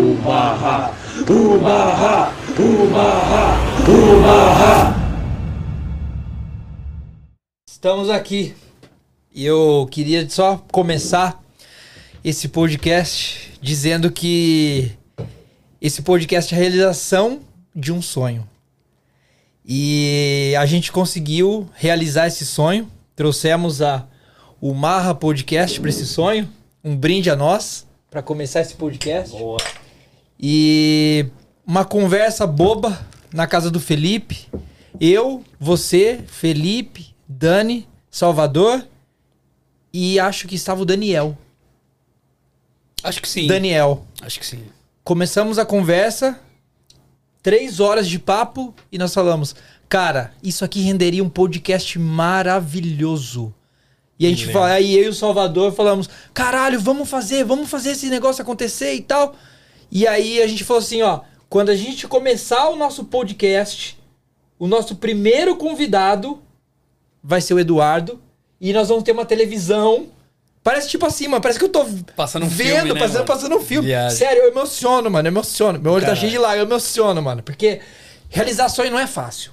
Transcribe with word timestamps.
Umaha, 0.00 0.94
Umaha, 1.28 2.32
Umaha, 2.58 3.58
Umaha. 3.86 4.94
Estamos 7.68 8.08
aqui. 8.08 8.54
E 9.30 9.44
eu 9.44 9.86
queria 9.90 10.26
só 10.30 10.56
começar 10.72 11.38
esse 12.24 12.48
podcast 12.48 13.52
dizendo 13.60 14.10
que 14.10 14.90
esse 15.82 16.00
podcast 16.00 16.54
é 16.54 16.56
a 16.56 16.60
realização 16.60 17.40
de 17.76 17.92
um 17.92 18.00
sonho. 18.00 18.48
E 19.62 20.54
a 20.58 20.64
gente 20.64 20.90
conseguiu 20.90 21.68
realizar 21.74 22.26
esse 22.26 22.46
sonho. 22.46 22.90
Trouxemos 23.14 23.82
a 23.82 24.06
o 24.62 24.72
Marra 24.72 25.14
Podcast 25.14 25.78
para 25.78 25.90
esse 25.90 26.06
sonho. 26.06 26.48
Um 26.82 26.96
brinde 26.96 27.28
a 27.28 27.36
nós 27.36 27.86
para 28.10 28.22
começar 28.22 28.62
esse 28.62 28.74
podcast. 28.74 29.36
Boa. 29.36 29.58
E 30.42 31.26
uma 31.66 31.84
conversa 31.84 32.46
boba 32.46 32.98
na 33.32 33.46
casa 33.46 33.70
do 33.70 33.78
Felipe. 33.78 34.48
Eu, 34.98 35.44
você, 35.58 36.24
Felipe, 36.26 37.14
Dani, 37.28 37.86
Salvador 38.10 38.86
e 39.92 40.18
acho 40.18 40.48
que 40.48 40.54
estava 40.54 40.80
o 40.80 40.86
Daniel. 40.86 41.36
Acho 43.02 43.20
que 43.20 43.28
sim. 43.28 43.46
Daniel. 43.46 44.06
Acho 44.22 44.40
que 44.40 44.46
sim. 44.46 44.64
Começamos 45.04 45.58
a 45.58 45.66
conversa, 45.66 46.40
três 47.42 47.78
horas 47.78 48.08
de 48.08 48.18
papo 48.18 48.74
e 48.90 48.96
nós 48.96 49.12
falamos, 49.12 49.54
cara, 49.88 50.32
isso 50.42 50.64
aqui 50.64 50.80
renderia 50.80 51.22
um 51.22 51.28
podcast 51.28 51.98
maravilhoso. 51.98 53.54
E 54.18 54.26
a 54.26 54.28
gente 54.30 54.52
fala, 54.52 54.72
aí 54.72 54.96
eu 54.96 55.04
e 55.04 55.08
o 55.08 55.14
Salvador 55.14 55.72
falamos, 55.72 56.08
caralho, 56.34 56.78
vamos 56.78 57.08
fazer, 57.08 57.42
vamos 57.44 57.70
fazer 57.70 57.92
esse 57.92 58.08
negócio 58.08 58.42
acontecer 58.42 58.94
e 58.94 59.00
tal. 59.00 59.34
E 59.90 60.06
aí 60.06 60.40
a 60.42 60.46
gente 60.46 60.64
falou 60.64 60.80
assim, 60.82 61.02
ó, 61.02 61.20
quando 61.48 61.70
a 61.70 61.76
gente 61.76 62.06
começar 62.06 62.68
o 62.68 62.76
nosso 62.76 63.04
podcast, 63.04 63.98
o 64.58 64.66
nosso 64.66 64.96
primeiro 64.96 65.56
convidado 65.56 66.40
vai 67.22 67.40
ser 67.40 67.54
o 67.54 67.58
Eduardo 67.58 68.20
e 68.60 68.72
nós 68.72 68.88
vamos 68.88 69.02
ter 69.04 69.12
uma 69.12 69.24
televisão. 69.24 70.06
Parece 70.62 70.88
tipo 70.90 71.06
assim, 71.06 71.26
mano, 71.26 71.40
parece 71.42 71.58
que 71.58 71.64
eu 71.64 71.68
tô 71.70 71.84
Passando 72.14 72.44
um 72.44 72.48
vendo, 72.48 72.68
filme, 72.70 72.92
né, 72.94 73.00
passando, 73.00 73.14
mano? 73.14 73.26
passando 73.26 73.56
um 73.56 73.60
filme. 73.60 73.88
Viagem. 73.88 74.18
Sério, 74.18 74.42
eu 74.42 74.48
emociono, 74.50 75.10
mano, 75.10 75.26
eu 75.26 75.32
emociono. 75.32 75.78
Meu 75.80 75.92
olho 75.92 76.00
tá 76.02 76.08
Caralho. 76.08 76.20
cheio 76.20 76.32
de 76.32 76.38
lágrimas, 76.38 76.68
eu 76.68 76.70
emociono, 76.76 77.22
mano, 77.22 77.42
porque 77.42 77.80
realizar 78.28 78.68
sonho 78.68 78.90
não 78.90 78.98
é 78.98 79.06
fácil. 79.06 79.52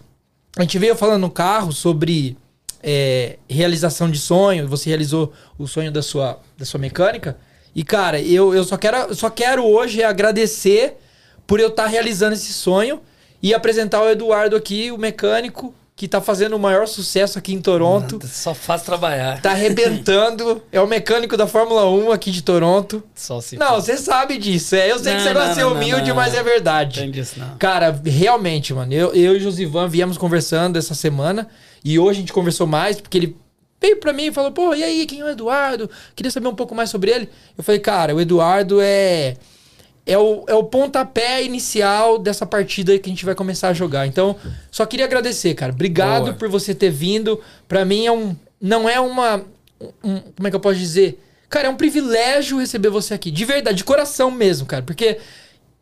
A 0.58 0.62
gente 0.62 0.78
veio 0.78 0.96
falando 0.96 1.22
no 1.22 1.30
carro 1.30 1.72
sobre 1.72 2.38
é, 2.84 3.38
realização 3.50 4.12
de 4.12 4.20
sonho, 4.20 4.68
você 4.68 4.90
realizou 4.90 5.32
o 5.58 5.68
sonho 5.68 5.92
da 5.92 6.02
sua, 6.02 6.40
da 6.58 6.66
sua 6.66 6.80
mecânica. 6.80 7.38
E, 7.78 7.84
cara, 7.84 8.20
eu, 8.20 8.56
eu 8.56 8.64
só, 8.64 8.76
quero, 8.76 9.14
só 9.14 9.30
quero 9.30 9.64
hoje 9.64 10.04
agradecer 10.04 10.98
por 11.46 11.60
eu 11.60 11.68
estar 11.68 11.86
realizando 11.86 12.34
esse 12.34 12.52
sonho 12.52 13.00
e 13.40 13.54
apresentar 13.54 14.02
o 14.02 14.10
Eduardo 14.10 14.56
aqui, 14.56 14.92
o 14.92 14.98
mecânico, 14.98 15.72
que 15.96 16.08
tá 16.08 16.20
fazendo 16.20 16.56
o 16.56 16.60
maior 16.60 16.88
sucesso 16.88 17.38
aqui 17.38 17.54
em 17.54 17.62
Toronto. 17.62 18.20
Só 18.26 18.56
faz 18.56 18.82
trabalhar. 18.82 19.40
Tá 19.44 19.52
arrebentando. 19.52 20.60
é 20.74 20.82
o 20.82 20.88
mecânico 20.88 21.38
da 21.38 21.46
Fórmula 21.46 21.88
1 21.88 22.12
aqui 22.12 22.32
de 22.32 22.42
Toronto. 22.42 23.04
Só 23.14 23.40
se 23.42 23.56
Não, 23.58 23.76
você 23.76 23.96
sabe 23.96 24.40
disso. 24.40 24.76
É, 24.76 24.92
eu 24.92 24.98
sei 24.98 25.12
que 25.12 25.20
Não, 25.20 25.28
você 25.28 25.34
gosta 25.36 25.50
de 25.50 25.56
ser 25.58 25.66
humilde, 25.66 26.10
não, 26.10 26.16
mas 26.16 26.34
é 26.34 26.42
verdade. 26.42 27.02
Tem 27.02 27.12
disso, 27.12 27.36
não. 27.38 27.60
Cara, 27.60 28.02
realmente, 28.04 28.74
mano, 28.74 28.92
eu, 28.92 29.14
eu 29.14 29.36
e 29.36 29.38
o 29.38 29.40
Josivan 29.40 29.88
viemos 29.88 30.18
conversando 30.18 30.80
essa 30.80 30.96
semana 30.96 31.48
e 31.86 32.00
hoje 32.00 32.18
a 32.18 32.22
gente 32.22 32.34
conversou 32.34 32.66
mais 32.66 33.00
porque 33.00 33.20
ele 33.20 33.38
veio 33.82 33.98
pra 33.98 34.14
mim 34.14 34.26
e 34.28 34.32
falou: 34.32 34.52
pô, 34.52 34.74
e 34.76 34.84
aí, 34.84 35.06
quem 35.06 35.20
é 35.22 35.24
o 35.24 35.30
Eduardo? 35.30 35.90
Queria 36.16 36.32
saber 36.32 36.48
um 36.48 36.56
pouco 36.56 36.74
mais 36.76 36.90
sobre 36.90 37.12
ele. 37.12 37.30
Eu 37.58 37.64
falei, 37.64 37.80
cara, 37.80 38.16
o 38.16 38.22
Eduardo 38.22 38.80
é. 38.82 39.36
É 40.06 40.18
o, 40.18 40.46
é 40.48 40.54
o 40.56 40.64
pontapé 40.64 41.44
inicial 41.44 42.18
dessa 42.18 42.46
partida 42.46 42.98
que 42.98 43.10
a 43.10 43.12
gente 43.12 43.26
vai 43.26 43.36
começar 43.36 43.68
a 43.68 43.74
jogar. 43.74 44.08
Então, 44.08 44.38
só 44.72 44.86
queria 44.86 45.04
agradecer, 45.04 45.54
cara. 45.54 45.74
Obrigado 45.74 46.24
Boa. 46.24 46.34
por 46.34 46.48
você 46.48 46.74
ter 46.74 46.90
vindo. 46.90 47.42
Pra 47.68 47.84
mim 47.84 48.06
é 48.06 48.12
um. 48.12 48.34
Não 48.62 48.88
é 48.88 49.00
uma. 49.02 49.44
um- 50.02 50.20
como 50.36 50.48
é 50.48 50.50
que 50.50 50.56
eu 50.56 50.62
posso 50.62 50.80
dizer? 50.80 51.22
Cara, 51.50 51.68
é 51.68 51.70
um 51.70 51.76
privilégio 51.76 52.58
receber 52.58 52.88
você 52.90 53.14
aqui. 53.14 53.30
De 53.30 53.44
verdade, 53.44 53.76
de 53.78 53.84
coração 53.84 54.32
mesmo, 54.32 54.66
cara. 54.66 54.82
Porque 54.82 55.18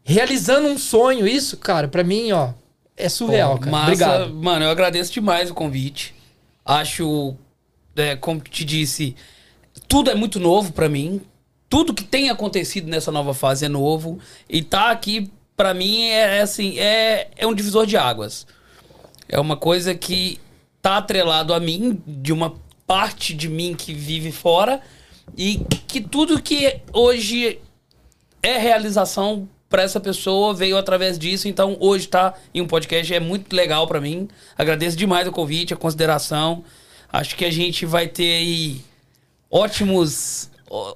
realizando 0.03 0.67
um 0.67 0.77
sonho, 0.77 1.27
isso, 1.27 1.57
cara, 1.57 1.87
pra 1.87 2.03
mim, 2.03 2.31
ó, 2.31 2.49
é 2.97 3.09
surreal, 3.09 3.59
cara. 3.59 3.71
Massa, 3.71 3.85
Obrigado. 3.85 4.33
Mano, 4.33 4.65
eu 4.65 4.69
agradeço 4.71 5.11
demais 5.13 5.51
o 5.51 5.53
convite. 5.53 6.15
Acho, 6.65 7.35
é, 7.95 8.15
como 8.15 8.41
te 8.41 8.63
disse, 8.63 9.15
tudo 9.87 10.09
é 10.09 10.15
muito 10.15 10.39
novo 10.39 10.73
pra 10.73 10.89
mim. 10.89 11.21
Tudo 11.69 11.93
que 11.93 12.03
tem 12.03 12.29
acontecido 12.29 12.87
nessa 12.87 13.11
nova 13.11 13.33
fase 13.33 13.65
é 13.65 13.69
novo. 13.69 14.19
E 14.49 14.61
tá 14.61 14.91
aqui, 14.91 15.31
pra 15.55 15.73
mim, 15.73 16.03
é, 16.03 16.37
é 16.37 16.41
assim, 16.41 16.77
é, 16.79 17.29
é 17.35 17.47
um 17.47 17.53
divisor 17.53 17.85
de 17.85 17.97
águas. 17.97 18.45
É 19.27 19.39
uma 19.39 19.57
coisa 19.57 19.95
que 19.95 20.39
tá 20.81 20.97
atrelado 20.97 21.53
a 21.53 21.59
mim, 21.59 22.01
de 22.05 22.31
uma 22.31 22.53
parte 22.85 23.33
de 23.33 23.49
mim 23.49 23.75
que 23.75 23.93
vive 23.93 24.31
fora. 24.31 24.81
E 25.35 25.65
que 25.87 25.99
tudo 25.99 26.41
que 26.41 26.81
hoje 26.93 27.59
é 28.43 28.57
realização 28.59 29.49
pra 29.67 29.81
essa 29.81 29.99
pessoa 29.99 30.53
veio 30.53 30.77
através 30.77 31.17
disso. 31.17 31.47
Então 31.47 31.75
hoje 31.79 32.07
tá 32.07 32.35
em 32.53 32.61
um 32.61 32.67
podcast 32.67 33.13
é 33.13 33.19
muito 33.19 33.53
legal 33.53 33.87
pra 33.87 33.99
mim. 33.99 34.27
Agradeço 34.57 34.95
demais 34.95 35.27
o 35.27 35.31
convite, 35.31 35.73
a 35.73 35.77
consideração. 35.77 36.63
Acho 37.15 37.37
que 37.37 37.45
a 37.45 37.49
gente 37.49 37.85
vai 37.85 38.09
ter 38.09 38.29
aí 38.35 38.81
ótimos 39.49 40.49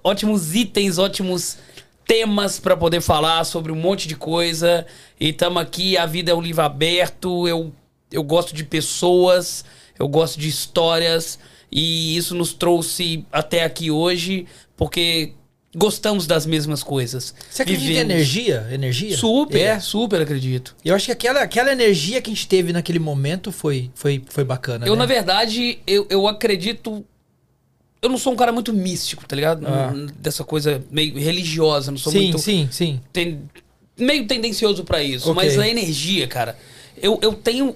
ótimos 0.03 0.53
itens, 0.53 0.97
ótimos 0.97 1.57
temas 2.05 2.59
pra 2.59 2.75
poder 2.75 2.99
falar 2.99 3.45
sobre 3.45 3.71
um 3.71 3.75
monte 3.77 4.05
de 4.05 4.17
coisa. 4.17 4.85
E 5.17 5.31
tamo 5.31 5.59
aqui, 5.59 5.97
a 5.97 6.05
vida 6.05 6.31
é 6.31 6.35
um 6.35 6.41
livro 6.41 6.61
aberto. 6.61 7.47
Eu 7.47 7.73
eu 8.11 8.21
gosto 8.21 8.53
de 8.53 8.65
pessoas, 8.65 9.63
eu 9.97 10.09
gosto 10.09 10.37
de 10.37 10.49
histórias 10.49 11.39
e 11.71 12.17
isso 12.17 12.35
nos 12.35 12.51
trouxe 12.51 13.25
até 13.31 13.63
aqui 13.63 13.89
hoje 13.89 14.45
porque 14.75 15.31
gostamos 15.75 16.25
das 16.25 16.45
mesmas 16.45 16.81
coisas. 16.81 17.33
Você 17.49 17.61
acredita 17.61 17.85
em 17.85 17.93
Vivemos- 17.93 18.11
energia? 18.13 18.67
Energia? 18.71 19.17
Super, 19.17 19.59
É. 19.61 19.79
super 19.79 20.21
acredito. 20.21 20.75
Eu 20.83 20.95
acho 20.95 21.05
que 21.05 21.11
aquela, 21.11 21.41
aquela 21.41 21.71
energia 21.71 22.21
que 22.21 22.31
a 22.31 22.33
gente 22.33 22.47
teve 22.47 22.73
naquele 22.73 22.99
momento 22.99 23.51
foi, 23.51 23.91
foi, 23.93 24.23
foi 24.29 24.43
bacana. 24.43 24.87
Eu, 24.87 24.93
né? 24.93 24.99
na 24.99 25.05
verdade, 25.05 25.79
eu, 25.85 26.07
eu 26.09 26.27
acredito. 26.27 27.05
Eu 28.01 28.09
não 28.09 28.17
sou 28.17 28.33
um 28.33 28.35
cara 28.35 28.51
muito 28.51 28.73
místico, 28.73 29.27
tá 29.27 29.35
ligado? 29.35 29.65
Ah. 29.67 29.93
Dessa 30.17 30.43
coisa 30.43 30.81
meio 30.89 31.13
religiosa, 31.19 31.91
não 31.91 31.97
sou 31.97 32.11
Sim, 32.13 32.19
muito. 32.23 32.39
sim, 32.39 32.67
sim. 32.71 33.01
ten- 33.13 33.41
meio 33.97 34.25
tendencioso 34.25 34.83
pra 34.85 35.03
isso. 35.03 35.29
Ok. 35.29 35.35
Mas 35.43 35.59
a 35.59 35.67
energia, 35.67 36.25
cara, 36.27 36.57
eu, 37.01 37.19
eu 37.21 37.33
tenho 37.33 37.75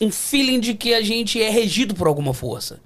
um 0.00 0.10
feeling 0.10 0.60
de 0.60 0.74
que 0.74 0.94
a 0.94 1.02
gente 1.02 1.42
é 1.42 1.50
regido 1.50 1.94
por 1.94 2.06
alguma 2.06 2.32
força. 2.32 2.80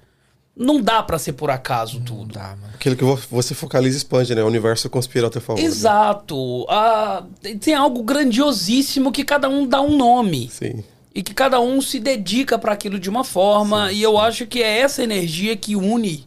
Não 0.59 0.81
dá 0.81 1.03
pra 1.03 1.19
ser 1.19 1.33
por 1.33 1.51
acaso 1.51 1.99
tudo. 2.01 2.33
Tá, 2.33 2.55
mano. 2.59 2.73
Aquilo 2.73 2.95
que 2.95 3.03
vo- 3.03 3.19
você 3.29 3.53
focaliza 3.53 3.95
e 3.95 3.99
expande, 3.99 4.33
né? 4.33 4.41
O 4.43 4.47
universo 4.47 4.89
conspira 4.89 5.27
ao 5.27 5.29
teu 5.29 5.39
favor. 5.41 5.59
né? 5.61 5.65
Exato. 5.67 6.65
Ah, 6.67 7.23
tem- 7.61 7.75
algo 7.75 8.01
grandiosíssimo 8.03 9.11
que 9.11 9.23
cada 9.23 9.47
um 9.47 9.67
dá 9.67 9.81
um 9.81 9.95
nome. 9.95 10.49
Sim. 10.49 10.83
e 11.15 11.23
que 11.23 11.33
cada 11.33 11.59
um 11.59 11.81
se 11.81 11.99
dedica 11.99 12.59
para 12.59 12.73
aquilo 12.73 12.99
de 12.99 13.09
uma 13.09 13.23
forma 13.23 13.91
e 13.91 14.03
eu 14.03 14.19
acho 14.19 14.45
que 14.45 14.61
é 14.61 14.79
essa 14.81 15.01
energia 15.01 15.57
que 15.57 15.75
une 15.75 16.23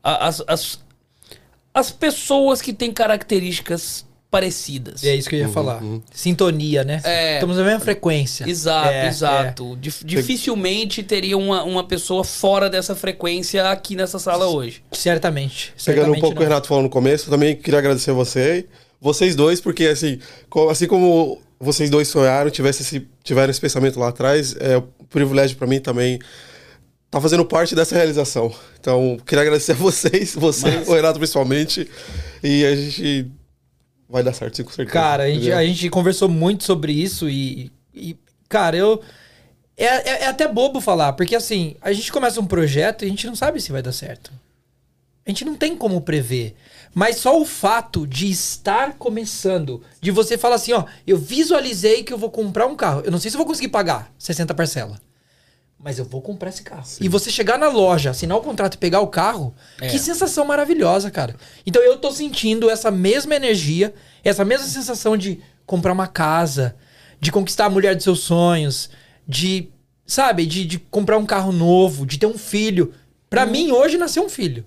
a- 0.00 0.28
as, 0.28 0.40
as, 0.46 0.78
as 1.74 1.90
pessoas 1.90 2.62
que 2.62 2.72
têm 2.72 2.92
características 2.92 4.06
parecidas. 4.32 5.04
É 5.04 5.14
isso 5.14 5.28
que 5.28 5.36
eu 5.36 5.40
ia 5.40 5.48
falar. 5.50 5.82
Sintonia, 6.10 6.82
né? 6.82 7.02
É. 7.04 7.34
Estamos 7.34 7.58
na 7.58 7.62
mesma 7.64 7.80
frequência. 7.80 8.48
Exato, 8.48 8.88
É, 8.88 9.06
exato. 9.06 9.76
Dif- 9.78 10.02
dificilmente 10.04 11.02
teria 11.02 11.36
uma, 11.36 11.62
uma 11.64 11.84
pessoa 11.84 12.24
fora 12.24 12.70
dessa 12.70 12.96
frequência 12.96 13.70
aqui 13.70 13.94
nessa 13.94 14.18
sala 14.18 14.46
hoje. 14.46 14.82
é. 14.90 14.96
Certamente. 14.96 15.74
Pegando 15.84 16.10
um 16.10 16.14
certamente 16.14 16.20
pouco 16.22 16.34
o 16.34 16.38
que 16.38 16.42
o 16.42 16.44
não. 16.44 16.48
Renato 16.48 16.66
falou 16.66 16.82
no 16.82 16.88
começo, 16.88 17.26
eu 17.26 17.30
também 17.30 17.54
queria 17.54 17.78
agradecer 17.78 18.12
você, 18.12 18.66
vocês 18.98 19.36
dois, 19.36 19.60
porque 19.60 19.84
assim, 19.84 20.18
assim 20.70 20.86
como 20.86 21.38
vocês 21.60 21.90
dois 21.90 22.08
sonharam, 22.08 22.50
tivesse 22.50 22.80
esse, 22.82 23.06
tiveram 23.22 23.50
esse 23.50 23.60
pensamento 23.60 24.00
lá 24.00 24.08
atrás, 24.08 24.56
é 24.58 24.78
um 24.78 24.82
privilégio 25.10 25.58
pra 25.58 25.66
mim 25.66 25.78
também 25.78 26.18
tá 27.10 27.20
fazendo 27.20 27.44
parte 27.44 27.74
dessa 27.74 27.94
realização. 27.94 28.50
Então, 28.80 29.18
queria 29.26 29.42
agradecer 29.42 29.72
a 29.72 29.74
vocês, 29.74 30.34
você, 30.40 30.70
Massa. 30.70 30.90
o 30.90 30.94
Renato 30.94 31.18
principalmente, 31.18 31.86
e 32.42 32.64
a 32.64 32.74
gente 32.74 33.30
vai 34.12 34.22
dar 34.22 34.34
certo, 34.34 34.62
com 34.62 34.70
certeza. 34.70 34.92
Cara, 34.92 35.24
a 35.24 35.30
gente, 35.30 35.50
a 35.50 35.64
gente 35.64 35.90
conversou 35.90 36.28
muito 36.28 36.64
sobre 36.64 36.92
isso 36.92 37.28
e, 37.28 37.72
e, 37.94 38.16
cara, 38.48 38.76
eu. 38.76 39.02
É, 39.74 39.86
é, 39.86 40.22
é 40.24 40.26
até 40.26 40.46
bobo 40.46 40.80
falar, 40.80 41.14
porque 41.14 41.34
assim, 41.34 41.74
a 41.80 41.92
gente 41.92 42.12
começa 42.12 42.38
um 42.38 42.46
projeto 42.46 43.02
e 43.02 43.06
a 43.06 43.08
gente 43.08 43.26
não 43.26 43.34
sabe 43.34 43.60
se 43.60 43.72
vai 43.72 43.80
dar 43.80 43.92
certo. 43.92 44.30
A 45.26 45.30
gente 45.30 45.44
não 45.44 45.56
tem 45.56 45.76
como 45.76 46.00
prever. 46.00 46.54
Mas 46.94 47.16
só 47.16 47.40
o 47.40 47.44
fato 47.44 48.06
de 48.06 48.30
estar 48.30 48.94
começando, 48.94 49.82
de 50.00 50.10
você 50.10 50.36
falar 50.36 50.56
assim, 50.56 50.72
ó, 50.72 50.84
eu 51.06 51.16
visualizei 51.16 52.02
que 52.02 52.12
eu 52.12 52.18
vou 52.18 52.30
comprar 52.30 52.66
um 52.66 52.76
carro. 52.76 53.00
Eu 53.02 53.10
não 53.10 53.18
sei 53.18 53.30
se 53.30 53.36
eu 53.36 53.38
vou 53.38 53.46
conseguir 53.46 53.68
pagar 53.68 54.12
60 54.18 54.52
parcelas. 54.52 54.98
Mas 55.82 55.98
eu 55.98 56.04
vou 56.04 56.22
comprar 56.22 56.48
esse 56.50 56.62
carro. 56.62 56.84
E 57.00 57.08
você 57.08 57.30
chegar 57.30 57.58
na 57.58 57.68
loja, 57.68 58.10
assinar 58.10 58.38
o 58.38 58.40
contrato 58.40 58.74
e 58.74 58.78
pegar 58.78 59.00
o 59.00 59.08
carro, 59.08 59.52
É. 59.80 59.88
que 59.88 59.98
sensação 59.98 60.44
maravilhosa, 60.44 61.10
cara. 61.10 61.34
Então 61.66 61.82
eu 61.82 61.96
tô 61.98 62.12
sentindo 62.12 62.70
essa 62.70 62.90
mesma 62.90 63.34
energia, 63.34 63.92
essa 64.22 64.44
mesma 64.44 64.66
sensação 64.66 65.16
de 65.16 65.40
comprar 65.66 65.92
uma 65.92 66.06
casa, 66.06 66.76
de 67.20 67.32
conquistar 67.32 67.66
a 67.66 67.70
mulher 67.70 67.94
dos 67.96 68.04
seus 68.04 68.20
sonhos, 68.20 68.90
de, 69.26 69.68
sabe, 70.06 70.46
de, 70.46 70.64
de 70.64 70.78
comprar 70.78 71.18
um 71.18 71.26
carro 71.26 71.50
novo, 71.52 72.06
de 72.06 72.18
ter 72.18 72.26
um 72.26 72.38
filho. 72.38 72.92
Pra 73.28 73.44
mim, 73.46 73.72
hoje 73.72 73.98
nasceu 73.98 74.24
um 74.24 74.28
filho. 74.28 74.64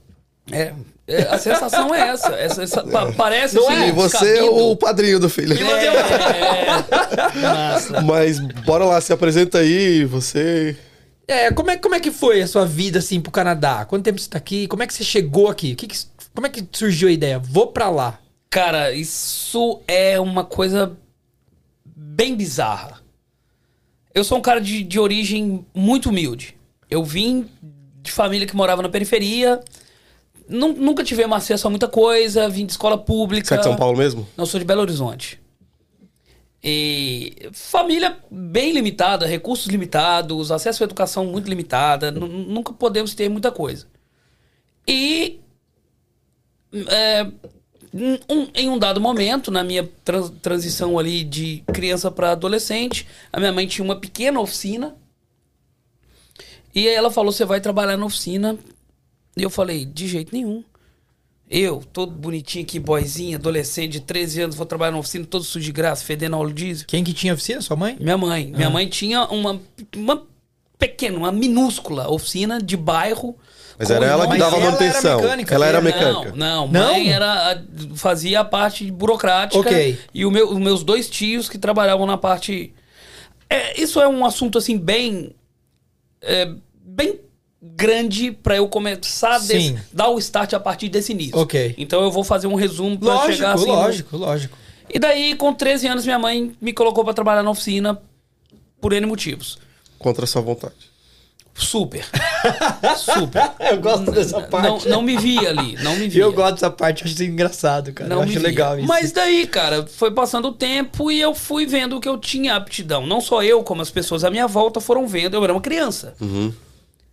É, 0.51 0.73
é, 1.07 1.21
a 1.23 1.37
sensação 1.37 1.93
é 1.93 2.09
essa. 2.09 2.33
essa, 2.35 2.63
essa- 2.63 2.83
pa- 2.83 3.11
parece 3.13 3.55
Não 3.55 3.67
assim, 3.69 3.83
é? 3.83 3.87
E 3.89 3.91
você 3.91 4.37
é 4.39 4.43
o 4.43 4.75
padrinho 4.75 5.19
do 5.19 5.29
filho. 5.29 5.55
É, 5.57 5.85
é. 5.87 8.01
Mas 8.03 8.39
bora 8.39 8.85
lá, 8.85 8.99
se 9.01 9.13
apresenta 9.13 9.59
aí, 9.59 10.05
você. 10.05 10.75
É, 11.27 11.51
como 11.51 11.71
é, 11.71 11.77
como 11.77 11.95
é 11.95 11.99
que 11.99 12.11
foi 12.11 12.41
a 12.41 12.47
sua 12.47 12.65
vida, 12.65 12.99
assim, 12.99 13.19
pro 13.19 13.31
Canadá? 13.31 13.83
Quanto 13.85 14.03
tempo 14.03 14.19
você 14.19 14.29
tá 14.29 14.37
aqui? 14.37 14.67
Como 14.67 14.83
é 14.83 14.87
que 14.87 14.93
você 14.93 15.03
chegou 15.03 15.47
aqui? 15.49 15.73
O 15.73 15.75
que 15.75 15.87
que- 15.87 15.97
como 16.33 16.45
é 16.45 16.49
que 16.49 16.67
surgiu 16.71 17.07
a 17.07 17.11
ideia? 17.11 17.39
Vou 17.39 17.67
pra 17.67 17.89
lá. 17.89 18.19
Cara, 18.49 18.93
isso 18.93 19.81
é 19.87 20.19
uma 20.19 20.43
coisa 20.43 20.95
bem 21.85 22.35
bizarra. 22.35 23.01
Eu 24.13 24.23
sou 24.23 24.37
um 24.37 24.41
cara 24.41 24.61
de, 24.61 24.83
de 24.83 24.99
origem 24.99 25.65
muito 25.73 26.09
humilde. 26.09 26.55
Eu 26.89 27.03
vim 27.03 27.49
de 28.01 28.11
família 28.11 28.47
que 28.47 28.55
morava 28.55 28.81
na 28.81 28.89
periferia. 28.89 29.59
Nun- 30.47 30.73
nunca 30.73 31.03
tivemos 31.03 31.35
acesso 31.35 31.67
a 31.67 31.69
muita 31.69 31.87
coisa. 31.87 32.47
Vim 32.47 32.65
de 32.65 32.71
escola 32.73 32.97
pública. 32.97 33.47
Você 33.47 33.55
é 33.55 33.57
de 33.57 33.63
São 33.63 33.75
Paulo 33.75 33.97
mesmo? 33.97 34.27
Não, 34.37 34.45
sou 34.45 34.59
de 34.59 34.65
Belo 34.65 34.81
Horizonte. 34.81 35.39
E 36.67 37.49
família 37.53 38.17
bem 38.31 38.71
limitada, 38.73 39.27
recursos 39.27 39.67
limitados, 39.67 40.51
acesso 40.51 40.83
à 40.83 40.85
educação 40.85 41.23
muito 41.27 41.47
limitada, 41.47 42.09
nu- 42.09 42.27
nunca 42.27 42.73
podemos 42.73 43.13
ter 43.13 43.29
muita 43.29 43.51
coisa. 43.51 43.85
E 44.87 45.39
é, 46.87 47.23
um- 47.93 48.47
em 48.55 48.67
um 48.67 48.79
dado 48.79 48.99
momento, 48.99 49.51
na 49.51 49.63
minha 49.63 49.87
trans- 50.03 50.31
transição 50.41 50.97
ali 50.97 51.23
de 51.23 51.63
criança 51.71 52.09
para 52.09 52.31
adolescente, 52.31 53.07
a 53.31 53.39
minha 53.39 53.53
mãe 53.53 53.67
tinha 53.67 53.85
uma 53.85 53.99
pequena 53.99 54.39
oficina. 54.39 54.95
E 56.73 56.87
ela 56.87 57.11
falou: 57.11 57.31
Você 57.31 57.45
vai 57.45 57.61
trabalhar 57.61 57.95
na 57.95 58.07
oficina? 58.07 58.57
E 59.37 59.43
eu 59.43 59.51
falei: 59.51 59.85
De 59.85 60.07
jeito 60.07 60.33
nenhum. 60.33 60.63
Eu, 61.49 61.83
todo 61.93 62.11
bonitinho 62.11 62.63
aqui, 62.63 62.79
boyzinho, 62.79 63.37
adolescente 63.37 63.91
de 63.93 63.99
13 63.99 64.41
anos, 64.41 64.55
vou 64.55 64.65
trabalhar 64.65 64.91
na 64.91 64.97
oficina 64.97 65.25
todo 65.25 65.43
sujo 65.43 65.63
de 65.65 65.71
graça, 65.71 66.03
fedendo 66.03 66.35
óleo 66.37 66.53
diesel. 66.53 66.85
Quem 66.87 67.03
que 67.03 67.13
tinha 67.13 67.33
oficina? 67.33 67.61
Sua 67.61 67.75
mãe? 67.75 67.95
Minha 67.99 68.17
mãe. 68.17 68.51
Minha 68.55 68.69
mãe 68.69 68.87
tinha 68.87 69.25
uma, 69.25 69.61
uma 69.95 70.23
pequena, 70.79 71.17
uma 71.17 71.31
minúscula 71.31 72.09
oficina 72.09 72.59
de 72.59 72.75
bairro. 72.75 73.37
Mas 73.77 73.91
era 73.91 74.05
ela 74.07 74.27
que 74.27 74.37
dava 74.37 74.55
ela 74.55 74.65
era 74.65 74.71
manutenção. 74.71 75.21
mecânica, 75.21 75.53
ela 75.55 75.65
era 75.67 75.81
mecânica. 75.81 76.33
Não, 76.35 76.67
não, 76.67 76.71
Não? 76.71 76.93
mãe 76.93 77.09
era 77.11 77.63
fazia 77.95 78.39
a 78.39 78.45
parte 78.45 78.89
burocrática. 78.89 79.59
Ok. 79.59 79.99
E 80.13 80.25
o 80.25 80.31
meu- 80.31 80.49
os 80.51 80.57
meus 80.57 80.83
dois 80.83 81.07
tios 81.09 81.47
que 81.47 81.57
trabalhavam 81.59 82.07
na 82.07 82.17
parte. 82.17 82.73
É, 83.49 83.79
isso 83.79 83.99
é 84.01 84.07
um 84.07 84.25
assunto 84.25 84.57
assim 84.57 84.77
bem. 84.77 85.35
é, 86.21 86.51
bem 86.83 87.19
grande 87.75 88.31
pra 88.31 88.55
eu 88.57 88.67
começar 88.67 89.35
a 89.35 89.39
des- 89.39 89.73
dar 89.91 90.09
o 90.09 90.17
start 90.19 90.53
a 90.53 90.59
partir 90.59 90.89
desse 90.89 91.11
início. 91.11 91.37
Ok. 91.37 91.73
Então 91.77 92.03
eu 92.03 92.11
vou 92.11 92.23
fazer 92.23 92.47
um 92.47 92.55
resumo 92.55 92.97
pra 92.97 93.13
Lógico, 93.15 93.33
chegar 93.33 93.53
assim. 93.53 93.65
no- 93.67 93.73
lógico, 93.73 94.17
lógico. 94.17 94.57
E 94.93 94.99
daí, 94.99 95.35
com 95.35 95.53
13 95.53 95.87
anos, 95.87 96.05
minha 96.05 96.19
mãe 96.19 96.53
me 96.61 96.71
colocou 96.71 97.03
pra 97.03 97.13
trabalhar 97.13 97.41
na 97.43 97.49
oficina 97.49 97.99
por 98.79 98.93
N 98.93 99.05
motivos. 99.07 99.57
Contra 99.97 100.25
a 100.25 100.27
sua 100.27 100.41
vontade. 100.41 100.93
Super. 101.57 102.05
Super. 102.97 103.51
Eu 103.71 103.79
gosto 103.79 104.11
dessa 104.11 104.45
Não, 104.61 104.77
não 104.85 105.01
me 105.01 105.17
via 105.17 105.49
ali, 105.49 105.77
não 105.81 105.95
me 105.95 106.09
via. 106.09 106.21
Eu 106.21 106.33
gosto 106.33 106.55
dessa 106.55 106.69
parte, 106.69 107.05
acho 107.05 107.23
engraçado, 107.23 107.93
cara. 107.93 108.09
Não 108.09 108.17
eu 108.17 108.23
me 108.23 108.29
acho 108.31 108.39
via. 108.39 108.47
legal 108.49 108.77
isso. 108.77 108.87
Mas 108.87 109.11
daí, 109.13 109.47
cara, 109.47 109.87
foi 109.87 110.11
passando 110.11 110.49
o 110.49 110.51
tempo 110.51 111.09
e 111.09 111.19
eu 111.19 111.33
fui 111.33 111.65
vendo 111.65 111.99
que 112.01 112.09
eu 112.09 112.17
tinha 112.17 112.55
aptidão. 112.55 113.07
Não 113.07 113.21
só 113.21 113.41
eu, 113.41 113.63
como 113.63 113.81
as 113.81 113.89
pessoas 113.89 114.23
à 114.25 114.29
minha 114.29 114.47
volta 114.47 114.81
foram 114.81 115.07
vendo. 115.07 115.35
Eu 115.35 115.43
era 115.45 115.53
uma 115.53 115.61
criança. 115.61 116.13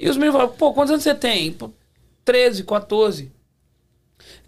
E 0.03 0.09
os 0.11 0.17
meninos 0.17 0.35
falaram, 0.35 0.53
pô, 0.57 0.73
quantos 0.73 0.91
anos 0.91 1.05
você 1.05 1.15
tem? 1.15 1.53
Pô, 1.53 1.71
13, 2.25 2.65
14. 2.65 3.31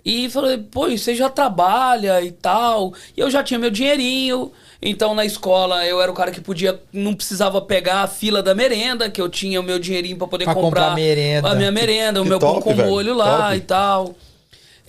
E 0.05 0.29
falei, 0.29 0.59
pô, 0.59 0.89
e 0.89 0.99
você 0.99 1.15
já 1.15 1.31
trabalha 1.31 2.21
e 2.21 2.31
tal. 2.31 2.93
E 3.17 3.21
eu 3.21 3.31
já 3.31 3.43
tinha 3.43 3.59
meu 3.59 3.71
dinheirinho. 3.71 4.53
Então 4.83 5.15
na 5.15 5.25
escola 5.25 5.87
eu 5.87 6.01
era 6.03 6.11
o 6.11 6.15
cara 6.15 6.31
que 6.31 6.41
podia, 6.43 6.79
não 6.93 7.15
precisava 7.15 7.61
pegar 7.63 8.03
a 8.03 8.07
fila 8.07 8.43
da 8.43 8.55
merenda, 8.55 9.09
que 9.09 9.19
eu 9.21 9.29
tinha 9.31 9.59
o 9.59 9.63
meu 9.63 9.79
dinheirinho 9.79 10.17
pra 10.19 10.27
poder 10.27 10.45
Pra 10.45 10.55
comprar 10.55 10.69
comprar 10.83 10.93
a 10.93 10.95
merenda. 10.95 11.49
a 11.49 11.55
minha 11.55 11.71
merenda, 11.73 12.21
o 12.21 12.25
Que 12.25 12.29
meu 12.31 12.39
top, 12.39 12.53
pão 12.55 12.63
com 12.63 12.75
velho. 12.75 12.91
molho 12.91 13.15
lá 13.15 13.45
Top. 13.47 13.57
e 13.57 13.61
tal. 13.63 14.15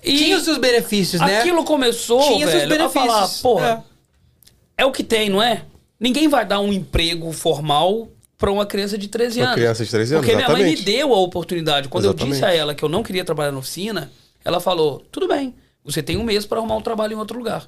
E 0.04 0.18
Tinha 0.18 0.36
os 0.38 0.44
seus 0.44 0.58
benefícios, 0.58 1.22
né? 1.22 1.40
aquilo 1.40 1.64
começou, 1.64 2.22
Tinha 2.22 2.48
seus 2.48 2.52
velho, 2.64 2.66
a 2.66 2.78
benefícios. 2.78 3.06
falar, 3.06 3.30
porra, 3.42 3.86
É. 4.78 4.82
é. 4.84 4.86
o 4.86 4.92
que 4.92 5.04
tem, 5.04 5.30
não 5.30 5.42
é? 5.42 5.62
Ninguém 6.00 6.28
vai 6.28 6.46
dar 6.46 6.60
um 6.60 6.74
emprego 6.74 7.32
formal 7.32 8.10
pra 8.38 8.52
uma 8.52 8.66
criança 8.66 8.98
de 8.98 9.08
13 9.08 9.40
Uma 9.40 9.46
anos. 9.48 9.56
criança 9.56 9.84
de 9.86 9.90
13 9.92 10.14
anos, 10.16 10.26
Porque 10.26 10.36
minha 10.36 10.50
mãe 10.50 10.64
me 10.64 10.72
exatamente. 10.74 10.98
deu 10.98 11.14
a 11.14 11.20
oportunidade. 11.20 11.88
Quando 11.88 12.06
eu 12.06 12.12
Exatamente. 12.12 12.34
disse 12.34 12.46
a 12.46 12.54
ela 12.54 12.76
que 12.76 12.84
eu 12.84 12.90
não 12.90 13.02
queria 13.04 13.24
trabalhar 13.26 13.52
na 13.52 13.60
oficina, 13.60 14.12
ela 14.44 14.60
falou: 14.60 15.04
tudo 15.12 15.28
bem, 15.28 15.56
você 15.84 16.02
tem 16.04 16.18
um 16.18 16.24
mês 16.24 16.46
pra 16.46 16.58
arrumar 16.60 16.76
um 16.76 16.82
trabalho 16.82 17.14
em 17.14 17.18
outro 17.18 17.38
lugar. 17.38 17.68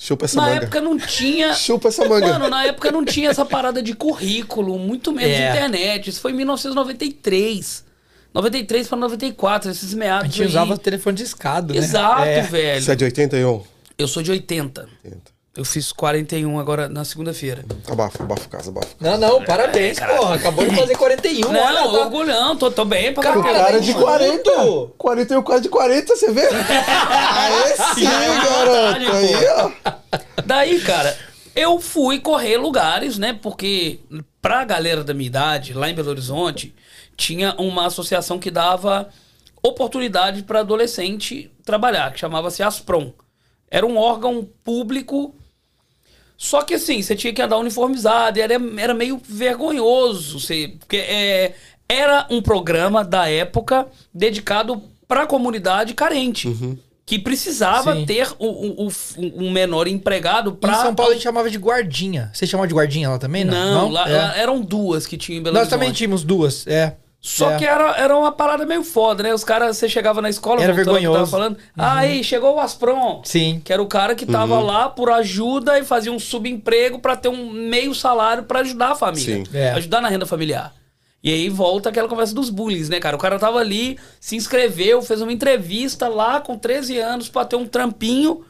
Chupa 0.00 0.26
essa 0.26 0.36
na 0.36 0.42
manga. 0.48 0.56
época 0.64 0.80
não 0.80 0.96
tinha. 0.96 1.52
Chupa 1.58 1.88
essa 1.88 2.08
manga. 2.08 2.26
Mano, 2.28 2.48
na 2.48 2.64
época 2.66 2.92
não 2.92 3.04
tinha 3.04 3.30
essa 3.30 3.44
parada 3.44 3.82
de 3.82 3.94
currículo, 3.94 4.78
muito 4.78 5.12
menos 5.12 5.36
É. 5.36 5.50
internet. 5.50 6.08
Isso 6.10 6.20
foi 6.20 6.30
em 6.32 6.36
1993. 6.36 7.84
93 8.32 8.86
para 8.86 8.98
94, 8.98 9.70
esses 9.70 9.94
meados. 9.94 10.24
A 10.26 10.28
gente 10.28 10.42
aí. 10.42 10.48
usava 10.48 10.76
telefone 10.78 11.16
de 11.16 11.22
escado, 11.24 11.72
né? 11.74 11.80
Exato, 11.80 12.22
É. 12.22 12.42
velho. 12.42 12.82
Você 12.82 12.92
é 12.92 12.94
de 12.94 13.04
81? 13.04 13.62
Eu 13.98 14.06
sou 14.06 14.22
de 14.22 14.30
80. 14.30 14.88
80. 15.04 15.37
Eu 15.56 15.64
fiz 15.64 15.90
41 15.90 16.56
agora 16.60 16.88
na 16.88 17.04
segunda-feira. 17.04 17.64
Abafa, 17.90 18.22
abafa 18.22 18.48
casa, 18.48 18.70
abafa. 18.70 18.88
Não, 19.00 19.16
não, 19.18 19.44
parabéns, 19.44 19.98
porra. 19.98 20.36
Acabou 20.36 20.64
de 20.64 20.76
fazer 20.76 20.96
41. 20.96 21.50
não, 21.52 21.60
olha, 21.60 21.82
tá- 21.82 21.88
orgulhão, 21.88 22.56
tô, 22.56 22.70
tô 22.70 22.84
bem 22.84 23.12
pra 23.12 23.22
Cara, 23.24 23.38
O 23.40 23.42
caralho. 23.42 23.64
cara 23.64 23.76
é 23.76 23.80
de 23.80 23.92
mano. 23.92 24.04
40. 24.06 24.50
41 24.96 25.42
quase 25.42 25.62
de 25.62 25.68
40, 25.68 26.14
você 26.16 26.30
vê? 26.30 26.42
Aí 26.46 27.76
sim, 27.94 28.04
garoto. 28.04 29.12
Aí, 29.16 29.48
ó. 29.48 29.70
Daí, 30.46 30.80
cara, 30.80 31.16
eu 31.56 31.80
fui 31.80 32.20
correr 32.20 32.56
lugares, 32.56 33.18
né? 33.18 33.36
Porque 33.42 33.98
pra 34.40 34.64
galera 34.64 35.02
da 35.02 35.12
minha 35.12 35.26
idade, 35.26 35.74
lá 35.74 35.90
em 35.90 35.94
Belo 35.94 36.10
Horizonte, 36.10 36.72
tinha 37.16 37.54
uma 37.58 37.86
associação 37.86 38.38
que 38.38 38.50
dava 38.50 39.08
oportunidade 39.60 40.44
para 40.44 40.60
adolescente 40.60 41.50
trabalhar, 41.64 42.12
que 42.12 42.20
chamava-se 42.20 42.62
Asprom. 42.62 43.10
Era 43.70 43.86
um 43.86 43.96
órgão 43.96 44.46
público. 44.64 45.34
Só 46.36 46.62
que 46.62 46.74
assim, 46.74 47.02
você 47.02 47.16
tinha 47.16 47.32
que 47.32 47.42
andar 47.42 47.58
uniformizado, 47.58 48.38
e 48.38 48.42
era, 48.42 48.54
era 48.78 48.94
meio 48.94 49.20
vergonhoso. 49.22 50.38
Você, 50.38 50.74
porque 50.78 50.96
é, 50.98 51.54
era 51.88 52.26
um 52.30 52.40
programa 52.40 53.04
da 53.04 53.28
época 53.28 53.86
dedicado 54.14 54.80
para 55.06 55.22
a 55.22 55.26
comunidade 55.26 55.94
carente. 55.94 56.48
Que 57.04 57.18
precisava 57.18 57.94
Sim. 57.96 58.04
ter 58.04 58.28
o- 58.38 58.46
o- 58.46 58.86
o- 58.88 58.92
um 59.44 59.50
menor 59.50 59.88
empregado 59.88 60.50
Em 60.50 60.54
para. 60.56 60.74
São 60.82 60.94
Paulo 60.94 61.12
a 61.12 61.14
gente 61.14 61.22
chamava 61.22 61.48
de 61.50 61.56
guardinha. 61.56 62.30
Você 62.34 62.46
chamava 62.46 62.68
de 62.68 62.74
guardinha 62.74 63.08
lá 63.08 63.18
também, 63.18 63.44
não? 63.44 63.54
Não, 63.74 63.88
lá, 63.88 64.06
É. 64.08 64.12
lá 64.18 64.36
eram 64.36 64.60
duas 64.60 65.06
que 65.06 65.16
tinham 65.16 65.40
em 65.40 65.42
Belo 65.42 65.54
Nós 65.54 65.62
Horizonte. 65.62 65.80
também 65.80 65.92
tínhamos 65.94 66.22
duas, 66.22 66.66
é. 66.66 66.96
Só 67.20 67.50
É. 67.50 67.56
que 67.56 67.64
era, 67.64 67.96
era 67.96 68.16
uma 68.16 68.30
parada 68.30 68.64
meio 68.64 68.84
foda, 68.84 69.22
né? 69.24 69.34
Os 69.34 69.42
caras, 69.42 69.76
você 69.76 69.88
chegava 69.88 70.22
na 70.22 70.30
escola, 70.30 70.62
Era 70.62 70.72
eu 70.72 70.84
tava 70.84 70.98
vergonhoso. 70.98 71.30
falando. 71.30 71.58
Ah, 71.76 71.98
aí, 71.98 72.22
chegou 72.22 72.54
o 72.54 72.60
Asprom. 72.60 73.22
Sim. 73.24 73.60
Que 73.64 73.72
era 73.72 73.82
o 73.82 73.86
cara 73.86 74.14
que 74.14 74.24
tava 74.24 74.60
lá 74.60 74.88
por 74.88 75.10
ajuda 75.10 75.78
e 75.78 75.84
fazia 75.84 76.12
um 76.12 76.18
subemprego 76.18 77.00
pra 77.00 77.16
ter 77.16 77.28
um 77.28 77.50
meio 77.50 77.92
salário 77.94 78.44
pra 78.44 78.60
ajudar 78.60 78.92
a 78.92 78.94
família. 78.94 79.36
Sim. 79.38 79.44
É. 79.52 79.70
Ajudar 79.72 80.00
na 80.00 80.08
renda 80.08 80.26
familiar. 80.26 80.72
E 81.22 81.32
aí 81.32 81.48
volta 81.48 81.88
aquela 81.88 82.06
conversa 82.08 82.32
dos 82.32 82.48
bullies, 82.48 82.88
né, 82.88 83.00
cara? 83.00 83.16
O 83.16 83.18
cara 83.18 83.36
tava 83.40 83.58
ali, 83.58 83.98
se 84.20 84.36
inscreveu, 84.36 85.02
fez 85.02 85.20
uma 85.20 85.32
entrevista 85.32 86.06
lá 86.06 86.40
com 86.40 86.56
13 86.56 86.96
anos 86.98 87.28
pra 87.28 87.44
ter 87.44 87.56
um 87.56 87.66
trampinho 87.66 88.44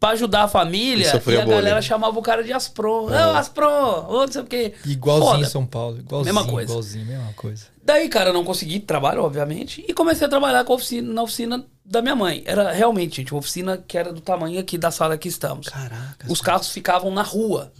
pra 0.00 0.10
ajudar 0.10 0.44
a 0.44 0.48
família. 0.48 1.06
E 1.26 1.36
a 1.36 1.44
galera 1.44 1.82
chamava 1.82 2.18
o 2.18 2.22
cara 2.22 2.42
de 2.42 2.52
Asprom. 2.52 3.04
Ô, 3.10 3.36
Asprom! 3.36 4.06
Ô, 4.08 4.20
não 4.26 4.32
sei 4.32 4.40
o 4.40 4.46
quê. 4.46 4.72
Igualzinho 4.86 5.30
Foda. 5.32 5.42
em 5.42 5.48
São 5.48 5.66
Paulo. 5.66 5.98
Igualzinho, 5.98 6.34
Mesma 6.34 6.50
coisa. 6.50 6.70
igualzinho, 6.72 7.06
mesma 7.06 7.32
coisa. 7.34 7.66
Daí, 7.84 8.08
cara, 8.08 8.30
eu 8.30 8.32
não 8.34 8.44
consegui 8.44 8.80
trabalho, 8.80 9.22
obviamente, 9.22 9.84
e 9.86 9.92
comecei 9.92 10.26
a 10.26 10.30
trabalhar 10.30 10.64
com 10.64 10.72
a 10.72 10.76
oficina, 10.76 11.12
na 11.12 11.22
oficina 11.22 11.64
da 11.84 12.00
minha 12.00 12.16
mãe. 12.16 12.42
Era 12.46 12.72
realmente, 12.72 13.16
gente, 13.16 13.32
uma 13.34 13.40
oficina 13.40 13.76
que 13.86 13.98
era 13.98 14.12
do 14.12 14.20
tamanho 14.20 14.58
aqui 14.58 14.78
da 14.78 14.90
sala 14.90 15.18
que 15.18 15.28
estamos. 15.28 15.68
Caraca. 15.68 16.26
Os 16.30 16.40
carros 16.40 16.68
ficavam 16.70 17.10
na 17.10 17.22
rua, 17.22 17.70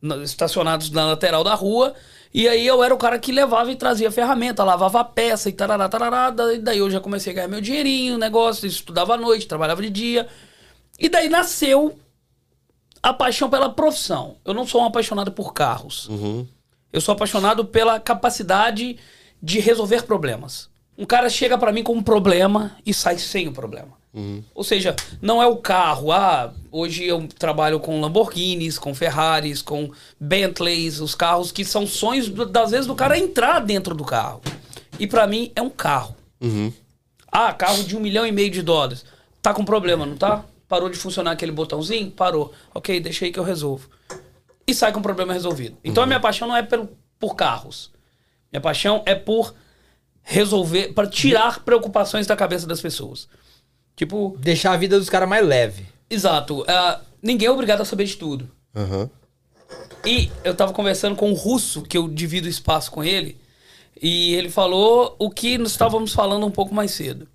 na- 0.00 0.18
estacionados 0.18 0.90
na 0.90 1.06
lateral 1.06 1.42
da 1.42 1.54
rua, 1.54 1.94
e 2.34 2.46
aí 2.48 2.66
eu 2.66 2.82
era 2.84 2.94
o 2.94 2.98
cara 2.98 3.18
que 3.18 3.32
levava 3.32 3.72
e 3.72 3.76
trazia 3.76 4.10
ferramenta, 4.10 4.62
lavava 4.62 5.00
a 5.00 5.04
peça 5.04 5.48
e 5.48 5.52
tarará, 5.52 5.88
tarará. 5.88 6.30
Daí 6.30 6.78
eu 6.78 6.90
já 6.90 7.00
comecei 7.00 7.32
a 7.32 7.36
ganhar 7.36 7.48
meu 7.48 7.60
dinheirinho, 7.60 8.18
negócio, 8.18 8.66
estudava 8.66 9.14
à 9.14 9.16
noite, 9.16 9.46
trabalhava 9.48 9.80
de 9.82 9.90
dia. 9.90 10.28
E 11.00 11.08
daí 11.08 11.28
nasceu 11.30 11.98
a 13.02 13.12
paixão 13.14 13.48
pela 13.48 13.70
profissão. 13.70 14.36
Eu 14.44 14.52
não 14.52 14.66
sou 14.66 14.82
um 14.82 14.84
apaixonado 14.84 15.32
por 15.32 15.54
carros. 15.54 16.08
Eu 16.92 17.00
sou 17.00 17.12
apaixonado 17.14 17.64
pela 17.64 17.98
capacidade 17.98 18.98
de 19.42 19.58
resolver 19.58 20.02
problemas. 20.02 20.68
Um 20.98 21.06
cara 21.06 21.30
chega 21.30 21.56
pra 21.56 21.72
mim 21.72 21.82
com 21.82 21.94
um 21.94 22.02
problema 22.02 22.76
e 22.84 22.92
sai 22.92 23.16
sem 23.16 23.48
o 23.48 23.52
problema. 23.52 23.98
Ou 24.54 24.64
seja, 24.64 24.94
não 25.22 25.40
é 25.40 25.46
o 25.46 25.56
carro. 25.56 26.12
Ah, 26.12 26.52
hoje 26.70 27.04
eu 27.06 27.26
trabalho 27.38 27.80
com 27.80 28.00
Lamborghinis, 28.00 28.76
com 28.78 28.94
Ferraris, 28.94 29.62
com 29.62 29.90
Bentleys, 30.18 31.00
os 31.00 31.14
carros 31.14 31.50
que 31.52 31.64
são 31.64 31.86
sonhos 31.86 32.28
das 32.28 32.72
vezes 32.72 32.86
do 32.86 32.94
cara 32.94 33.16
entrar 33.18 33.60
dentro 33.60 33.94
do 33.94 34.04
carro. 34.04 34.42
E 34.98 35.06
pra 35.06 35.26
mim 35.26 35.50
é 35.54 35.62
um 35.62 35.70
carro. 35.70 36.14
Ah, 37.32 37.52
carro 37.54 37.84
de 37.84 37.96
um 37.96 38.00
milhão 38.00 38.26
e 38.26 38.32
meio 38.32 38.50
de 38.50 38.60
dólares. 38.60 39.04
Tá 39.40 39.54
com 39.54 39.64
problema, 39.64 40.04
não 40.04 40.16
tá? 40.16 40.44
Parou 40.70 40.88
de 40.88 40.96
funcionar 40.96 41.32
aquele 41.32 41.50
botãozinho? 41.50 42.12
Parou. 42.12 42.52
Ok, 42.72 43.00
deixa 43.00 43.24
aí 43.24 43.32
que 43.32 43.40
eu 43.40 43.42
resolvo. 43.42 43.90
E 44.64 44.72
sai 44.72 44.92
com 44.92 45.00
o 45.00 45.02
problema 45.02 45.32
resolvido. 45.32 45.76
Então 45.82 46.00
a 46.04 46.06
minha 46.06 46.20
paixão 46.20 46.46
não 46.46 46.56
é 46.56 46.62
pelo, 46.62 46.88
por 47.18 47.34
carros. 47.34 47.90
Minha 48.52 48.60
paixão 48.60 49.02
é 49.04 49.16
por 49.16 49.52
resolver, 50.22 50.92
para 50.92 51.08
tirar 51.08 51.64
preocupações 51.64 52.24
da 52.24 52.36
cabeça 52.36 52.68
das 52.68 52.80
pessoas. 52.80 53.28
Tipo, 53.96 54.36
Deixar 54.38 54.70
a 54.72 54.76
vida 54.76 54.96
dos 54.96 55.10
caras 55.10 55.28
mais 55.28 55.44
leve. 55.44 55.86
exato. 56.08 56.64
ah, 56.68 57.00
ninguém 57.20 57.48
é 57.48 57.50
obrigado 57.50 57.80
a 57.80 57.84
saber 57.84 58.04
de 58.04 58.16
tudo. 58.16 58.48
Aham. 58.72 59.10
E 60.06 60.30
eu 60.44 60.54
tava 60.54 60.72
conversando 60.72 61.16
com 61.16 61.30
um 61.30 61.34
russo, 61.34 61.82
que 61.82 61.98
eu 61.98 62.06
divido 62.08 62.46
espaço 62.48 62.92
com 62.92 63.02
ele, 63.02 63.36
e 64.00 64.34
ele 64.34 64.48
falou 64.48 65.16
o 65.18 65.30
que 65.30 65.58
nós 65.58 65.72
estávamos 65.72 66.12
falando 66.12 66.46
um 66.46 66.50
pouco 66.50 66.72
mais 66.72 66.92
cedo. 66.92 67.26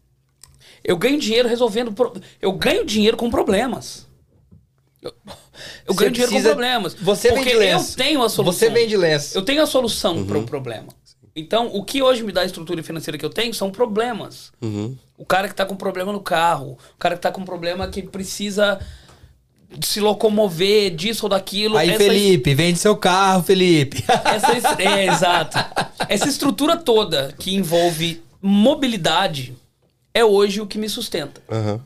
Eu 0.88 0.98
ganho 0.98 1.20
dinheiro 1.20 1.50
resolvendo. 1.50 1.92
pro- 1.92 2.14
Eu 2.42 2.52
ganho 2.54 2.86
dinheiro 2.86 3.18
com 3.18 3.30
problemas. 3.30 4.06
Eu, 5.02 5.14
eu 5.88 5.94
ganho 5.94 6.12
dinheiro 6.12 6.32
precisa- 6.32 6.50
com 6.50 6.56
problemas. 6.56 6.94
Você 6.96 7.30
porque 7.30 7.44
vende 7.44 7.58
lenço. 7.58 7.92
eu 7.92 7.96
tenho 8.06 8.24
a 8.24 8.30
solução. 8.30 8.54
Você 8.54 8.70
vende 8.70 8.96
lenço. 8.98 9.38
Eu 9.38 9.42
tenho 9.42 9.62
a 9.64 9.66
solução 9.66 10.26
para 10.26 10.38
o 10.38 10.44
problema. 10.44 10.88
Então, 11.36 11.68
o 11.74 11.84
que 11.84 12.02
hoje 12.02 12.24
me 12.24 12.32
dá 12.32 12.42
a 12.42 12.46
estrutura 12.46 12.82
financeira 12.82 13.18
que 13.18 13.26
eu 13.26 13.30
tenho 13.30 13.54
são 13.54 13.70
problemas. 13.72 14.52
O 15.18 15.26
cara 15.26 15.48
que 15.50 15.56
tá 15.56 15.66
com 15.66 15.76
problema 15.76 16.14
no 16.14 16.20
carro, 16.22 16.78
o 16.96 16.98
cara 16.98 17.16
que 17.16 17.22
tá 17.22 17.32
com 17.32 17.44
problema 17.44 17.88
que 17.88 18.02
precisa 18.04 18.80
se 19.82 20.00
locomover 20.00 20.96
disso 20.96 21.26
ou 21.26 21.30
daquilo. 21.30 21.76
Aí, 21.78 21.90
Essa 21.90 21.98
Felipe, 21.98 22.54
vende 22.54 22.80
seu 22.80 22.96
carro, 22.96 23.44
Felipe. 23.44 24.04
essa 24.08 24.54
es- 24.58 24.80
é, 24.80 25.08
exato. 25.08 25.58
Essa 26.08 26.28
estrutura 26.30 26.78
toda 26.78 27.34
que 27.40 27.54
envolve 27.56 28.22
mobilidade 28.42 29.56
é 30.16 30.24
hoje 30.24 30.62
o 30.62 30.66
que 30.66 30.78
me 30.78 30.88
sustenta. 30.88 31.42
Aham. 31.52 31.82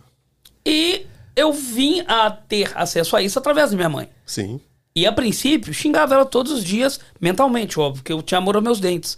E 0.64 1.08
eu 1.36 1.52
vim 1.52 2.04
a 2.08 2.30
ter 2.30 2.72
acesso 2.76 3.16
a 3.16 3.24
isso 3.24 3.40
através 3.40 3.72
da 3.72 3.76
minha 3.76 3.90
mãe. 3.90 4.08
Sim. 4.24 4.62
E 4.96 5.08
a 5.08 5.12
princípio, 5.12 5.74
xingava 5.74 6.14
ela 6.14 6.26
todos 6.26 6.52
os 6.52 6.64
dias, 6.64 7.00
mentalmente, 7.20 7.80
óbvio, 7.80 8.04
porque 8.04 8.14
eu 8.14 8.22
tinha 8.22 8.38
amor 8.38 8.56
aos 8.56 8.64
meus 8.64 8.80
dentes. 8.80 9.18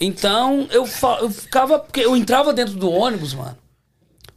Então, 0.00 0.66
eu, 0.70 0.88
eu 1.20 1.30
ficava. 1.30 1.78
Porque 1.78 2.00
eu 2.00 2.16
entrava 2.16 2.52
dentro 2.52 2.74
do 2.74 2.90
ônibus, 2.90 3.34
mano. 3.34 3.58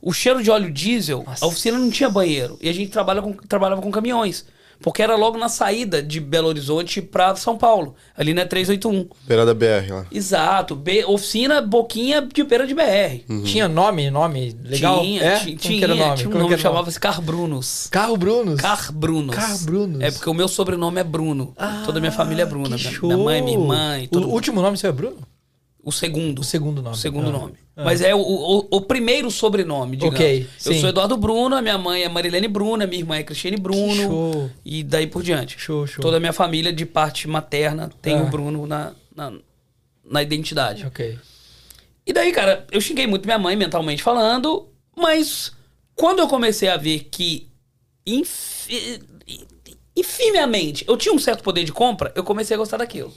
O 0.02 0.12
cheiro 0.14 0.44
de 0.44 0.52
óleo 0.52 0.72
diesel, 0.72 1.26
a 1.26 1.46
oficina 1.48 1.78
não 1.78 1.90
tinha 1.90 2.10
banheiro. 2.10 2.58
E 2.62 2.70
a 2.70 2.74
gente 2.74 2.92
trabalha 2.92 3.22
com, 3.22 3.34
trabalhava 3.34 3.82
com 3.82 3.92
caminhões. 3.92 4.46
Porque 4.82 5.02
era 5.02 5.16
logo 5.16 5.38
na 5.38 5.50
saída 5.50 6.02
de 6.02 6.20
Belo 6.20 6.48
Horizonte 6.48 7.02
pra 7.02 7.36
São 7.36 7.58
Paulo, 7.58 7.96
ali 8.16 8.34
na 8.34 8.46
381. 8.46 9.08
Beira 9.28 9.46
da 9.46 9.54
BR 9.54 9.90
lá. 9.92 10.06
Exato. 10.12 10.76
B- 10.76 11.04
oficina 11.06 11.62
Boquinha 11.62 12.22
de 12.22 12.44
beira 12.44 12.66
de 12.68 12.74
BR. 12.74 13.24
Tinha 13.44 13.68
nome, 13.68 14.10
nome 14.10 14.56
legal? 14.64 15.02
Tinha, 15.02 15.24
é? 15.24 15.40
tinha, 15.56 15.84
era 15.84 15.94
o 15.94 15.98
nome? 15.98 16.16
tinha 16.18 16.30
um 16.30 16.32
Como 16.32 16.44
nome 16.44 16.56
que 16.56 16.62
chamava-se 16.62 17.00
Car 17.00 17.22
Brunos. 17.22 17.88
Carro 17.92 18.16
Brunos. 18.18 18.62
Car 18.62 18.92
Brunos. 18.92 19.36
Car 19.36 19.58
Brunos. 19.64 20.02
É 20.02 20.12
porque 20.12 20.30
o 20.30 20.34
meu 20.34 20.48
sobrenome 20.48 21.00
é 21.00 21.04
Bruno. 21.04 21.54
Toda 21.86 21.98
a 21.98 22.02
minha 22.02 22.12
família 22.12 22.44
é 22.44 22.46
Bruna. 22.46 22.76
Que 22.78 22.84
Minha, 22.88 22.92
show. 22.96 23.10
minha 23.10 23.24
mãe, 23.24 23.42
minha 23.42 23.58
irmã 23.58 24.00
e 24.00 24.08
todo 24.08 24.28
O 24.28 24.32
último 24.32 24.62
nome 24.62 24.78
seu 24.78 24.90
é 24.90 24.94
Bruno? 24.94 25.18
O 25.88 25.92
segundo. 25.94 26.40
O 26.40 26.44
segundo 26.44 26.82
nome. 26.82 26.96
O 26.96 27.00
segundo 27.00 27.30
Ah. 27.30 27.32
nome. 27.32 27.54
Mas 27.78 28.02
é 28.02 28.14
o, 28.14 28.20
o, 28.20 28.68
o 28.72 28.82
primeiro 28.82 29.32
sobrenome, 29.32 29.96
digamos. 29.96 30.16
Ok, 30.20 30.42
Eu 30.66 30.74
sim. 30.74 30.82
sou 30.82 30.90
Eduardo 30.90 31.16
Bruno, 31.16 31.56
a 31.56 31.62
minha 31.62 31.78
mãe 31.78 32.04
é 32.04 32.10
Marilene 32.10 32.48
Bruno, 32.50 32.84
a 32.84 32.88
minha 32.88 33.00
irmã 33.00 33.16
é 33.16 33.24
Cristiane 33.24 33.56
Bruno. 33.56 33.96
show. 33.96 34.52
E 34.66 34.84
daí 34.84 35.08
por 35.08 35.24
diante. 35.24 35.58
Show, 35.58 35.88
show. 35.88 36.02
Toda 36.02 36.18
a 36.18 36.20
minha 36.20 36.34
família, 36.34 36.74
de 36.74 36.86
parte 36.86 37.26
materna, 37.28 37.90
tem 38.02 38.16
Ah. 38.18 38.24
o 38.24 38.26
Bruno 38.30 38.68
na, 38.68 38.94
na, 39.16 39.32
na 40.04 40.22
identidade. 40.24 40.86
Ok. 40.86 41.18
E 42.06 42.12
daí, 42.12 42.34
cara, 42.34 42.66
eu 42.72 42.82
xinguei 42.82 43.08
muito 43.08 43.26
minha 43.26 43.40
mãe 43.40 43.56
mentalmente 43.56 44.04
falando, 44.04 44.68
mas 44.94 45.54
quando 45.96 46.20
eu 46.20 46.28
comecei 46.28 46.68
a 46.68 46.76
ver 46.78 47.08
que, 47.10 47.48
infi... 48.06 49.00
infimeamente, 49.96 50.84
eu 50.88 50.98
tinha 50.98 51.14
um 51.14 51.20
certo 51.20 51.44
poder 51.44 51.64
de 51.64 51.72
compra, 51.72 52.12
eu 52.16 52.24
comecei 52.24 52.56
a 52.56 52.58
gostar 52.58 52.78
daquilo. 52.78 53.14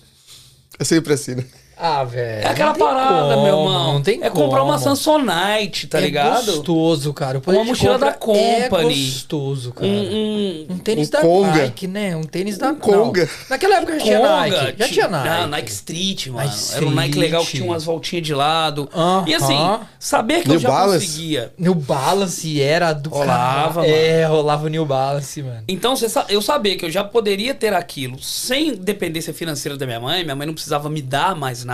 É 0.79 0.85
sempre 0.85 1.13
assim, 1.15 1.35
né? 1.35 1.47
Ah, 1.81 2.05
velho. 2.05 2.45
É 2.45 2.49
aquela 2.49 2.75
parada, 2.75 3.35
como, 3.35 3.43
meu 3.45 3.59
irmão. 3.59 3.95
Não 3.95 4.03
tem 4.03 4.23
é 4.23 4.29
comprar 4.31 4.63
uma 4.63 4.79
como. 4.79 4.97
Samsonite, 4.97 5.87
tá 5.87 5.99
é 5.99 6.03
ligado? 6.03 6.45
gostoso, 6.47 7.13
cara. 7.15 7.41
Uma 7.47 7.65
mochila 7.65 7.99
da 7.99 8.13
Company. 8.13 8.63
É 8.65 8.69
gostoso, 8.69 9.73
cara. 9.73 9.87
Um, 9.87 10.67
um 10.71 10.75
Um 10.75 10.79
tênis 10.79 11.09
Um 11.09 11.11
da 11.11 11.21
Conga. 11.21 11.63
Nike, 11.63 11.87
né? 11.87 12.17
Um 12.17 12.23
tênis 12.25 12.59
da 12.59 12.71
Um 12.71 12.75
Conga. 12.75 13.23
Não. 13.25 13.31
Naquela 13.49 13.77
época 13.77 13.99
já 13.99 14.05
tinha 14.05 14.19
Conga, 14.19 14.37
Nike. 14.37 14.75
Já 14.79 14.89
tinha 14.89 15.09
Nike. 15.09 15.29
Ah, 15.29 15.47
Nike 15.47 15.71
Street, 15.71 16.27
mano. 16.29 16.49
Nike 16.51 16.75
Era 16.75 16.87
um 16.87 16.91
Nike 16.91 17.19
legal 17.19 17.41
que 17.41 17.47
Street. 17.47 17.63
tinha 17.63 17.73
umas 17.73 17.85
voltinhas 17.85 18.27
de 18.27 18.35
lado. 18.35 18.89
Aham. 18.95 19.25
E 19.27 19.35
assim, 19.35 19.79
saber 19.99 20.43
que 20.43 20.49
New 20.49 20.57
eu 20.57 20.61
já 20.61 20.69
Balance. 20.69 21.07
conseguia. 21.07 21.53
New 21.59 21.75
Balance 21.75 22.61
era 22.63 22.93
do 22.93 23.11
Rolava, 23.11 23.81
caralho. 23.83 23.95
É, 23.95 24.25
rolava 24.27 24.67
o 24.67 24.69
New 24.69 24.85
Balance, 24.85 25.43
mano. 25.43 25.65
Então, 25.69 25.95
eu 26.29 26.43
saber 26.43 26.77
que 26.77 26.85
eu 26.85 26.91
já 26.91 27.03
poderia 27.05 27.55
ter 27.55 27.73
aquilo 27.73 28.21
sem 28.23 28.75
dependência 28.75 29.33
financeira 29.33 29.77
da 29.77 29.87
minha 29.87 30.01
mãe, 30.01 30.23
minha 30.25 30.35
mãe 30.37 30.47
não 30.47 30.55
precisava 30.55 30.89
me 30.91 31.01
dar 31.03 31.35
mais 31.35 31.65
nada, 31.65 31.70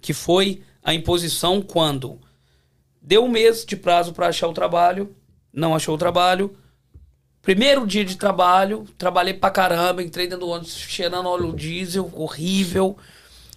que 0.00 0.12
foi 0.12 0.62
a 0.82 0.94
imposição 0.94 1.60
quando 1.60 2.20
deu 3.00 3.24
um 3.24 3.28
mês 3.28 3.64
de 3.64 3.76
prazo 3.76 4.12
para 4.12 4.28
achar 4.28 4.48
o 4.48 4.52
trabalho, 4.52 5.14
não 5.52 5.74
achou 5.74 5.94
o 5.94 5.98
trabalho. 5.98 6.56
Primeiro 7.42 7.86
dia 7.86 8.04
de 8.04 8.16
trabalho, 8.16 8.86
trabalhei 8.98 9.34
pra 9.34 9.50
caramba, 9.50 10.02
entrei 10.02 10.26
dentro 10.26 10.46
do 10.46 10.50
ônibus 10.50 10.76
cheirando 10.76 11.28
óleo 11.28 11.52
diesel, 11.54 12.10
horrível. 12.14 12.96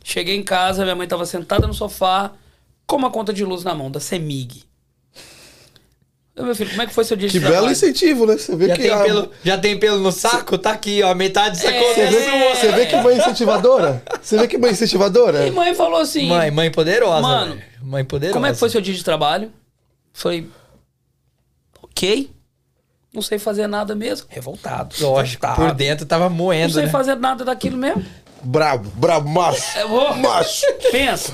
Cheguei 0.03 0.35
em 0.35 0.43
casa, 0.43 0.83
minha 0.83 0.95
mãe 0.95 1.07
tava 1.07 1.25
sentada 1.25 1.67
no 1.67 1.73
sofá, 1.73 2.31
com 2.87 2.95
uma 2.95 3.11
conta 3.11 3.33
de 3.33 3.43
luz 3.43 3.63
na 3.63 3.75
mão, 3.75 3.91
da 3.91 3.99
Semig. 3.99 4.63
Eu, 6.33 6.45
meu 6.45 6.55
filho, 6.55 6.69
como 6.69 6.81
é 6.81 6.87
que 6.87 6.93
foi 6.93 7.03
seu 7.03 7.17
dia 7.17 7.27
Que 7.27 7.33
de 7.33 7.39
belo 7.41 7.51
trabalho? 7.53 7.71
incentivo, 7.73 8.25
né? 8.25 8.37
Você 8.37 8.55
vê 8.55 8.67
Já 8.69 8.75
que 8.75 8.81
tem, 8.83 8.91
a- 8.91 9.03
pelo, 9.03 9.31
já 9.43 9.57
tem 9.57 9.77
pelo 9.79 9.99
no 9.99 10.11
saco? 10.13 10.57
Tá 10.57 10.71
aqui, 10.71 11.03
ó. 11.03 11.13
Metade 11.13 11.57
dessa 11.57 11.69
É, 11.69 11.79
conta 11.79 11.93
Você 11.93 12.01
é 12.01 12.07
vê, 12.09 12.23
sua. 12.23 12.55
você 12.55 12.71
vê 12.71 12.85
que 12.85 12.95
mãe 12.97 13.17
incentivadora? 13.17 14.03
Você 14.21 14.37
vê 14.37 14.47
que 14.47 14.57
mãe 14.57 14.71
incentivadora? 14.71 15.45
E 15.45 15.51
mãe 15.51 15.73
falou 15.75 15.99
assim: 15.99 16.27
Mãe, 16.27 16.49
mãe 16.49 16.71
poderosa. 16.71 17.21
Mano. 17.21 17.61
Mãe 17.81 18.05
poderosa. 18.05 18.33
Como 18.33 18.45
é 18.45 18.51
que 18.53 18.57
foi 18.57 18.69
seu 18.69 18.79
dia 18.79 18.93
de 18.93 19.03
trabalho? 19.03 19.51
Falei, 20.13 20.47
ok. 21.83 22.29
Não 23.13 23.21
sei 23.21 23.37
fazer 23.37 23.67
nada 23.67 23.93
mesmo. 23.93 24.27
Revoltado. 24.29 24.95
Lógico, 25.01 25.45
revoltado. 25.45 25.67
por 25.69 25.75
dentro 25.75 26.05
tava 26.05 26.29
Não 26.29 26.35
moendo, 26.35 26.73
sei 26.73 26.83
né? 26.85 26.89
fazer 26.89 27.15
nada 27.15 27.43
daquilo 27.43 27.77
mesmo. 27.77 28.05
Brabo, 28.43 28.89
brabo, 28.95 29.29
macho. 29.29 29.61
Vou. 29.87 30.15
Macho. 30.15 30.65
Pensa. 30.91 31.33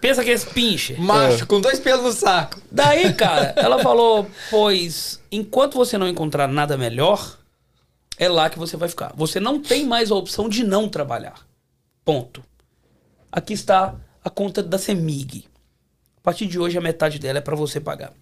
Pensa 0.00 0.22
que 0.22 0.30
é 0.30 0.32
esse 0.32 0.46
pinche. 0.46 0.94
Macho, 0.94 1.46
com 1.46 1.60
dois 1.60 1.80
pelos 1.80 2.04
no 2.04 2.12
saco. 2.12 2.60
Daí, 2.70 3.12
cara, 3.12 3.52
ela 3.56 3.80
falou: 3.80 4.28
Pois, 4.50 5.20
enquanto 5.30 5.76
você 5.76 5.98
não 5.98 6.08
encontrar 6.08 6.46
nada 6.48 6.76
melhor, 6.76 7.38
é 8.18 8.28
lá 8.28 8.48
que 8.48 8.58
você 8.58 8.76
vai 8.76 8.88
ficar. 8.88 9.12
Você 9.16 9.40
não 9.40 9.60
tem 9.60 9.84
mais 9.84 10.10
a 10.10 10.14
opção 10.14 10.48
de 10.48 10.64
não 10.64 10.88
trabalhar. 10.88 11.46
Ponto. 12.04 12.42
Aqui 13.30 13.52
está 13.52 13.94
a 14.24 14.30
conta 14.30 14.62
da 14.62 14.78
Semig. 14.78 15.44
A 16.18 16.20
partir 16.22 16.46
de 16.46 16.58
hoje, 16.58 16.76
a 16.76 16.80
metade 16.80 17.18
dela 17.18 17.38
é 17.38 17.42
pra 17.42 17.56
você 17.56 17.80
pagar. 17.80 18.12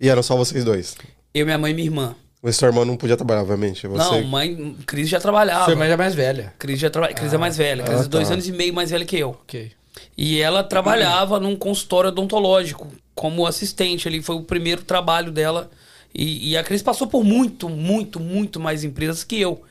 E 0.00 0.08
eram 0.08 0.22
só 0.22 0.36
vocês 0.36 0.64
dois. 0.64 0.96
Eu, 1.32 1.44
minha 1.44 1.58
mãe 1.58 1.72
e 1.72 1.74
minha 1.74 1.86
irmã. 1.86 2.16
Mas 2.42 2.56
sua 2.56 2.68
irmã 2.68 2.84
não 2.84 2.96
podia 2.96 3.16
trabalhar, 3.16 3.42
obviamente. 3.42 3.86
Você... 3.86 3.98
Não, 3.98 4.22
mãe, 4.24 4.76
Cris 4.84 5.08
já 5.08 5.20
trabalhava. 5.20 5.64
Sua 5.64 5.74
irmã 5.74 5.86
já 5.86 5.92
é 5.92 5.96
mais 5.96 6.14
velha. 6.14 6.52
Cris 6.58 6.78
já 6.78 6.90
trabalha. 6.90 7.14
Cris 7.14 7.32
é 7.32 7.38
mais 7.38 7.56
velha. 7.56 7.84
Cris 7.84 8.00
é 8.00 8.04
ah, 8.04 8.08
dois 8.08 8.28
tá. 8.28 8.34
anos 8.34 8.48
e 8.48 8.52
meio 8.52 8.74
mais 8.74 8.90
velha 8.90 9.04
que 9.04 9.16
eu. 9.16 9.30
Ok. 9.30 9.70
E 10.16 10.40
ela 10.40 10.62
trabalhava 10.62 11.38
num 11.40 11.56
consultório 11.56 12.08
odontológico 12.08 12.90
como 13.14 13.46
assistente. 13.46 14.08
Ali 14.08 14.22
foi 14.22 14.36
o 14.36 14.42
primeiro 14.42 14.82
trabalho 14.82 15.30
dela. 15.30 15.70
E, 16.14 16.50
e 16.50 16.56
a 16.56 16.62
Cris 16.62 16.82
passou 16.82 17.06
por 17.06 17.24
muito, 17.24 17.68
muito, 17.68 18.20
muito 18.20 18.60
mais 18.60 18.84
empresas 18.84 19.24
que 19.24 19.40
eu. 19.40 19.62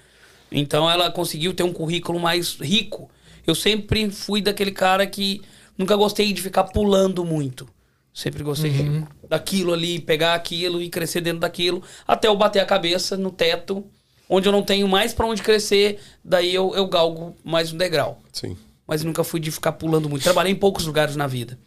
Então 0.52 0.90
ela 0.90 1.10
conseguiu 1.12 1.54
ter 1.54 1.64
um 1.64 1.74
currículo 1.74 2.20
mais 2.20 2.56
rico. 2.56 3.10
Eu 3.46 3.56
sempre 3.56 4.10
fui 4.12 4.42
daquele 4.42 4.72
cara 4.72 5.06
que 5.08 5.42
nunca 5.78 5.96
gostei 5.96 6.32
de 6.34 6.42
ficar 6.42 6.66
pulando 6.66 7.24
muito. 7.26 7.68
Sempre 8.14 8.44
gostei 8.44 8.72
de- 8.72 9.06
daquilo 9.30 9.72
ali, 9.74 10.00
pegar 10.00 10.34
aquilo 10.34 10.82
e 10.82 10.90
crescer 10.90 11.22
dentro 11.22 11.40
daquilo, 11.40 11.82
até 12.06 12.28
eu 12.28 12.36
bater 12.36 12.60
a 12.60 12.66
cabeça 12.66 13.16
no 13.16 13.32
teto, 13.32 13.86
onde 14.30 14.48
eu 14.50 14.52
não 14.52 14.62
tenho 14.64 14.86
mais 14.88 15.14
pra 15.14 15.26
onde 15.26 15.42
crescer, 15.42 15.98
daí 16.24 16.54
eu, 16.54 16.76
eu 16.76 16.88
galgo 16.88 17.36
mais 17.44 17.72
um 17.72 17.78
degrau 17.78 18.22
Sim. 18.34 18.58
Mas 18.92 19.06
nunca 19.06 19.24
fui 19.24 19.40
de 19.40 19.50
ficar 19.50 19.72
pulando 19.72 20.10
muito. 20.10 20.22
Trabalhei 20.22 20.52
em 20.52 20.56
poucos 20.56 20.86
lugares 20.86 21.16
na 21.16 21.26
vida. 21.26 21.58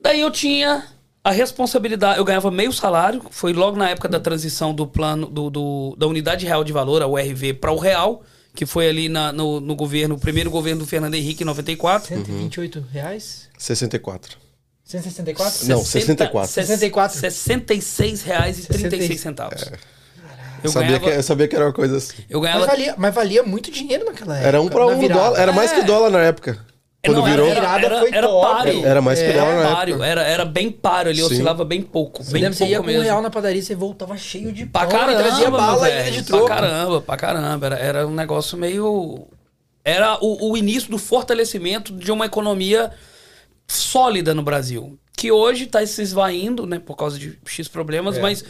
Daí 0.00 0.22
eu 0.22 0.30
tinha 0.30 0.86
a 1.22 1.30
responsabilidade, 1.30 2.18
eu 2.18 2.24
ganhava 2.24 2.50
meio 2.50 2.72
salário, 2.72 3.22
foi 3.30 3.52
logo 3.52 3.76
na 3.76 3.90
época 3.90 4.08
da 4.08 4.18
transição 4.18 4.74
do 4.74 4.86
plano 4.86 5.26
do, 5.26 5.50
do- 5.50 5.96
da 5.98 6.06
unidade 6.06 6.46
real 6.46 6.64
de 6.64 6.72
valor, 6.72 7.02
a 7.02 7.06
URV, 7.06 7.52
para 7.52 7.70
o 7.72 7.76
real, 7.78 8.22
que 8.54 8.64
foi 8.64 8.88
ali 8.88 9.10
na- 9.10 9.32
no, 9.34 9.60
no 9.60 9.76
governo, 9.76 10.14
o 10.14 10.18
primeiro 10.18 10.50
governo 10.50 10.80
do 10.80 10.86
Fernando 10.86 11.12
Henrique 11.14 11.42
em 11.42 11.46
94. 11.46 12.08
128 12.08 12.80
reais? 12.90 13.50
64. 13.58 14.38
164? 14.82 15.68
Não, 15.68 15.84
64. 15.84 16.50
64. 16.54 17.18
66 17.20 18.22
reais 18.22 18.58
e 18.60 18.66
36 18.66 19.20
centavos. 19.20 19.62
Eu, 19.62 19.78
Eu 20.64 20.70
sabia, 20.72 20.88
ganhava, 20.98 21.10
que, 21.10 21.18
eu 21.18 21.22
sabia 21.22 21.48
que 21.48 21.56
era 21.56 21.64
uma 21.66 21.72
coisa 21.72 21.96
assim. 21.98 22.14
eu 22.28 22.40
Mas 22.40 22.50
ganhava 22.50 22.66
valia, 22.66 22.94
mas 22.96 23.14
valia 23.14 23.42
muito 23.42 23.70
dinheiro 23.70 24.04
naquela 24.04 24.34
época. 24.36 24.48
Era 24.48 24.60
um 24.62 24.68
pra 24.68 24.86
na 24.86 24.92
um 24.92 24.98
virada. 24.98 25.20
dólar. 25.20 25.40
Era 25.40 25.52
mais 25.52 25.72
que 25.72 25.80
É. 25.80 25.84
dólar 25.84 26.10
na 26.10 26.20
época. 26.22 26.58
Quando 27.04 27.18
Não, 27.18 27.24
virou. 27.26 27.46
Era, 27.46 27.60
Virada 27.60 27.86
era, 27.86 27.98
foi 28.00 28.14
era 28.14 28.28
páreo. 28.28 28.86
Era 28.86 29.02
mais 29.02 29.18
que 29.18 29.24
Era 29.26 29.40
dólar 29.40 29.62
na 29.62 29.76
páreo. 29.76 29.94
época. 29.96 30.06
Era, 30.08 30.22
era 30.22 30.44
bem 30.46 30.70
páreo 30.70 31.10
ali, 31.10 31.18
Sim. 31.18 31.24
oscilava 31.26 31.62
bem 31.62 31.82
pouco. 31.82 32.24
Você 32.24 32.32
Bem 32.32 32.40
lembra, 32.42 32.56
você 32.56 32.64
ia 32.64 32.76
pouco 32.78 32.84
com 32.84 32.88
um 32.88 32.92
mesmo. 32.94 33.04
real 33.04 33.20
na 33.22 33.28
padaria, 33.30 33.60
você 33.60 33.74
voltava 33.74 34.16
cheio 34.16 34.50
de 34.50 34.64
Pra 34.64 34.86
pão 34.86 34.98
caramba, 34.98 35.18
trazia 35.22 35.50
bala 35.50 35.84
ainda 35.86 36.02
velho, 36.02 36.12
de 36.16 36.22
troco. 36.22 36.46
Pra 36.46 36.54
caramba, 36.56 37.00
pra 37.02 37.16
caramba. 37.18 37.66
Era, 37.66 37.76
era 37.78 38.06
um 38.06 38.14
negócio 38.14 38.56
meio... 38.56 39.26
Era 39.84 40.16
o, 40.24 40.50
o 40.52 40.56
início 40.56 40.90
do 40.90 40.96
fortalecimento 40.96 41.92
de 41.92 42.10
uma 42.10 42.24
economia 42.24 42.90
sólida 43.68 44.32
no 44.34 44.42
Brasil. 44.42 44.98
Que 45.14 45.30
hoje 45.30 45.66
tá 45.66 45.86
se 45.86 46.00
esvaindo, 46.00 46.66
né? 46.66 46.78
Por 46.78 46.96
causa 46.96 47.18
de 47.18 47.38
X 47.44 47.66
É. 47.66 47.70
problemas, 47.70 48.18
mas... 48.18 48.42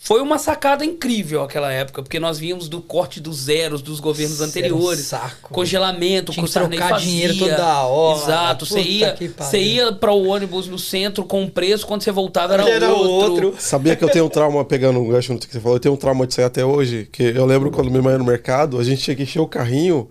Foi 0.00 0.22
uma 0.22 0.38
sacada 0.38 0.84
incrível 0.84 1.42
aquela 1.42 1.72
época, 1.72 2.02
porque 2.02 2.20
nós 2.20 2.38
vínhamos 2.38 2.68
do 2.68 2.80
corte 2.80 3.18
dos 3.20 3.36
zeros 3.42 3.82
dos 3.82 3.98
governos 3.98 4.40
anteriores. 4.40 5.00
saco. 5.06 5.52
Congelamento, 5.52 6.32
Tinha 6.32 6.46
que 6.46 6.52
Sarney 6.52 6.78
trocar 6.78 6.94
fazia. 6.94 7.10
dinheiro 7.10 7.36
toda 7.36 7.82
hora. 7.82 8.18
Exato. 8.22 8.64
Você 8.64 8.80
ia, 8.80 9.16
você 9.36 9.58
ia 9.60 9.92
para 9.92 10.12
o 10.12 10.28
ônibus 10.28 10.68
no 10.68 10.78
centro 10.78 11.24
com 11.24 11.42
um 11.42 11.48
preço, 11.50 11.84
quando 11.86 12.02
você 12.02 12.12
voltava 12.12 12.54
era, 12.54 12.70
Era 12.70 12.92
outro. 12.92 13.46
outro. 13.48 13.54
Sabia 13.58 13.96
que 13.96 14.04
eu 14.04 14.08
tenho 14.08 14.26
um 14.26 14.28
trauma, 14.30 14.64
pegando 14.64 15.00
um 15.00 15.08
gancho 15.08 15.32
no 15.32 15.38
que 15.40 15.52
você 15.52 15.60
falou, 15.60 15.76
eu 15.76 15.80
tenho 15.80 15.94
um 15.94 15.98
trauma 15.98 16.26
disso 16.26 16.40
aí 16.40 16.46
até 16.46 16.64
hoje. 16.64 17.08
Que 17.10 17.24
eu 17.24 17.44
lembro 17.44 17.70
quando 17.72 17.90
minha 17.90 18.00
mãe 18.02 18.12
ia 18.12 18.18
no 18.18 18.24
mercado, 18.24 18.78
a 18.78 18.84
gente 18.84 19.02
tinha 19.02 19.16
que 19.16 19.24
encher 19.24 19.40
o 19.40 19.48
carrinho 19.48 20.08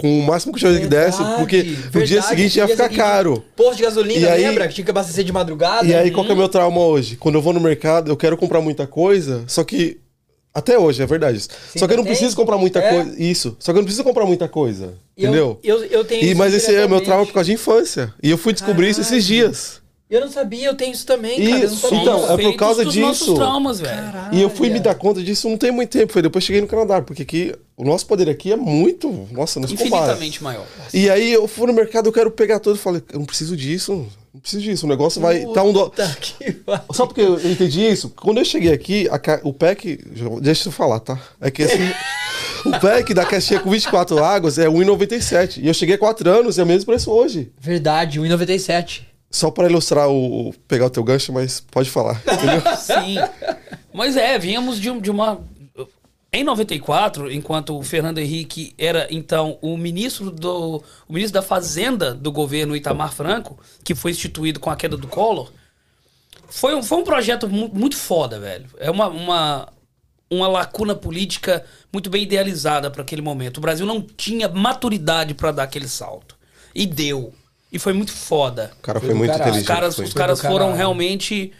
com 0.00 0.18
o 0.18 0.22
máximo 0.22 0.54
que 0.54 0.64
desse, 0.64 0.78
Verdade, 1.18 1.36
porque 1.38 1.62
no 1.62 1.72
dia 1.72 1.90
verdade, 1.90 2.26
seguinte 2.28 2.56
ia 2.58 2.66
ficar 2.68 2.84
seguinte. 2.84 2.98
caro. 2.98 3.44
Posto 3.54 3.76
de 3.76 3.82
gasolina, 3.82 4.20
E 4.20 4.30
aí- 4.30 4.46
lembra? 4.46 4.66
Que 4.66 4.74
tinha 4.74 4.84
que 4.84 4.90
abastecer 4.90 5.22
de 5.24 5.32
madrugada. 5.32 5.86
E 5.86 5.94
aí, 5.94 6.10
qual 6.10 6.24
que 6.24 6.30
é 6.32 6.34
o 6.34 6.38
meu 6.38 6.48
trauma 6.48 6.80
hoje? 6.80 7.16
Quando 7.16 7.34
eu 7.34 7.42
vou 7.42 7.52
no 7.52 7.60
mercado, 7.60 8.10
eu 8.10 8.16
quero 8.16 8.36
comprar 8.36 8.60
muita 8.60 8.86
coisa, 8.86 9.44
só 9.46 9.62
que. 9.62 9.98
Até 10.52 10.76
hoje, 10.76 11.00
é 11.00 11.06
verdade 11.06 11.38
isso. 11.38 11.48
só 11.76 11.86
que 11.86 11.92
eu 11.92 11.96
não 11.98 12.04
preciso 12.04 12.34
comprar 12.34 12.58
muita 12.58 12.80
É. 12.80 12.90
coisa. 12.90 13.22
Isso. 13.22 13.56
Só 13.60 13.70
que 13.72 13.78
eu 13.78 13.82
não 13.82 13.84
preciso 13.84 14.02
comprar 14.02 14.26
muita 14.26 14.48
coisa. 14.48 14.94
Eu- 15.16 15.28
entendeu? 15.28 15.60
Eu, 15.62 15.84
eu 15.84 16.04
tenho 16.04 16.24
E, 16.26 16.34
mas 16.34 16.52
esse 16.52 16.74
é 16.74 16.88
meu 16.88 17.00
trauma 17.00 17.24
por 17.24 17.32
causa 17.32 17.46
de 17.46 17.52
infância. 17.52 18.12
E 18.20 18.30
eu 18.30 18.36
fui 18.36 18.52
descobrir 18.52 18.88
isso 18.90 19.00
esses 19.00 19.24
dias. 19.24 19.79
Eu 20.10 20.20
não 20.22 20.28
sabia, 20.30 20.66
eu 20.66 20.74
tenho 20.74 20.92
isso 20.92 21.06
também, 21.06 21.38
cara. 21.38 21.50
Eu 21.50 21.58
não 21.58 21.64
Isso, 21.66 21.76
sabia. 21.76 22.00
então, 22.02 22.32
é 22.32 22.36
por 22.42 22.56
causa 22.56 22.84
dos 22.84 22.96
nossos 22.96 23.26
disso. 23.26 23.34
traumas. 23.36 23.80
Caralho. 23.80 24.34
E 24.36 24.42
eu 24.42 24.50
fui 24.50 24.68
me 24.68 24.80
dar 24.80 24.94
conta 24.96 25.22
disso 25.22 25.48
não 25.48 25.56
tem 25.56 25.70
muito 25.70 25.90
tempo. 25.90 26.12
Foi 26.12 26.20
depois 26.20 26.42
que 26.42 26.46
cheguei 26.48 26.60
no 26.60 26.66
Canadá, 26.66 27.00
porque 27.00 27.22
aqui 27.22 27.54
o 27.76 27.84
nosso 27.84 28.04
poder 28.06 28.28
aqui 28.28 28.50
é 28.50 28.56
muito. 28.56 29.28
Nossa, 29.30 29.60
não 29.60 29.68
se 29.68 29.76
compara. 29.76 30.02
Infinitamente 30.06 30.42
maior. 30.42 30.66
E 30.92 31.08
aí 31.08 31.32
eu 31.32 31.46
fui 31.46 31.66
no 31.68 31.72
mercado, 31.72 32.08
eu 32.08 32.12
quero 32.12 32.28
pegar 32.32 32.58
tudo. 32.58 32.74
Eu 32.74 32.80
falei, 32.80 33.00
eu 33.12 33.20
não 33.20 33.24
preciso 33.26 33.56
disso. 33.56 34.04
Não 34.34 34.40
preciso 34.40 34.62
disso. 34.62 34.84
O 34.84 34.88
negócio 34.88 35.20
vai. 35.20 35.46
Tá 35.54 35.62
um 35.62 35.72
dólar. 35.72 35.90
Puta 35.90 36.16
pariu. 36.36 36.80
Só 36.92 37.06
porque 37.06 37.20
eu 37.20 37.34
entendi 37.48 37.80
isso, 37.88 38.10
quando 38.10 38.38
eu 38.38 38.44
cheguei 38.44 38.72
aqui, 38.72 39.08
a 39.12 39.18
ca- 39.18 39.40
o 39.44 39.52
pack. 39.52 39.96
Deixa 40.42 40.68
eu 40.68 40.72
falar, 40.72 40.98
tá? 40.98 41.20
É 41.40 41.52
que 41.52 41.62
assim. 41.62 41.88
o 42.66 42.70
pack 42.80 43.14
da 43.14 43.24
caixinha 43.24 43.60
com 43.60 43.70
24 43.70 44.22
águas 44.24 44.58
é 44.58 44.66
1,97. 44.66 45.58
E 45.62 45.68
eu 45.68 45.74
cheguei 45.74 45.94
há 45.94 45.98
4 45.98 46.28
anos, 46.28 46.58
é 46.58 46.64
o 46.64 46.66
mesmo 46.66 46.86
preço 46.86 47.12
hoje. 47.12 47.52
Verdade, 47.60 48.20
1,97. 48.20 49.02
Só 49.30 49.50
pra 49.50 49.68
ilustrar 49.68 50.08
o, 50.08 50.52
pegar 50.66 50.86
o 50.86 50.90
teu 50.90 51.04
gancho, 51.04 51.32
mas 51.32 51.60
pode 51.60 51.88
falar. 51.88 52.20
Entendeu? 52.20 52.62
Sim. 52.76 53.16
Mas 53.92 54.16
é, 54.16 54.38
vínhamos 54.38 54.80
de, 54.80 55.00
de 55.00 55.10
uma. 55.10 55.40
Em 56.32 56.44
94, 56.44 57.30
enquanto 57.30 57.76
o 57.76 57.82
Fernando 57.82 58.18
Henrique 58.18 58.72
era 58.78 59.08
então 59.10 59.58
o 59.60 59.76
ministro 59.76 60.30
do 60.30 60.82
o 61.08 61.12
ministro 61.12 61.40
da 61.40 61.46
Fazenda 61.46 62.14
do 62.14 62.30
governo 62.30 62.76
Itamar 62.76 63.12
Franco, 63.12 63.58
que 63.84 63.96
foi 63.96 64.12
instituído 64.12 64.60
com 64.60 64.70
a 64.70 64.76
queda 64.76 64.96
do 64.96 65.08
Collor, 65.08 65.50
foi 66.48 66.74
um, 66.74 66.82
foi 66.84 66.98
um 66.98 67.04
projeto 67.04 67.48
mu- 67.48 67.70
muito 67.72 67.96
foda, 67.96 68.38
velho. 68.38 68.66
É 68.78 68.88
uma, 68.90 69.08
uma, 69.08 69.68
uma 70.30 70.46
lacuna 70.48 70.94
política 70.94 71.64
muito 71.92 72.08
bem 72.08 72.22
idealizada 72.22 72.90
para 72.92 73.02
aquele 73.02 73.22
momento. 73.22 73.58
O 73.58 73.60
Brasil 73.60 73.84
não 73.86 74.00
tinha 74.00 74.48
maturidade 74.48 75.34
para 75.34 75.50
dar 75.50 75.64
aquele 75.64 75.88
salto. 75.88 76.36
E 76.72 76.86
deu. 76.86 77.34
E 77.72 77.78
foi 77.78 77.92
muito 77.92 78.12
foda. 78.12 78.72
O 78.78 78.82
cara 78.82 78.98
Foi 79.00 79.10
foi, 79.10 79.18
muito 79.18 79.30
caralho. 79.30 79.48
inteligente. 79.50 79.68
Os 79.70 79.74
caras, 79.74 79.96
foi. 79.96 80.04
os 80.04 80.12
caras 80.14 80.38
do 80.40 80.42
foram 80.42 80.58
caralho. 80.66 80.76
realmente. 80.76 81.52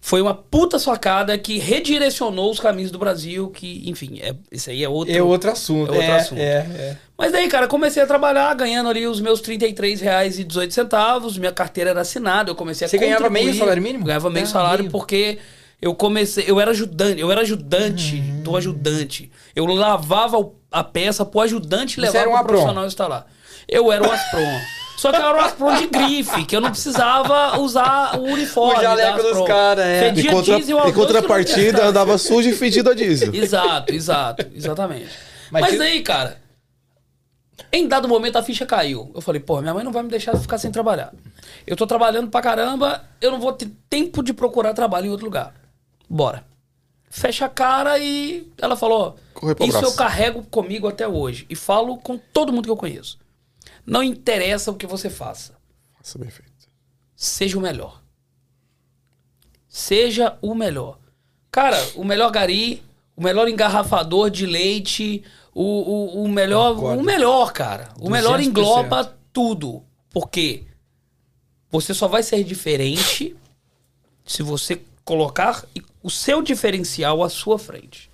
Foi 0.00 0.22
uma 0.22 0.32
puta 0.32 0.78
sacada 0.78 1.36
que 1.36 1.58
redirecionou 1.58 2.52
os 2.52 2.60
caminhos 2.60 2.92
do 2.92 2.98
Brasil, 3.00 3.48
que, 3.50 3.82
enfim, 3.90 4.20
é, 4.22 4.32
isso 4.52 4.70
aí 4.70 4.84
é 4.84 4.88
outro. 4.88 5.12
É 5.12 5.20
outro 5.20 5.50
assunto. 5.50 5.92
É 5.92 5.96
outro 5.96 6.12
é, 6.12 6.16
assunto. 6.16 6.38
É, 6.38 6.44
é. 6.44 6.96
Mas 7.18 7.32
daí, 7.32 7.48
cara, 7.48 7.66
comecei 7.66 8.00
a 8.00 8.06
trabalhar 8.06 8.54
ganhando 8.54 8.88
ali 8.88 9.06
os 9.08 9.20
meus 9.20 9.40
R$ 9.40 9.56
33,18. 9.58 11.38
Minha 11.38 11.50
carteira 11.52 11.90
era 11.90 12.00
assinada, 12.02 12.50
eu 12.50 12.54
comecei 12.54 12.84
a 12.86 12.88
Você 12.88 12.96
ganhava 12.96 13.28
meio 13.28 13.52
salário 13.54 13.82
mínimo? 13.82 14.04
Ganhava 14.04 14.30
meio 14.30 14.44
Ah, 14.46 14.48
salário 14.48 14.84
meio. 14.84 14.92
porque 14.92 15.38
eu 15.82 15.92
comecei, 15.94 16.44
eu 16.46 16.60
era 16.60 16.70
ajudante, 16.70 17.20
eu 17.20 17.30
era 17.32 17.40
ajudante 17.40 18.16
Uhum. 18.16 18.42
do 18.42 18.56
ajudante. 18.56 19.30
Eu 19.54 19.66
lavava 19.66 20.48
a 20.70 20.84
peça 20.84 21.24
pro 21.24 21.40
ajudante 21.40 22.00
levar 22.00 22.28
um 22.28 22.34
pro 22.36 22.44
profissional 22.46 22.86
instalar. 22.86 23.26
Eu 23.68 23.90
era 23.90 24.06
o 24.06 24.10
Aspron. 24.10 24.60
Só 24.98 25.10
que 25.12 25.16
era 25.16 25.32
o 25.36 25.40
Aspron 25.40 25.76
de 25.76 25.86
grife, 25.86 26.44
que 26.44 26.56
eu 26.56 26.60
não 26.60 26.70
precisava 26.70 27.58
usar 27.60 28.18
o 28.18 28.22
uniforme. 28.24 28.78
O 28.78 28.82
jaleco 28.82 29.18
dos 29.18 29.26
Aspron. 29.26 29.44
cara, 29.44 29.84
é. 29.84 30.00
Fedia 30.12 30.30
Em, 30.30 30.34
contra, 30.34 30.56
diesel 30.56 30.88
em 30.88 30.92
contrapartida, 30.92 31.84
andava 31.86 32.18
sujo 32.18 32.48
e 32.48 32.52
fedido 32.52 32.90
a 32.90 32.94
diesel. 32.94 33.32
Exato, 33.32 33.94
exato, 33.94 34.46
exatamente. 34.52 35.08
Mas 35.52 35.62
Mas, 35.62 35.76
que- 35.76 35.82
aí, 35.82 36.02
cara, 36.02 36.38
em 37.72 37.86
dado 37.86 38.08
momento 38.08 38.36
a 38.36 38.42
ficha 38.42 38.66
caiu. 38.66 39.10
Eu 39.14 39.20
falei, 39.20 39.40
pô, 39.40 39.60
minha 39.60 39.72
mãe 39.72 39.84
não 39.84 39.92
vai 39.92 40.02
me 40.02 40.08
deixar 40.08 40.36
ficar 40.36 40.58
sem 40.58 40.70
trabalhar. 40.72 41.12
Eu 41.66 41.76
tô 41.76 41.86
trabalhando 41.86 42.28
pra 42.28 42.40
caramba, 42.42 43.04
eu 43.20 43.30
não 43.30 43.38
vou 43.40 43.52
ter 43.52 43.70
tempo 43.88 44.22
de 44.22 44.32
procurar 44.32 44.74
trabalho 44.74 45.06
em 45.06 45.10
outro 45.10 45.26
lugar. 45.26 45.54
Bora. 46.10 46.44
Fecha 47.10 47.46
a 47.46 47.48
cara 47.48 47.98
e 47.98 48.48
ela 48.60 48.76
falou: 48.76 49.16
pro 49.32 49.52
Isso 49.64 49.76
abraço." 49.76 49.84
eu 49.94 49.96
carrego 49.96 50.42
comigo 50.50 50.86
até 50.88 51.06
hoje. 51.06 51.46
E 51.48 51.54
falo 51.54 51.96
com 51.98 52.18
todo 52.18 52.52
mundo 52.52 52.64
que 52.64 52.70
eu 52.70 52.76
conheço. 52.76 53.16
Não 53.88 54.02
interessa 54.02 54.70
o 54.70 54.74
que 54.74 54.86
você 54.86 55.08
faça. 55.08 55.56
Nossa, 55.96 56.18
bem 56.18 56.28
feito. 56.28 56.68
Seja 57.16 57.56
o 57.56 57.60
melhor. 57.60 58.02
Seja 59.66 60.36
o 60.42 60.54
melhor. 60.54 60.98
Cara, 61.50 61.78
o 61.94 62.04
melhor 62.04 62.30
gari, 62.30 62.82
o 63.16 63.22
melhor 63.22 63.48
engarrafador 63.48 64.28
de 64.28 64.44
leite, 64.44 65.24
o, 65.54 65.62
o, 65.62 66.24
o 66.24 66.28
melhor. 66.28 66.74
Concordo. 66.74 67.02
O 67.02 67.04
melhor, 67.04 67.52
cara. 67.52 67.88
O 67.98 68.10
melhor 68.10 68.38
200%. 68.38 68.44
engloba 68.44 69.18
tudo. 69.32 69.82
Por 70.10 70.28
quê? 70.28 70.64
Você 71.70 71.94
só 71.94 72.06
vai 72.06 72.22
ser 72.22 72.44
diferente 72.44 73.34
se 74.26 74.42
você 74.42 74.82
colocar 75.02 75.64
o 76.02 76.10
seu 76.10 76.42
diferencial 76.42 77.24
à 77.24 77.30
sua 77.30 77.58
frente. 77.58 78.10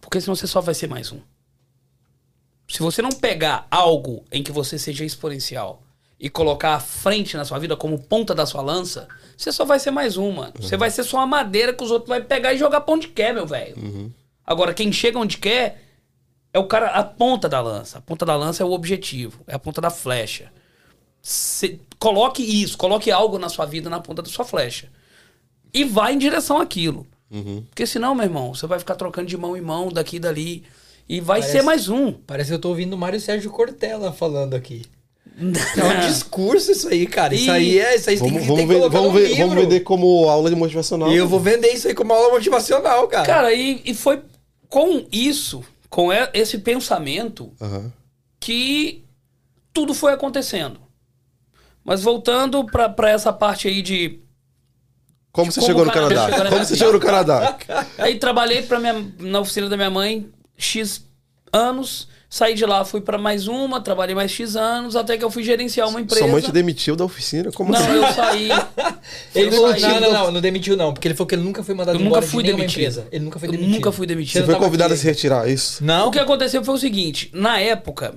Porque 0.00 0.20
senão 0.20 0.36
você 0.36 0.46
só 0.46 0.60
vai 0.60 0.74
ser 0.74 0.86
mais 0.86 1.10
um. 1.10 1.20
Se 2.72 2.80
você 2.80 3.02
não 3.02 3.10
pegar 3.10 3.66
algo 3.70 4.24
em 4.32 4.42
que 4.42 4.50
você 4.52 4.78
seja 4.78 5.04
exponencial 5.04 5.82
e 6.18 6.30
colocar 6.30 6.74
à 6.74 6.80
frente 6.80 7.36
na 7.36 7.44
sua 7.44 7.58
vida 7.58 7.76
como 7.76 7.98
ponta 7.98 8.34
da 8.34 8.46
sua 8.46 8.62
lança, 8.62 9.08
você 9.36 9.52
só 9.52 9.64
vai 9.64 9.78
ser 9.78 9.90
mais 9.90 10.16
um, 10.16 10.30
mano. 10.32 10.52
Você 10.58 10.76
vai 10.76 10.90
ser 10.90 11.04
só 11.04 11.18
uma 11.18 11.26
madeira 11.26 11.72
que 11.74 11.84
os 11.84 11.90
outros 11.90 12.08
vão 12.08 12.24
pegar 12.24 12.54
e 12.54 12.58
jogar 12.58 12.80
pra 12.80 12.94
onde 12.94 13.08
quer, 13.08 13.34
meu 13.34 13.46
velho. 13.46 13.76
Agora, 14.46 14.72
quem 14.72 14.90
chega 14.92 15.18
onde 15.18 15.36
quer 15.38 15.82
é 16.52 16.58
o 16.58 16.64
cara, 16.66 16.86
a 16.92 17.02
ponta 17.04 17.48
da 17.48 17.60
lança. 17.60 17.98
A 17.98 18.00
ponta 18.00 18.24
da 18.24 18.36
lança 18.36 18.62
é 18.62 18.66
o 18.66 18.72
objetivo, 18.72 19.40
é 19.46 19.54
a 19.54 19.58
ponta 19.58 19.80
da 19.80 19.90
flecha. 19.90 20.50
Cê- 21.20 21.78
coloque 21.98 22.42
isso, 22.42 22.76
coloque 22.78 23.10
algo 23.10 23.38
na 23.38 23.48
sua 23.48 23.64
vida 23.66 23.88
na 23.90 24.00
ponta 24.00 24.22
da 24.22 24.28
sua 24.30 24.44
flecha. 24.44 24.88
E 25.74 25.84
vai 25.84 26.14
em 26.14 26.18
direção 26.18 26.58
àquilo. 26.60 27.06
Porque 27.68 27.86
senão, 27.86 28.14
meu 28.14 28.24
irmão, 28.24 28.54
você 28.54 28.66
vai 28.66 28.78
ficar 28.78 28.94
trocando 28.94 29.28
de 29.28 29.36
mão 29.36 29.56
em 29.56 29.60
mão, 29.60 29.88
daqui 29.90 30.16
e 30.16 30.20
dali. 30.20 30.64
E 31.08 31.20
vai 31.20 31.40
Parece- 31.40 31.58
ser 31.58 31.62
mais 31.62 31.88
um. 31.88 32.12
Parece 32.12 32.48
que 32.50 32.54
eu 32.54 32.58
tô 32.58 32.68
ouvindo 32.70 32.94
o 32.94 32.98
Mário 32.98 33.20
Sérgio 33.20 33.50
Cortella 33.50 34.12
falando 34.12 34.54
aqui. 34.54 34.82
É 35.36 35.84
um 35.84 36.06
discurso 36.08 36.70
isso 36.72 36.88
aí, 36.88 37.06
cara. 37.06 37.34
Isso 37.34 37.46
E- 37.46 37.50
aí 37.50 37.78
é. 37.78 37.96
Isso 37.96 38.10
aí 38.10 38.16
você 38.18 38.24
Vamos, 38.24 38.32
tem, 38.34 38.42
que- 38.42 38.46
vamos, 38.48 38.58
tem 38.58 38.66
que 38.68 38.72
ver, 38.74 38.78
colocar 38.80 38.98
vamos, 38.98 39.12
ver, 39.14 39.28
livro. 39.28 39.36
vamos 39.48 39.62
vender 39.64 39.80
como 39.80 40.28
aula 40.28 40.50
de 40.50 40.56
motivacional. 40.56 41.10
E 41.10 41.16
eu 41.16 41.26
vou 41.26 41.40
vender 41.40 41.72
isso 41.72 41.88
aí 41.88 41.94
como 41.94 42.12
aula 42.12 42.30
motivacional, 42.32 43.08
cara. 43.08 43.26
Cara, 43.26 43.52
e, 43.52 43.80
e 43.84 43.94
foi 43.94 44.20
com 44.68 45.06
isso, 45.10 45.62
com 45.88 46.10
esse 46.12 46.58
pensamento, 46.58 47.50
Aham. 47.60 47.92
que 48.40 49.02
tudo 49.72 49.94
foi 49.94 50.12
acontecendo. 50.12 50.80
Mas 51.84 52.02
voltando 52.02 52.64
pra, 52.66 52.88
pra 52.88 53.10
essa 53.10 53.32
parte 53.32 53.68
aí 53.68 53.80
de. 53.82 54.20
Como 55.32 55.50
você 55.50 55.60
Como 55.60 55.66
chegou 55.72 55.84
no 55.86 55.92
Canadá? 55.92 56.48
Como 56.50 56.64
você 56.64 56.76
chegou 56.76 56.92
no 56.92 57.00
Canadá? 57.00 57.56
Aí 57.98 58.18
trabalhei 58.18 58.62
pra 58.62 58.78
minha, 58.78 59.12
na 59.18 59.40
oficina 59.40 59.68
da 59.68 59.76
minha 59.78 59.90
mãe 59.90 60.28
X 60.56 61.04
anos. 61.52 62.08
Saí 62.30 62.54
de 62.54 62.64
lá, 62.64 62.82
fui 62.82 63.02
pra 63.02 63.18
mais 63.18 63.46
uma, 63.46 63.78
trabalhei 63.78 64.14
mais 64.14 64.30
X 64.30 64.56
anos, 64.56 64.96
até 64.96 65.18
que 65.18 65.24
eu 65.24 65.30
fui 65.30 65.42
gerenciar 65.42 65.86
uma 65.86 66.00
empresa. 66.00 66.22
Sua 66.24 66.32
mãe 66.32 66.40
te 66.40 66.50
demitiu 66.50 66.96
da 66.96 67.04
oficina? 67.04 67.52
Como 67.52 67.70
Não, 67.72 67.78
assim? 67.78 67.92
eu 67.92 68.12
saí. 68.14 68.48
Ele 69.34 69.54
eu 69.54 69.60
não, 69.62 69.68
saí. 69.78 69.82
não, 69.82 70.00
não, 70.00 70.12
não, 70.12 70.30
não 70.32 70.40
demitiu 70.40 70.74
não, 70.74 70.94
porque 70.94 71.08
ele 71.08 71.14
falou 71.14 71.26
que 71.28 71.34
ele 71.34 71.42
nunca 71.42 71.62
foi 71.62 71.74
mandado 71.74 71.96
Eu 71.96 71.98
nunca 71.98 72.08
embora 72.08 72.26
fui 72.26 72.42
de 72.42 72.46
nenhuma 72.48 72.60
demitido. 72.62 72.80
empresa. 72.80 73.06
Ele 73.12 73.24
nunca 73.26 73.38
foi 73.38 73.48
Eu 73.48 73.52
demitido. 73.52 73.74
nunca 73.74 73.92
fui 73.92 74.06
demitido. 74.06 74.40
Você 74.40 74.46
foi 74.46 74.54
convidado 74.58 74.92
a 74.92 74.94
aqui. 74.94 75.02
se 75.02 75.06
retirar, 75.06 75.46
é 75.46 75.52
isso? 75.52 75.84
Não, 75.84 76.08
O 76.08 76.10
que 76.10 76.18
aconteceu 76.18 76.64
foi 76.64 76.74
o 76.74 76.78
seguinte: 76.78 77.28
na 77.34 77.58
época, 77.60 78.14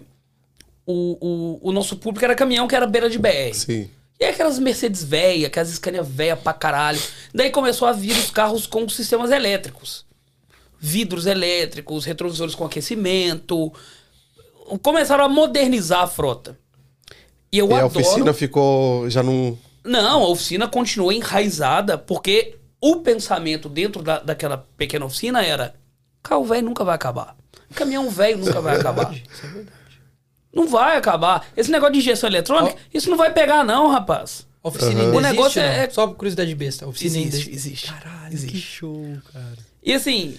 o, 0.86 1.60
o, 1.62 1.70
o 1.70 1.72
nosso 1.74 1.98
público 1.98 2.24
era 2.24 2.36
caminhão 2.36 2.70
que 2.70 2.76
era 2.76 2.88
beira 2.88 3.10
de 3.10 3.18
BR. 3.20 3.54
Sim. 3.54 3.90
E 4.18 4.24
aí 4.24 4.32
aquelas 4.32 4.58
Mercedes 4.60 5.04
velha, 5.04 5.48
aquelas 5.48 5.68
Scania 5.72 6.02
velha 6.04 6.38
pra 6.38 6.54
caralho. 6.54 7.02
Daí 7.34 7.50
começou 7.50 7.86
a 7.86 7.92
vir 7.92 8.14
os 8.18 8.32
carros 8.32 8.66
com 8.66 8.88
sistemas 8.88 9.30
elétricos. 9.30 10.06
Vidros 10.88 11.26
elétricos, 11.26 12.06
retrovisores 12.06 12.54
com 12.54 12.64
aquecimento. 12.64 13.74
Começaram 14.84 15.26
a 15.26 15.30
modernizar 15.30 16.02
a 16.02 16.08
frota. 16.08 16.60
E 17.52 17.58
eu 17.58 17.68
e 17.70 17.74
a 17.74 17.78
adoro... 17.86 17.88
oficina 18.00 18.34
ficou 18.34 19.10
já 19.10 19.24
num. 19.24 19.58
Não, 19.84 20.22
a 20.24 20.28
oficina 20.28 20.68
continuou 20.68 21.12
enraizada, 21.12 21.98
porque 21.98 22.58
o 22.80 22.98
pensamento 22.98 23.68
dentro 23.68 24.04
da, 24.04 24.20
daquela 24.20 24.58
pequena 24.78 25.06
oficina 25.06 25.44
era: 25.44 25.74
carro 26.22 26.46
velho 26.46 26.66
nunca 26.66 26.84
vai 26.84 26.94
acabar. 26.94 27.36
Caminhão 27.74 28.08
velho 28.10 28.38
nunca 28.38 28.62
vai 28.62 28.76
acabar. 28.80 29.12
Não 30.54 30.68
vai 30.68 30.98
acabar. 30.98 31.48
Esse 31.58 31.72
negócio 31.72 31.94
de 31.94 32.00
injeção 32.00 32.30
eletrônica, 32.30 32.76
isso 32.94 33.10
não 33.10 33.18
vai 33.18 33.34
pegar, 33.34 33.64
não, 33.64 33.90
rapaz. 33.90 34.46
A 34.64 34.68
oficina 34.68 34.92
Aham. 34.94 35.06
ainda 35.06 35.18
O 35.18 35.22
negócio 35.22 35.60
existe, 35.62 35.78
não? 35.78 35.84
é- 35.84 35.90
Só 35.90 36.08
por 36.08 36.16
curiosidade 36.16 36.54
besta. 36.56 36.86
A 36.86 36.88
oficina 36.90 37.18
ainda 37.18 37.30
Existe, 37.36 37.52
existe. 37.52 37.88
Caralho, 37.92 38.34
Existe. 38.34 38.52
que 38.56 38.62
show, 38.62 39.18
cara. 39.34 39.58
E 39.84 39.94
assim, 39.94 40.36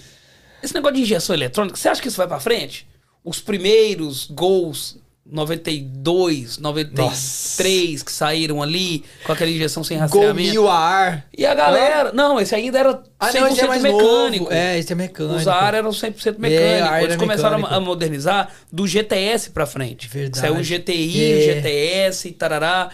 esse 0.63 0.75
negócio 0.75 0.97
de 0.97 1.03
injeção 1.03 1.35
eletrônica, 1.35 1.77
você 1.77 1.89
acha 1.89 2.01
que 2.03 2.09
isso 2.09 2.17
vai 2.17 2.27
pra 2.27 2.41
frente? 2.41 2.87
Os 3.25 3.41
primeiros 3.41 4.27
gols 4.31 4.99
92, 5.29 6.59
93 6.59 8.03
que 8.03 8.13
saíram 8.13 8.63
ali 8.63 9.05
com 9.25 9.33
aquela 9.33 9.51
injeção 9.51 9.83
sem 9.83 9.97
Gol 9.97 10.03
rastreamento. 10.03 10.51
mil 10.51 10.69
a 10.69 10.79
ar. 10.79 11.27
E 11.37 11.45
a 11.45 11.55
galera, 11.55 12.13
não, 12.13 12.39
esse 12.41 12.55
ainda 12.55 12.79
era 12.79 12.93
100% 12.95 13.03
Ah, 13.19 13.33
não, 13.33 13.49
esse 13.49 13.61
é 13.61 13.67
mais 13.67 13.83
mecânico. 13.83 14.45
novo. 14.45 14.53
É, 14.57 14.79
esse 14.79 14.93
é 14.93 14.97
mecânico. 14.97 15.35
Os 15.37 15.49
AR 15.49 15.75
eram 15.75 15.91
100% 15.93 16.37
É, 16.37 16.39
mecânicos. 16.39 16.89
ar 16.91 17.03
Eles 17.03 17.17
começaram 17.17 17.57
mecânico. 17.59 17.75
a 17.75 17.85
modernizar 17.85 18.51
do 18.73 18.87
GTS 18.87 19.51
pra 19.51 19.67
frente. 19.67 20.09
Verdade. 20.09 20.39
Saiu 20.39 20.55
o 20.55 20.63
GTI, 20.63 21.33
É. 21.33 21.37
o 21.37 21.55
GTS, 21.55 22.31
tarará. 22.33 22.91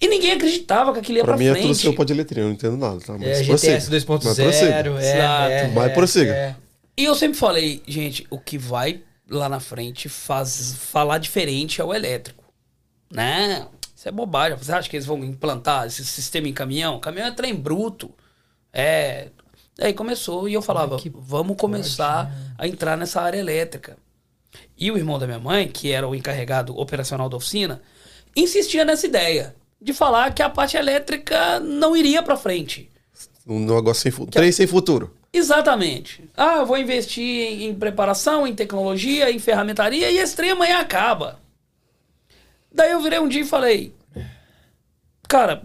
E 0.00 0.08
ninguém 0.08 0.32
acreditava 0.32 0.92
que 0.92 0.98
aquilo 0.98 1.18
ia 1.18 1.24
Pra 1.24 1.34
pra, 1.34 1.42
mim 1.42 1.48
é 1.48 1.52
frente. 1.52 1.62
tudo 1.68 1.74
seu 1.76 1.94
pode 1.94 2.12
letrinho, 2.12 2.42
eu 2.44 2.48
não 2.48 2.54
entendo 2.54 2.76
nada, 2.76 2.98
tá? 3.00 3.12
Mas 3.16 3.28
É. 3.28 3.44
GTS 3.44 3.88
Mas 3.90 4.04
2.0. 4.04 4.34
prossiga. 4.34 4.72
É, 4.74 4.80
Exato. 4.80 5.50
é, 5.50 5.68
Mas 5.72 5.84
é, 5.84 5.88
prossiga. 5.90 6.56
E 6.96 7.04
eu 7.04 7.14
sempre 7.14 7.38
falei, 7.38 7.82
gente, 7.86 8.26
o 8.30 8.38
que 8.38 8.56
vai 8.56 9.02
lá 9.28 9.48
na 9.48 9.60
frente 9.60 10.08
faz, 10.08 10.74
falar 10.74 11.18
diferente 11.18 11.80
é 11.80 11.84
o 11.84 11.92
elétrico. 11.92 12.44
Não, 13.10 13.70
isso 13.96 14.08
é 14.08 14.12
bobagem. 14.12 14.56
Você 14.56 14.72
acha 14.72 14.88
que 14.88 14.96
eles 14.96 15.06
vão 15.06 15.24
implantar 15.24 15.86
esse 15.86 16.04
sistema 16.04 16.48
em 16.48 16.52
caminhão? 16.52 17.00
Caminhão 17.00 17.28
é 17.28 17.32
trem 17.32 17.54
bruto. 17.54 18.10
É. 18.72 19.30
Aí 19.80 19.92
começou 19.92 20.48
e 20.48 20.54
eu 20.54 20.62
falava, 20.62 20.98
que 20.98 21.10
vamos 21.12 21.56
começar 21.56 22.30
a 22.56 22.68
entrar 22.68 22.96
nessa 22.96 23.20
área 23.20 23.38
elétrica. 23.38 23.96
E 24.78 24.90
o 24.90 24.96
irmão 24.96 25.18
da 25.18 25.26
minha 25.26 25.38
mãe, 25.38 25.66
que 25.66 25.90
era 25.90 26.06
o 26.06 26.14
encarregado 26.14 26.78
operacional 26.78 27.28
da 27.28 27.36
oficina, 27.36 27.82
insistia 28.36 28.84
nessa 28.84 29.06
ideia 29.06 29.54
de 29.80 29.92
falar 29.92 30.32
que 30.32 30.42
a 30.42 30.48
parte 30.48 30.76
elétrica 30.76 31.58
não 31.58 31.96
iria 31.96 32.22
pra 32.22 32.36
frente. 32.36 32.88
Um 33.46 33.60
negócio 33.60 34.02
sem 34.02 34.12
futuro. 34.12 34.30
Trem 34.30 34.52
sem 34.52 34.66
futuro. 34.66 35.14
Exatamente. 35.34 36.22
Ah, 36.36 36.58
eu 36.58 36.66
vou 36.66 36.78
investir 36.78 37.24
em, 37.24 37.64
em 37.64 37.74
preparação, 37.74 38.46
em 38.46 38.54
tecnologia, 38.54 39.30
em 39.32 39.40
ferramentaria 39.40 40.08
e 40.08 40.18
esse 40.18 40.36
trem 40.36 40.50
amanhã 40.52 40.78
acaba. 40.78 41.40
Daí 42.72 42.92
eu 42.92 43.00
virei 43.00 43.18
um 43.18 43.28
dia 43.28 43.42
e 43.42 43.46
falei: 43.46 43.92
Cara, 45.28 45.62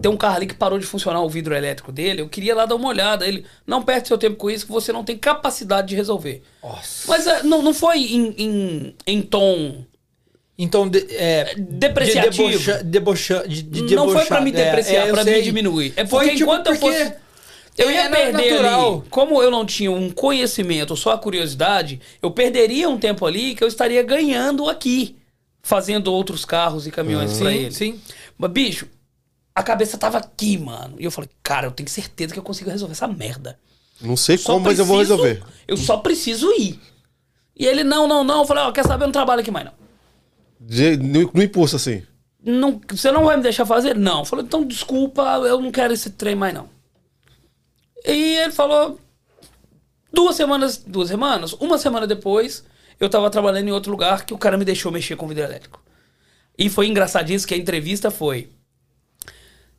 tem 0.00 0.10
um 0.10 0.16
carro 0.16 0.36
ali 0.36 0.46
que 0.46 0.54
parou 0.54 0.78
de 0.78 0.86
funcionar 0.86 1.20
o 1.20 1.28
vidro 1.28 1.54
elétrico 1.54 1.92
dele. 1.92 2.22
Eu 2.22 2.28
queria 2.30 2.54
lá 2.54 2.64
dar 2.64 2.76
uma 2.76 2.88
olhada. 2.88 3.26
Ele, 3.26 3.44
não 3.66 3.82
perde 3.82 4.08
seu 4.08 4.16
tempo 4.16 4.36
com 4.36 4.50
isso, 4.50 4.64
que 4.64 4.72
você 4.72 4.90
não 4.90 5.04
tem 5.04 5.18
capacidade 5.18 5.88
de 5.88 5.94
resolver. 5.94 6.42
Nossa. 6.62 7.08
Mas 7.08 7.26
é, 7.26 7.42
não, 7.42 7.60
não 7.60 7.74
foi 7.74 7.98
em, 7.98 8.34
em, 8.38 8.94
em 9.06 9.22
tom. 9.22 9.84
Então, 10.58 10.88
de, 10.88 11.06
é, 11.10 11.54
Depreciativo. 11.56 12.48
De 12.48 12.54
debocha, 12.54 12.82
debocha, 12.82 13.44
de, 13.46 13.62
de 13.62 13.94
não 13.94 14.08
foi 14.08 14.24
pra 14.24 14.40
debochar. 14.40 14.42
me 14.42 14.50
É, 14.50 14.64
depreciar, 14.64 15.06
é, 15.06 15.10
eu 15.10 15.14
pra 15.14 15.24
me 15.24 15.42
diminuir. 15.42 15.92
É 15.96 16.04
porque 16.04 16.08
Foi, 16.08 16.34
tipo, 16.34 16.42
enquanto 16.44 16.66
eu 16.68 16.78
porque 16.78 16.98
fosse. 16.98 17.25
Eu 17.78 17.90
ia 17.90 18.04
é 18.04 18.08
perder 18.08 18.50
natural. 18.60 18.92
ali. 19.00 19.02
Como 19.10 19.42
eu 19.42 19.50
não 19.50 19.66
tinha 19.66 19.90
um 19.90 20.10
conhecimento, 20.10 20.96
só 20.96 21.12
a 21.12 21.18
curiosidade, 21.18 22.00
eu 22.22 22.30
perderia 22.30 22.88
um 22.88 22.98
tempo 22.98 23.26
ali 23.26 23.54
que 23.54 23.62
eu 23.62 23.68
estaria 23.68 24.02
ganhando 24.02 24.68
aqui, 24.68 25.16
fazendo 25.62 26.12
outros 26.12 26.44
carros 26.44 26.86
e 26.86 26.90
caminhões 26.90 27.36
pra 27.38 27.50
Sim, 27.50 27.56
ele. 27.56 27.72
sim. 27.72 28.00
Mas, 28.38 28.50
bicho, 28.50 28.86
a 29.54 29.62
cabeça 29.62 29.98
tava 29.98 30.18
aqui, 30.18 30.56
mano. 30.56 30.96
E 30.98 31.04
eu 31.04 31.10
falei, 31.10 31.28
cara, 31.42 31.66
eu 31.66 31.70
tenho 31.70 31.88
certeza 31.88 32.32
que 32.32 32.38
eu 32.38 32.42
consigo 32.42 32.70
resolver 32.70 32.92
essa 32.92 33.08
merda. 33.08 33.58
Não 34.00 34.16
sei 34.16 34.36
Só 34.38 34.52
como, 34.54 34.66
mas 34.66 34.78
eu 34.78 34.84
vou 34.84 34.98
preciso- 34.98 35.22
resolver. 35.22 35.42
Eu 35.66 35.76
só 35.76 35.96
preciso 35.98 36.50
ir. 36.52 36.78
E 37.58 37.64
ele, 37.66 37.82
não, 37.82 38.06
não, 38.06 38.22
não. 38.22 38.40
Eu 38.40 38.44
falei, 38.46 38.62
ó, 38.64 38.72
quer 38.72 38.84
saber? 38.84 39.04
Eu 39.04 39.08
não 39.08 39.12
trabalho 39.12 39.40
aqui 39.40 39.50
mais, 39.50 39.64
não. 39.66 39.72
De, 40.60 40.96
no, 40.96 41.30
no 41.32 41.42
impulso, 41.42 41.76
assim. 41.76 42.02
Não, 42.44 42.80
você 42.88 43.10
não 43.10 43.24
vai 43.24 43.36
me 43.36 43.42
deixar 43.42 43.66
fazer? 43.66 43.94
Não. 43.96 44.20
Eu 44.20 44.24
falei, 44.24 44.44
então 44.44 44.64
desculpa, 44.64 45.22
eu 45.46 45.60
não 45.60 45.70
quero 45.72 45.92
esse 45.92 46.10
trem 46.10 46.34
mais 46.34 46.54
não. 46.54 46.68
E 48.06 48.36
ele 48.36 48.52
falou, 48.52 48.98
duas 50.12 50.36
semanas, 50.36 50.76
duas 50.76 51.08
semanas, 51.08 51.52
uma 51.54 51.76
semana 51.78 52.06
depois, 52.06 52.64
eu 53.00 53.08
tava 53.08 53.28
trabalhando 53.30 53.68
em 53.68 53.72
outro 53.72 53.90
lugar 53.90 54.24
que 54.24 54.32
o 54.32 54.38
cara 54.38 54.56
me 54.56 54.64
deixou 54.64 54.92
mexer 54.92 55.16
com 55.16 55.26
vidro 55.26 55.42
elétrico. 55.44 55.82
E 56.56 56.70
foi 56.70 56.86
engraçadíssimo 56.86 57.48
que 57.48 57.54
a 57.54 57.58
entrevista 57.58 58.10
foi, 58.10 58.48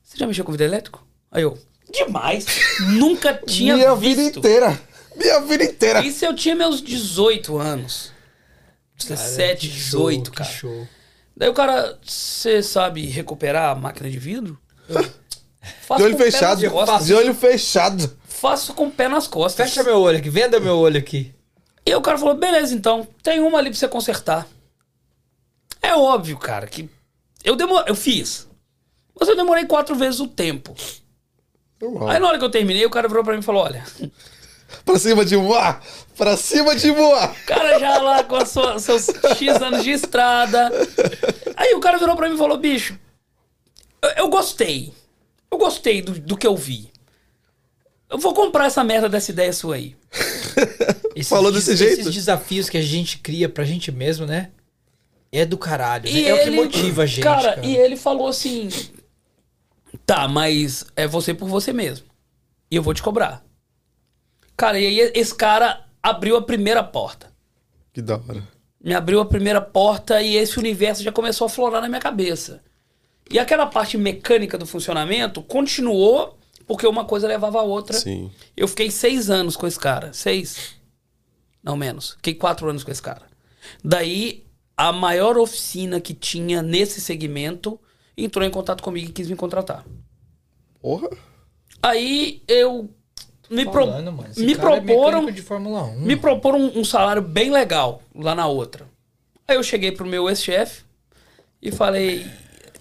você 0.04 0.18
já 0.18 0.28
mexeu 0.28 0.44
com 0.46 0.52
vidro 0.52 0.68
elétrico? 0.68 1.08
Aí 1.32 1.44
eu, 1.44 1.58
demais, 1.92 2.46
nunca 2.94 3.34
tinha 3.48 3.76
Minha 3.76 3.96
visto. 3.96 4.16
vida 4.16 4.22
inteira. 4.40 4.82
Minha 5.16 5.40
vida 5.42 5.64
inteira. 5.64 6.02
Isso 6.06 6.24
eu 6.26 6.36
tinha 6.36 6.54
meus 6.56 6.82
18 6.82 7.58
anos. 7.58 8.12
17, 8.98 9.68
Que 9.68 9.74
show, 9.80 10.00
18, 10.10 10.32
que 10.32 10.38
cara. 10.38 10.50
show. 10.50 10.88
Daí 11.36 11.50
o 11.50 11.54
cara, 11.54 11.98
você 12.04 12.62
sabe 12.64 13.06
recuperar 13.06 13.72
a 13.72 13.76
máquina 13.76 14.10
de 14.10 14.18
vidro? 14.20 14.60
Faço 15.82 16.00
De 16.00 16.04
olho 16.04 16.18
fechado. 16.18 16.70
costas. 16.72 17.06
De 17.06 17.14
olho 17.14 17.34
fechado. 17.34 18.17
Faço 18.40 18.74
com 18.74 18.88
o 18.88 18.92
pé 18.92 19.08
nas 19.08 19.28
costas. 19.28 19.70
Fecha 19.70 19.84
meu 19.84 20.00
olho 20.00 20.18
aqui, 20.20 20.30
venda 20.30 20.60
meu 20.60 20.78
olho 20.78 21.00
aqui. 21.00 21.34
E 21.86 21.96
o 21.96 22.02
cara 22.02 22.18
falou, 22.18 22.36
beleza, 22.36 22.74
então, 22.76 23.08
tem 23.24 23.40
uma 23.40 23.58
ali 23.58 23.70
pra 23.70 23.80
você 23.80 23.88
consertar. 23.88 24.48
É 25.82 25.96
óbvio, 25.96 26.38
cara, 26.38 26.68
que 26.68 26.90
eu 27.44 27.56
demor... 27.56 27.84
eu 27.88 27.96
fiz. 27.96 28.48
Mas 29.20 29.28
eu 29.30 29.36
demorei 29.36 29.66
quatro 29.66 29.96
vezes 29.96 30.20
o 30.20 30.28
tempo. 30.28 30.76
Normal. 31.82 32.10
Aí 32.10 32.20
na 32.20 32.28
hora 32.28 32.38
que 32.38 32.44
eu 32.44 32.50
terminei, 32.52 32.86
o 32.86 32.90
cara 32.90 33.08
virou 33.08 33.24
pra 33.24 33.34
mim 33.34 33.40
e 33.40 33.44
falou, 33.44 33.64
olha, 33.64 33.84
Pra 34.86 35.00
cima 35.00 35.24
de 35.24 35.36
voar. 35.36 35.82
Pra 36.18 36.36
cima 36.36 36.76
de 36.76 36.92
voar. 36.92 37.32
o 37.32 37.46
cara 37.46 37.80
já 37.80 37.98
lá 38.00 38.24
com 38.24 38.46
sua- 38.46 38.78
seus 38.80 39.08
X 39.38 39.62
anos 39.62 39.84
de 39.84 39.92
estrada. 39.92 40.70
Aí 41.56 41.74
o 41.74 41.80
cara 41.80 41.98
virou 41.98 42.16
pra 42.16 42.28
mim 42.28 42.36
e 42.36 42.38
falou, 42.38 42.58
bicho, 42.58 43.00
eu, 44.02 44.10
eu 44.12 44.30
gostei. 44.30 44.94
Eu 45.50 45.58
gostei 45.58 46.02
do, 46.02 46.12
do 46.20 46.38
que 46.38 46.46
eu 46.46 46.56
vi. 46.56 46.92
Eu 48.10 48.18
vou 48.18 48.34
comprar 48.34 48.66
essa 48.68 48.84
merda 48.84 49.10
dessa 49.10 49.32
ideia 49.32 49.52
sua 49.52 49.76
aí. 49.76 49.96
Esses 51.16 51.30
Falou 51.30 51.52
des- 51.52 51.66
desse 51.66 51.78
jeito? 51.78 52.02
Esses 52.02 52.14
desafios 52.14 52.70
que 52.70 52.78
a 52.78 52.82
gente 52.82 53.18
cria 53.20 53.50
pra 53.50 53.64
gente 53.64 53.92
mesmo, 53.92 54.26
né? 54.26 54.52
É 55.32 55.46
do 55.46 55.58
caralho. 55.58 56.06
né? 56.06 56.12
E 56.12 56.26
é 56.28 56.34
o 56.34 56.44
que 56.44 56.50
motiva 56.52 57.04
a 57.04 57.06
gente. 57.06 57.24
Cara, 57.24 57.56
Cara, 57.56 57.66
e 57.66 57.76
ele 57.76 57.98
falou 57.98 58.28
assim: 58.28 58.70
Tá, 60.06 60.28
mas 60.28 60.86
é 60.96 61.08
você 61.08 61.34
por 61.34 61.50
você 61.50 61.74
mesmo. 61.74 62.06
E 62.72 62.76
eu 62.76 62.84
vou 62.84 62.94
te 62.94 63.02
cobrar. 63.04 63.44
Cara, 64.56 64.80
e 64.80 64.86
aí 64.86 65.12
esse 65.16 65.34
cara 65.36 65.86
abriu 66.02 66.38
a 66.38 66.42
primeira 66.42 66.84
porta. 66.84 67.32
Que 67.94 68.02
da 68.02 68.16
hora. 68.16 68.44
Me 68.82 68.94
abriu 68.94 69.20
a 69.20 69.26
primeira 69.26 69.60
porta 69.60 70.22
e 70.22 70.36
esse 70.36 70.58
universo 70.60 71.04
já 71.04 71.12
começou 71.12 71.46
a 71.46 71.50
florar 71.50 71.82
na 71.82 71.90
minha 71.90 72.00
cabeça. 72.02 72.62
E 73.30 73.38
aquela 73.38 73.66
parte 73.66 73.98
mecânica 73.98 74.58
do 74.58 74.66
funcionamento 74.66 75.42
continuou 75.42 76.37
porque 76.68 76.86
uma 76.86 77.06
coisa 77.06 77.28
levava 77.28 77.60
a 77.60 77.64
outra. 77.64 77.98
Sim. 77.98 78.30
Eu 78.56 78.68
fiquei 78.68 78.92
seis 78.92 79.30
anos 79.30 79.56
com 79.56 79.66
esse 79.66 79.80
cara. 79.80 80.12
Seis. 80.14 80.76
Não 81.64 81.76
menos. 81.76 82.12
Fiquei 82.18 82.34
quatro 82.36 82.70
anos 82.70 82.84
com 82.84 82.92
esse 82.92 83.02
cara. 83.02 83.24
Daí, 83.84 84.46
a 84.76 84.92
maior 84.92 85.38
oficina 85.38 86.00
que 86.00 86.14
tinha 86.14 86.62
nesse 86.62 87.02
segmento 87.02 87.80
entrou 88.18 88.46
em 88.46 88.50
contato 88.52 88.84
comigo 88.84 89.10
e 89.10 89.14
quis 89.14 89.30
me 89.30 89.36
contratar. 89.36 89.86
Porra. 90.82 91.10
Aí 91.82 92.42
eu 92.48 92.90
me, 93.50 93.64
pro- 93.66 93.86
falando, 93.86 94.12
mano, 94.12 94.30
esse 94.30 94.46
me 94.46 94.54
é 94.54 94.56
proporam 94.58 95.22
mecânico 95.22 95.32
de 95.32 95.42
Fórmula 95.42 95.84
1. 95.84 96.02
me 96.02 96.16
proporam 96.16 96.60
um, 96.60 96.80
um 96.80 96.84
salário 96.84 97.22
bem 97.22 97.52
legal 97.52 98.02
lá 98.16 98.34
na 98.36 98.48
outra. 98.48 98.88
Aí 99.48 99.56
eu 99.56 99.64
cheguei 99.64 99.92
pro 99.92 100.06
meu 100.06 100.28
ex-chefe 100.30 100.84
e 101.62 101.72
falei: 101.72 102.26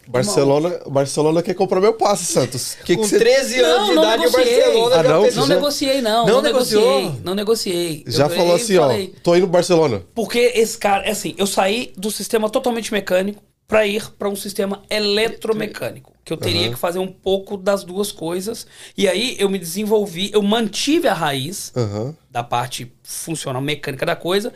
Barcelona, 0.09 0.81
Barcelona 0.89 1.43
quer 1.43 1.55
comprar 1.55 1.81
meu 1.81 1.95
passe, 1.95 2.25
Santos. 2.25 2.75
Que 2.85 2.95
que 2.95 2.97
Com 2.97 3.03
você- 3.05 3.19
13 3.19 3.61
anos 3.61 3.79
Não, 3.79 3.89
de 3.89 3.95
não 3.95 4.03
idade, 4.05 4.17
o 4.23 4.25
negociei. 4.31 4.61
Barcelona 4.61 4.97
Ah, 4.97 5.03
não? 5.03 5.23
fez 5.23 5.37
Não 5.37 5.47
Já- 5.47 5.55
negociei, 5.55 6.01
não. 6.03 6.27
Não 6.27 6.35
Não, 6.35 6.43
negociei. 6.43 7.13
Não 7.25 7.35
negociei. 7.35 8.05
Já 8.07 8.25
Eu 8.27 8.31
falou 8.31 8.55
assim, 8.55 8.77
ó, 8.77 8.89
falei. 8.89 9.15
tô 9.23 9.35
indo 9.35 9.43
pro 9.47 9.53
Barcelona. 9.53 10.03
Porque 10.15 10.53
esse 10.55 10.79
cara, 10.79 11.05
é 11.05 11.11
assim, 11.11 11.35
eu 11.37 11.47
saí 11.47 11.93
do 11.97 12.11
sistema 12.11 12.49
totalmente 12.49 12.93
mecânico 12.93 13.43
para 13.69 13.85
ir 13.87 14.09
para 14.17 14.29
um 14.29 14.37
sistema 14.37 14.83
eletromecânico, 14.89 16.13
que 16.25 16.33
eu 16.33 16.37
teria 16.37 16.71
que 16.71 16.77
fazer 16.77 17.01
um 17.01 17.09
pouco 17.09 17.57
das 17.57 17.83
duas 17.85 18.13
coisas. 18.13 18.67
E 18.97 19.09
aí 19.09 19.37
eu 19.41 19.49
me 19.49 19.59
desenvolvi, 19.59 20.31
eu 20.33 20.41
mantive 20.43 21.09
a 21.09 21.15
raiz 21.15 21.73
Aham. 21.77 22.15
da 22.31 22.45
parte 22.45 22.93
funcional 23.03 23.61
mecânica 23.61 24.07
da 24.07 24.15
coisa. 24.17 24.53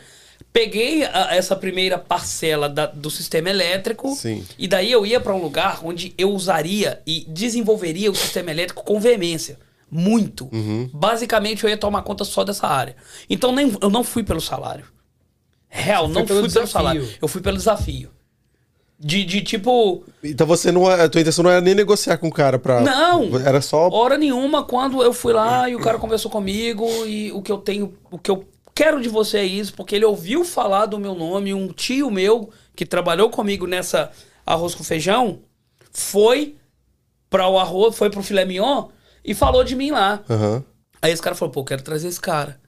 Peguei 0.53 1.05
a- 1.05 1.29
essa 1.35 1.55
primeira 1.55 1.97
parcela 1.99 2.69
da- 2.69 2.87
do 2.87 3.09
sistema 3.11 3.49
elétrico 3.51 4.15
Sim. 4.17 4.45
e 4.59 4.67
daí 4.67 4.91
eu 4.91 5.07
ia 5.07 5.21
para 5.21 5.35
um 5.35 5.41
lugar 5.41 5.81
onde 5.85 6.13
eu 6.19 6.31
usaria 6.33 7.01
e 7.07 7.25
desenvolveria 7.29 8.11
o 8.11 8.15
sistema 8.17 8.51
elétrico 8.51 8.83
com 8.85 8.99
veemência. 8.99 9.59
Muito. 9.91 10.49
Basicamente, 10.93 11.65
eu 11.65 11.71
ia 11.71 11.77
tomar 11.77 12.03
conta 12.03 12.25
só 12.25 12.45
dessa 12.45 12.67
área. 12.67 12.95
Então, 13.29 13.53
nem, 13.53 13.77
eu 13.81 13.91
não 13.91 14.05
fui 14.05 14.23
pelo 14.23 14.41
salário. 14.41 14.85
Real, 15.69 16.07
não 16.09 16.25
pelo 16.25 16.27
fui 16.27 16.37
pelo 16.37 16.47
desafio. 16.49 16.69
salário. 16.69 17.09
Eu 17.21 17.29
fui 17.29 17.41
pelo 17.41 17.57
desafio. 17.57 18.11
De, 18.99 19.25
de 19.25 19.41
tipo. 19.41 20.05
Então 20.23 20.47
você 20.47 20.71
não 20.71 20.91
é, 20.91 21.03
a 21.03 21.09
tua 21.09 21.21
intenção 21.23 21.43
não 21.43 21.51
era 21.51 21.61
nem 21.61 21.75
negociar 21.75 22.19
com 22.19 22.29
o 22.29 22.33
cara 22.33 22.59
pra. 22.59 22.81
Não! 22.83 23.37
Era 23.45 23.61
só. 23.63 23.89
Hora 23.89 24.19
nenhuma, 24.19 24.63
quando 24.63 25.03
eu 25.03 25.13
fui 25.13 25.33
lá 25.33 25.69
e 25.71 25.75
o 25.75 25.81
cara 25.81 25.97
conversou 25.99 26.31
comigo 26.31 26.87
e 27.07 27.33
o 27.33 27.41
que 27.41 27.51
eu 27.51 27.59
tenho, 27.59 27.95
o 28.11 28.19
que 28.19 28.31
eu 28.31 28.47
quero 28.81 28.99
de 28.99 29.11
você 29.11 29.37
é 29.37 29.45
isso, 29.45 29.75
porque 29.75 29.95
ele 29.95 30.07
ouviu 30.07 30.43
falar 30.43 30.87
do 30.87 30.99
meu 30.99 31.15
nome, 31.15 31.53
um 31.53 31.69
tio 31.69 32.11
meu 32.11 32.51
que 32.75 32.87
trabalhou 32.87 33.29
comigo 33.29 33.67
nessa 33.67 34.11
arroz 34.47 34.75
com 34.75 34.83
feijão, 34.83 35.43
foi 35.93 36.57
para 37.29 37.47
o 37.47 37.59
arroz, 37.59 37.95
foi 37.95 38.09
pro 38.09 38.23
filé 38.23 38.47
mignon 38.47 38.89
e 39.23 39.35
falou 39.35 39.63
de 39.63 39.77
mim 39.77 39.91
lá. 39.91 40.25
Aham. 40.31 40.65
Aí 41.03 41.13
esse 41.13 41.21
cara 41.21 41.37
falou, 41.37 41.53
pô, 41.53 41.63
quero 41.63 41.83
trazer 41.83 42.09
esse 42.09 42.19
cara. 42.19 42.59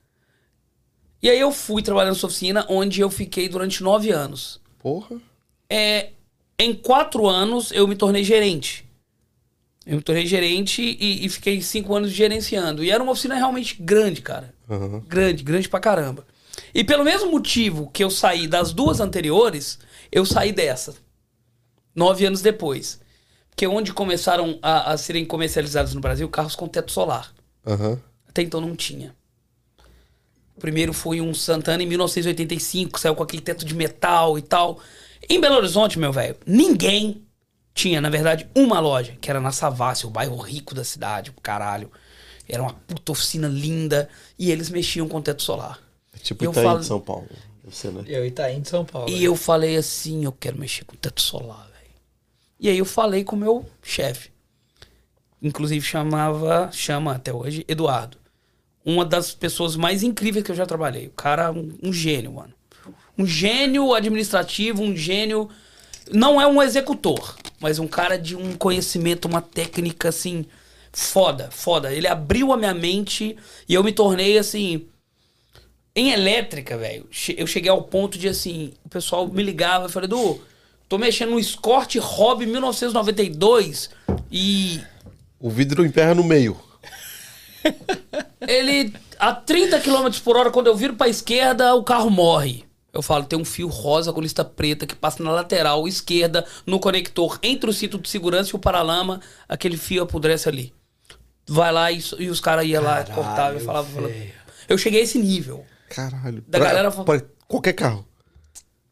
E 1.22 1.31
aí 1.31 1.40
eu 1.40 1.51
fui 1.51 1.83
trabalhar 1.83 2.11
nessa 2.11 2.27
oficina 2.27 2.66
onde 2.68 3.01
eu 3.01 3.09
fiquei 3.09 3.48
durante 3.48 3.83
nove 3.83 4.11
anos. 4.11 4.61
Porra. 4.81 5.18
É, 5.70 6.11
em 6.59 6.75
quatro 6.75 7.27
anos 7.27 7.72
eu 7.72 7.88
me 7.88 7.96
tornei 7.96 8.22
gerente. 8.22 8.82
Eu 9.87 9.97
me 9.97 10.03
tornei 10.03 10.27
gerente 10.27 10.81
e, 10.83 11.27
e 11.27 11.29
fiquei 11.29 11.61
cinco 11.61 11.95
anos 11.95 12.11
gerenciando. 12.11 12.85
E 12.85 12.90
era 12.90 13.03
uma 13.03 13.12
oficina 13.12 13.35
realmente 13.35 13.77
grande, 13.81 14.23
cara. 14.23 14.55
Aham. 14.71 15.01
Grande, 15.09 15.42
grande 15.42 15.68
pra 15.68 15.81
caramba. 15.81 16.27
E 16.75 16.85
pelo 16.85 17.05
mesmo 17.05 17.31
motivo 17.31 17.90
que 17.90 18.03
eu 18.03 18.11
saí 18.11 18.47
das 18.47 18.73
duas 18.73 19.01
anteriores, 19.01 19.79
eu 20.11 20.25
saí 20.25 20.53
dessa. 20.53 20.95
Nove 21.95 22.25
anos 22.25 22.40
depois. 22.40 23.01
Porque 23.51 23.66
onde 23.66 23.92
começaram 23.92 24.59
a, 24.62 24.92
a 24.92 24.97
serem 24.97 25.25
comercializados 25.25 25.95
no 25.95 26.01
Brasil 26.01 26.29
carros 26.29 26.57
com 26.57 26.68
teto 26.68 26.92
solar. 26.92 27.35
Aham. 27.66 28.01
Até 28.29 28.42
então 28.42 28.61
não 28.61 28.75
tinha. 28.75 29.14
O 30.57 30.61
primeiro 30.61 30.92
foi 30.92 31.21
um 31.21 31.35
Santana 31.35 31.83
em 31.83 31.87
1985, 31.87 32.99
saiu 32.99 33.14
com 33.14 33.23
aquele 33.23 33.42
teto 33.42 33.64
de 33.64 33.75
metal 33.75 34.38
e 34.38 34.42
tal. 34.42 34.81
Em 35.29 35.40
Belo 35.40 35.57
Horizonte, 35.57 35.99
meu 35.99 36.12
velho, 36.12 36.37
ninguém 36.47 37.27
tinha, 37.74 38.00
na 38.00 38.11
verdade, 38.11 38.48
uma 38.54 38.78
loja, 38.80 39.16
que 39.20 39.30
era 39.30 39.40
na 39.40 39.50
Savassi, 39.52 40.06
o 40.06 40.11
bairro 40.11 40.37
rico 40.37 40.74
da 40.74 40.85
cidade, 40.85 41.30
o 41.30 41.40
caralho. 41.40 41.90
Era 42.48 42.62
uma 42.62 42.72
puta 42.74 43.12
oficina 43.12 43.48
linda 43.48 44.08
e 44.38 44.50
eles 44.50 44.68
mexiam 44.68 45.08
com 45.08 45.22
teto 45.22 45.42
solar. 45.42 45.78
É 46.14 46.18
tipo 46.18 46.44
Eu 46.44 46.50
Itaí 46.50 46.64
falo- 46.64 46.80
de 46.80 46.87
São 46.87 47.00
Paulo. 47.00 47.28
Você, 47.64 47.88
né? 47.90 48.02
Eu, 48.06 48.26
Itaim 48.26 48.61
de 48.61 48.68
São 48.68 48.85
Paulo. 48.85 49.08
E 49.08 49.22
eu 49.24 49.37
falei 49.37 49.76
assim, 49.76 50.24
eu 50.24 50.32
quero 50.32 50.58
mexer 50.58 50.85
com 50.85 50.96
teto 50.96 51.22
solar, 51.22 51.64
velho. 51.72 51.90
E 52.61 52.68
aí 52.68 52.76
eu 52.78 52.85
falei 52.85 53.22
com 53.24 53.37
o 53.37 53.38
meu 53.38 53.64
chefe. 53.82 54.30
Inclusive 55.40 55.85
chamava, 55.85 56.70
chama 56.72 57.14
até 57.14 57.32
hoje, 57.32 57.64
Eduardo. 57.66 58.16
Uma 58.85 59.04
das 59.04 59.32
pessoas 59.32 59.76
mais 59.76 60.02
incríveis 60.02 60.44
que 60.44 60.50
eu 60.50 60.56
já 60.56 60.66
trabalhei. 60.66 61.06
O 61.06 61.11
cara, 61.11 61.50
um, 61.52 61.72
um 61.82 61.92
gênio, 61.92 62.32
mano. 62.32 62.52
Um 63.16 63.26
gênio 63.26 63.94
administrativo, 63.94 64.82
um 64.82 64.96
gênio. 64.96 65.48
Não 66.12 66.40
é 66.40 66.46
um 66.46 66.62
executor, 66.62 67.37
mas 67.59 67.79
um 67.79 67.88
cara 67.88 68.18
de 68.18 68.37
um 68.37 68.55
conhecimento, 68.55 69.27
uma 69.27 69.40
técnica 69.40 70.09
assim. 70.09 70.44
Foda, 70.92 71.48
foda. 71.51 71.92
Ele 71.92 72.07
abriu 72.07 72.53
a 72.53 72.57
minha 72.57 72.75
mente 72.75 73.37
e 73.68 73.75
eu 73.75 73.83
me 73.83 73.92
tornei 73.92 74.37
assim. 74.37 74.87
Em 75.94 76.11
elétrica, 76.11 76.77
velho, 76.77 77.07
eu 77.37 77.46
cheguei 77.46 77.70
ao 77.70 77.83
ponto 77.83 78.16
de 78.18 78.27
assim, 78.27 78.72
o 78.83 78.88
pessoal 78.88 79.29
me 79.29 79.42
ligava 79.42 79.87
e 79.87 79.90
falei, 79.90 80.07
Edu, 80.07 80.40
tô 80.88 80.96
mexendo 80.96 81.33
no 81.33 81.38
Escort 81.38 81.96
Hobby 81.96 82.46
1992 82.46 83.90
e 84.31 84.81
O 85.38 85.51
vidro 85.51 85.85
emperra 85.85 86.14
no 86.14 86.25
meio. 86.25 86.59
ele 88.40 88.94
a 89.18 89.33
30 89.33 89.81
km 89.81 90.09
por 90.25 90.37
hora, 90.37 90.51
quando 90.51 90.66
eu 90.66 90.75
viro 90.75 90.94
pra 90.94 91.09
esquerda, 91.09 91.75
o 91.75 91.85
carro 91.85 92.11
morre. 92.11 92.64
Eu 92.92 93.00
falo, 93.00 93.24
tem 93.24 93.38
um 93.38 93.44
fio 93.44 93.68
rosa 93.68 94.12
com 94.12 94.20
lista 94.20 94.44
preta 94.44 94.87
que 94.87 94.94
passa 94.94 95.22
na 95.22 95.31
lateral 95.33 95.88
esquerda, 95.88 96.44
no 96.66 96.78
conector 96.78 97.38
entre 97.42 97.70
o 97.70 97.72
cinto 97.72 97.98
de 97.98 98.09
segurança 98.09 98.50
e 98.50 98.57
o 98.57 98.59
paralama, 98.59 99.20
aquele 99.48 99.78
fio 99.78 100.02
apodrece 100.02 100.48
ali. 100.48 100.74
Vai 101.48 101.72
lá 101.72 101.90
e, 101.90 102.02
e 102.18 102.28
os 102.28 102.38
caras 102.40 102.66
iam 102.66 102.83
lá, 102.83 103.02
cortavam 103.05 103.57
e 103.59 103.61
falavam. 103.64 104.02
velho. 104.02 104.31
Eu 104.68 104.76
cheguei 104.76 105.00
a 105.00 105.05
esse 105.05 105.18
nível. 105.18 105.64
Caralho. 105.88 106.44
Da 106.46 106.59
Pra- 106.59 106.68
galera 106.68 106.90
pra 106.90 107.22
qualquer 107.48 107.72
carro. 107.72 108.07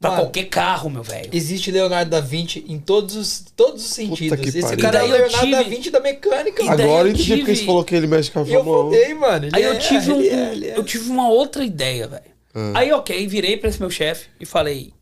Pra 0.01 0.13
Mano, 0.13 0.23
qualquer 0.23 0.45
carro, 0.45 0.89
meu 0.89 1.03
velho. 1.03 1.29
Existe 1.31 1.71
Leonardo 1.71 2.11
da 2.11 2.21
Vinci 2.21 2.65
em 2.67 2.79
todos 2.79 3.15
os, 3.17 3.45
todos 3.55 3.85
os 3.85 3.91
sentidos. 3.91 4.41
que 4.41 4.49
Esse 4.49 4.63
pariu. 4.63 4.79
cara 4.81 5.01
é 5.01 5.03
eu 5.05 5.09
Leonardo 5.11 5.51
da 5.51 5.59
tive- 5.63 5.77
Vinci 5.77 5.91
da 5.91 6.01
mecânica, 6.01 6.63
Agora 6.65 6.81
eu 6.81 6.89
eu 7.09 7.09
entendi 7.09 7.29
porque 7.37 7.45
tive- 7.53 7.57
você 7.57 7.67
falou 7.67 7.85
que 7.85 7.95
ele 7.95 8.07
mexe 8.07 8.31
com 8.31 8.39
a 8.39 8.43
eu 8.43 8.47
Fórmula 8.47 8.81
1. 8.81 8.85
fudei, 8.85 9.15
mano. 9.15 9.45
Ele 9.47 9.57
Aí 9.57 9.63
eu 9.63 9.73
é, 9.75 9.77
tive, 9.79 10.11
um, 10.13 10.21
é, 10.23 10.59
é. 10.71 10.79
eu 10.79 10.85
tive 10.85 11.11
uma 11.11 11.29
outra 11.29 11.63
ideia, 11.63 12.09
velho. 12.09 12.23
Aí, 12.75 12.93
ok, 12.93 13.27
virei 13.27 13.57
pra 13.57 13.69
esse 13.69 13.79
meu 13.81 13.91
chefe 13.91 14.29
e 14.41 14.47
falei: 14.47 14.93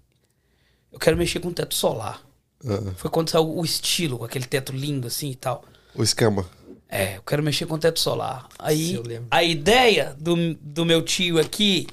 Eu 0.92 0.98
quero 0.98 1.16
mexer 1.16 1.40
com 1.40 1.52
teto 1.52 1.74
solar. 1.74 2.22
Ah, 2.64 2.92
Foi 2.96 3.10
quando 3.10 3.30
saiu 3.30 3.56
o 3.56 3.64
estilo, 3.64 4.18
com 4.18 4.24
aquele 4.24 4.44
teto 4.46 4.72
lindo 4.72 5.06
assim 5.06 5.30
e 5.30 5.36
tal. 5.36 5.64
o 5.94 6.02
esquema. 6.02 6.44
É, 6.88 7.16
eu 7.16 7.22
quero 7.22 7.42
mexer 7.42 7.66
com 7.66 7.78
teto 7.78 8.00
solar. 8.00 8.48
Aí, 8.58 8.98
a 9.30 9.44
ideia 9.44 10.16
do, 10.18 10.54
do 10.54 10.86
meu 10.86 11.02
tio 11.02 11.38
aqui, 11.38 11.86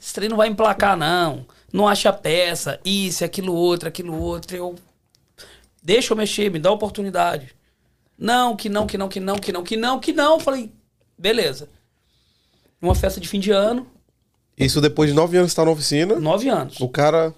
esse 0.00 0.12
trem 0.12 0.28
não 0.28 0.36
vai 0.36 0.48
emplacar, 0.48 0.96
não. 0.96 1.46
Não 1.72 1.88
acha 1.88 2.12
peça, 2.12 2.78
isso, 2.84 3.24
aquilo 3.24 3.54
outro, 3.54 3.88
aquilo 3.88 4.14
outro. 4.14 4.54
Eu. 4.56 4.74
Deixa 5.82 6.12
eu 6.12 6.16
mexer, 6.16 6.50
me 6.50 6.58
dá 6.58 6.70
oportunidade. 6.70 7.54
Não, 8.18 8.54
que 8.54 8.68
não, 8.68 8.86
que 8.86 8.96
não, 8.98 9.08
que 9.08 9.18
não, 9.20 9.36
que 9.36 9.52
não, 9.52 9.62
que 9.64 9.76
não, 9.76 9.98
que 9.98 10.12
não. 10.12 10.38
Falei, 10.38 10.70
beleza. 11.18 11.68
Uma 12.80 12.94
festa 12.94 13.20
de 13.20 13.26
fim 13.28 13.40
de 13.40 13.50
ano, 13.50 13.86
Isso 14.56 14.80
depois 14.80 15.10
de 15.10 15.16
nove 15.16 15.36
anos 15.36 15.52
que 15.52 15.56
tá 15.56 15.64
na 15.64 15.70
oficina. 15.70 16.16
nove 16.16 16.48
anos. 16.48 16.78
O 16.80 16.88
cara. 16.88 17.34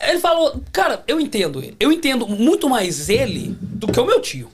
Ele 0.00 0.18
falou, 0.18 0.60
cara, 0.72 1.02
eu 1.06 1.18
entendo 1.20 1.62
ele. 1.62 1.76
Eu 1.80 1.90
entendo 1.90 2.26
muito 2.26 2.68
mais 2.68 3.08
ele 3.08 3.56
do 3.60 3.86
que 3.86 3.98
o 3.98 4.04
meu 4.04 4.20
tio. 4.20 4.50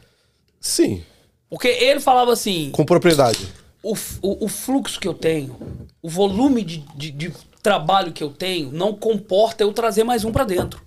Sim. 0.60 1.02
Porque 1.50 1.68
ele 1.68 2.00
falava 2.00 2.32
assim: 2.32 2.70
Com 2.70 2.84
propriedade. 2.84 3.46
o, 3.82 3.94
o, 4.22 4.44
o 4.44 4.48
fluxo 4.48 5.00
que 5.00 5.08
eu 5.08 5.14
tenho, 5.14 5.56
o 6.00 6.08
volume 6.08 6.62
de, 6.62 6.78
de, 6.94 7.10
de 7.10 7.32
trabalho 7.62 8.12
que 8.12 8.22
eu 8.22 8.30
tenho, 8.30 8.70
não 8.72 8.94
comporta 8.94 9.64
eu 9.64 9.72
trazer 9.72 10.04
mais 10.04 10.24
um 10.24 10.32
pra 10.32 10.44
dentro. 10.44 10.80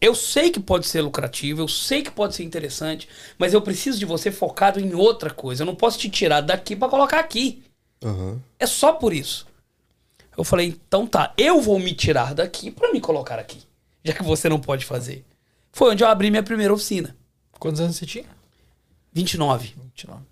Eu 0.00 0.14
sei 0.14 0.48
que 0.48 0.58
pode 0.58 0.86
ser 0.86 1.02
lucrativo, 1.02 1.60
eu 1.60 1.68
sei 1.68 2.00
que 2.02 2.10
pode 2.10 2.34
ser 2.34 2.42
interessante, 2.42 3.06
mas 3.38 3.52
eu 3.52 3.60
preciso 3.60 3.98
de 3.98 4.06
você 4.06 4.30
focado 4.32 4.80
em 4.80 4.94
outra 4.94 5.28
coisa. 5.30 5.62
Eu 5.62 5.66
não 5.66 5.74
posso 5.74 5.98
te 5.98 6.08
tirar 6.08 6.40
daqui 6.40 6.74
pra 6.74 6.88
colocar 6.88 7.20
aqui. 7.20 7.62
Aham. 8.04 8.40
É 8.58 8.66
só 8.66 8.92
por 8.92 9.12
isso. 9.12 9.46
Eu 10.36 10.44
falei, 10.44 10.68
então 10.68 11.06
tá, 11.06 11.34
eu 11.36 11.60
vou 11.60 11.78
me 11.78 11.92
tirar 11.94 12.34
daqui 12.34 12.70
pra 12.70 12.92
me 12.92 13.00
colocar 13.00 13.38
aqui, 13.38 13.62
já 14.04 14.12
que 14.14 14.22
você 14.22 14.48
não 14.48 14.58
pode 14.60 14.84
fazer. 14.84 15.24
Foi 15.72 15.90
onde 15.92 16.02
eu 16.02 16.08
abri 16.08 16.30
minha 16.30 16.42
primeira 16.42 16.72
oficina. 16.72 17.14
Quantos 17.58 17.80
anos 17.80 17.96
você 17.96 18.06
tinha? 18.06 18.24
29, 19.12 19.74
29. 19.82 20.22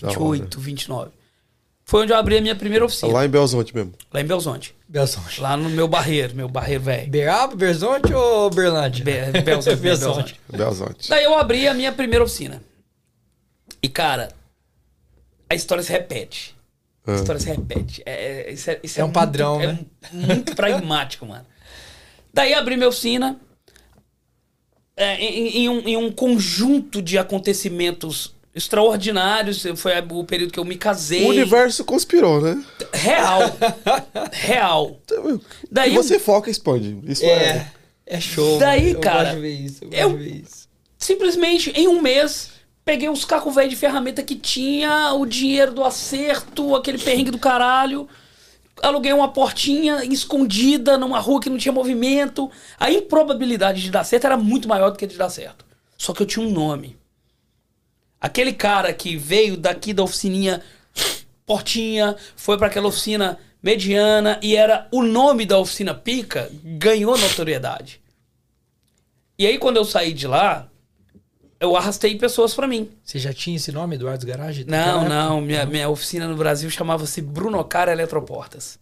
Da 0.00 0.08
28, 0.08 0.60
29. 0.60 1.10
Foi 1.84 2.02
onde 2.02 2.12
eu 2.12 2.16
abri 2.16 2.36
a 2.36 2.40
minha 2.40 2.54
primeira 2.56 2.84
oficina. 2.84 3.12
Lá 3.12 3.24
em 3.24 3.28
Belzonte 3.28 3.74
mesmo. 3.74 3.94
Lá 4.12 4.20
em 4.20 4.26
Belzonte. 4.26 4.74
Belzonte. 4.88 5.40
Lá 5.40 5.56
no 5.56 5.68
meu 5.70 5.86
barreiro, 5.86 6.34
meu 6.34 6.48
barreiro 6.48 6.82
velho. 6.82 7.10
Beraba, 7.10 7.54
Berzonte 7.54 8.12
ou 8.12 8.50
Berlândia? 8.50 9.04
Be- 9.04 9.30
Belzonte, 9.42 9.76
Belzonte. 9.76 10.40
Belzonte. 10.50 11.08
Daí 11.08 11.24
eu 11.24 11.36
abri 11.38 11.66
a 11.68 11.74
minha 11.74 11.92
primeira 11.92 12.24
oficina. 12.24 12.60
E, 13.82 13.88
cara, 13.88 14.28
a 15.48 15.54
história 15.54 15.82
se 15.82 15.92
repete. 15.92 16.55
A 17.06 17.14
história 17.14 17.40
se 17.40 17.46
repete. 17.48 18.02
É, 18.04 18.48
é- 18.48 18.52
isso 18.52 18.70
é, 18.70 18.80
isso 18.82 19.00
É 19.00 19.04
um 19.04 19.06
muito- 19.06 19.14
padrão, 19.14 19.60
é 19.60 19.66
né? 19.68 19.78
mu- 20.12 20.26
muito 20.26 20.54
pragmático, 20.56 21.24
mano. 21.26 21.46
Daí 22.34 22.52
abri 22.54 22.76
minha 22.76 22.88
oficina. 22.88 23.38
é, 24.96 25.16
em, 25.22 25.58
em 25.64 25.68
um, 25.68 25.78
em 25.88 25.96
um 25.96 26.10
conjunto 26.10 27.02
de 27.02 27.18
acontecimentos 27.18 28.34
extraordinários. 28.54 29.62
Foi 29.76 29.92
o 30.10 30.24
período 30.24 30.52
que 30.52 30.58
eu 30.58 30.64
me 30.64 30.76
casei. 30.76 31.24
O 31.26 31.28
universo 31.28 31.84
conspirou, 31.84 32.40
né? 32.40 32.64
Real. 32.94 33.40
Real. 34.32 34.98
Daí 35.70 35.92
e 35.92 35.94
você 35.94 36.18
foca 36.18 36.48
e 36.48 36.52
expande. 36.52 36.98
Isso 37.04 37.24
é. 37.24 37.28
É. 37.28 37.66
É 38.06 38.20
show. 38.20 38.58
Daí, 38.58 38.84
mano. 38.84 38.94
eu 38.96 39.00
cara, 39.00 39.22
gosto 39.24 39.34
de 39.34 39.40
ver 39.42 39.50
isso. 39.54 39.84
Eu 39.84 39.88
gosto 39.90 40.00
eu- 40.02 40.10
de 40.18 40.24
ver 40.24 40.42
isso. 40.42 40.68
simplesmente 40.98 41.70
em 41.74 41.88
um 41.88 42.00
mês 42.00 42.50
peguei 42.86 43.08
os 43.08 43.24
cacos 43.24 43.52
velhos 43.52 43.70
de 43.70 43.76
ferramenta 43.76 44.22
que 44.22 44.36
tinha, 44.36 45.12
o 45.12 45.26
dinheiro 45.26 45.72
do 45.72 45.82
acerto, 45.82 46.76
aquele 46.76 46.98
perrengue 46.98 47.32
do 47.32 47.38
caralho. 47.38 48.08
Aluguei 48.80 49.12
uma 49.12 49.32
portinha 49.32 50.04
escondida 50.04 50.96
numa 50.96 51.18
rua 51.18 51.40
que 51.40 51.50
não 51.50 51.58
tinha 51.58 51.72
movimento. 51.72 52.48
A 52.78 52.88
improbabilidade 52.88 53.82
de 53.82 53.90
dar 53.90 54.04
certo 54.04 54.26
era 54.26 54.36
muito 54.36 54.68
maior 54.68 54.90
do 54.90 54.98
que 54.98 55.06
de 55.06 55.16
dar 55.16 55.30
certo. 55.30 55.64
Só 55.98 56.12
que 56.12 56.22
eu 56.22 56.26
tinha 56.26 56.46
um 56.46 56.50
nome. 56.50 56.96
Aquele 58.20 58.52
cara 58.52 58.92
que 58.92 59.16
veio 59.16 59.56
daqui 59.56 59.92
da 59.92 60.04
oficininha 60.04 60.62
portinha, 61.44 62.14
foi 62.36 62.56
para 62.56 62.68
aquela 62.68 62.86
oficina 62.86 63.36
mediana 63.60 64.38
e 64.40 64.54
era 64.54 64.86
o 64.92 65.02
nome 65.02 65.44
da 65.44 65.58
oficina 65.58 65.92
pica, 65.92 66.48
ganhou 66.62 67.18
notoriedade. 67.18 68.00
E 69.36 69.44
aí 69.44 69.58
quando 69.58 69.76
eu 69.76 69.84
saí 69.84 70.12
de 70.12 70.28
lá, 70.28 70.68
eu 71.60 71.76
arrastei 71.76 72.16
pessoas 72.16 72.54
para 72.54 72.66
mim. 72.66 72.90
Você 73.04 73.18
já 73.18 73.32
tinha 73.32 73.56
esse 73.56 73.72
nome, 73.72 73.94
Eduardo 73.96 74.26
Garage? 74.26 74.64
Não, 74.68 75.08
não, 75.08 75.40
minha, 75.40 75.64
minha 75.66 75.88
oficina 75.88 76.26
no 76.28 76.36
Brasil 76.36 76.68
chamava-se 76.70 77.20
Bruno 77.22 77.62
Cara 77.64 77.92
Eletroportas. 77.92 78.78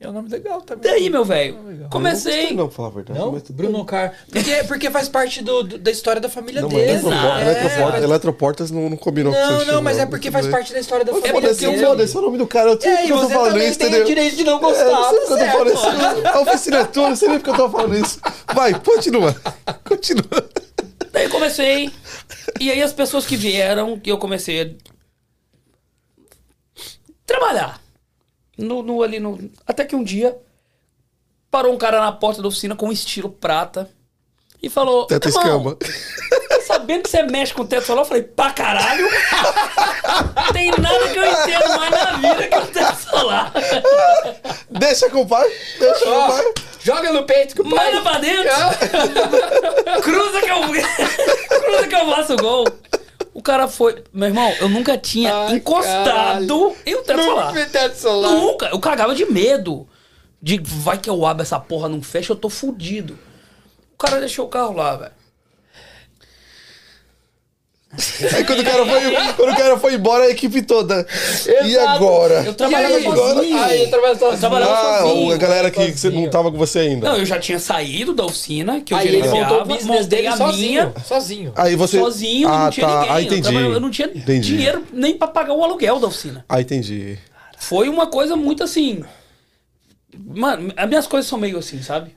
É 0.00 0.08
um 0.08 0.12
nome 0.12 0.28
legal 0.28 0.60
também. 0.62 0.88
Daí, 0.92 1.10
meu 1.10 1.24
velho, 1.24 1.54
Não 1.54 1.62
gostei, 1.64 1.88
comecei. 1.90 2.52
não, 2.54 2.68
pra 2.68 2.76
falar 2.76 2.88
a 2.88 2.90
verdade. 2.92 3.18
Não? 3.18 3.32
Bruno. 3.50 3.84
Car. 3.84 4.14
Porque, 4.30 4.54
porque 4.68 4.90
faz 4.92 5.08
parte 5.08 5.42
do, 5.42 5.64
do- 5.64 5.76
da 5.76 5.90
história 5.90 6.20
da 6.20 6.28
família 6.28 6.62
Não, 6.62 6.68
dele. 6.68 6.82
eletroportas, 6.92 7.40
É, 7.40 7.42
eletroportas, 7.50 8.02
eletroportas 8.04 8.70
não, 8.70 8.88
não 8.90 8.96
combinou 8.96 9.32
com 9.32 9.38
Não, 9.40 9.44
seu 9.46 9.54
não, 9.56 9.62
estilo, 9.64 9.82
mas 9.82 9.98
é 9.98 10.06
porque 10.06 10.30
faz 10.30 10.46
parte 10.46 10.72
da 10.72 10.78
história 10.78 11.04
da 11.04 11.10
Mas 11.10 11.20
família 11.22 11.40
Foda-se, 11.48 11.66
dele. 11.66 11.84
foda-se, 11.84 12.16
é 12.16 12.18
o 12.20 12.22
nome 12.22 12.38
do 12.38 12.46
cara. 12.46 12.70
Eu 12.70 12.78
É, 12.80 13.06
e 13.06 13.10
eu 13.10 13.18
você 13.18 13.34
falando 13.34 13.52
também 13.54 13.68
isso, 13.70 13.78
tem 13.80 13.88
entendeu? 13.88 14.04
o 14.04 14.08
direito 14.08 14.36
de 14.36 14.44
não 14.44 14.58
É, 14.58 14.60
gostar. 14.60 14.84
não 14.84 15.08
sei 15.10 15.18
eu 15.18 15.26
tô 15.26 15.36
tá 15.36 15.50
falando 15.50 15.68
certo. 15.76 16.18
isso. 16.18 16.26
A 16.28 16.40
oficina 16.42 16.76
é 16.78 16.84
tua, 16.84 17.08
não 17.08 17.16
sei 17.16 17.28
nem 17.30 17.38
porque 17.40 17.50
eu 17.50 17.56
tô 17.56 17.68
falando 17.70 17.96
isso. 17.98 18.20
Vai, 18.54 18.74
continua. 18.78 19.34
Continua. 19.82 20.48
Daí 21.18 21.24
eu 21.26 21.30
comecei. 21.32 21.92
E 22.60 22.70
aí 22.70 22.80
as 22.80 22.92
pessoas 22.92 23.26
que 23.26 23.36
vieram, 23.36 23.98
que 23.98 24.08
eu 24.08 24.18
comecei 24.18 24.62
a 24.62 24.70
trabalhar. 27.26 27.82
No, 28.56 28.84
no- 28.84 29.02
ali 29.02 29.18
no. 29.18 29.50
Até 29.66 29.84
que 29.84 29.96
um 29.96 30.04
dia 30.04 30.38
parou 31.50 31.74
um 31.74 31.78
cara 31.78 32.00
na 32.00 32.12
porta 32.12 32.40
da 32.40 32.46
oficina 32.46 32.76
com 32.76 32.86
um 32.86 32.92
estilo 32.92 33.28
prata 33.30 33.90
e 34.62 34.68
falou: 34.68 35.06
Teto 35.06 35.28
"Irmão, 35.28 35.42
escamba. 35.42 35.78
tá 36.48 36.60
sabendo 36.62 37.02
que 37.04 37.10
você 37.10 37.22
mexe 37.22 37.54
com 37.54 37.64
teto 37.64 37.86
solar? 37.86 38.02
Eu 38.04 38.08
falei, 38.08 38.22
pra 38.24 38.50
caralho! 38.50 39.08
Tem 40.52 40.70
nada 40.78 41.08
que 41.08 41.18
eu 41.18 41.24
entendo 41.26 41.68
mais 41.76 41.90
na 41.90 42.12
vida 42.16 42.46
que 42.48 42.58
o 42.58 42.66
teto 42.66 42.96
solar. 43.10 43.52
Deixa 44.70 45.08
com 45.10 45.22
o 45.22 45.26
pai. 45.28 45.48
Deixa 45.78 46.04
com 46.04 46.10
o 46.10 46.28
pai. 46.28 46.44
joga 46.82 47.12
no 47.12 47.22
peito 47.24 47.54
que 47.54 47.62
o 47.62 47.70
pai... 47.70 47.92
Manda 47.92 48.02
pra 48.02 48.18
dentro! 48.18 48.50
Cruza 50.02 50.40
que 50.40 50.50
eu. 50.50 50.60
Cruza 51.60 51.88
que 51.88 51.94
eu 51.94 52.10
faço 52.10 52.34
o 52.34 52.36
gol. 52.36 52.64
O 53.32 53.42
cara 53.42 53.68
foi. 53.68 54.02
Meu 54.12 54.28
irmão, 54.28 54.52
eu 54.60 54.68
nunca 54.68 54.98
tinha 54.98 55.32
Ai, 55.32 55.56
encostado 55.56 56.04
caralho. 56.04 56.76
em 56.84 56.96
um 56.96 57.02
teto 57.04 57.22
solar. 57.22 57.46
Nunca 57.46 57.60
vi 57.60 57.70
teto 57.70 57.96
solar. 57.96 58.30
Nunca. 58.32 58.66
Eu 58.66 58.80
cagava 58.80 59.14
de 59.14 59.24
medo. 59.30 59.86
De 60.42 60.60
vai 60.62 60.98
que 60.98 61.08
eu 61.10 61.24
abro 61.24 61.42
essa 61.42 61.58
porra, 61.58 61.88
não 61.88 62.02
fecha, 62.02 62.32
eu 62.32 62.36
tô 62.36 62.48
fudido. 62.48 63.18
O 64.00 64.06
cara 64.06 64.20
deixou 64.20 64.46
o 64.46 64.48
carro 64.48 64.74
lá, 64.76 64.94
velho. 64.94 65.12
Aí 68.36 68.44
quando 68.44 68.60
o 68.60 68.64
cara 68.64 68.84
foi, 68.86 69.34
quando 69.34 69.52
o 69.52 69.56
cara 69.56 69.78
foi 69.78 69.94
embora, 69.94 70.24
a 70.24 70.30
equipe 70.30 70.62
toda. 70.62 71.04
E 71.64 71.72
Exato. 71.72 71.88
agora? 71.88 72.44
Eu 72.44 72.54
trabalhava 72.54 72.92
E 72.92 72.96
aí, 72.96 73.02
sozinho. 73.02 73.58
Aí, 73.58 73.82
eu 73.82 73.90
trabalhava 73.90 74.18
sozinho. 74.20 74.34
Eu 74.36 74.38
trabalhava 74.38 74.72
Ah, 74.72 74.98
sozinho. 75.00 75.32
a 75.32 75.36
galera 75.36 75.70
que 75.72 75.78
você 75.80 75.86
não 75.88 75.96
sozinho. 76.14 76.30
tava 76.30 76.52
com 76.52 76.58
você 76.58 76.78
ainda. 76.80 77.08
Não, 77.10 77.16
eu 77.16 77.24
já 77.26 77.40
tinha 77.40 77.58
saído 77.58 78.14
da 78.14 78.24
oficina, 78.24 78.80
que 78.82 78.94
eu 78.94 78.98
Aí 78.98 79.08
ele 79.08 79.16
gerenciava, 79.16 79.54
montou 79.56 79.62
o 79.62 79.76
business 79.76 80.06
dele 80.06 80.26
a 80.28 80.36
sozinho. 80.36 80.68
minha, 80.70 80.94
Sozinho. 81.04 81.52
Aí 81.56 81.74
você. 81.74 81.98
sozinho, 81.98 82.48
ah, 82.48 82.64
não 82.66 82.70
tinha 82.70 82.86
tá. 82.86 82.94
ninguém. 83.00 83.10
Ah, 83.10 83.20
eu, 83.20 83.26
entendi. 83.26 83.42
trabalhava- 83.42 83.74
eu 83.74 83.80
não 83.80 83.90
tinha 83.90 84.08
Entendi. 84.14 84.48
dinheiro 84.56 84.86
nem 84.92 85.16
pra 85.18 85.26
pagar 85.26 85.54
o 85.54 85.64
aluguel 85.64 85.98
da 85.98 86.06
oficina. 86.06 86.44
Ah, 86.48 86.60
entendi. 86.60 87.18
Foi 87.58 87.88
uma 87.88 88.06
coisa 88.06 88.36
muito 88.36 88.62
assim. 88.62 89.02
Mano, 90.16 90.72
as 90.76 90.88
minhas 90.88 91.06
coisas 91.08 91.28
são 91.28 91.38
meio 91.38 91.58
assim, 91.58 91.82
sabe? 91.82 92.14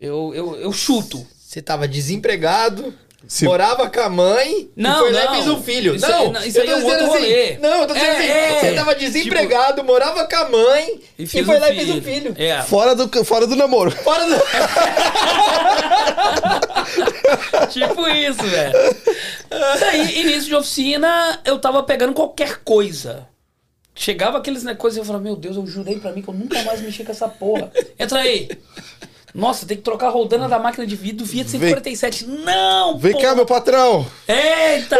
Eu, 0.00 0.32
eu, 0.34 0.56
eu 0.56 0.72
chuto. 0.72 1.26
Você 1.38 1.60
tava 1.60 1.86
desempregado, 1.88 2.94
Se- 3.26 3.44
morava 3.44 3.90
com 3.90 4.00
a 4.00 4.08
mãe 4.08 4.70
Não, 4.76 4.94
e 5.08 5.10
foi 5.10 5.12
lá 5.12 5.24
não. 5.26 5.32
e 5.32 5.36
fez 5.36 5.48
um 5.48 5.62
filho. 5.62 5.94
Isso 5.96 6.08
não, 6.08 6.18
aí- 6.20 6.30
não, 6.32 6.44
isso 6.44 6.58
eu 6.58 6.62
aí 6.62 6.68
tô 6.68 6.72
é 6.72 6.76
um 6.76 6.80
dizendo 6.80 7.00
outro 7.02 7.06
assim. 7.16 7.24
rolê. 7.26 7.58
Não, 7.58 7.80
eu 7.82 7.86
tô 7.86 7.94
dizendo 7.94 8.10
É, 8.10 8.16
assim. 8.18 8.28
é. 8.28 8.60
Você 8.60 8.72
tava 8.74 8.94
desempregado, 8.94 9.84
morava 9.84 10.26
com 10.26 10.36
a 10.36 10.48
mãe 10.48 11.00
e, 11.18 11.26
fiz 11.26 11.44
foi 11.44 11.56
um 11.56 11.60
lá 11.60 11.70
e 11.70 11.76
fez 11.76 11.90
um 11.90 12.00
filho. 12.02 12.34
É. 12.38 12.62
Fora 12.62 12.94
do, 12.94 13.24
fora 13.24 13.46
do 13.46 13.56
namoro. 13.56 13.90
Fora 13.90 14.24
do... 14.26 14.40
Tipo 17.70 18.08
isso, 18.08 18.42
velho. 18.42 18.72
Daí, 19.80 20.20
início 20.20 20.44
de 20.44 20.54
oficina, 20.54 21.40
eu 21.44 21.58
tava 21.58 21.82
pegando 21.82 22.12
qualquer 22.14 22.58
coisa. 22.64 23.28
Chegava 23.94 24.38
aqueles 24.38 24.62
né, 24.62 24.74
coisas 24.74 24.96
e 24.96 25.00
eu 25.00 25.04
falava, 25.04 25.22
meu 25.24 25.36
Deus, 25.36 25.56
eu 25.56 25.66
jurei 25.66 25.98
pra 25.98 26.12
mim 26.12 26.22
que 26.22 26.28
eu 26.28 26.34
nunca 26.34 26.62
mais 26.62 26.80
mexi 26.80 27.04
com 27.04 27.12
essa 27.12 27.28
porra. 27.28 27.70
Entra 27.98 28.20
aí. 28.20 28.48
Nossa, 29.34 29.64
tem 29.66 29.76
que 29.76 29.82
trocar 29.82 30.08
a 30.08 30.10
rodana 30.10 30.48
da 30.48 30.58
máquina 30.58 30.86
de 30.86 30.96
vidro 30.96 31.24
Fiat 31.26 31.48
147. 31.50 32.26
Não, 32.26 32.98
Vem 32.98 33.12
porra. 33.12 33.24
cá, 33.24 33.34
meu 33.34 33.46
patrão. 33.46 34.04
Eita! 34.26 34.96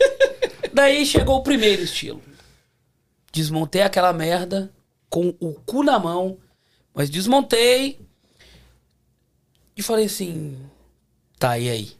Daí 0.72 1.06
chegou 1.06 1.36
o 1.36 1.42
primeiro 1.42 1.82
estilo. 1.82 2.20
Desmontei 3.32 3.82
aquela 3.82 4.12
merda 4.12 4.72
com 5.08 5.34
o 5.40 5.52
cu 5.54 5.82
na 5.84 5.98
mão, 5.98 6.38
mas 6.92 7.08
desmontei 7.08 8.00
e 9.76 9.82
falei 9.82 10.06
assim: 10.06 10.56
tá, 11.38 11.56
e 11.58 11.68
aí? 11.70 11.92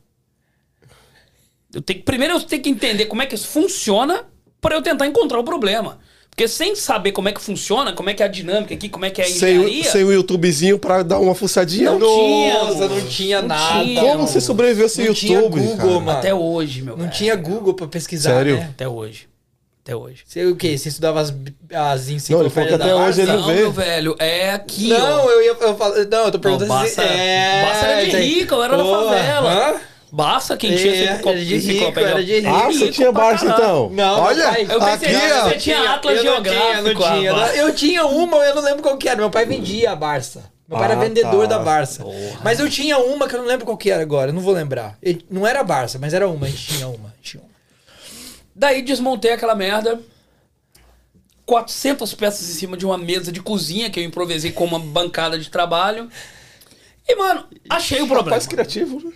Eu 1.73 1.83
tenho, 1.83 1.99
que- 2.01 2.05
primeiro 2.05 2.35
eu 2.35 2.41
tenho 2.41 2.63
que 2.63 2.69
entender 2.69 3.07
como 3.07 3.23
é 3.23 3.27
que 3.27 3.35
isso 3.35 3.49
funciona 3.49 4.25
para 4.61 4.75
eu 4.77 4.83
tentar 4.83 5.07
encontrar 5.07 5.39
o 5.39 5.45
problema. 5.45 5.99
Porque 6.35 6.49
sem 6.49 6.75
saber 6.75 7.13
como 7.13 7.29
é 7.29 7.33
que 7.33 7.41
funciona, 7.41 7.93
como 7.93 8.11
é 8.11 8.15
que 8.15 8.21
é 8.21 8.27
a 8.27 8.29
dinâmica 8.29 8.75
aqui, 8.75 8.89
como 8.89 9.05
é 9.05 9.11
que 9.11 9.21
é 9.23 9.25
a 9.25 9.29
Sem, 9.29 9.55
engenharia... 9.57 9.85
sem 9.85 10.03
o 10.03 10.13
YouTubezinho 10.13 10.81
pra 10.81 11.05
dar 11.05 11.21
uma 11.21 11.33
fuçadinha. 11.33 11.93
Não 11.93 12.01
tinha, 12.01 12.55
Nossa, 12.65 12.89
não 12.89 13.01
tinha 13.07 13.41
Não 13.41 13.49
nada. 13.49 13.85
tinha. 13.85 14.01
Como 14.03 14.27
você 14.27 14.41
sobreviveu 14.41 14.89
sem 14.89 15.07
Não 15.07 15.15
tinha 15.15 15.39
YouTube? 15.39 15.61
Google, 15.61 15.77
cara? 15.77 16.01
mano. 16.01 16.11
Até 16.19 16.35
hoje, 16.35 16.83
meu 16.83 16.97
Não 16.97 17.05
velho. 17.05 17.17
tinha 17.17 17.37
Google 17.37 17.75
pra 17.75 17.87
pesquisar, 17.87 18.31
Sério? 18.35 18.57
né? 18.57 18.69
Até 18.75 18.89
hoje. 18.89 19.29
Até 19.85 19.95
hoje. 19.95 20.23
Você 20.27 20.45
o 20.47 20.57
quê? 20.57 20.77
Você 20.77 20.89
estudava 20.89 21.21
as, 21.21 21.29
as 21.29 21.35
Não, 21.35 21.41
ele 21.41 21.49
falou 21.71 22.09
que 22.09 22.15
enciclopédias 22.15 22.81
até 22.81 22.89
da 22.89 22.97
hoje 22.97 23.21
ele 23.21 23.31
não 23.33 23.41
Não, 23.41 23.47
vê. 23.47 23.55
meu 23.55 23.73
velho, 23.73 24.17
é 24.19 24.51
aqui, 24.51 24.93
ó. 24.93 24.99
Não, 24.99 25.31
eu 25.31 25.43
ia 25.43 25.57
eu 25.61 25.77
falo, 25.77 25.95
não, 26.11 26.25
eu 26.25 26.33
tô 26.33 26.39
perguntando 26.41 26.69
Não, 26.69 26.85
se 26.87 26.97
Barça- 26.97 27.03
é. 27.03 27.63
Barça 27.65 27.87
era 27.87 28.07
de 28.11 28.17
rico, 28.17 28.55
eu 28.55 28.63
era 28.65 28.77
da 28.77 28.83
Porra, 28.83 29.05
favela. 29.05 29.53
hã? 29.71 29.81
Barça, 30.15 30.57
quem 30.57 30.77
tinha 30.77 30.95
É, 30.95 31.13
enciclo- 31.15 31.31
era 31.33 31.39
de 31.41 31.45
rico, 31.57 31.71
enciclopédia. 31.71 32.09
era 32.11 32.25
de 32.25 32.35
rico. 32.41 32.49
Ah, 32.55 32.67
você 32.67 32.91
tinha 32.93 33.11
Barça 33.13 33.47
então? 33.47 33.91
Não, 33.91 34.21
Olha, 34.21 34.45
meu 34.53 34.53
pai- 34.53 34.63
Eu 34.77 34.81
pensei 34.81 35.17
aqui, 35.17 35.27
que 35.27 35.33
ó. 35.33 35.43
você 35.49 35.57
tinha 35.59 35.91
Atlas 35.95 36.19
eu 36.19 36.25
não 36.25 36.43
tinha, 36.43 36.55
Geográfico. 36.55 37.01
não 37.01 37.19
tinha. 37.19 37.33
ah, 37.33 37.37
não- 37.37 37.47
Eu 37.55 37.75
tinha 37.75 38.07
uma, 38.07 38.37
eu 38.39 38.55
não 38.55 38.63
lembro 38.63 38.83
qual 38.83 38.97
que 38.97 39.09
era. 39.09 39.17
Meu 39.17 39.31
pai 39.31 39.45
vendia 39.45 39.91
a 39.91 39.97
Barça. 39.97 40.53
Meu 40.69 40.79
pai 40.79 40.89
Ah, 40.89 40.93
era 40.93 41.01
vendedor 41.01 41.49
tá. 41.49 41.59
da 41.59 41.65
Barça. 41.65 42.05
Mas 42.45 42.61
eu 42.61 42.71
tinha 42.71 42.97
uma 42.99 43.27
que 43.29 43.35
eu 43.35 43.41
não 43.41 43.47
lembro 43.47 43.67
qual 43.67 43.77
que 43.77 43.91
era 43.91 44.03
agora, 44.03 44.31
eu 44.31 44.35
não 44.35 44.41
vou 44.41 44.55
lembrar. 44.55 44.97
Não 45.29 45.45
era 45.47 45.61
a 45.61 45.65
Barça, 45.65 45.99
mas 45.99 46.15
era 46.15 46.29
uma, 46.29 46.47
a 46.47 46.49
gente 46.49 46.65
tinha 46.75 46.87
uma. 46.89 47.13
tinha 47.21 47.43
uma. 47.43 47.51
Daí 48.55 48.83
desmontei 48.83 49.33
aquela 49.33 49.55
merda. 49.57 50.01
400 51.45 52.15
peças 52.15 52.49
em 52.49 52.53
cima 52.53 52.77
de 52.77 52.87
uma 52.87 52.97
mesa 52.97 53.31
de 53.31 53.43
cozinha 53.43 53.91
que 53.91 54.01
eu 54.01 54.05
improvisei 54.05 54.51
com 54.53 54.65
uma 54.65 54.79
bancada 54.79 55.39
de 55.39 55.51
trabalho. 55.51 56.09
E, 57.07 57.15
mano, 57.17 57.45
achei 57.69 57.99
o 58.01 58.07
problema. 58.07 58.31
Rapaz 58.31 58.47
criativo, 58.47 58.99
né? 59.05 59.13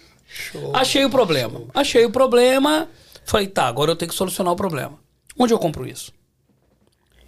Achei 0.74 1.04
o 1.04 1.10
problema. 1.10 1.62
Achei 1.74 2.04
o 2.04 2.10
problema. 2.10 2.88
Falei, 3.24 3.46
tá, 3.46 3.66
agora 3.66 3.90
eu 3.90 3.96
tenho 3.96 4.10
que 4.10 4.14
solucionar 4.14 4.52
o 4.52 4.56
problema. 4.56 4.98
Onde 5.38 5.52
eu 5.52 5.58
compro 5.58 5.86
isso? 5.86 6.12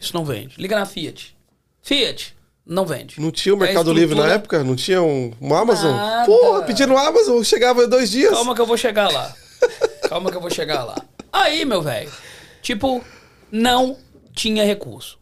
Isso 0.01 0.15
não 0.15 0.25
vende. 0.25 0.55
Liga 0.59 0.79
na 0.79 0.87
Fiat. 0.87 1.37
Fiat, 1.83 2.35
não 2.65 2.87
vende. 2.87 3.21
Não 3.21 3.31
tinha 3.31 3.55
o 3.55 3.59
É 3.59 3.67
Mercado 3.67 3.93
Livre 3.93 4.17
na 4.19 4.27
época? 4.29 4.65
Não 4.65 4.75
tinha 4.75 5.03
um, 5.03 5.33
um 5.41 5.55
Amazon? 5.55 5.93
Nada. 5.95 6.27
Pô, 6.27 6.63
pedindo 6.63 6.97
Amazon, 6.97 7.43
chegava 7.43 7.87
dois 7.87 8.11
dias. 8.11 8.33
Calma 8.33 8.55
que 8.55 8.61
eu 8.61 8.67
vou 8.67 8.77
chegar 8.77 9.13
lá. 9.13 9.35
Calma 10.09 10.31
que 10.31 10.37
eu 10.37 10.41
vou 10.41 10.51
chegar 10.51 10.85
lá. 10.85 10.97
Aí, 11.33 11.65
meu 11.65 11.83
velho, 11.83 12.11
tipo, 12.63 13.05
não 13.53 13.97
tinha 14.35 14.65
recurso. 14.65 15.19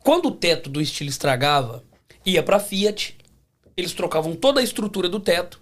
Quando 0.00 0.26
o 0.26 0.32
teto 0.32 0.68
do 0.68 0.80
estilo 0.80 1.08
estragava, 1.08 1.84
ia 2.26 2.42
pra 2.42 2.58
Fiat, 2.58 3.16
eles 3.76 3.92
trocavam 3.92 4.34
toda 4.34 4.60
a 4.60 4.64
estrutura 4.64 5.08
do 5.08 5.20
teto 5.20 5.61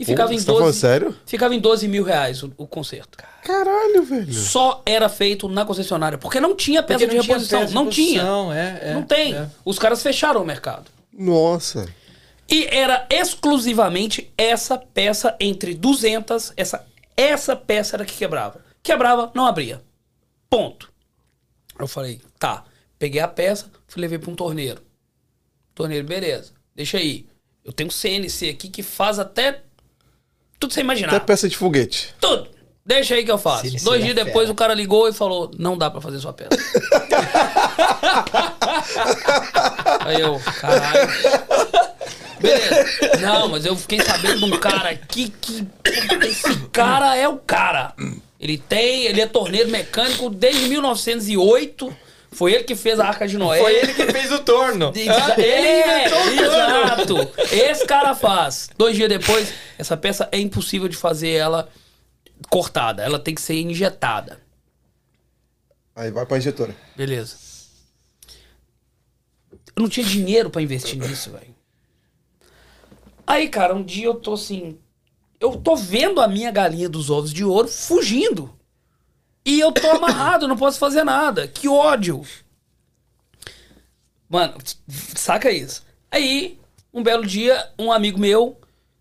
e 0.00 0.04
ficava 0.06 0.32
em 0.32 0.38
você 0.38 0.46
tá 0.46 0.52
falando 0.52 0.64
12. 0.68 0.78
sério? 0.78 1.16
Ficava 1.26 1.54
em 1.54 1.60
12 1.60 1.86
mil 1.86 2.02
reais 2.02 2.42
o, 2.42 2.50
o 2.56 2.66
conserto. 2.66 3.18
Caralho, 3.44 4.02
velho. 4.02 4.32
Só 4.32 4.82
era 4.86 5.10
feito 5.10 5.46
na 5.46 5.62
concessionária, 5.66 6.16
porque 6.16 6.40
não 6.40 6.56
tinha 6.56 6.82
peça 6.82 7.00
de 7.00 7.04
não 7.04 7.10
tinha 7.10 7.22
reposição. 7.22 7.64
de 7.66 7.74
não 7.74 7.88
tinha. 7.90 8.22
é, 8.54 8.90
é, 8.90 8.94
não 8.94 9.02
tem. 9.02 9.34
é. 9.34 9.46
Os 9.62 9.78
caras 9.78 10.02
fecharam 10.02 10.42
o 10.42 10.46
mercado. 10.46 10.90
Nossa. 11.12 11.86
E 12.48 12.64
era 12.64 13.06
exclusivamente 13.10 14.32
essa 14.38 14.78
peça 14.78 15.36
entre 15.38 15.74
200, 15.74 16.54
essa, 16.56 16.86
essa 17.14 17.54
peça 17.54 17.96
era 17.96 18.06
que 18.06 18.14
quebrava. 18.14 18.64
Quebrava, 18.82 19.30
não 19.34 19.44
abria. 19.44 19.82
Ponto. 20.48 20.90
Eu 21.78 21.86
falei, 21.86 22.22
tá. 22.38 22.64
Peguei 22.98 23.20
a 23.20 23.28
peça, 23.28 23.70
fui 23.86 24.00
levei 24.00 24.18
para 24.18 24.30
um 24.30 24.34
torneiro. 24.34 24.80
Torneiro, 25.74 26.06
beleza. 26.06 26.52
Deixa 26.74 26.96
aí. 26.96 27.26
Eu 27.62 27.72
tenho 27.72 27.90
CNC 27.90 28.48
aqui 28.48 28.70
que 28.70 28.82
faz 28.82 29.18
até 29.18 29.62
Tudo 30.60 30.74
sem 30.74 30.82
Até 30.82 30.84
imaginar. 30.84 31.20
peça 31.20 31.48
de 31.48 31.56
foguete. 31.56 32.14
Tudo. 32.20 32.48
Deixa 32.84 33.14
aí 33.14 33.24
que 33.24 33.30
eu 33.30 33.38
faço. 33.38 33.62
Dois 33.62 33.82
Cine 34.02 34.04
dias 34.04 34.10
é 34.10 34.24
depois 34.24 34.44
fera. 34.44 34.52
o 34.52 34.54
cara 34.54 34.74
ligou 34.74 35.08
e 35.08 35.12
falou: 35.12 35.50
não 35.58 35.76
dá 35.76 35.90
pra 35.90 36.00
fazer 36.00 36.18
sua 36.18 36.32
peça. 36.32 36.50
aí 40.04 40.20
eu, 40.20 40.40
caralho. 40.60 41.08
Beleza. 42.40 43.18
Não, 43.20 43.48
mas 43.48 43.66
eu 43.66 43.76
fiquei 43.76 44.00
sabendo 44.00 44.38
de 44.38 44.44
um 44.46 44.58
cara 44.58 44.90
aqui 44.90 45.32
que. 45.40 45.66
Esse 46.26 46.56
cara 46.72 47.16
é 47.16 47.28
o 47.28 47.36
cara. 47.36 47.92
Ele 48.40 48.56
tem, 48.56 49.04
ele 49.04 49.20
é 49.20 49.26
torneiro 49.26 49.68
mecânico 49.70 50.30
desde 50.30 50.66
1908. 50.68 51.94
Foi 52.32 52.52
ele 52.52 52.64
que 52.64 52.76
fez 52.76 53.00
a 53.00 53.06
Arca 53.06 53.26
de 53.26 53.36
Noé. 53.36 53.58
Foi 53.60 53.74
ele 53.74 53.92
que 53.92 54.06
fez 54.12 54.30
o 54.30 54.38
torno. 54.40 54.92
Exa- 54.94 55.34
É, 55.40 56.06
exato. 56.06 57.16
Esse 57.52 57.84
cara 57.86 58.14
faz. 58.14 58.70
Dois 58.78 58.94
dias 58.96 59.08
depois, 59.08 59.52
essa 59.76 59.96
peça 59.96 60.28
é 60.30 60.38
impossível 60.38 60.86
de 60.88 60.96
fazer 60.96 61.30
ela 61.30 61.68
cortada. 62.48 63.02
Ela 63.02 63.18
tem 63.18 63.34
que 63.34 63.40
ser 63.40 63.60
injetada. 63.60 64.40
Aí 65.96 66.10
vai 66.10 66.24
pra 66.24 66.38
injetora. 66.38 66.74
Beleza. 66.96 67.36
Eu 69.76 69.82
não 69.82 69.88
tinha 69.88 70.06
dinheiro 70.06 70.50
pra 70.50 70.62
investir 70.62 70.96
nisso, 70.98 71.30
velho. 71.30 71.54
Aí, 73.26 73.48
cara, 73.48 73.74
um 73.74 73.82
dia 73.82 74.06
eu 74.06 74.14
tô 74.14 74.34
assim. 74.34 74.78
Eu 75.40 75.56
tô 75.56 75.74
vendo 75.74 76.20
a 76.20 76.28
minha 76.28 76.50
galinha 76.50 76.88
dos 76.88 77.10
ovos 77.10 77.32
de 77.32 77.44
ouro 77.44 77.66
fugindo. 77.68 78.54
E 79.44 79.58
eu 79.60 79.72
tô 79.72 79.90
amarrado, 79.90 80.46
não 80.46 80.56
posso 80.56 80.78
fazer 80.78 81.02
nada. 81.04 81.48
Que 81.48 81.68
ódio. 81.68 82.22
Mano, 84.28 84.54
saca 85.16 85.50
isso. 85.50 85.82
Aí, 86.10 86.58
um 86.92 87.02
belo 87.02 87.26
dia, 87.26 87.68
um 87.78 87.90
amigo 87.90 88.18
meu 88.18 88.56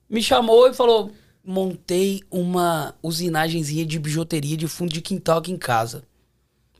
me 0.09 0.23
chamou 0.23 0.67
e 0.69 0.73
falou: 0.73 1.11
montei 1.43 2.23
uma 2.31 2.95
usinagenzinha 3.03 3.85
de 3.85 3.99
bijuteria 3.99 4.57
de 4.57 4.67
fundo 4.67 4.91
de 4.93 5.01
quintal 5.01 5.39
aqui 5.39 5.51
em 5.51 5.57
casa. 5.57 6.03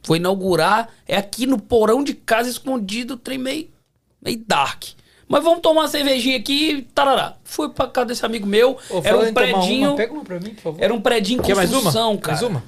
Foi 0.03 0.17
inaugurar, 0.17 0.89
é 1.05 1.17
aqui 1.17 1.45
no 1.45 1.59
porão 1.59 2.03
de 2.03 2.13
casa 2.13 2.49
escondido, 2.49 3.17
trem 3.17 3.37
meio, 3.37 3.69
meio 4.21 4.41
dark. 4.47 4.83
Mas 5.27 5.43
vamos 5.43 5.59
tomar 5.59 5.81
uma 5.81 5.87
cervejinha 5.87 6.37
aqui 6.37 6.71
e 6.71 6.81
tarará. 6.81 7.35
Fui 7.43 7.69
pra 7.69 7.85
casa 7.85 8.07
desse 8.07 8.25
amigo 8.25 8.47
meu, 8.47 8.77
Ô, 8.89 9.01
era 9.03 9.19
um 9.19 9.31
predinho, 9.31 9.89
Uma, 9.89 9.97
pega 9.97 10.13
uma 10.13 10.23
pra 10.23 10.39
mim, 10.39 10.55
por 10.55 10.61
favor. 10.61 10.81
era 10.83 10.91
um 10.93 11.01
predinho 11.01 11.39
em 11.39 11.43
Quer 11.43 11.55
mais 11.55 11.71
uma? 11.71 11.91
cara. 12.17 12.17
Mais 12.33 12.41
uma? 12.41 12.63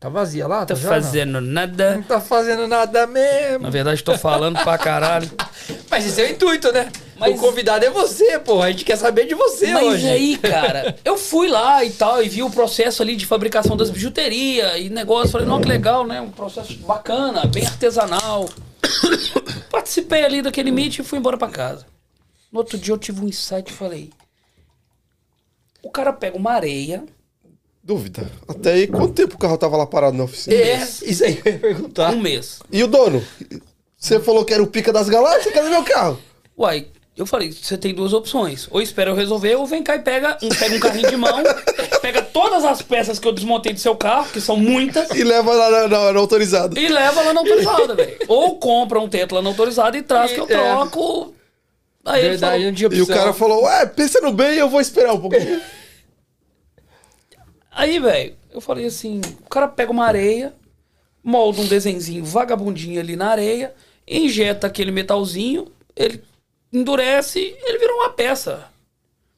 Tá 0.00 0.08
vazia 0.08 0.46
lá? 0.46 0.64
Tá 0.64 0.74
não? 0.74 0.80
fazendo 0.80 1.40
nada. 1.40 1.96
Não 1.96 2.02
tá 2.04 2.20
fazendo 2.20 2.68
nada 2.68 3.04
mesmo. 3.06 3.64
Na 3.64 3.70
verdade, 3.70 4.04
tô 4.04 4.16
falando 4.16 4.56
pra 4.62 4.78
caralho. 4.78 5.28
Mas 5.90 6.06
esse 6.06 6.22
é 6.22 6.26
o 6.26 6.30
intuito, 6.30 6.70
né? 6.70 6.90
Mas- 7.18 7.34
O 7.34 7.38
convidado 7.40 7.84
é 7.84 7.90
você, 7.90 8.38
pô. 8.38 8.62
A 8.62 8.70
gente 8.70 8.84
quer 8.84 8.96
saber 8.96 9.26
de 9.26 9.34
você 9.34 9.72
Mas 9.72 9.84
hoje. 9.84 10.08
aí, 10.08 10.38
cara, 10.38 10.96
eu 11.04 11.18
fui 11.18 11.48
lá 11.48 11.84
e 11.84 11.90
tal, 11.90 12.22
e 12.22 12.28
vi 12.28 12.44
o 12.44 12.50
processo 12.50 13.02
ali 13.02 13.16
de 13.16 13.26
fabricação 13.26 13.76
das 13.76 13.90
bijuterias 13.90 14.80
e 14.80 14.88
negócio. 14.88 15.32
Falei, 15.32 15.48
não, 15.48 15.60
que 15.60 15.68
legal, 15.68 16.06
né? 16.06 16.20
Um 16.20 16.30
processo 16.30 16.74
bacana, 16.78 17.44
bem 17.46 17.66
artesanal. 17.66 18.48
Participei 19.68 20.24
ali 20.24 20.42
daquele 20.42 20.70
meet 20.70 21.00
e 21.00 21.02
fui 21.02 21.18
embora 21.18 21.36
pra 21.36 21.48
casa. 21.48 21.84
No 22.52 22.60
outro 22.60 22.78
dia 22.78 22.94
eu 22.94 22.98
tive 22.98 23.20
um 23.20 23.26
insight 23.28 23.72
e 23.72 23.74
falei: 23.74 24.10
o 25.82 25.90
cara 25.90 26.12
pega 26.12 26.36
uma 26.36 26.52
areia. 26.52 27.04
Dúvida. 27.88 28.30
Até 28.46 28.72
aí, 28.74 28.86
quanto 28.86 29.14
tempo 29.14 29.36
o 29.36 29.38
carro 29.38 29.56
tava 29.56 29.74
lá 29.74 29.86
parado 29.86 30.14
na 30.14 30.24
oficina? 30.24 30.54
É, 30.54 30.76
isso 31.06 31.24
aí 31.24 31.40
eu 31.42 31.52
ia 31.52 31.58
perguntar. 31.58 32.12
Um 32.12 32.20
mês. 32.20 32.58
E 32.70 32.84
o 32.84 32.86
dono? 32.86 33.24
Você 33.96 34.20
falou 34.20 34.44
que 34.44 34.52
era 34.52 34.62
o 34.62 34.66
pica 34.66 34.92
das 34.92 35.08
galáxias? 35.08 35.54
Cadê 35.54 35.70
meu 35.70 35.82
carro? 35.82 36.18
Uai, 36.56 36.86
eu 37.16 37.24
falei, 37.24 37.50
você 37.50 37.78
tem 37.78 37.94
duas 37.94 38.12
opções. 38.12 38.68
Ou 38.70 38.82
espera 38.82 39.08
eu 39.10 39.14
resolver, 39.14 39.54
ou 39.54 39.66
vem 39.66 39.82
cá 39.82 39.96
e 39.96 40.00
pega 40.00 40.36
um, 40.42 40.50
pega 40.50 40.76
um 40.76 40.80
carrinho 40.80 41.08
de 41.08 41.16
mão, 41.16 41.42
pega 42.02 42.20
todas 42.20 42.62
as 42.62 42.82
peças 42.82 43.18
que 43.18 43.26
eu 43.26 43.32
desmontei 43.32 43.72
do 43.72 43.80
seu 43.80 43.96
carro, 43.96 44.28
que 44.30 44.40
são 44.42 44.58
muitas, 44.58 45.08
E 45.12 45.24
leva 45.24 45.50
lá 45.54 45.70
na, 45.70 45.88
na, 45.88 46.12
na 46.12 46.20
autorizada. 46.20 46.78
e 46.78 46.88
leva 46.88 47.22
lá 47.22 47.32
na 47.32 47.40
autorizada, 47.40 47.94
velho. 47.94 48.18
Ou 48.28 48.58
compra 48.58 49.00
um 49.00 49.08
teto 49.08 49.34
lá 49.34 49.40
na 49.40 49.48
autorizada 49.48 49.96
e 49.96 50.02
traz 50.02 50.30
que 50.30 50.40
eu 50.40 50.46
E- 50.46 50.52
é. 50.52 50.56
troco. 50.58 51.34
Aí 52.04 52.20
ele 52.20 52.28
Verdade, 52.32 52.52
falou, 52.56 52.68
um 52.68 52.72
dia 52.72 52.88
E 52.92 53.00
o 53.02 53.06
cara 53.06 53.32
falou, 53.32 53.62
ué, 53.64 53.86
pensando 53.86 54.30
bem, 54.30 54.56
eu 54.58 54.68
vou 54.68 54.80
esperar 54.80 55.14
um 55.14 55.20
pouquinho. 55.20 55.60
Aí, 57.70 57.98
velho, 57.98 58.36
eu 58.50 58.60
falei 58.60 58.86
assim: 58.86 59.20
o 59.44 59.48
cara 59.48 59.68
pega 59.68 59.90
uma 59.92 60.04
areia, 60.06 60.54
molda 61.22 61.60
um 61.60 61.66
desenzinho 61.66 62.24
vagabundinho 62.24 63.00
ali 63.00 63.16
na 63.16 63.28
areia, 63.28 63.74
injeta 64.06 64.66
aquele 64.66 64.90
metalzinho, 64.90 65.70
ele 65.94 66.22
endurece, 66.72 67.38
ele 67.38 67.78
virou 67.78 67.98
uma 67.98 68.10
peça. 68.10 68.68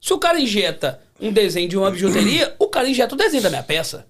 Se 0.00 0.12
o 0.12 0.18
cara 0.18 0.40
injeta 0.40 1.00
um 1.20 1.32
desenho 1.32 1.68
de 1.68 1.76
uma 1.76 1.90
bijuteria, 1.90 2.54
o 2.58 2.68
cara 2.68 2.88
injeta 2.88 3.14
o 3.14 3.18
desenho 3.18 3.42
da 3.42 3.50
minha 3.50 3.62
peça. 3.62 4.06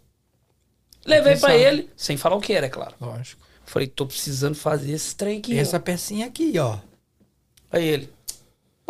Levei 1.05 1.37
pra 1.37 1.49
Atenção. 1.49 1.69
ele, 1.69 1.91
sem 1.97 2.17
falar 2.17 2.37
o 2.37 2.41
que 2.41 2.53
era, 2.53 2.67
é 2.67 2.69
claro. 2.69 2.95
Lógico. 3.01 3.43
Falei, 3.65 3.89
tô 3.89 4.07
precisando 4.07 4.55
fazer 4.55 4.93
esse 4.93 5.15
trem 5.17 5.39
aqui. 5.39 5.57
ó. 5.57 5.61
Essa 5.61 5.81
pecinha 5.81 6.27
aqui, 6.27 6.53
ó. 6.59 6.79
Aí 7.73 7.85
ele, 7.87 8.13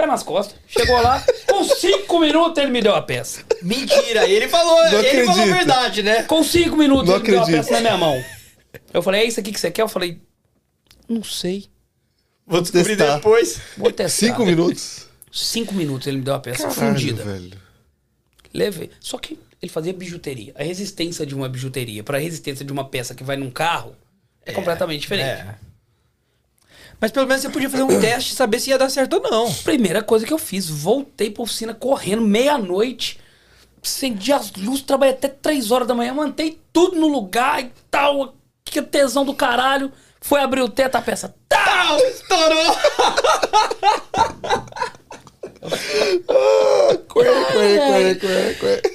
pé 0.01 0.07
nas 0.07 0.23
costas, 0.23 0.57
chegou 0.67 1.01
lá, 1.03 1.25
com 1.47 1.63
cinco 1.65 2.19
minutos 2.21 2.63
ele 2.63 2.71
me 2.71 2.81
deu 2.81 2.95
a 2.95 3.03
peça. 3.03 3.43
Mentira, 3.63 4.27
ele 4.29 4.49
falou, 4.49 4.91
Não 4.91 4.99
ele 5.01 5.25
falou 5.25 5.43
a 5.43 5.47
verdade, 5.47 6.03
né? 6.03 6.23
Com 6.23 6.43
cinco 6.43 6.77
minutos 6.77 7.09
Não 7.09 7.17
ele 7.17 7.25
me 7.25 7.31
deu 7.31 7.43
a 7.43 7.47
peça 7.47 7.73
na 7.73 7.81
minha 7.81 7.97
mão. 7.97 8.25
Eu 8.93 9.03
falei, 9.03 9.23
é 9.23 9.25
isso 9.27 9.41
aqui 9.41 9.53
que 9.53 9.61
você 9.61 9.71
quer? 9.71 9.83
Eu 9.83 9.89
falei, 9.89 10.21
não 11.09 11.23
sei. 11.23 11.67
Vou 12.47 12.61
Descobri 12.61 12.97
testar. 12.97 13.17
depois. 13.17 13.61
Vou 13.77 13.93
testar. 13.93 14.27
Cinco 14.27 14.45
minutos? 14.45 15.07
Cinco 15.33 15.75
minutos 15.75 16.07
ele 16.07 16.17
me 16.19 16.25
deu 16.25 16.35
a 16.35 16.41
peça 16.41 16.69
Caralho, 16.69 16.99
fundida. 16.99 17.23
velho. 17.25 17.53
Levei. 18.53 18.91
Só 18.99 19.19
que 19.19 19.39
ele 19.63 19.71
fazia 19.71 19.93
bijuteria. 19.93 20.53
A 20.57 20.63
resistência 20.65 21.25
de 21.25 21.35
uma 21.35 21.49
bijuteria 21.49 22.03
para 22.03 22.19
a 22.19 22.21
resistência 22.21 22.65
de 22.65 22.73
uma 22.73 22.85
peça 22.85 23.15
que 23.15 23.23
vai 23.23 23.37
num 23.37 23.51
carro 23.51 23.95
é, 24.45 24.53
completamente 24.53 25.03
diferente. 25.03 25.29
É. 25.29 25.55
Mas 27.01 27.11
pelo 27.11 27.27
menos 27.27 27.43
você 27.43 27.49
podia 27.49 27.71
fazer 27.71 27.83
um 27.83 27.89
teste 28.01 28.33
e 28.33 28.37
saber 28.37 28.61
se 28.61 28.71
ia 28.71 28.79
dar 28.79 28.91
certo 28.91 29.15
ou 29.15 29.31
não. 29.31 29.53
Primeira 29.53 30.03
coisa 30.03 30.27
que 30.27 30.33
eu 30.33 30.39
fiz, 30.39 30.69
voltei 30.69 31.31
pra 31.31 31.43
oficina 31.43 31.73
correndo, 31.73 32.23
meia-noite, 32.23 33.19
acendi 33.83 34.33
as 34.33 34.53
luzes, 34.53 34.83
trabalhei 34.83 35.15
até 35.15 35.29
três 35.29 35.71
horas 35.71 35.89
da 35.89 35.95
manhã, 35.95 36.13
mantei 36.13 36.61
tudo 36.73 37.01
no 37.01 37.09
lugar 37.09 37.63
e 37.63 37.71
tal, 37.91 38.35
que 38.65 38.83
tesão 38.83 39.25
do 39.25 39.35
caralho. 39.35 39.91
Foi 40.21 40.41
abrir 40.41 40.61
o 40.61 40.69
teto, 40.69 40.97
a 40.97 41.01
peça. 41.01 41.35
Tal! 41.49 41.99
Estourou! 42.05 42.77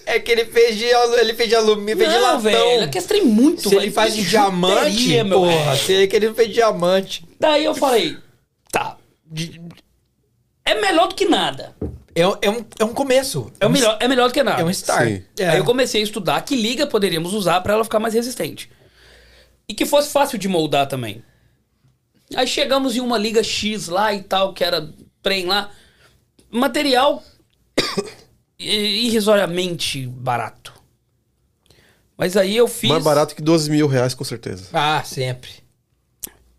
É 0.05 0.19
que 0.19 0.31
ele 0.31 0.45
fez 0.45 0.77
de, 0.77 0.85
ele 0.85 1.33
fez 1.33 1.49
de 1.49 1.55
alumínio, 1.55 1.97
fez 1.97 2.09
de 2.09 2.15
Não, 2.15 2.23
latão. 2.23 2.39
velho, 2.39 2.83
é 2.83 2.87
que 2.87 2.97
esse 2.97 3.07
trem 3.07 3.23
muito, 3.23 3.69
Se 3.69 3.75
ele 3.75 3.91
faz 3.91 4.15
de 4.15 4.23
diamante, 4.23 5.23
porra, 5.25 5.75
se 5.75 5.93
ele 5.93 6.07
que 6.07 6.15
ele 6.15 6.33
fez 6.33 6.47
de 6.47 6.53
diamante. 6.55 7.24
Daí 7.39 7.65
eu 7.65 7.75
falei, 7.75 8.17
tá. 8.71 8.97
É 10.63 10.79
melhor 10.81 11.07
do 11.09 11.15
que 11.15 11.25
nada. 11.25 11.75
É, 12.15 12.27
um- 12.27 12.37
é, 12.41 12.49
um, 12.49 12.65
é 12.79 12.85
um 12.85 12.93
começo. 12.93 13.51
É, 13.59 13.65
o 13.65 13.69
melhor, 13.69 13.97
é 14.01 14.07
melhor 14.07 14.27
do 14.29 14.33
que 14.33 14.41
nada. 14.43 14.61
É 14.61 14.65
um 14.65 14.69
start. 14.69 15.07
Sim. 15.09 15.23
É. 15.37 15.49
Aí 15.49 15.57
eu 15.57 15.65
comecei 15.65 16.01
a 16.01 16.03
estudar 16.03 16.41
que 16.41 16.55
liga 16.55 16.87
poderíamos 16.87 17.33
usar 17.33 17.59
pra 17.61 17.73
ela 17.73 17.83
ficar 17.83 17.99
mais 17.99 18.13
resistente. 18.13 18.71
E 19.67 19.73
que 19.73 19.85
fosse 19.85 20.09
fácil 20.11 20.37
de 20.37 20.47
moldar 20.47 20.87
também. 20.87 21.23
Aí 22.35 22.47
chegamos 22.47 22.95
em 22.95 23.01
uma 23.01 23.17
liga 23.17 23.43
X 23.43 23.87
lá 23.87 24.13
e 24.13 24.23
tal, 24.23 24.53
que 24.53 24.63
era 24.63 24.89
trem 25.21 25.45
lá. 25.45 25.69
Material 26.49 27.21
irrisoriamente 28.57 30.07
barato. 30.07 30.73
Mas 32.17 32.37
aí 32.37 32.55
eu 32.55 32.67
fiz. 32.67 32.89
Mais 32.89 33.03
barato 33.03 33.35
que 33.35 33.41
12 33.41 33.69
mil 33.69 33.87
reais, 33.87 34.13
com 34.13 34.23
certeza. 34.23 34.67
Ah, 34.73 35.03
sempre. 35.03 35.51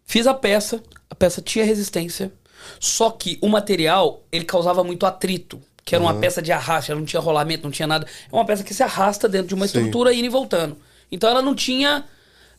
Fiz 0.06 0.26
a 0.26 0.32
peça, 0.32 0.80
a 1.10 1.14
peça 1.14 1.42
tinha 1.42 1.64
resistência, 1.64 2.32
só 2.78 3.10
que 3.10 3.38
o 3.42 3.48
material, 3.48 4.22
ele 4.30 4.44
causava 4.44 4.84
muito 4.84 5.04
atrito, 5.04 5.60
que 5.84 5.94
era 5.94 6.02
uma 6.02 6.14
peça 6.14 6.40
de 6.40 6.50
arrasto, 6.50 6.90
ela 6.90 6.98
não 7.00 7.06
tinha 7.06 7.20
rolamento, 7.20 7.64
não 7.64 7.70
tinha 7.70 7.86
nada. 7.86 8.06
É 8.30 8.34
uma 8.34 8.44
peça 8.44 8.64
que 8.64 8.74
se 8.74 8.82
arrasta 8.82 9.28
dentro 9.28 9.48
de 9.48 9.54
uma 9.54 9.66
Sim. 9.68 9.78
estrutura 9.78 10.12
indo 10.12 10.24
e 10.24 10.28
voltando. 10.28 10.76
Então 11.10 11.30
ela 11.30 11.42
não 11.42 11.54
tinha 11.54 12.04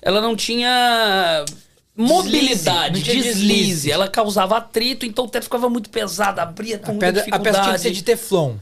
ela 0.02 0.22
não 0.22 0.36
tinha 0.36 1.44
mobilidade, 1.96 3.00
não 3.00 3.04
tinha 3.04 3.24
deslize, 3.24 3.48
deslize. 3.48 3.92
ela 3.92 4.08
causava 4.08 4.58
atrito, 4.58 5.06
então 5.06 5.26
o 5.26 5.28
teto 5.28 5.44
ficava 5.44 5.70
muito 5.70 5.90
pesado, 5.90 6.40
abria 6.40 6.78
com 6.78 6.92
A, 6.92 6.92
muita 6.92 7.06
pedra, 7.06 7.22
a 7.22 7.26
dificuldade. 7.26 7.56
peça 7.56 7.64
tinha 7.64 7.76
que 7.76 7.82
ser 7.82 7.92
de 7.92 8.04
teflon. 8.04 8.56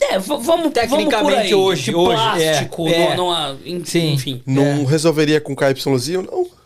É, 0.00 0.18
vamos, 0.18 0.46
vamos 0.46 0.62
por 0.66 0.72
Tecnicamente 0.72 1.36
aí, 1.40 1.54
hoje, 1.54 1.84
de 1.90 1.94
hoje, 1.94 2.14
plástico, 2.16 2.88
é, 2.88 2.92
é. 3.02 3.84
Sim. 3.84 4.12
enfim. 4.12 4.42
Não 4.46 4.84
resolveria 4.84 5.40
com 5.40 5.56
KYzinho, 5.56 6.22
não. 6.22 6.57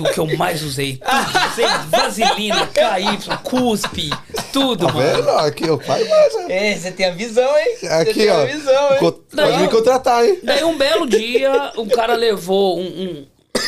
O 0.00 0.04
que 0.12 0.18
eu 0.18 0.36
mais 0.36 0.62
usei. 0.62 0.96
Tudo. 0.98 1.48
Usei 1.52 1.66
vaselina, 1.88 2.66
KY, 2.66 3.36
cuspe, 3.42 4.10
tudo, 4.52 4.86
Tá 4.86 4.92
mano. 4.92 5.16
vendo? 5.16 5.28
Aqui, 5.30 5.70
ó, 5.70 5.78
faz 5.78 6.08
mais, 6.08 6.34
ó. 6.34 6.40
É, 6.48 6.74
você 6.76 6.90
tem 6.92 7.06
a 7.06 7.10
visão, 7.12 7.56
hein? 7.58 7.76
Aqui, 8.00 8.26
ó. 8.28 8.96
Co- 8.98 9.12
Pode 9.12 9.36
Não. 9.52 9.58
me 9.60 9.68
contratar, 9.68 10.24
hein? 10.24 10.38
Daí 10.42 10.64
um 10.64 10.76
belo 10.76 11.06
dia, 11.06 11.72
o 11.76 11.86
cara 11.86 12.14
levou 12.14 12.78
um, 12.78 12.82
um, 12.86 13.26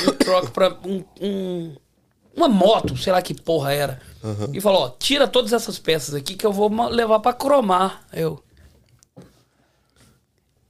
um 0.09 0.12
truck 0.12 0.51
pra 0.51 0.76
um, 0.85 1.05
um- 1.20 1.76
uma 2.37 2.49
moto, 2.49 2.97
sei 2.97 3.12
lá 3.12 3.20
que 3.20 3.35
porra 3.35 3.72
era. 3.72 4.01
E 4.53 4.61
falou, 4.61 4.83
ó, 4.83 4.89
tira 4.99 5.26
todas 5.26 5.53
essas 5.53 5.78
peças 5.78 6.14
aqui 6.14 6.35
que 6.35 6.47
eu 6.47 6.53
vou 6.53 6.68
levar 6.91 7.20
pra 7.20 7.33
cromar. 7.33 8.03
Eu, 8.12 8.43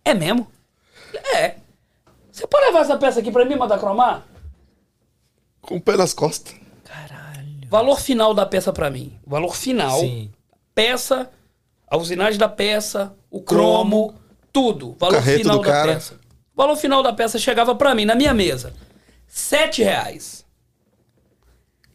É 0.05 0.15
mesmo? 0.15 0.47
É. 1.35 1.57
Você 2.33 2.47
pode 2.47 2.67
levar 2.67 2.81
essa 2.81 2.97
peça 2.97 3.21
aqui 3.21 3.31
pra 3.31 3.45
mim, 3.45 3.57
mandar 3.57 3.79
cromar? 3.79 4.25
Com 5.61 5.77
o 5.77 5.81
pé 5.81 5.97
nas 5.97 6.13
costas. 6.15 6.55
Caralho. 6.85 7.69
Valor 7.69 8.01
final 8.01 8.35
da 8.35 8.47
peça 8.47 8.73
pra 8.73 8.91
mim. 8.91 9.19
Valor 9.27 9.55
final. 9.55 10.01
Sim. 10.01 10.31
Peça, 10.75 11.31
a 11.89 11.97
usinagem 11.97 12.39
da 12.39 12.49
peça, 12.49 13.15
o 13.31 13.41
cromo, 13.43 14.15
tudo. 14.53 14.97
Valor 14.99 15.17
Carreto 15.17 15.39
final 15.41 15.59
do 15.59 15.65
da 15.65 15.71
cara. 15.71 15.95
peça. 15.95 16.19
Valor 16.57 16.77
final 16.77 17.03
da 17.03 17.13
peça 17.13 17.39
chegava 17.39 17.75
pra 17.75 17.95
mim, 17.95 18.05
na 18.05 18.15
minha 18.15 18.35
mesa. 18.35 18.73
Sete 19.27 19.83
reais. 19.83 20.45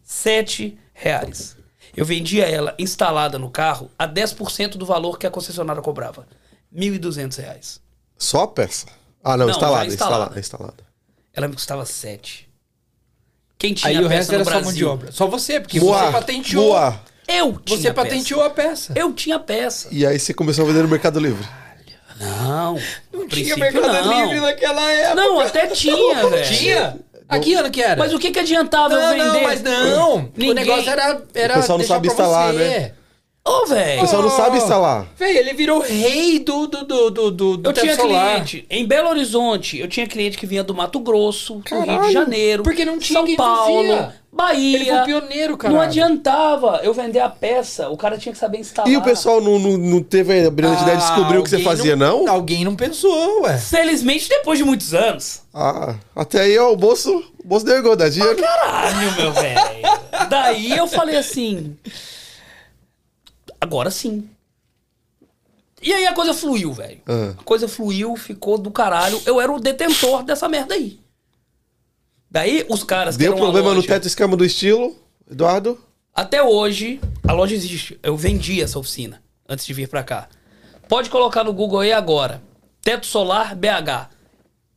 Sete 0.04 0.78
reais. 0.94 1.56
Eu 1.96 2.06
vendia 2.06 2.46
ela 2.46 2.76
instalada 2.78 3.40
no 3.40 3.50
carro 3.50 3.90
a 3.98 4.08
10% 4.08 4.72
do 4.78 4.86
valor 4.86 5.18
que 5.18 5.26
a 5.26 5.32
concessionária 5.32 5.82
cobrava. 5.82 6.28
1.200 6.74 7.38
reais. 7.38 7.82
Só 8.18 8.44
a 8.44 8.48
peça. 8.48 8.88
Ah, 9.24 9.36
não, 9.38 9.46
Não, 9.46 9.54
instalada, 9.54 9.86
instalada, 9.88 9.88
instalada. 9.88 10.40
instalada. 10.40 10.84
Ela 11.34 11.48
me 11.48 11.54
custava 11.56 11.86
7. 11.86 12.45
Quem 13.58 13.74
tinha 13.74 13.90
Aí 13.92 13.98
a 13.98 14.02
o 14.02 14.04
peça 14.04 14.16
resto 14.16 14.30
no 14.30 14.36
era 14.36 14.44
só 14.44 14.50
Brasil? 14.52 14.66
mão 14.66 14.74
de 14.74 14.86
obra. 14.86 15.12
Só 15.12 15.28
você, 15.28 15.60
porque 15.60 15.80
Voar, 15.80 16.06
você 16.08 16.12
patenteou. 16.12 16.68
voar. 16.70 17.04
Eu 17.28 17.60
tinha 17.64 17.80
Você 17.80 17.88
a 17.88 17.94
peça. 17.94 18.08
patenteou 18.08 18.44
a 18.44 18.50
peça. 18.50 18.94
Eu 18.96 19.14
tinha 19.14 19.36
a 19.38 19.40
peça. 19.40 19.88
E 19.92 20.06
aí 20.06 20.20
você 20.20 20.34
começou 20.34 20.64
a 20.66 20.68
vender 20.68 20.84
no 20.84 20.88
Mercado 20.90 21.20
Livre. 21.20 21.44
Não, 22.20 22.80
Não 23.12 23.28
tinha 23.28 23.58
Mercado 23.58 23.88
não. 23.92 24.24
Livre 24.26 24.40
naquela 24.40 24.92
época. 24.92 25.16
Não, 25.16 25.40
até 25.40 25.68
tinha, 25.68 26.28
velho. 26.30 26.46
Tinha? 26.58 26.98
A 27.28 27.40
que 27.40 27.54
ano 27.56 27.72
que 27.72 27.82
era? 27.82 27.96
Mas 27.98 28.14
o 28.14 28.20
que 28.20 28.30
que 28.30 28.40
adiantava 28.40 28.94
eu 28.94 29.02
Não, 29.02 29.10
vender? 29.12 29.26
não, 29.26 29.42
mas 29.44 29.64
não. 29.64 30.16
O 30.18 30.32
Ninguém- 30.38 30.54
negócio 30.54 30.90
era, 30.90 31.22
era 31.34 31.54
O 31.54 31.58
pessoal 31.58 31.78
não 31.78 31.78
deixar 31.80 31.94
sabe 31.96 32.08
pra 32.08 32.14
instalar, 32.14 32.54
você. 32.54 32.60
né? 32.60 32.92
Ô, 33.48 33.62
O 33.64 33.66
velho. 33.68 34.02
pessoal 34.02 34.24
não 34.24 34.30
sabe 34.32 34.58
instalar. 34.58 35.06
Véi, 35.16 35.38
ele 35.38 35.54
virou 35.54 35.80
rei 35.80 36.40
do, 36.40 36.66
do, 36.66 36.84
do, 36.84 37.12
do, 37.12 37.58
do, 37.58 37.70
Eu 37.70 37.74
tinha 37.74 37.96
solar. 37.96 38.34
cliente 38.34 38.66
em 38.72 38.88
Belo 38.88 39.10
Horizonte, 39.10 39.78
eu 39.78 39.88
tinha 39.88 40.08
cliente 40.08 40.36
que 40.36 40.48
vinha 40.48 40.64
do 40.64 40.74
Mato 40.74 41.00
Grosso, 41.00 41.62
do 41.70 41.80
Rio 41.82 42.02
de 42.08 42.12
Janeiro, 42.12 42.64
porque 42.64 42.84
não 42.84 42.98
tinha 42.98 43.20
São 43.20 43.36
Paulo, 43.36 43.88
fazia. 43.88 44.16
Bahia. 44.34 44.76
Ele 44.78 44.86
foi 44.86 45.00
o 45.00 45.06
pioneiro, 45.06 45.58
cara. 45.58 45.74
Não 45.74 45.80
adiantava 45.80 46.82
eu 46.84 46.92
vender 46.92 47.20
a 47.20 47.30
peça, 47.30 47.88
o 47.90 47.96
cara 47.96 48.18
tinha 48.18 48.34
que 48.34 48.40
saber 48.40 48.58
instalar. 48.58 48.92
E 48.92 48.98
o 48.98 49.02
pessoal 49.04 49.40
não, 49.40 49.60
não, 49.60 49.78
não 49.78 50.02
teve 50.02 50.46
a 50.46 50.50
brilhante 50.50 50.82
ideia 50.82 50.98
de 50.98 51.04
descobrir 51.04 51.38
o 51.38 51.44
que 51.44 51.50
você 51.50 51.60
fazia, 51.60 51.96
não? 51.96 52.28
Alguém 52.28 52.66
não 52.66 52.76
pensou, 52.76 53.44
ué. 53.44 53.60
Felizmente, 53.60 54.28
depois 54.28 54.58
de 54.58 54.66
muitos 54.66 54.94
anos. 54.96 55.44
Ah, 55.54 55.94
até 56.16 56.42
aí, 56.42 56.58
ó, 56.58 56.72
o 56.72 56.76
bolso, 56.76 57.24
o 57.44 57.48
bolso 57.48 57.64
deu 57.64 57.96
dá 57.96 58.10
dinheiro. 58.10 58.36
Caralho, 58.36 59.12
meu 59.16 59.32
velho. 59.32 59.60
Daí 60.30 60.76
eu 60.76 60.88
falei 60.88 61.16
assim. 61.16 61.78
Agora 63.66 63.90
sim. 63.90 64.30
E 65.82 65.92
aí 65.92 66.06
a 66.08 66.14
coisa 66.14 66.34
fluiu, 66.34 66.72
velho. 66.72 67.02
Ah. 67.08 67.34
A 67.38 67.44
coisa 67.44 67.68
fluiu, 67.68 68.16
ficou 68.16 68.58
do 68.58 68.70
caralho. 68.72 69.20
Eu 69.26 69.42
era 69.42 69.52
o 69.52 69.60
detentor 69.60 70.24
dessa 70.24 70.48
merda 70.48 70.76
aí. 70.76 71.00
Daí 72.30 72.66
os 72.70 72.84
caras 72.84 73.18
Deu 73.18 73.36
problema 73.36 73.70
no 73.70 73.76
loja- 73.76 73.88
teto 73.88 74.08
esquema 74.08 74.36
do 74.38 74.46
estilo, 74.46 74.96
Eduardo. 75.30 75.80
Até 76.14 76.42
hoje, 76.44 77.00
a 77.28 77.34
loja 77.34 77.56
existe. 77.56 78.00
Eu 78.04 78.16
vendi 78.16 78.62
essa 78.62 78.78
oficina 78.80 79.22
antes 79.48 79.66
de 79.66 79.74
vir 79.74 79.88
pra 79.88 80.04
cá. 80.04 80.30
Pode 80.88 81.10
colocar 81.10 81.44
no 81.44 81.54
Google 81.54 81.80
aí 81.80 81.92
agora. 81.92 82.42
Teto 82.82 83.06
Solar 83.06 83.56
BH. 83.56 84.10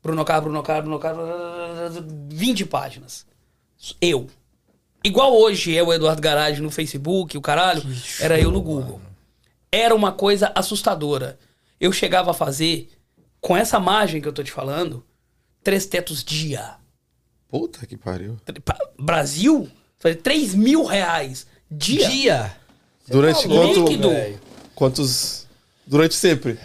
Bruno 0.02 0.24
Carlos, 0.24 0.44
Bruno 0.50 0.62
Carlos, 0.62 0.84
Bruno 0.84 0.98
Carlos. 0.98 2.02
20 2.30 2.64
páginas. 2.64 3.26
Eu. 4.00 4.26
Igual 5.04 5.34
hoje 5.36 5.76
é 5.76 5.82
o 5.82 5.92
Eduardo 5.92 6.20
Garage 6.20 6.60
no 6.60 6.70
Facebook, 6.70 7.36
o 7.36 7.40
caralho. 7.40 7.82
Era 8.20 8.38
eu 8.40 8.50
no 8.50 8.60
Google. 8.60 9.00
Era 9.70 9.94
uma 9.94 10.12
coisa 10.12 10.50
assustadora. 10.54 11.38
Eu 11.80 11.92
chegava 11.92 12.32
a 12.32 12.34
fazer, 12.34 12.90
com 13.40 13.56
essa 13.56 13.78
margem 13.78 14.20
que 14.20 14.26
eu 14.28 14.32
tô 14.32 14.42
te 14.42 14.50
falando, 14.50 15.04
três 15.62 15.86
tetos 15.86 16.24
dia. 16.24 16.74
Puta 17.48 17.86
que 17.86 17.96
pariu. 17.96 18.36
Pa- 18.64 18.78
Brasil, 18.98 19.70
fazer 19.98 20.16
3 20.16 20.54
mil 20.54 20.84
reais 20.84 21.46
dia. 21.70 22.08
Dia. 22.08 22.56
Durante 23.08 23.42
tá 23.42 23.48
quanto, 23.48 23.80
líquido. 23.84 24.10
quantos... 24.74 25.46
Durante 25.86 26.14
sempre. 26.14 26.58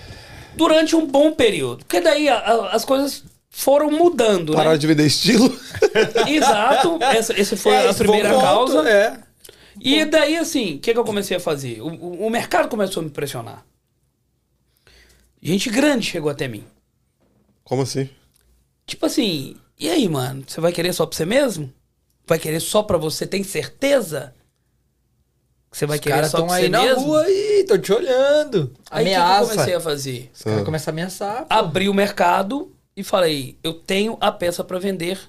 Durante 0.58 0.96
um 0.96 1.08
bom 1.08 1.32
período. 1.32 1.86
Porque 1.86 2.02
daí 2.02 2.28
a- 2.28 2.38
a- 2.38 2.70
as 2.76 2.84
coisas 2.84 3.24
foram 3.56 3.91
mudando, 3.91 4.54
Pararam 4.54 4.72
né? 4.72 4.78
de 4.80 4.88
vender 4.88 5.06
estilo. 5.06 5.56
Exato. 6.28 6.97
Essa, 7.01 7.39
esse 7.39 7.56
foi 7.56 7.72
É, 7.74 7.88
a 7.89 7.93
primeira 7.93 8.32
ponto, 8.32 8.41
causa. 8.41 8.89
É. 8.89 9.20
E 9.80 10.04
daí, 10.06 10.38
assim, 10.38 10.76
o 10.76 10.80
que, 10.80 10.91
que 10.91 10.99
eu 10.99 11.04
comecei 11.06 11.38
a 11.38 11.39
fazer? 11.39 11.80
O, 11.82 11.88
o- 11.88 12.26
o 12.28 12.30
mercado 12.32 12.68
começou 12.68 13.01
a 13.01 13.04
me 13.04 13.12
pressionar. 13.12 13.64
Gente 15.41 15.70
grande 15.70 16.06
chegou 16.08 16.32
até 16.32 16.47
mim. 16.47 16.64
Como 17.64 17.82
assim? 17.84 18.10
Tipo 18.86 19.06
assim, 19.06 19.56
e 19.80 19.89
aí, 19.89 20.08
mano? 20.10 20.43
Você 20.47 20.60
vai 20.60 20.72
querer 20.72 20.93
só 20.93 21.06
pra 21.06 21.16
você 21.16 21.26
mesmo? 21.26 21.72
Vai 22.26 22.39
querer 22.39 22.60
só 22.60 22.82
pra 22.84 22.97
você? 22.97 23.28
Tem 23.28 23.43
certeza? 23.43 24.34
Que 25.72 25.78
você 25.78 25.86
vai 25.86 25.97
Os 25.97 26.04
querer 26.04 26.18
só 26.22 26.26
estão 26.26 26.47
pra 26.47 26.56
aí 26.56 26.64
você 26.64 26.70
na 26.70 26.82
mesmo? 26.82 27.01
rua 27.06 27.22
aí, 27.24 27.66
tô 27.68 27.78
te 27.78 27.91
olhando. 27.91 28.74
Aí 28.89 29.04
o 29.04 29.08
que 29.08 29.14
que, 29.14 29.18
eu 29.20 29.24
Ameaça. 29.24 29.51
comecei 29.51 29.76
a 29.76 29.80
fazer? 29.80 30.32
Os 30.34 30.41
caras 30.43 30.62
Ah. 30.62 30.66
começam 30.66 30.91
a 30.91 30.93
ameaçar. 30.93 31.38
pô. 31.45 31.45
Abri 31.54 31.89
o 31.89 31.93
mercado 31.93 32.73
e 32.96 33.04
falei, 33.04 33.58
eu 33.64 33.74
tenho 33.74 34.18
a 34.22 34.32
peça 34.32 34.64
pra 34.64 34.80
vender, 34.80 35.20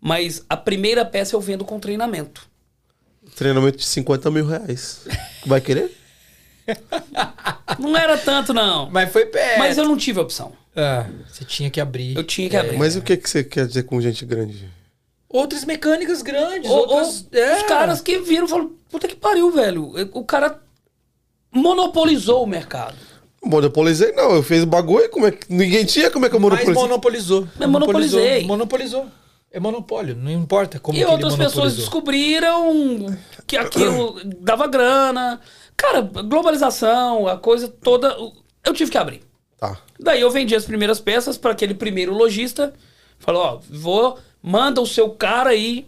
mas 0.00 0.44
a 0.48 0.56
primeira 0.56 1.04
peça 1.04 1.34
eu 1.34 1.40
vendo 1.40 1.64
com 1.64 1.78
treinamento. 1.80 2.46
Treinamento 3.36 3.78
de 3.78 3.84
50 3.84 4.30
mil 4.30 4.46
reais. 4.46 5.06
Vai 5.46 5.60
querer? 5.60 5.96
Não 7.78 7.96
era 7.96 8.16
tanto, 8.18 8.52
não. 8.52 8.90
Mas 8.90 9.10
foi 9.10 9.26
perto. 9.26 9.58
Mas 9.58 9.78
eu 9.78 9.86
não 9.86 9.96
tive 9.96 10.20
opção. 10.20 10.52
Ah, 10.76 11.06
você 11.26 11.44
tinha 11.44 11.70
que 11.70 11.80
abrir. 11.80 12.16
Eu 12.16 12.24
tinha 12.24 12.48
que 12.48 12.56
abrir. 12.56 12.76
Mas 12.76 12.94
o 12.96 13.02
que, 13.02 13.16
que 13.16 13.28
você 13.28 13.42
quer 13.42 13.66
dizer 13.66 13.84
com 13.84 14.00
gente 14.00 14.24
grande? 14.24 14.70
Outras 15.28 15.64
mecânicas 15.64 16.22
grandes, 16.22 16.70
Ou- 16.70 16.78
outras... 16.88 17.26
ou 17.32 17.38
é. 17.38 17.56
Os 17.56 17.62
caras 17.64 18.00
que 18.00 18.18
viram 18.18 18.46
e 18.46 18.48
falaram, 18.48 18.72
puta 18.90 19.06
que 19.08 19.16
pariu, 19.16 19.50
velho. 19.50 19.92
O 20.12 20.24
cara 20.24 20.60
monopolizou 21.52 22.42
o 22.42 22.46
mercado. 22.46 22.96
Monopolizei, 23.42 24.12
não. 24.12 24.34
Eu 24.34 24.42
fiz 24.42 24.62
o 24.62 24.66
bagulho, 24.66 25.08
como 25.10 25.26
é 25.26 25.30
que. 25.30 25.52
Ninguém 25.52 25.84
tinha, 25.84 26.10
como 26.10 26.26
é 26.26 26.28
que 26.28 26.36
eu 26.36 26.40
Mas 26.40 26.50
monopolizei? 26.50 26.82
monopolizou. 26.82 27.48
Eu 27.58 27.68
monopolizei. 27.68 28.44
Monopolizou. 28.44 29.06
É 29.50 29.58
monopólio, 29.58 30.14
não 30.14 30.30
importa 30.30 30.78
como 30.78 30.98
e 30.98 31.00
que 31.00 31.06
outras 31.06 31.34
pessoas 31.34 31.74
descobriram 31.74 33.16
que 33.46 33.56
aquilo 33.56 34.20
dava 34.40 34.66
grana. 34.66 35.40
Cara, 35.74 36.02
globalização, 36.02 37.26
a 37.26 37.38
coisa 37.38 37.66
toda. 37.66 38.14
Eu 38.62 38.74
tive 38.74 38.90
que 38.90 38.98
abrir. 38.98 39.22
Tá. 39.58 39.80
Daí 39.98 40.20
eu 40.20 40.30
vendi 40.30 40.54
as 40.54 40.66
primeiras 40.66 41.00
peças 41.00 41.38
para 41.38 41.52
aquele 41.52 41.72
primeiro 41.72 42.12
lojista. 42.12 42.74
Falou, 43.18 43.42
ó, 43.42 43.60
vou, 43.70 44.18
manda 44.42 44.82
o 44.82 44.86
seu 44.86 45.10
cara 45.10 45.50
aí. 45.50 45.86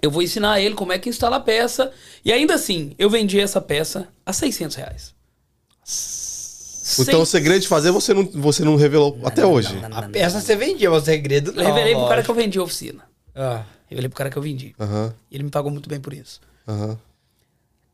Eu 0.00 0.10
vou 0.10 0.22
ensinar 0.22 0.60
ele 0.60 0.74
como 0.74 0.92
é 0.92 0.98
que 0.98 1.08
instala 1.08 1.36
a 1.36 1.40
peça. 1.40 1.90
E 2.24 2.32
ainda 2.32 2.54
assim, 2.54 2.94
eu 2.98 3.10
vendi 3.10 3.40
essa 3.40 3.60
peça 3.60 4.08
a 4.24 4.32
600 4.32 4.76
reais. 4.76 5.14
Então 7.00 7.22
o 7.22 7.26
segredo 7.26 7.60
de 7.60 7.68
fazer 7.68 7.90
você 7.90 8.14
não, 8.14 8.24
você 8.24 8.64
não 8.64 8.76
revelou 8.76 9.18
até 9.24 9.44
hoje. 9.44 9.76
A 9.92 10.02
peça 10.02 10.40
você 10.40 10.54
vendia, 10.54 10.90
mas 10.90 11.02
o 11.02 11.04
segredo 11.06 11.52
não. 11.52 11.62
Eu 11.62 11.66
revelei 11.74 11.94
pro 11.94 12.06
cara 12.08 12.22
que 12.22 12.30
eu 12.30 12.34
vendi 12.34 12.58
a 12.58 12.62
oficina. 12.62 13.02
Ah, 13.34 13.64
Revelei 13.88 14.08
pro 14.08 14.16
cara 14.18 14.30
que 14.30 14.36
eu 14.36 14.42
vendi. 14.42 14.74
Aham, 14.80 15.14
E 15.30 15.36
ele 15.36 15.44
me 15.44 15.50
pagou 15.50 15.70
muito 15.70 15.88
bem 15.88 16.00
por 16.00 16.12
isso. 16.12 16.40
aham. 16.66 16.98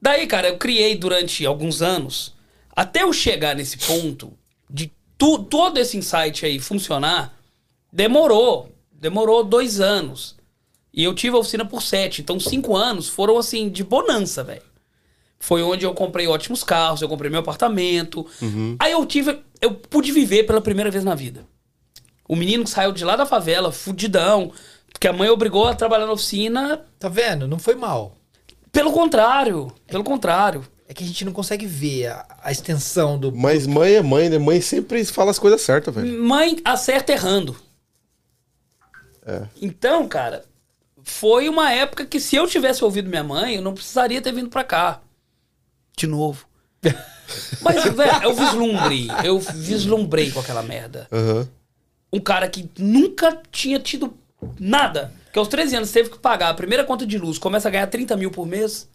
Daí, 0.00 0.26
cara, 0.26 0.48
eu 0.48 0.58
criei 0.58 0.96
durante 0.96 1.46
alguns 1.46 1.80
anos, 1.80 2.34
até 2.74 3.02
eu 3.04 3.12
chegar 3.12 3.54
nesse 3.54 3.78
ponto 3.78 4.32
de 4.68 4.90
tu, 5.16 5.38
todo 5.44 5.78
esse 5.78 5.96
insight 5.96 6.44
aí 6.44 6.58
funcionar, 6.58 7.38
demorou. 7.92 8.68
Demorou 8.92 9.44
dois 9.44 9.80
anos. 9.80 10.34
E 10.92 11.04
eu 11.04 11.14
tive 11.14 11.36
a 11.36 11.38
oficina 11.38 11.64
por 11.64 11.82
sete. 11.82 12.20
Então, 12.20 12.38
cinco 12.40 12.76
anos 12.76 13.08
foram, 13.08 13.38
assim, 13.38 13.68
de 13.68 13.82
bonança, 13.84 14.42
velho. 14.42 14.62
Foi 15.42 15.60
onde 15.60 15.84
eu 15.84 15.92
comprei 15.92 16.28
ótimos 16.28 16.62
carros, 16.62 17.02
eu 17.02 17.08
comprei 17.08 17.28
meu 17.28 17.40
apartamento. 17.40 18.24
Aí 18.78 18.92
eu 18.92 19.04
tive. 19.04 19.40
Eu 19.60 19.74
pude 19.74 20.12
viver 20.12 20.44
pela 20.44 20.60
primeira 20.60 20.88
vez 20.88 21.02
na 21.02 21.16
vida. 21.16 21.44
O 22.28 22.36
menino 22.36 22.62
que 22.62 22.70
saiu 22.70 22.92
de 22.92 23.04
lá 23.04 23.16
da 23.16 23.26
favela, 23.26 23.72
fudidão, 23.72 24.52
que 25.00 25.08
a 25.08 25.12
mãe 25.12 25.28
obrigou 25.28 25.66
a 25.66 25.74
trabalhar 25.74 26.06
na 26.06 26.12
oficina. 26.12 26.84
tá 26.96 27.08
vendo? 27.08 27.48
Não 27.48 27.58
foi 27.58 27.74
mal. 27.74 28.14
Pelo 28.70 28.92
contrário, 28.92 29.72
pelo 29.88 30.04
contrário. 30.04 30.64
É 30.86 30.94
que 30.94 31.02
a 31.02 31.06
gente 31.06 31.24
não 31.24 31.32
consegue 31.32 31.66
ver 31.66 32.06
a, 32.06 32.24
a 32.44 32.52
extensão 32.52 33.18
do. 33.18 33.32
Mas 33.34 33.66
mãe 33.66 33.94
é 33.94 34.00
mãe, 34.00 34.28
né? 34.28 34.38
Mãe 34.38 34.60
sempre 34.60 35.04
fala 35.06 35.32
as 35.32 35.40
coisas 35.40 35.60
certas, 35.60 35.92
velho. 35.92 36.22
Mãe 36.22 36.60
acerta 36.64 37.10
errando. 37.10 37.56
É. 39.26 39.42
Então, 39.60 40.06
cara, 40.06 40.44
foi 41.02 41.48
uma 41.48 41.72
época 41.72 42.06
que 42.06 42.20
se 42.20 42.36
eu 42.36 42.46
tivesse 42.46 42.84
ouvido 42.84 43.10
minha 43.10 43.24
mãe, 43.24 43.56
eu 43.56 43.62
não 43.62 43.74
precisaria 43.74 44.22
ter 44.22 44.32
vindo 44.32 44.48
pra 44.48 44.62
cá. 44.62 45.01
De 45.96 46.06
novo. 46.06 46.46
Mas, 47.62 47.82
velho, 47.84 48.22
eu 48.22 48.34
vislumbrei. 48.34 49.08
Eu 49.24 49.38
vislumbrei 49.38 50.30
com 50.30 50.40
aquela 50.40 50.62
merda. 50.62 51.06
Aham. 51.12 51.48
Um 52.12 52.20
cara 52.20 52.48
que 52.48 52.68
nunca 52.78 53.40
tinha 53.50 53.78
tido 53.78 54.12
nada. 54.58 55.12
Que 55.32 55.38
aos 55.38 55.48
13 55.48 55.76
anos 55.76 55.90
teve 55.90 56.10
que 56.10 56.18
pagar 56.18 56.50
a 56.50 56.54
primeira 56.54 56.84
conta 56.84 57.06
de 57.06 57.16
luz, 57.16 57.38
começa 57.38 57.68
a 57.68 57.70
ganhar 57.70 57.86
30 57.86 58.16
mil 58.16 58.30
por 58.30 58.46
mês. 58.46 58.86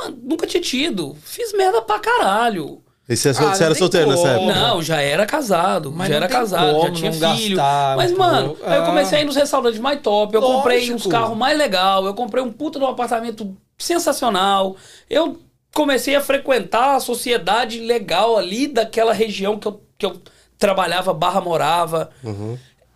Mano, 0.00 0.18
nunca 0.22 0.46
tinha 0.46 0.62
tido. 0.62 1.14
Fiz 1.22 1.52
merda 1.52 1.82
pra 1.82 1.98
caralho. 1.98 2.80
E 3.08 3.14
você, 3.16 3.28
Ah, 3.30 3.32
você 3.34 3.64
era 3.64 3.74
solteiro 3.74 4.08
nessa 4.10 4.28
época? 4.28 4.54
Não, 4.54 4.82
já 4.82 5.00
era 5.02 5.26
casado. 5.26 5.92
Mas 5.92 6.08
já 6.08 6.14
era 6.16 6.28
casado, 6.28 6.72
como 6.78 6.94
já 6.94 7.10
tinha 7.10 7.12
filho. 7.36 7.56
gastar 7.56 7.96
Mas, 7.96 8.12
mano, 8.12 8.48
pouco. 8.54 8.64
aí 8.64 8.76
eu 8.76 8.82
Ah. 8.84 8.86
comecei 8.86 9.18
a 9.18 9.20
ir 9.20 9.24
nos 9.24 9.36
restaurantes 9.36 9.80
mais 9.80 10.00
top. 10.00 10.34
Eu 10.34 10.40
comprei 10.40 10.78
Lógico. 10.78 10.96
uns 10.96 11.06
carros 11.06 11.36
mais 11.36 11.58
legal. 11.58 12.06
Eu 12.06 12.14
comprei 12.14 12.42
um 12.42 12.50
puta 12.50 12.78
de 12.78 12.84
um 12.84 12.88
apartamento 12.88 13.54
sensacional. 13.76 14.76
Eu 15.10 15.38
comecei 15.74 16.14
a 16.14 16.20
frequentar 16.20 16.96
a 16.96 17.00
sociedade 17.00 17.80
legal 17.80 18.36
ali 18.36 18.66
daquela 18.66 19.12
região 19.12 19.58
que 19.58 19.68
eu, 19.68 19.82
que 19.98 20.06
eu 20.06 20.20
trabalhava, 20.58 21.12
barra 21.12 21.40
morava. 21.40 22.10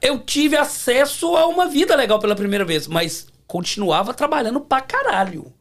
Eu 0.00 0.18
tive 0.20 0.56
acesso 0.56 1.36
a 1.36 1.46
uma 1.46 1.66
vida 1.66 1.96
legal 1.96 2.18
pela 2.18 2.36
primeira 2.36 2.64
vez, 2.64 2.86
mas 2.86 3.26
continuava 3.46 4.12
trabalhando 4.12 4.60
pra 4.60 4.80
caralho. 4.80 5.52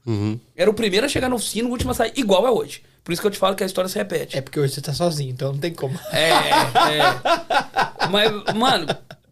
Era 0.56 0.70
o 0.70 0.74
primeiro 0.74 1.06
a 1.06 1.10
chegar 1.10 1.30
na 1.30 1.36
oficina, 1.36 1.68
o 1.68 1.72
último 1.72 1.92
a 1.92 1.94
sair, 1.94 2.14
igual 2.16 2.46
é 2.46 2.52
hoje. 2.52 2.84
Por 3.04 3.12
isso 3.12 3.22
que 3.22 3.28
eu 3.28 3.32
te 3.32 3.38
falo 3.38 3.56
que 3.56 3.64
a 3.64 3.68
história 3.68 3.88
se 3.88 3.98
repete. 3.98 4.36
É 4.36 4.42
porque 4.42 4.60
hoje 4.60 4.74
você 4.74 4.82
tá 4.82 4.92
sozinho, 4.92 5.32
então 5.32 5.54
não 5.54 5.60
tem 5.60 5.74
como. 5.74 5.98
É, 6.12 6.30
é. 6.32 8.08
Mas, 8.10 8.56
mano, 8.56 8.88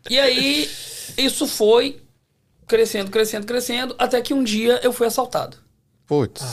e 0.10 0.20
aí 0.20 0.70
isso 1.18 1.48
foi 1.48 2.00
crescendo, 2.68 3.10
crescendo, 3.10 3.48
crescendo, 3.48 3.96
até 3.98 4.22
que 4.22 4.34
um 4.34 4.44
dia 4.44 4.80
eu 4.84 4.94
fui 4.94 5.08
assaltado. 5.08 5.58
Putz. 6.06 6.44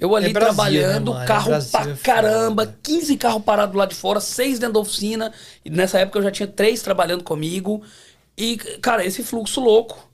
Eu 0.00 0.16
ali 0.16 0.30
É 0.30 0.32
Brasil, 0.32 0.54
trabalhando, 0.54 1.14
né? 1.14 1.24
É 1.24 1.26
carro 1.26 1.48
Brasil, 1.48 1.70
pra 1.70 1.80
é 1.82 1.84
foda. 1.84 1.98
caramba, 2.02 2.78
15 2.82 3.16
carros 3.18 3.42
parados 3.44 3.76
lá 3.76 3.84
de 3.84 3.94
fora, 3.94 4.18
6 4.18 4.58
dentro 4.58 4.74
da 4.74 4.80
oficina. 4.80 5.32
E 5.62 5.68
nessa 5.68 5.98
época 5.98 6.18
eu 6.18 6.22
já 6.22 6.30
tinha 6.30 6.46
três 6.46 6.80
trabalhando 6.80 7.22
comigo. 7.22 7.82
E, 8.36 8.56
cara, 8.56 9.04
esse 9.04 9.22
fluxo 9.22 9.60
louco. 9.60 10.10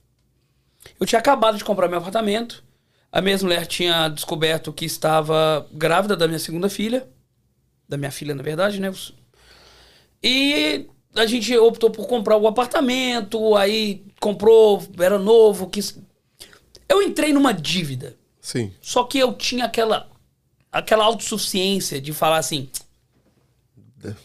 Eu 0.99 1.07
tinha 1.07 1.21
acabado 1.21 1.57
de 1.57 1.65
comprar 1.65 1.89
meu 1.89 1.99
apartamento. 1.99 2.65
A 3.13 3.21
minha 3.21 3.39
mulher 3.39 3.65
tinha 3.67 4.09
descoberto 4.09 4.73
que 4.73 4.85
estava 4.85 5.67
grávida 5.73 6.17
da 6.17 6.27
minha 6.27 6.41
segunda 6.41 6.69
filha. 6.69 7.09
Da 7.89 7.97
minha 7.97 8.11
filha, 8.11 8.35
na 8.35 8.43
verdade, 8.43 8.81
né? 8.81 8.93
E 10.23 10.87
a 11.15 11.25
gente 11.27 11.57
optou 11.57 11.91
por 11.91 12.09
comprar 12.09 12.37
o 12.37 12.49
apartamento, 12.49 13.55
aí 13.55 14.05
comprou, 14.21 14.83
era 14.99 15.19
novo, 15.19 15.69
quis... 15.69 15.97
Eu 16.89 17.01
entrei 17.03 17.33
numa 17.33 17.55
dívida. 17.55 18.17
Sim. 18.47 18.73
Só 18.81 19.03
que 19.03 19.19
eu 19.19 19.33
tinha 19.33 19.65
aquela 19.65 20.09
aquela 20.71 21.05
autossuficiência 21.05 22.01
de 22.01 22.13
falar 22.13 22.39
assim, 22.39 22.69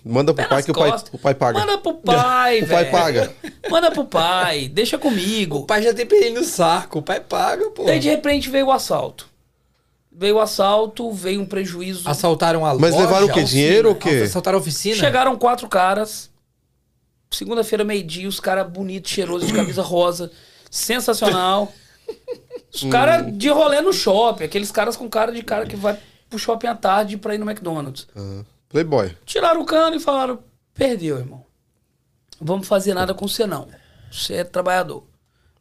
Manda 0.05 0.31
pro 0.31 0.47
pai 0.47 0.61
que 0.61 0.69
o 0.69 0.75
pai, 0.75 0.91
o 1.11 1.17
pai 1.17 1.33
paga. 1.33 1.59
Manda 1.59 1.77
pro 1.79 1.95
pai, 1.95 2.61
O 2.61 2.67
pai 2.67 2.83
velho. 2.83 2.91
paga. 2.91 3.35
Manda 3.67 3.89
pro 3.89 4.05
pai, 4.05 4.67
deixa 4.67 4.95
O 4.97 4.99
comigo. 4.99 5.65
pai 5.65 5.81
já 5.81 5.91
tem 5.91 6.05
perrengue 6.05 6.37
no 6.37 6.43
saco, 6.43 6.99
o 6.99 7.01
pai 7.01 7.19
paga, 7.19 7.67
pô. 7.71 7.85
Daí 7.85 7.99
de 7.99 8.09
repente 8.09 8.47
veio 8.47 8.67
o 8.67 8.71
assalto. 8.71 9.27
Veio 10.11 10.35
o 10.35 10.39
assalto, 10.39 11.11
veio 11.11 11.41
um 11.41 11.45
prejuízo. 11.47 12.07
Assaltaram 12.07 12.63
a 12.63 12.75
Mas 12.75 12.91
loja. 12.93 13.05
levaram 13.07 13.25
o 13.25 13.33
quê? 13.33 13.41
Dinheiro 13.43 13.89
ou 13.89 13.95
o 13.95 13.97
quê? 13.97 14.21
Assaltaram 14.25 14.59
a 14.59 14.61
oficina? 14.61 14.97
Chegaram 14.97 15.35
quatro 15.35 15.67
caras. 15.67 16.29
Segunda-feira, 17.31 17.83
meio-dia, 17.83 18.27
os 18.29 18.39
caras 18.39 18.69
bonitos, 18.69 19.09
cheirosos, 19.09 19.47
de 19.47 19.53
camisa 19.55 19.81
rosa. 19.81 20.31
Sensacional. 20.69 21.73
Os 22.73 22.83
caras 22.85 23.37
de 23.37 23.49
rolê 23.49 23.81
no 23.81 23.91
shopping. 23.91 24.45
Aqueles 24.45 24.71
caras 24.71 24.95
com 24.95 25.09
cara 25.09 25.31
de 25.31 25.43
cara 25.43 25.65
que 25.65 25.75
vai 25.75 25.97
pro 26.29 26.39
shopping 26.39 26.67
à 26.67 26.75
tarde 26.75 27.17
pra 27.17 27.35
ir 27.35 27.37
no 27.37 27.49
McDonald's. 27.49 28.07
Aham. 28.15 28.45
Playboy. 28.69 29.15
Tiraram 29.25 29.61
o 29.61 29.65
cano 29.65 29.97
e 29.97 29.99
falaram: 29.99 30.39
perdeu, 30.73 31.17
irmão. 31.17 31.45
Não 32.39 32.47
vamos 32.47 32.67
fazer 32.67 32.93
nada 32.93 33.13
com 33.13 33.27
você, 33.27 33.45
não. 33.45 33.67
Você 34.09 34.35
é 34.35 34.43
trabalhador. 34.43 35.03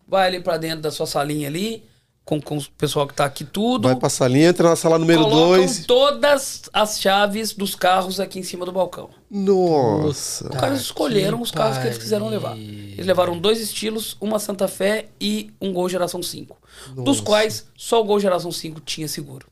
Vai 0.06 0.28
ali 0.28 0.40
pra 0.40 0.56
dentro 0.56 0.80
da 0.80 0.90
sua 0.90 1.06
salinha 1.06 1.48
ali, 1.48 1.84
com, 2.30 2.40
com 2.40 2.58
o 2.58 2.64
pessoal 2.78 3.08
que 3.08 3.14
tá 3.14 3.24
aqui 3.24 3.42
tudo. 3.42 3.88
Vai 3.88 3.96
pra 3.96 4.08
salinha, 4.08 4.50
entra 4.50 4.68
na 4.68 4.76
sala 4.76 4.96
número 5.00 5.24
colocam 5.24 5.56
2. 5.56 5.84
todas 5.84 6.62
as 6.72 7.00
chaves 7.00 7.52
dos 7.52 7.74
carros 7.74 8.20
aqui 8.20 8.38
em 8.38 8.44
cima 8.44 8.64
do 8.64 8.70
balcão. 8.70 9.10
Nossa. 9.28 10.48
Os 10.48 10.60
caras 10.60 10.80
escolheram 10.80 11.40
os 11.40 11.50
carros 11.50 11.78
que 11.78 11.86
eles 11.88 11.98
quiseram 11.98 12.28
levar. 12.28 12.56
Eles 12.56 13.04
levaram 13.04 13.36
dois 13.36 13.60
estilos, 13.60 14.16
uma 14.20 14.38
Santa 14.38 14.68
Fé 14.68 15.08
e 15.20 15.50
um 15.60 15.72
Gol 15.72 15.88
Geração 15.88 16.22
5. 16.22 16.56
Dos 16.98 17.20
quais 17.20 17.66
só 17.76 18.00
o 18.00 18.04
Gol 18.04 18.20
Geração 18.20 18.52
5 18.52 18.80
tinha 18.80 19.08
seguro. 19.08 19.48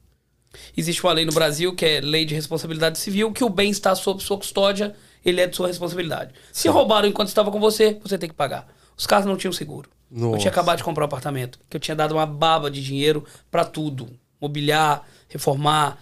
Existe 0.76 1.02
uma 1.02 1.12
lei 1.12 1.24
no 1.24 1.32
Brasil 1.32 1.74
que 1.74 1.84
é 1.84 2.00
Lei 2.00 2.24
de 2.24 2.34
Responsabilidade 2.34 2.98
Civil, 2.98 3.32
que 3.32 3.42
o 3.42 3.48
bem 3.48 3.70
está 3.70 3.92
sob 3.96 4.22
sua 4.22 4.38
custódia, 4.38 4.94
ele 5.24 5.40
é 5.40 5.48
de 5.48 5.56
sua 5.56 5.66
responsabilidade. 5.66 6.32
Se 6.52 6.68
roubaram 6.68 7.08
enquanto 7.08 7.28
estava 7.28 7.50
com 7.50 7.58
você, 7.58 7.98
você 8.02 8.16
tem 8.16 8.28
que 8.28 8.36
pagar. 8.36 8.68
Os 8.96 9.06
carros 9.06 9.26
não 9.26 9.36
tinham 9.36 9.52
seguro. 9.52 9.90
Eu 10.10 10.18
Nossa. 10.18 10.38
tinha 10.38 10.50
acabado 10.50 10.78
de 10.78 10.84
comprar 10.84 11.04
um 11.04 11.06
apartamento, 11.06 11.58
que 11.68 11.76
eu 11.76 11.80
tinha 11.80 11.94
dado 11.94 12.12
uma 12.12 12.24
baba 12.26 12.70
de 12.70 12.82
dinheiro 12.82 13.24
pra 13.50 13.64
tudo. 13.64 14.08
Mobiliar, 14.40 15.06
reformar, 15.28 15.98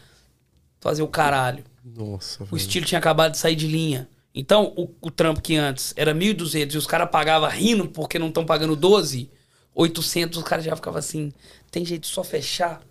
fazer 0.80 1.02
o 1.02 1.08
caralho. 1.08 1.64
Nossa, 1.84 2.42
O 2.42 2.46
velho. 2.46 2.56
estilo 2.56 2.86
tinha 2.86 2.98
acabado 2.98 3.32
de 3.32 3.38
sair 3.38 3.56
de 3.56 3.66
linha. 3.66 4.08
Então, 4.34 4.72
o, 4.76 4.88
o 5.00 5.10
trampo 5.10 5.40
que 5.40 5.56
antes 5.56 5.92
era 5.96 6.14
1.200 6.14 6.74
e 6.74 6.78
os 6.78 6.86
caras 6.86 7.08
pagavam 7.10 7.48
rindo 7.48 7.88
porque 7.88 8.18
não 8.18 8.28
estão 8.28 8.44
pagando 8.44 8.76
12, 8.76 9.30
800, 9.74 10.38
os 10.38 10.44
caras 10.44 10.64
já 10.64 10.76
ficavam 10.76 10.98
assim, 10.98 11.32
tem 11.70 11.84
jeito 11.84 12.02
de 12.02 12.08
só 12.08 12.22
fechar? 12.22 12.82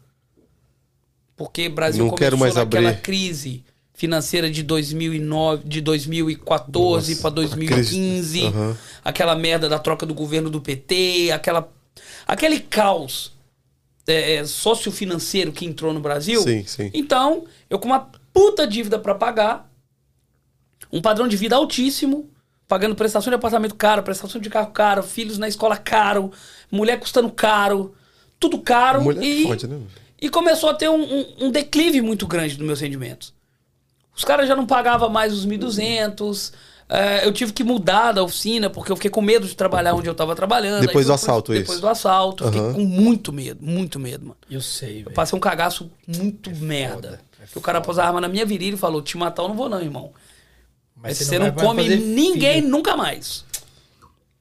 Porque 1.36 1.68
o 1.68 1.72
Brasil 1.72 2.03
Não 2.03 2.09
começou 2.11 2.18
quero 2.26 2.38
mais 2.38 2.55
naquela 2.55 2.89
abrir. 2.89 3.01
crise 3.01 3.63
financeira 3.96 4.52
de 4.52 4.62
2009, 4.62 5.64
de 5.68 5.82
2014 5.82 7.12
Nossa, 7.12 7.22
para 7.22 7.30
2015, 7.32 7.78
a 7.80 7.82
crise. 7.89 8.46
Aham. 8.46 8.78
aquela 9.04 9.36
merda 9.36 9.68
da 9.68 9.80
troca 9.80 10.06
do 10.06 10.14
governo 10.14 10.50
do 10.50 10.62
PT, 10.62 11.32
aquela 11.34 11.72
aquele 12.28 12.60
caos 12.60 13.32
é, 14.08 14.36
é, 14.36 14.46
sociofinanceiro 14.46 15.52
que 15.52 15.66
entrou 15.66 15.91
no 15.93 16.00
Brasil. 16.00 16.41
Sim, 16.41 16.64
sim. 16.66 16.91
Então, 16.93 17.46
eu 17.70 17.80
com 17.80 17.88
uma 17.88 18.12
puta 18.34 18.68
dívida 18.68 19.00
pra 19.00 19.16
pagar, 19.16 19.72
um 20.91 21.02
padrão 21.02 21.28
de 21.28 21.38
vida 21.38 21.56
altíssimo, 21.56 22.30
pagando 22.68 22.96
prestação 22.96 23.32
de 23.32 23.36
apartamento 23.36 23.76
caro, 23.76 24.04
prestação 24.04 24.39
de 24.41 24.50
carro 24.50 24.72
caro, 24.72 25.04
filhos 25.04 25.38
na 25.38 25.48
escola 25.48 25.78
caro, 25.78 26.32
mulher 26.72 27.00
custando 27.00 27.30
caro, 27.32 27.93
tudo 28.39 28.60
caro. 28.60 29.02
Mulher 29.02 29.24
e, 29.24 29.48
né? 29.68 29.80
e 30.22 30.30
começou 30.30 30.70
a 30.70 30.74
ter 30.74 30.89
um, 30.89 31.02
um- 31.02 31.36
um 31.48 31.52
declive 31.52 32.02
muito 32.02 32.28
grande 32.28 32.56
dos 32.58 32.66
meus 32.66 32.80
rendimentos. 32.82 33.34
Os 34.16 34.24
caras 34.24 34.47
já 34.47 34.55
não 34.55 34.66
pagavam 34.66 35.09
mais 35.09 35.34
os 35.34 35.45
1.200. 35.45 36.53
é, 36.88 37.26
eu 37.26 37.34
tive 37.34 37.51
que 37.51 37.63
mudar 37.63 38.11
da 38.11 38.24
oficina 38.24 38.70
porque 38.70 38.91
eu 38.91 38.95
fiquei 38.95 39.09
com 39.11 39.22
medo 39.22 39.47
de 39.47 39.55
trabalhar 39.55 39.93
onde 39.95 40.07
eu 40.07 40.16
tava 40.16 40.36
trabalhando. 40.36 40.82
Depois 40.86 41.07
do 41.07 41.13
assalto, 41.13 41.51
Depois 41.51 41.72
isso? 41.78 41.82
do 41.82 41.88
assalto. 41.88 42.43
Eu 42.43 42.47
Aham. 42.49 42.70
fiquei 42.70 42.74
com 42.86 42.89
muito 42.89 43.34
medo, 43.34 43.59
muito 43.63 43.99
medo, 43.99 44.24
mano. 44.28 44.38
Eu 44.49 44.61
sei, 44.61 45.03
velho. 45.03 45.11
Passei 45.16 45.36
um 45.38 45.39
cagaço 45.39 45.91
muito 46.07 46.49
merda. 46.51 47.20
Que 47.51 47.57
o 47.57 47.61
cara 47.61 47.80
pôs 47.80 47.99
a 47.99 48.05
arma 48.05 48.20
na 48.20 48.28
minha 48.28 48.45
virilha 48.45 48.74
e 48.74 48.78
falou: 48.78 49.01
te 49.01 49.18
matar 49.18 49.43
eu 49.43 49.49
não 49.49 49.55
vou, 49.55 49.70
não, 49.70 49.80
irmão. 49.82 50.11
Mas 50.95 51.18
você 51.20 51.38
não, 51.38 51.51
vai 51.51 51.63
come 51.66 51.88
ninguém 51.97 52.55
filho. 52.61 52.70
nunca 52.70 52.97
mais. 52.97 53.45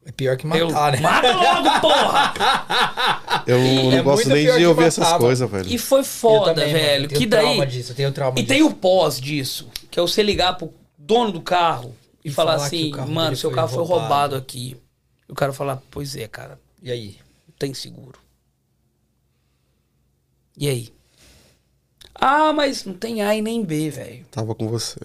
É 0.07 0.13
pior 0.13 0.37
que 0.37 0.45
Eu, 0.47 0.69
matar, 0.69 0.93
né? 0.93 1.01
Mata 1.01 1.33
logo, 1.35 1.81
porra! 1.81 2.35
Eu 3.47 3.59
não 3.59 3.93
É 3.93 4.03
gosto 4.03 4.29
nem 4.29 4.45
de 4.57 4.67
ouvir 4.67 4.85
essas 4.85 5.13
coisas, 5.15 5.51
velho. 5.51 5.69
E 5.69 5.79
foi 5.79 6.01
Eu 6.01 6.05
foda, 6.05 6.55
também, 6.55 6.73
velho. 6.73 7.05
eu 7.05 7.09
tenho 7.09 7.21
Que 7.21 7.27
daí. 7.27 7.41
trauma 7.43 7.67
disso, 7.67 7.93
eu 7.93 7.97
tenho 7.97 8.13
trauma 8.13 8.39
E 8.39 8.43
disso. 8.43 8.49
tem 8.55 8.63
o 8.63 8.73
pós 8.75 9.19
disso, 9.21 9.69
que 9.91 9.99
é 9.99 10.03
você 10.03 10.23
ligar 10.23 10.55
pro 10.59 10.73
dono 10.99 11.33
do 11.33 11.41
carro 11.41 11.95
e, 12.25 12.29
E 12.29 12.33
falar, 12.33 12.55
falar 12.55 12.67
assim, 12.67 12.91
mano, 13.09 13.35
seu 13.37 13.51
carro 13.51 13.69
foi 13.69 13.79
roubado." 13.79 14.01
roubado 14.01 14.37
aqui. 14.37 14.77
E 15.29 15.33
o 15.33 15.35
cara 15.35 15.53
falar, 15.53 15.83
pois 15.91 16.15
é, 16.17 16.29
cara, 16.29 16.59
E 16.83 16.91
aí? 16.91 17.17
não 17.49 17.55
tem 17.59 17.73
seguro. 17.75 18.19
E 20.57 20.69
aí? 20.69 20.93
Ah, 22.15 22.53
mas 22.53 22.85
não 22.85 22.95
tem 22.95 23.23
A 23.23 23.35
e 23.35 23.43
nem 23.43 23.65
B, 23.65 23.91
velho. 23.91 24.25
Tava 24.31 24.55
com 24.55 24.69
você. 24.69 24.99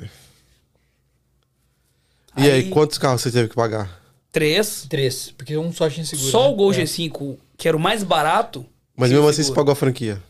E 2.37 2.43
aí, 2.43 2.51
Aí- 2.51 2.69
quantos 2.69 2.97
carros 2.97 3.21
você 3.21 3.31
teve 3.31 3.49
que 3.49 3.55
pagar? 3.55 3.98
Três. 4.31 4.85
Três, 4.87 5.31
porque 5.31 5.57
um 5.57 5.71
só 5.73 5.89
tinha 5.89 6.05
seguro. 6.05 6.29
Só 6.29 6.43
né? 6.43 6.49
o 6.49 6.55
Gol 6.55 6.73
É. 6.73 6.77
G5, 6.77 7.37
que 7.57 7.67
era 7.67 7.75
o 7.75 7.79
mais 7.79 8.03
barato. 8.03 8.65
Mas 8.95 9.11
mesmo 9.11 9.27
assim 9.27 9.43
você 9.43 9.53
pagou 9.53 9.71
a 9.71 9.75
franquia. 9.75 10.21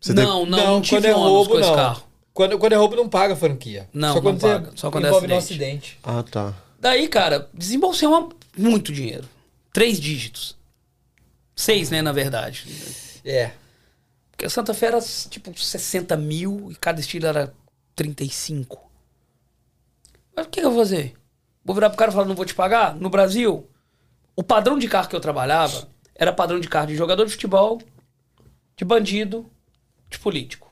Você 0.00 0.12
não, 0.12 0.44
não, 0.44 0.58
não, 0.58 0.82
tive 0.82 0.96
quando 0.96 1.04
é 1.04 1.12
roubo, 1.12 1.58
não. 1.60 1.74
carro. 1.74 2.02
Quando, 2.34 2.58
quando 2.58 2.72
é 2.72 2.76
roubo, 2.76 2.96
não 2.96 3.08
paga 3.08 3.34
a 3.34 3.36
franquia. 3.36 3.88
Não, 3.92 4.08
só 4.08 4.14
não 4.14 4.22
quando 4.22 4.40
paga. 4.40 4.72
Só 4.74 4.90
quando 4.90 5.04
é 5.04 5.08
envolve 5.08 5.28
no 5.28 5.36
acidente. 5.36 5.96
acidente. 5.96 5.98
Ah, 6.02 6.22
tá. 6.22 6.54
Daí, 6.80 7.06
cara, 7.06 7.48
desembolsei 7.54 8.08
uma, 8.08 8.28
muito 8.56 8.92
dinheiro. 8.92 9.28
Três 9.72 10.00
dígitos. 10.00 10.56
Seis, 11.54 11.90
né, 11.90 12.02
na 12.02 12.10
verdade. 12.10 12.66
É. 13.24 13.52
Porque 14.30 14.46
a 14.46 14.50
Santa 14.50 14.74
Fé 14.74 14.86
era 14.86 15.00
tipo 15.30 15.56
60 15.56 16.16
mil 16.16 16.68
e 16.72 16.74
cada 16.74 16.98
estilo 16.98 17.26
era 17.26 17.54
35. 17.94 18.90
Mas 20.34 20.46
o 20.46 20.48
que, 20.48 20.60
que 20.60 20.66
eu 20.66 20.72
vou 20.72 20.80
fazer? 20.80 21.14
Vou 21.64 21.74
virar 21.74 21.90
pro 21.90 21.98
cara 21.98 22.10
e 22.10 22.14
falar, 22.14 22.26
não 22.26 22.34
vou 22.34 22.44
te 22.44 22.54
pagar? 22.54 22.94
No 22.96 23.08
Brasil, 23.08 23.68
o 24.34 24.42
padrão 24.42 24.78
de 24.78 24.88
carro 24.88 25.08
que 25.08 25.16
eu 25.16 25.20
trabalhava 25.20 25.88
era 26.14 26.32
padrão 26.32 26.58
de 26.60 26.68
carro 26.68 26.86
de 26.88 26.96
jogador 26.96 27.24
de 27.24 27.32
futebol, 27.32 27.80
de 28.76 28.84
bandido, 28.84 29.46
de 30.10 30.18
político. 30.18 30.70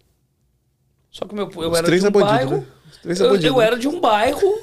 Só 1.11 1.25
que 1.27 1.35
meu, 1.35 1.51
eu 1.57 1.71
Os 1.71 1.79
era 1.79 1.87
três 1.87 2.01
de 2.03 2.07
um 2.07 2.09
é 2.09 2.13
bandido, 2.13 2.31
bairro. 2.51 2.57
né? 2.59 2.67
Os 2.91 2.97
três 2.99 3.21
é 3.21 3.25
eu, 3.25 3.31
bandido, 3.31 3.47
eu 3.47 3.57
né? 3.59 3.67
era 3.67 3.77
de 3.79 3.89
um 3.89 4.01
bairro, 4.01 4.59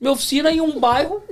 minha 0.00 0.12
oficina 0.12 0.50
em 0.50 0.60
um 0.60 0.78
bairro. 0.80 1.22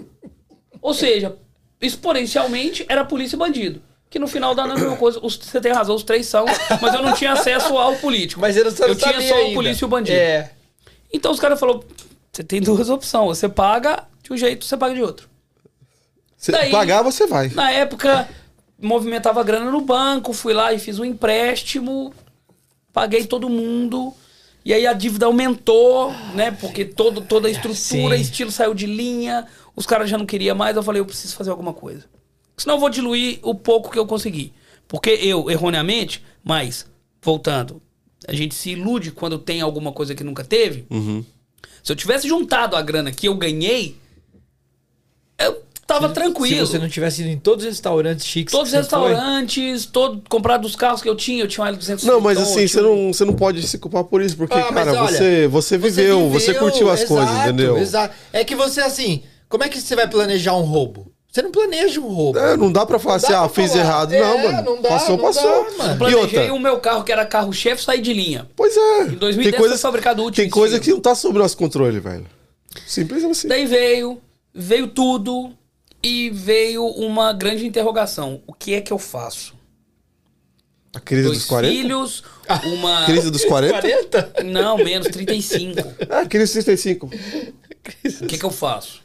Ou 0.81 0.95
seja, 0.95 1.37
exponencialmente 1.81 2.85
era 2.89 3.05
polícia 3.05 3.37
e 3.37 3.39
bandido. 3.39 3.83
que 4.09 4.19
no 4.19 4.27
final 4.27 4.57
dá 4.57 4.65
a 4.65 4.67
mesma 4.75 4.97
coisa. 4.97 5.21
Os- 5.23 5.37
você 5.37 5.61
tem 5.61 5.71
razão, 5.73 5.95
os 5.95 6.03
três 6.03 6.27
são, 6.27 6.45
mas 6.83 6.93
eu 6.95 7.01
não 7.03 7.13
tinha 7.15 7.33
acesso 7.33 7.79
ao 7.79 7.95
político. 7.97 8.41
Mas 8.41 8.57
ele 8.57 8.69
só 8.73 8.87
eu 8.87 8.97
tinha 8.97 9.21
só 9.21 9.35
o 9.35 9.39
ainda. 9.39 9.55
polícia 9.55 9.85
e 9.85 9.87
o 9.87 9.89
bandido. 9.89 10.19
É. 10.19 10.51
Então 11.13 11.31
os 11.31 11.39
caras 11.39 11.61
falaram: 11.61 11.85
você 12.33 12.43
tem 12.45 12.61
duas 12.61 12.89
opções. 12.89 13.39
Você 13.39 13.49
paga 13.49 14.05
de 14.23 14.33
um 14.33 14.37
jeito, 14.37 14.65
você 14.65 14.77
paga 14.77 14.95
de 14.95 15.03
outro. 15.03 15.29
Se 16.37 16.51
Daí- 16.53 16.71
pagar, 16.71 17.03
você 17.03 17.27
vai. 17.27 17.49
Na 17.49 17.71
época, 17.71 18.29
movimentava 18.81 19.43
grana 19.43 19.71
no 19.71 19.81
banco, 19.81 20.33
fui 20.33 20.53
lá 20.55 20.73
e 20.73 20.79
fiz 20.79 20.99
um 20.99 21.05
empréstimo, 21.05 22.15
paguei 22.93 23.27
todo 23.27 23.49
mundo. 23.49 24.15
E 24.65 24.73
aí 24.75 24.87
a 24.87 24.93
dívida 24.93 25.27
aumentou, 25.27 26.13
né? 26.35 26.51
Porque 26.51 26.85
todo, 26.85 27.21
toda 27.23 27.49
a 27.49 27.51
estrutura, 27.51 28.17
Sim. 28.17 28.23
estilo 28.23 28.51
saiu 28.51 28.75
de 28.75 28.87
linha, 28.87 29.47
os 29.75 29.87
caras 29.87 30.09
já 30.09 30.17
não 30.19 30.27
queriam 30.27 30.55
mais. 30.57 30.77
Eu 30.77 30.83
falei, 30.83 31.01
eu 31.01 31.07
preciso 31.07 31.35
fazer 31.37 31.51
alguma 31.51 31.73
coisa. 31.73 32.05
Senão 32.57 32.75
eu 32.77 32.81
vou 32.81 32.91
diluir 32.91 33.39
o 33.43 33.55
pouco 33.55 33.91
que 33.91 33.99
eu 33.99 34.07
consegui. 34.07 34.53
Porque 34.87 35.11
eu, 35.11 35.51
erroneamente, 35.51 36.23
mas, 36.45 36.87
voltando, 37.23 37.81
a 38.29 38.35
gente 38.35 38.55
se 38.55 38.71
ilude 38.73 39.13
quando 39.13 39.39
tem 39.39 39.61
alguma 39.63 39.93
coisa 39.93 40.15
que 40.15 40.23
nunca 40.25 40.45
teve. 40.45 40.87
Se 41.83 41.93
eu 41.93 41.97
tivesse 41.97 42.29
juntado 42.29 42.77
a 42.77 42.83
grana 42.83 43.11
que 43.11 43.27
eu 43.29 43.35
ganhei, 43.35 43.97
eu 45.39 45.63
tava 45.87 46.09
tranquilo. 46.11 46.67
Se 46.67 46.73
você 46.73 46.79
não 46.79 46.89
tivesse 46.89 47.23
ido 47.23 47.31
em 47.31 47.39
todos 47.39 47.65
os 47.65 47.71
restaurantes 47.71 48.25
chiques. 48.27 48.53
Todos 48.53 48.73
os 48.73 48.79
você 48.79 48.89
foi, 48.89 49.09
restaurantes, 49.11 49.87
todo, 49.87 50.23
comprado 50.29 50.65
os 50.65 50.77
carros 50.77 51.03
que 51.03 51.09
eu 51.09 51.17
tinha, 51.17 51.43
eu 51.43 51.49
tinha 51.49 51.65
um 51.65 51.69
L200. 51.69 52.05
Não, 52.05 52.21
mas 52.21 52.37
Triton, 52.39 52.53
assim, 52.53 52.67
você 52.69 52.81
um- 52.81 52.83
não, 53.07 53.13
você 53.13 53.25
não 53.25 53.35
pode 53.35 53.67
se 53.67 53.79
culpar 53.79 54.05
por 54.05 54.23
isso, 54.23 54.37
porque, 54.37 54.55
Ah, 54.57 54.73
cara, 54.73 54.93
olha, 54.93 55.09
você, 55.17 55.47
você 55.49 55.79
viveu, 55.79 56.29
você, 56.31 56.55
curtiu 56.55 56.91
as 56.91 57.01
exato, 57.01 57.15
coisas, 57.15 57.41
entendeu? 57.43 57.79
Exato. 57.79 58.15
É 58.33 58.45
que 58.45 58.55
você, 58.55 58.81
assim, 58.81 59.23
como 59.49 59.65
é 59.65 59.69
que 59.69 59.81
você 59.81 59.97
vai 59.97 60.09
planejar 60.09 60.55
um 60.55 60.63
roubo? 60.63 61.11
Você 61.31 61.43
não 61.43 61.53
planeja 61.53 62.01
um 62.01 62.09
roubo. 62.09 62.39
É, 62.39 62.57
não 62.57 62.73
dá 62.73 62.85
pra 62.85 62.99
falar 62.99 63.19
Não 63.19 63.25
assim, 63.25 63.33
ah, 63.33 63.49
pra 63.49 63.63
fiz 63.63 63.71
falar. 63.71 63.85
errado. 63.85 64.13
É, 64.13 64.21
não, 64.21 64.39
mano. 64.43 64.63
não 64.63 64.83
dá, 64.83 64.89
passou, 64.89 65.17
não 65.17 65.25
passou. 65.25 65.65
dá, 65.65 65.71
mano. 65.79 65.95
E 65.95 65.99
Planejei 65.99 66.21
outra, 66.41 66.55
o 66.55 66.59
meu 66.59 66.81
carro, 66.81 67.05
que 67.05 67.13
era 67.13 67.25
carro-chefe, 67.25 67.85
sair 67.85 68.01
de 68.01 68.13
linha. 68.13 68.49
pois 68.57 68.77
é. 68.77 69.03
Em 69.05 69.15
2010 69.15 69.51
tem 69.51 69.53
coisa, 69.53 69.75
foi 69.75 69.79
fabricado 69.81 70.23
o 70.23 70.25
último 70.25 70.43
Tem 70.43 70.51
coisa 70.51 70.81
que 70.81 70.91
não 70.91 71.01
tá 71.01 71.15
sob 71.15 71.39
nosso 71.39 71.57
controle, 71.57 72.01
velho. 72.01 72.27
Simples 72.85 73.23
assim. 73.25 73.47
Daí 73.47 73.65
veio, 73.65 74.21
veio 74.53 74.89
tudo 74.89 75.53
e 76.03 76.31
veio 76.31 76.85
uma 76.85 77.33
grande 77.33 77.65
interrogação. 77.65 78.43
O 78.47 78.53
que 78.53 78.75
é 78.75 78.81
que 78.81 78.93
eu 78.93 78.99
faço? 78.99 79.55
A 80.93 80.99
crise 80.99 81.23
Dois 81.29 81.39
dos 81.39 81.47
40? 81.47 81.73
filhos, 81.73 82.25
uma... 82.67 83.05
Crise 83.07 83.31
dos 83.31 83.45
40? 83.45 83.81
40? 83.81 84.43
Não, 84.45 84.77
menos, 84.79 85.07
35. 85.07 85.79
Ah, 86.09 86.27
crise 86.27 86.55
dos 86.55 86.65
35. 86.65 87.07
O 87.07 88.27
que, 88.27 88.37
que 88.37 88.45
eu 88.45 88.51
faço? 88.51 89.00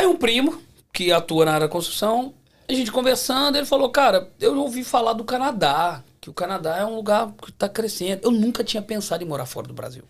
Aí 0.00 0.06
um 0.06 0.16
primo, 0.16 0.58
que 0.94 1.12
atua 1.12 1.44
na 1.44 1.52
área 1.52 1.66
da 1.66 1.70
construção, 1.70 2.32
a 2.66 2.72
gente 2.72 2.90
conversando, 2.90 3.56
ele 3.56 3.66
falou, 3.66 3.90
cara, 3.90 4.30
eu 4.40 4.58
ouvi 4.58 4.82
falar 4.82 5.12
do 5.12 5.24
Canadá, 5.24 6.02
que 6.18 6.30
o 6.30 6.32
Canadá 6.32 6.78
é 6.78 6.86
um 6.86 6.94
lugar 6.94 7.30
que 7.32 7.52
tá 7.52 7.68
crescendo. 7.68 8.22
Eu 8.24 8.30
nunca 8.30 8.64
tinha 8.64 8.82
pensado 8.82 9.22
em 9.22 9.26
morar 9.26 9.44
fora 9.44 9.68
do 9.68 9.74
Brasil. 9.74 10.02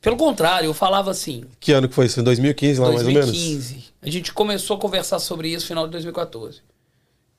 Pelo 0.00 0.16
contrário, 0.16 0.68
eu 0.68 0.72
falava 0.72 1.10
assim, 1.10 1.44
Que 1.60 1.72
ano 1.72 1.86
que 1.86 1.94
foi 1.94 2.06
isso? 2.06 2.18
Em 2.18 2.22
2015, 2.22 2.80
lá 2.80 2.88
mais 2.88 3.02
ou 3.02 3.08
menos? 3.08 3.26
2015. 3.26 3.84
A 4.00 4.08
gente 4.08 4.32
começou 4.32 4.78
a 4.78 4.80
conversar 4.80 5.18
sobre 5.18 5.48
isso 5.50 5.64
no 5.64 5.68
final 5.68 5.84
de 5.84 5.90
2014. 5.92 6.62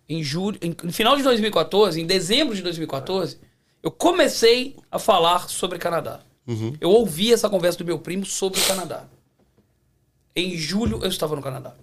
Em 0.07 0.21
julho, 0.21 0.59
em, 0.61 0.75
no 0.83 0.93
final 0.93 1.17
de 1.17 1.23
2014, 1.23 1.99
em 1.99 2.05
dezembro 2.05 2.53
de 2.55 2.61
2014, 2.61 3.39
eu 3.81 3.89
comecei 3.89 4.75
a 4.91 4.99
falar 4.99 5.49
sobre 5.49 5.79
Canadá. 5.79 6.19
Uhum. 6.45 6.75
Eu 6.79 6.91
ouvi 6.91 7.33
essa 7.33 7.49
conversa 7.49 7.79
do 7.79 7.85
meu 7.85 7.97
primo 7.97 8.23
sobre 8.23 8.59
o 8.59 8.63
Canadá. 8.67 9.05
Em 10.35 10.55
julho 10.55 10.99
eu 11.01 11.09
estava 11.09 11.35
no 11.35 11.41
Canadá. 11.41 11.73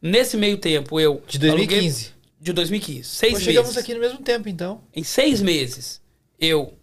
Nesse 0.00 0.36
meio 0.36 0.58
tempo 0.58 1.00
eu 1.00 1.22
De 1.26 1.38
2015. 1.38 2.06
aluguei- 2.06 2.16
de 2.40 2.52
2015, 2.52 3.04
seis 3.08 3.32
Nós 3.32 3.42
meses. 3.42 3.54
chegamos 3.54 3.76
aqui 3.76 3.94
no 3.94 4.00
mesmo 4.00 4.18
tempo, 4.18 4.48
então. 4.48 4.80
Em 4.94 5.02
seis 5.02 5.40
meses, 5.40 6.00
eu 6.38 6.74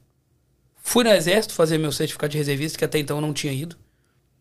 fui 0.82 1.04
no 1.04 1.12
exército 1.12 1.54
fazer 1.54 1.78
meu 1.78 1.92
certificado 1.92 2.32
de 2.32 2.38
reservista, 2.38 2.78
que 2.78 2.84
até 2.86 2.98
então 3.00 3.18
eu 3.18 3.22
não 3.22 3.32
tinha 3.34 3.54
ido. 3.54 3.78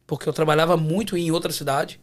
Porque 0.07 0.29
eu 0.29 0.33
trabalhava 0.33 0.77
muito 0.77 1.17
em 1.17 1.31
outra 1.31 1.53
cidade. 1.53 2.01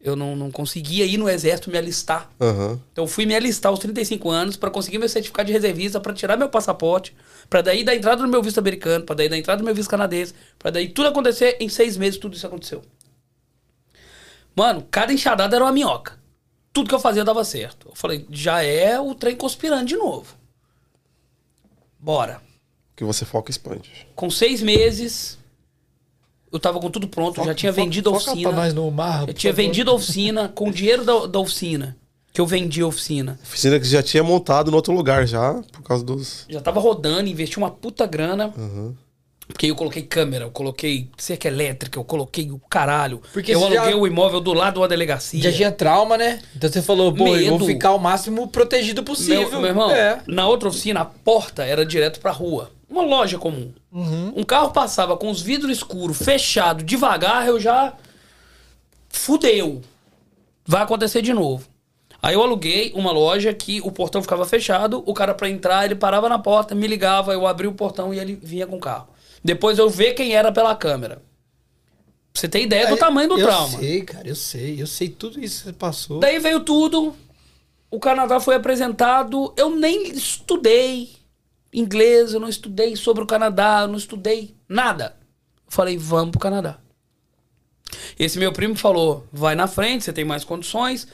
Eu 0.00 0.14
não, 0.16 0.34
não 0.36 0.50
conseguia 0.50 1.04
ir 1.06 1.16
no 1.16 1.28
exército 1.28 1.70
me 1.70 1.78
alistar. 1.78 2.30
Aham. 2.40 2.80
Então 2.92 3.04
eu 3.04 3.08
fui 3.08 3.24
me 3.24 3.34
alistar 3.34 3.70
aos 3.70 3.78
35 3.78 4.30
anos 4.30 4.56
para 4.56 4.70
conseguir 4.70 4.98
meu 4.98 5.08
certificado 5.08 5.46
de 5.46 5.52
reservista, 5.52 6.00
para 6.00 6.12
tirar 6.12 6.36
meu 6.36 6.48
passaporte, 6.48 7.14
para 7.48 7.62
daí 7.62 7.82
dar 7.84 7.94
entrada 7.94 8.20
no 8.22 8.28
meu 8.28 8.42
visto 8.42 8.58
americano, 8.58 9.04
para 9.04 9.16
daí 9.16 9.28
dar 9.28 9.38
entrada 9.38 9.60
no 9.60 9.64
meu 9.64 9.74
visto 9.74 9.88
canadense, 9.88 10.34
para 10.58 10.70
daí 10.72 10.88
tudo 10.88 11.08
acontecer 11.08 11.56
em 11.60 11.68
seis 11.68 11.96
meses, 11.96 12.18
tudo 12.18 12.34
isso 12.36 12.46
aconteceu. 12.46 12.82
Mano, 14.56 14.86
cada 14.90 15.12
enxadada 15.12 15.54
era 15.54 15.64
uma 15.64 15.72
minhoca. 15.72 16.18
Tudo 16.72 16.88
que 16.88 16.94
eu 16.94 16.98
fazia 17.00 17.24
dava 17.24 17.44
certo. 17.44 17.88
Eu 17.90 17.94
falei, 17.94 18.26
já 18.30 18.62
é 18.62 18.98
o 18.98 19.14
trem 19.14 19.36
conspirando 19.36 19.84
de 19.84 19.96
novo. 19.96 20.34
Bora. 21.98 22.40
Que 22.94 23.04
você 23.04 23.24
foca 23.24 23.50
e 23.50 23.52
expande. 23.52 23.90
Com 24.14 24.30
seis 24.30 24.62
meses, 24.62 25.38
eu 26.50 26.58
tava 26.58 26.80
com 26.80 26.90
tudo 26.90 27.08
pronto, 27.08 27.44
já 27.44 27.54
tinha 27.54 27.70
vendido 27.72 28.10
a 28.10 28.14
Foca 28.18 28.30
oficina. 28.32 28.50
pra 28.50 28.58
nós 28.62 28.72
no 28.74 28.90
mar, 28.90 29.28
Eu 29.28 29.34
tinha 29.34 29.52
favor. 29.52 29.66
vendido 29.66 29.90
a 29.90 29.94
oficina 29.94 30.48
com 30.48 30.68
o 30.68 30.72
dinheiro 30.72 31.04
da, 31.04 31.26
da 31.26 31.38
oficina. 31.38 31.96
Que 32.32 32.40
eu 32.40 32.46
vendi 32.46 32.82
a 32.82 32.86
oficina. 32.86 33.38
Oficina 33.42 33.78
que 33.80 33.86
já 33.86 34.02
tinha 34.02 34.22
montado 34.22 34.70
no 34.70 34.76
outro 34.76 34.92
lugar 34.94 35.26
já, 35.26 35.54
por 35.72 35.82
causa 35.82 36.04
dos. 36.04 36.44
Já 36.48 36.60
tava 36.60 36.80
rodando, 36.80 37.28
investi 37.28 37.56
uma 37.58 37.70
puta 37.70 38.06
grana. 38.06 38.52
Porque 39.48 39.66
eu 39.70 39.76
coloquei 39.76 40.02
câmera, 40.02 40.44
eu 40.46 40.50
coloquei 40.50 41.08
cerca 41.16 41.46
elétrica, 41.46 41.98
eu 41.98 42.04
coloquei 42.04 42.50
o 42.50 42.58
caralho. 42.68 43.22
Porque 43.32 43.54
eu 43.54 43.60
aluguei 43.64 43.92
já- 43.92 43.96
o 43.96 44.06
imóvel 44.06 44.40
do 44.40 44.52
lado 44.52 44.74
de 44.74 44.80
uma 44.80 44.88
delegacia. 44.88 45.40
Já 45.40 45.52
tinha 45.52 45.70
trauma, 45.72 46.18
né? 46.18 46.40
Então 46.56 46.68
você 46.70 46.82
falou, 46.82 47.12
pô, 47.14 47.28
eu 47.36 47.50
vou 47.50 47.58
Medo. 47.60 47.66
ficar 47.66 47.92
o 47.92 47.98
máximo 47.98 48.48
protegido 48.48 49.04
possível. 49.04 49.48
Meu, 49.50 49.60
meu 49.60 49.68
irmão, 49.68 49.90
É. 49.90 50.20
na 50.26 50.48
outra 50.48 50.68
oficina, 50.68 51.00
a 51.02 51.04
porta 51.04 51.64
era 51.64 51.86
direto 51.86 52.18
pra 52.20 52.32
rua. 52.32 52.72
Uma 52.90 53.02
loja 53.02 53.38
comum. 53.38 53.72
Uhum. 53.92 54.32
Um 54.36 54.42
carro 54.42 54.70
passava 54.72 55.16
com 55.16 55.30
os 55.30 55.40
vidros 55.40 55.70
escuros, 55.76 56.18
fechado, 56.18 56.82
devagar, 56.84 57.46
eu 57.46 57.58
já. 57.60 57.92
Fudeu. 59.08 59.80
Vai 60.66 60.82
acontecer 60.82 61.22
de 61.22 61.32
novo. 61.32 61.66
Aí 62.22 62.34
eu 62.34 62.42
aluguei 62.42 62.92
uma 62.94 63.12
loja 63.12 63.52
que 63.54 63.80
o 63.82 63.92
portão 63.92 64.20
ficava 64.20 64.44
fechado, 64.44 65.02
o 65.06 65.14
cara 65.14 65.32
pra 65.34 65.48
entrar, 65.48 65.84
ele 65.84 65.94
parava 65.94 66.28
na 66.28 66.38
porta, 66.38 66.74
me 66.74 66.86
ligava, 66.86 67.32
eu 67.32 67.46
abria 67.46 67.68
o 67.70 67.74
portão 67.74 68.12
e 68.12 68.18
ele 68.18 68.38
vinha 68.42 68.66
com 68.66 68.76
o 68.76 68.80
carro. 68.80 69.06
Depois 69.46 69.78
eu 69.78 69.88
ver 69.88 70.14
quem 70.14 70.34
era 70.34 70.50
pela 70.50 70.74
câmera. 70.74 71.22
Pra 72.32 72.40
você 72.40 72.48
ter 72.48 72.62
ideia 72.62 72.88
do 72.88 72.96
tamanho 72.96 73.28
do 73.28 73.38
eu 73.38 73.46
trauma. 73.46 73.78
sei, 73.78 74.02
cara, 74.02 74.26
eu 74.26 74.34
sei. 74.34 74.82
Eu 74.82 74.88
sei 74.88 75.08
tudo 75.08 75.38
isso 75.38 75.58
que 75.58 75.64
você 75.66 75.72
passou. 75.72 76.18
Daí 76.18 76.40
veio 76.40 76.58
tudo. 76.58 77.14
O 77.88 78.00
Canadá 78.00 78.40
foi 78.40 78.56
apresentado. 78.56 79.54
Eu 79.56 79.70
nem 79.70 80.08
estudei 80.08 81.10
inglês, 81.72 82.34
eu 82.34 82.40
não 82.40 82.48
estudei 82.48 82.96
sobre 82.96 83.22
o 83.22 83.26
Canadá, 83.26 83.82
eu 83.82 83.88
não 83.88 83.96
estudei 83.96 84.56
nada. 84.68 85.16
Falei, 85.68 85.96
vamos 85.96 86.32
pro 86.32 86.40
Canadá. 86.40 86.78
Esse 88.18 88.40
meu 88.40 88.52
primo 88.52 88.74
falou: 88.74 89.28
vai 89.32 89.54
na 89.54 89.68
frente, 89.68 90.02
você 90.02 90.12
tem 90.12 90.24
mais 90.24 90.42
condições. 90.42 91.06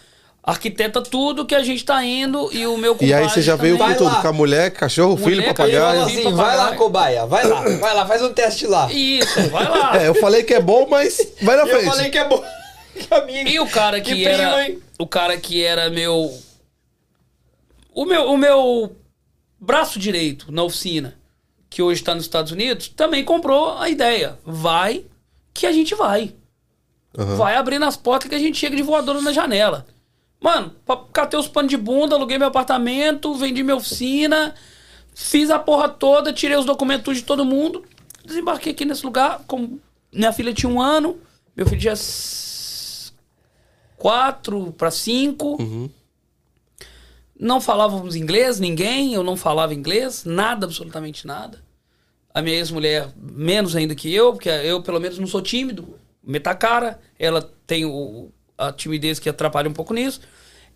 Arquiteta 0.45 1.01
tudo 1.01 1.47
que 1.47 1.55
a 1.55 1.62
gente 1.62 1.84
tá 1.84 2.05
indo 2.05 2.51
e 2.53 2.66
o 2.66 2.76
meu 2.76 2.97
E 3.01 3.12
aí 3.14 3.20
compadre 3.20 3.28
você 3.34 3.43
já 3.43 3.55
veio 3.55 3.78
também. 3.78 3.93
com 3.95 3.99
tudo, 4.05 4.12
lá. 4.14 4.22
com 4.22 4.28
a 4.28 4.32
mulher, 4.32 4.70
cachorro, 4.72 5.16
filho, 5.16 5.36
Mulher, 5.36 5.45
ele 5.45 5.55
papagaio. 5.55 5.95
falou 5.95 6.09
Sim, 6.11 6.18
assim, 6.26 6.32
vai 6.34 6.57
lá, 6.57 6.74
cobaia, 6.76 7.26
vai 7.26 7.47
lá, 7.47 7.61
vai 7.61 7.95
lá, 7.95 8.07
faz 8.07 8.22
um 8.22 8.32
teste 8.32 8.66
lá. 8.66 8.93
Isso, 8.93 9.40
vai 9.51 9.68
lá. 9.68 9.97
É, 10.03 10.09
eu 10.09 10.14
falei 10.16 10.43
que 10.43 10.53
é 10.55 10.61
bom, 10.61 10.88
mas 10.90 11.16
vai 11.43 11.55
na 11.57 11.62
eu 11.62 11.68
frente. 11.68 11.84
falei 11.86 12.11
que 12.11 12.18
é 12.18 12.28
bom. 12.28 12.43
Que 12.93 13.14
amigo. 13.14 13.49
E 13.49 13.59
o 13.61 13.66
cara 13.68 14.01
que, 14.03 14.14
Que 14.14 14.26
era. 14.26 14.36
primo, 14.53 14.59
hein? 14.61 14.82
O 14.99 15.07
cara 15.07 15.36
que 15.38 15.62
era 15.64 15.88
meu. 15.88 16.30
O 17.95 18.05
meu, 18.05 18.24
o 18.30 18.36
meu 18.36 18.97
braço 19.61 19.99
direito 19.99 20.51
na 20.53 20.62
oficina, 20.62 21.14
que 21.70 21.80
hoje 21.82 22.01
está 22.01 22.14
nos 22.14 22.24
Estados 22.24 22.53
Unidos, 22.53 22.88
também 22.88 23.24
comprou 23.24 23.78
a 23.78 23.88
ideia. 23.88 24.38
Vai 24.45 25.05
que 25.55 25.66
a 25.66 25.72
gente 25.72 25.95
vai. 25.95 26.34
Vai 27.14 27.55
abrindo 27.57 27.84
as 27.84 27.97
portas 27.97 28.28
que 28.28 28.34
a 28.34 28.38
gente 28.38 28.59
chega 28.59 28.74
de 28.76 28.82
voadora 28.82 29.20
na 29.22 29.32
janela. 29.32 29.86
Mano, 30.43 30.74
catei 31.12 31.38
os 31.38 31.47
panos 31.47 31.70
de 31.70 31.76
bunda, 31.76 32.16
aluguei 32.16 32.36
meu 32.36 32.49
apartamento, 32.49 33.32
vendi 33.34 33.62
minha 33.62 33.76
oficina, 33.76 34.55
fiz 35.14 35.51
a 35.51 35.59
porra 35.59 35.88
toda, 35.88 36.32
tirei 36.32 36.57
os 36.57 36.64
documentos 36.64 37.16
de 37.16 37.22
todo 37.22 37.45
mundo, 37.45 37.84
desembarquei 38.24 38.72
aqui 38.72 38.84
nesse 38.84 39.07
lugar. 39.07 39.45
Com... 39.47 39.78
Minha 40.12 40.32
filha 40.32 40.53
tinha 40.53 40.70
um 40.70 40.82
ano, 40.82 41.16
meu 41.57 41.64
filho 41.64 41.80
tinha 41.80 41.95
quatro 43.97 44.72
para 44.72 44.90
cinco. 44.90 45.57
Não 47.38 47.61
falávamos 47.61 48.16
inglês, 48.16 48.59
ninguém, 48.59 49.14
eu 49.14 49.22
não 49.22 49.36
falava 49.36 49.72
inglês, 49.72 50.24
nada, 50.24 50.66
absolutamente 50.66 51.24
nada. 51.24 51.62
A 52.34 52.43
minha 52.43 52.57
ex-mulher, 52.57 53.12
menos 53.16 53.76
ainda 53.76 53.95
que 53.95 54.12
eu, 54.12 54.32
porque 54.32 54.49
eu, 54.49 54.82
pelo 54.82 54.99
menos, 54.99 55.18
não 55.18 55.26
sou 55.26 55.40
tímido. 55.40 55.99
Meta 56.22 56.55
cara, 56.55 56.99
ela 57.18 57.43
tem 57.66 57.84
o, 57.84 58.32
a 58.68 58.72
timidez 58.72 59.18
que 59.18 59.28
atrapalha 59.28 59.68
um 59.68 59.72
pouco 59.72 59.92
nisso. 59.94 60.20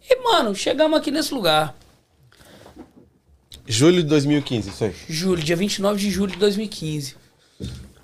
E, 0.08 0.16
mano, 0.22 0.54
chegamos 0.54 0.98
aqui 0.98 1.10
nesse 1.10 1.32
lugar. 1.34 1.74
Julho 3.66 4.02
de 4.02 4.08
2015, 4.08 4.70
isso 4.70 4.84
aí. 4.84 4.94
Julho, 5.08 5.42
dia 5.42 5.56
29 5.56 5.98
de 5.98 6.10
julho 6.10 6.32
de 6.32 6.38
2015. 6.38 7.16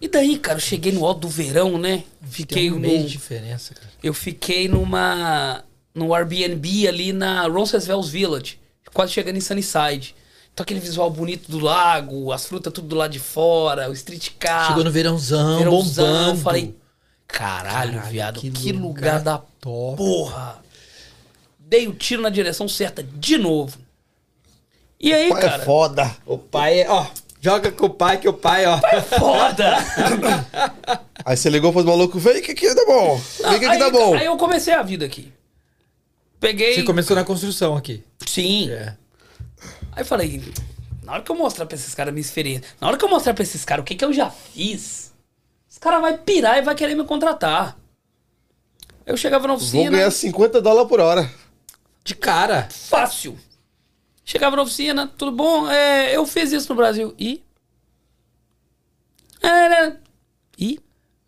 E 0.01 0.09
daí, 0.09 0.37
cara, 0.39 0.57
eu 0.57 0.63
cheguei 0.63 0.91
no 0.91 1.07
alto 1.07 1.21
do 1.21 1.29
verão, 1.29 1.79
né? 1.79 2.03
Fiquei 2.29 2.63
Tem 2.69 2.73
um 2.73 2.79
mês 2.81 3.01
num- 3.03 3.07
de 3.07 3.13
diferença, 3.13 3.73
cara. 3.75 3.89
eu 4.03 4.13
fiquei 4.13 4.67
numa 4.67 5.63
no 5.95 6.13
Airbnb 6.15 6.89
ali 6.89 7.13
na 7.13 7.47
Roncesvalles 7.47 8.09
Village, 8.09 8.59
quase 8.93 9.13
chegando 9.13 9.37
em 9.37 9.41
Sunnyside. 9.41 10.15
Então 10.53 10.65
aquele 10.65 10.81
visual 10.81 11.09
bonito 11.11 11.51
do 11.51 11.61
lago, 11.61 12.33
as 12.33 12.47
frutas 12.47 12.73
tudo 12.73 12.89
do 12.89 12.97
lado 12.97 13.13
de 13.13 13.21
fora, 13.21 13.89
o 13.89 13.93
street 13.93 14.31
car. 14.41 14.67
Chegou 14.69 14.83
no 14.83 14.91
verãozão, 14.91 15.59
verãozão, 15.59 16.05
bombando. 16.25 16.41
falei, 16.41 16.75
caralho, 17.33 17.93
Caralho, 17.95 18.11
viado, 18.11 18.41
que 18.41 18.51
que, 18.51 18.73
lugar 18.73 19.19
lugar, 19.19 19.21
da 19.21 19.39
top. 19.61 19.97
porra. 19.97 20.63
Dei 21.59 21.89
o 21.89 21.95
tiro 21.95 22.21
na 22.21 22.29
direção 22.29 22.69
certa 22.69 23.03
de 23.03 23.39
novo. 23.39 23.79
E 25.01 25.13
aí, 25.13 25.31
Pai 25.31 25.41
cara, 25.41 25.63
é 25.63 25.65
foda. 25.65 26.17
O 26.27 26.39
pai 26.39 26.83
é, 26.83 26.91
ó, 26.91 27.07
joga 27.41 27.73
com 27.73 27.87
o 27.87 27.91
pai 27.91 28.19
que 28.19 28.29
o 28.29 28.33
pai, 28.33 28.65
ó. 28.67 28.79
foda. 29.19 29.77
Aí 31.25 31.37
você 31.37 31.49
ligou 31.49 31.73
pros 31.73 31.85
malucos, 31.85 32.23
vem 32.23 32.43
que 32.43 32.53
aqui 32.53 32.75
dá 32.75 32.85
bom. 32.85 33.17
Vem 33.17 33.59
que 33.59 33.65
aqui 33.65 33.67
aí, 33.67 33.79
dá 33.79 33.91
bom. 33.91 34.15
aí 34.15 34.27
eu 34.27 34.37
comecei 34.37 34.75
a 34.75 34.83
vida 34.83 35.05
aqui. 35.07 35.33
Peguei. 36.41 36.75
Você 36.75 36.83
começou 36.83 37.15
na 37.15 37.23
construção 37.25 37.77
aqui. 37.77 38.03
Sim. 38.27 38.71
É. 38.71 38.97
Aí 39.93 40.03
eu 40.03 40.05
falei, 40.05 40.43
na 41.03 41.13
hora 41.13 41.23
que 41.23 41.31
eu 41.31 41.37
mostrar 41.37 41.67
pra 41.67 41.77
esses 41.77 41.95
caras 41.95 42.11
a 42.11 42.13
minha 42.13 42.21
experiência, 42.21 42.65
na 42.81 42.89
hora 42.89 42.97
que 42.97 43.05
eu 43.05 43.09
mostrar 43.09 43.35
pra 43.35 43.43
esses 43.45 43.65
caras 43.65 43.83
o 43.83 43.87
que, 43.87 43.95
que 43.95 44.05
eu 44.05 44.13
já 44.13 44.29
fiz, 44.31 45.02
os 45.83 45.85
caras 45.85 46.01
vão 46.01 46.17
pirar 46.19 46.59
e 46.59 46.63
vai 46.63 46.77
querer 46.77 46.95
me 46.95 47.05
contratar. 47.05 47.77
Eu 49.05 49.17
chegava 49.17 49.49
na 49.49 49.55
Vou 49.55 49.63
oficina, 49.63 49.91
ganhar 49.91 50.13
50 50.13 50.63
dólares 50.63 50.89
por 50.89 51.01
hora. 51.01 51.29
De 52.05 52.15
cara. 52.15 52.69
fácil. 52.71 53.37
Chegava 54.25 54.55
na 54.55 54.63
oficina, 54.63 55.09
tudo 55.19 55.33
bom? 55.33 55.69
É, 55.69 56.17
eu 56.17 56.25
fiz 56.25 56.53
isso 56.53 56.69
no 56.69 56.77
Brasil. 56.77 57.13
E? 57.19 57.43
Era. 59.43 60.01
E? 60.57 60.79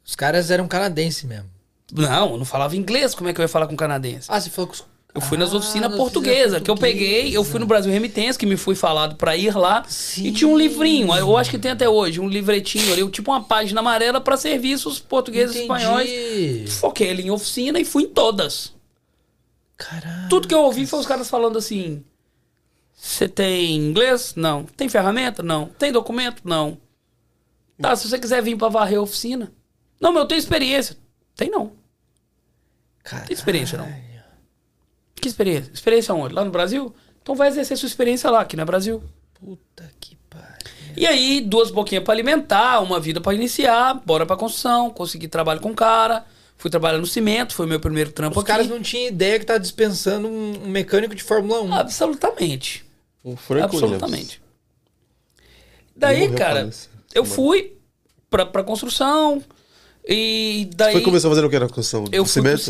Os 0.05 0.15
caras 0.15 0.53
eram 0.53 0.69
canadenses 0.69 1.25
mesmo. 1.25 1.51
Não, 1.93 2.31
eu 2.31 2.39
não 2.39 2.45
falava 2.45 2.77
inglês, 2.77 3.13
como 3.13 3.29
é 3.29 3.35
que 3.35 3.41
eu 3.41 3.43
ia 3.43 3.49
falar 3.49 3.67
com 3.67 3.75
canadense? 3.77 4.29
Ah, 4.31 4.41
você 4.41 4.51
falou 4.51 4.69
com 4.69 4.75
os... 4.75 4.85
Eu 5.15 5.21
fui 5.21 5.39
nas 5.39 5.53
Ah, 5.55 5.59
oficinas 5.59 5.91
nas 5.91 5.97
portuguesas, 5.99 6.61
que 6.61 6.69
eu 6.69 6.75
peguei, 6.75 7.37
eu 7.37 7.45
fui 7.45 7.61
no 7.61 7.67
Brasil 7.67 7.93
Remitência, 7.93 8.37
que 8.39 8.45
me 8.45 8.57
fui 8.57 8.75
falado 8.75 9.15
pra 9.15 9.37
ir 9.37 9.57
lá, 9.57 9.85
Sim. 9.87 10.27
e 10.27 10.33
tinha 10.33 10.49
um 10.49 10.59
livrinho, 10.59 11.15
eu 11.15 11.37
acho 11.37 11.51
que 11.53 11.59
tem 11.59 11.71
até 11.71 11.89
hoje, 11.89 12.19
um 12.21 12.29
livretinho 12.29 12.93
ali, 12.93 13.09
tipo 13.11 13.31
uma 13.31 13.41
página 13.45 13.79
amarela 13.79 14.21
pra 14.21 14.37
serviços 14.37 14.99
portugueses 14.99 15.55
e 15.55 15.61
espanhóis. 15.61 16.75
Foquei 16.81 17.11
ali 17.11 17.23
em 17.23 17.31
oficina 17.31 17.79
e 17.79 17.85
fui 17.85 18.03
em 18.03 18.09
todas. 18.09 18.75
Caralho. 19.77 20.29
Tudo 20.29 20.49
que 20.49 20.55
eu 20.55 20.63
ouvi 20.63 20.85
foi 20.85 20.99
os 20.99 21.07
caras 21.07 21.31
falando 21.31 21.59
assim: 21.59 22.05
Você 22.93 23.29
tem 23.29 23.77
inglês? 23.77 24.35
Não. 24.37 24.65
Tem 24.65 24.89
ferramenta? 24.89 25.43
Não. 25.45 25.67
Tem 25.67 25.93
documento? 25.93 26.43
Não. 26.45 26.77
Tá, 27.81 27.95
se 27.95 28.09
você 28.09 28.19
quiser 28.19 28.43
vir 28.43 28.57
pra 28.57 28.69
varrer 28.69 28.99
a 28.99 29.03
oficina. 29.03 29.53
Não, 30.01 30.13
mas 30.13 30.23
eu 30.23 30.29
tenho 30.29 30.39
experiência. 30.39 30.97
Tem 31.37 31.51
não. 31.51 31.73
Caralho. 33.03 33.29
Tem 33.29 33.35
experiência 33.37 33.79
não. 33.79 34.14
Que 35.15 35.29
experiência? 35.29 35.71
Experiência 35.73 36.15
onde? 36.15 36.35
Lá 36.35 36.45
no 36.45 36.51
Brasil? 36.51 36.95
Então 37.23 37.35
vai 37.35 37.49
exercer 37.49 37.77
sua 37.77 37.87
experiência 37.87 38.31
lá, 38.31 38.41
aqui 38.41 38.57
no 38.57 38.65
Brasil. 38.67 39.03
Puta 39.41 39.91
que 40.01 40.17
pariu. 40.29 40.47
E 40.97 41.07
aí, 41.07 41.41
duas 41.41 41.71
boquinhas 41.71 42.05
pra 42.05 42.13
alimentar, 42.13 42.81
uma 42.81 43.01
vida 43.01 43.21
pra 43.21 43.33
iniciar, 43.35 43.95
bora 44.05 44.27
pra 44.27 44.37
construção, 44.37 44.91
consegui 44.91 45.27
trabalho 45.29 45.61
com 45.61 45.71
o 45.71 45.75
cara, 45.75 46.25
fui 46.57 46.71
trabalhar 46.71 46.99
no 46.99 47.07
cimento, 47.07 47.55
foi 47.55 47.67
meu 47.67 47.81
primeiro 47.81 48.13
trampo 48.13 48.39
Os 48.39 48.43
aqui. 48.45 48.53
caras 48.53 48.69
não 48.69 48.81
tinham 48.83 49.09
ideia 49.09 49.39
que 49.39 49.47
tá 49.47 49.57
dispensando 49.59 50.29
um 50.29 50.69
mecânico 50.69 51.15
de 51.15 51.23
Fórmula 51.23 51.63
1. 51.63 51.75
Absolutamente. 51.75 52.85
Um 53.25 53.37
Frank 53.37 53.65
Absolutamente. 53.65 54.41
Williams. 54.41 54.45
Daí, 55.97 56.31
cara, 56.33 56.69
eu 57.15 57.25
fui 57.25 57.77
pra, 58.29 58.45
pra 58.45 58.63
construção 58.65 59.43
e 60.07 60.69
daí 60.75 60.93
Foi 60.93 61.03
começar 61.03 61.29
fazendo 61.29 61.47
o 61.47 61.51
que 61.51 61.59
na 61.59 61.69
construção? 61.69 62.05
eu 62.13 62.25
fui 62.27 62.43
pro 62.43 62.59
cimento? 62.59 62.61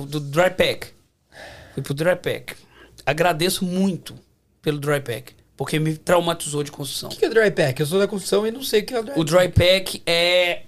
cimento, 0.00 0.06
do 0.06 0.20
dry 0.20 0.50
pack. 0.50 0.88
Fui 1.74 1.82
pro 1.82 1.94
dry 1.94 2.16
pack. 2.16 2.54
Agradeço 3.04 3.64
muito 3.64 4.14
pelo 4.60 4.78
dry 4.78 5.00
pack, 5.00 5.34
porque 5.56 5.78
me 5.78 5.96
traumatizou 5.96 6.62
de 6.62 6.70
construção. 6.70 7.08
O 7.10 7.16
que 7.16 7.24
é 7.24 7.28
dry 7.28 7.50
pack? 7.50 7.80
Eu 7.80 7.86
sou 7.86 7.98
da 7.98 8.06
construção 8.06 8.46
e 8.46 8.50
não 8.50 8.62
sei 8.62 8.80
o 8.80 8.86
que 8.86 8.94
é 8.94 9.02
dry 9.02 9.12
O 9.16 9.24
dry 9.24 9.48
pack 9.48 10.02
é 10.06 10.62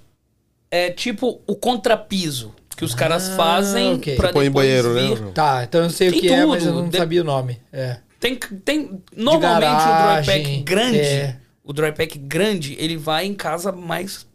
é 0.71 0.91
tipo 0.91 1.41
o 1.47 1.55
contrapiso 1.55 2.53
que 2.77 2.85
os 2.85 2.93
caras 2.95 3.29
Ah, 3.31 3.37
fazem 3.37 3.95
ok. 3.95 4.17
pra 4.17 4.29
Você 4.29 4.33
põe 4.33 4.47
em 4.47 4.49
depois 4.49 4.67
banheiro, 4.67 4.95
né, 4.95 5.09
vir. 5.09 5.17
João? 5.19 5.33
Tá, 5.33 5.63
então 5.63 5.85
eu 5.85 5.91
sei 5.91 6.11
Tem 6.11 6.19
o 6.19 6.23
que 6.23 6.29
é, 6.29 6.45
mas 6.47 6.65
eu 6.67 6.73
tudo. 6.73 6.83
não 6.83 6.89
De- 6.89 6.97
sabia 6.99 7.21
o 7.21 7.25
nome. 7.25 7.61
É. 7.73 7.99
Tem, 8.19 8.35
tem 8.37 9.01
normalmente 9.17 9.69
o 9.83 9.85
dry 9.85 9.89
garagem, 9.93 10.43
pack 10.43 10.63
grande, 10.65 10.99
é. 10.99 11.37
o 11.63 11.73
dry 11.73 11.93
pack 11.93 12.19
grande, 12.19 12.75
ele 12.81 12.97
vai 12.97 13.27
em 13.27 13.35
casa 13.35 13.71
mais 13.71 14.27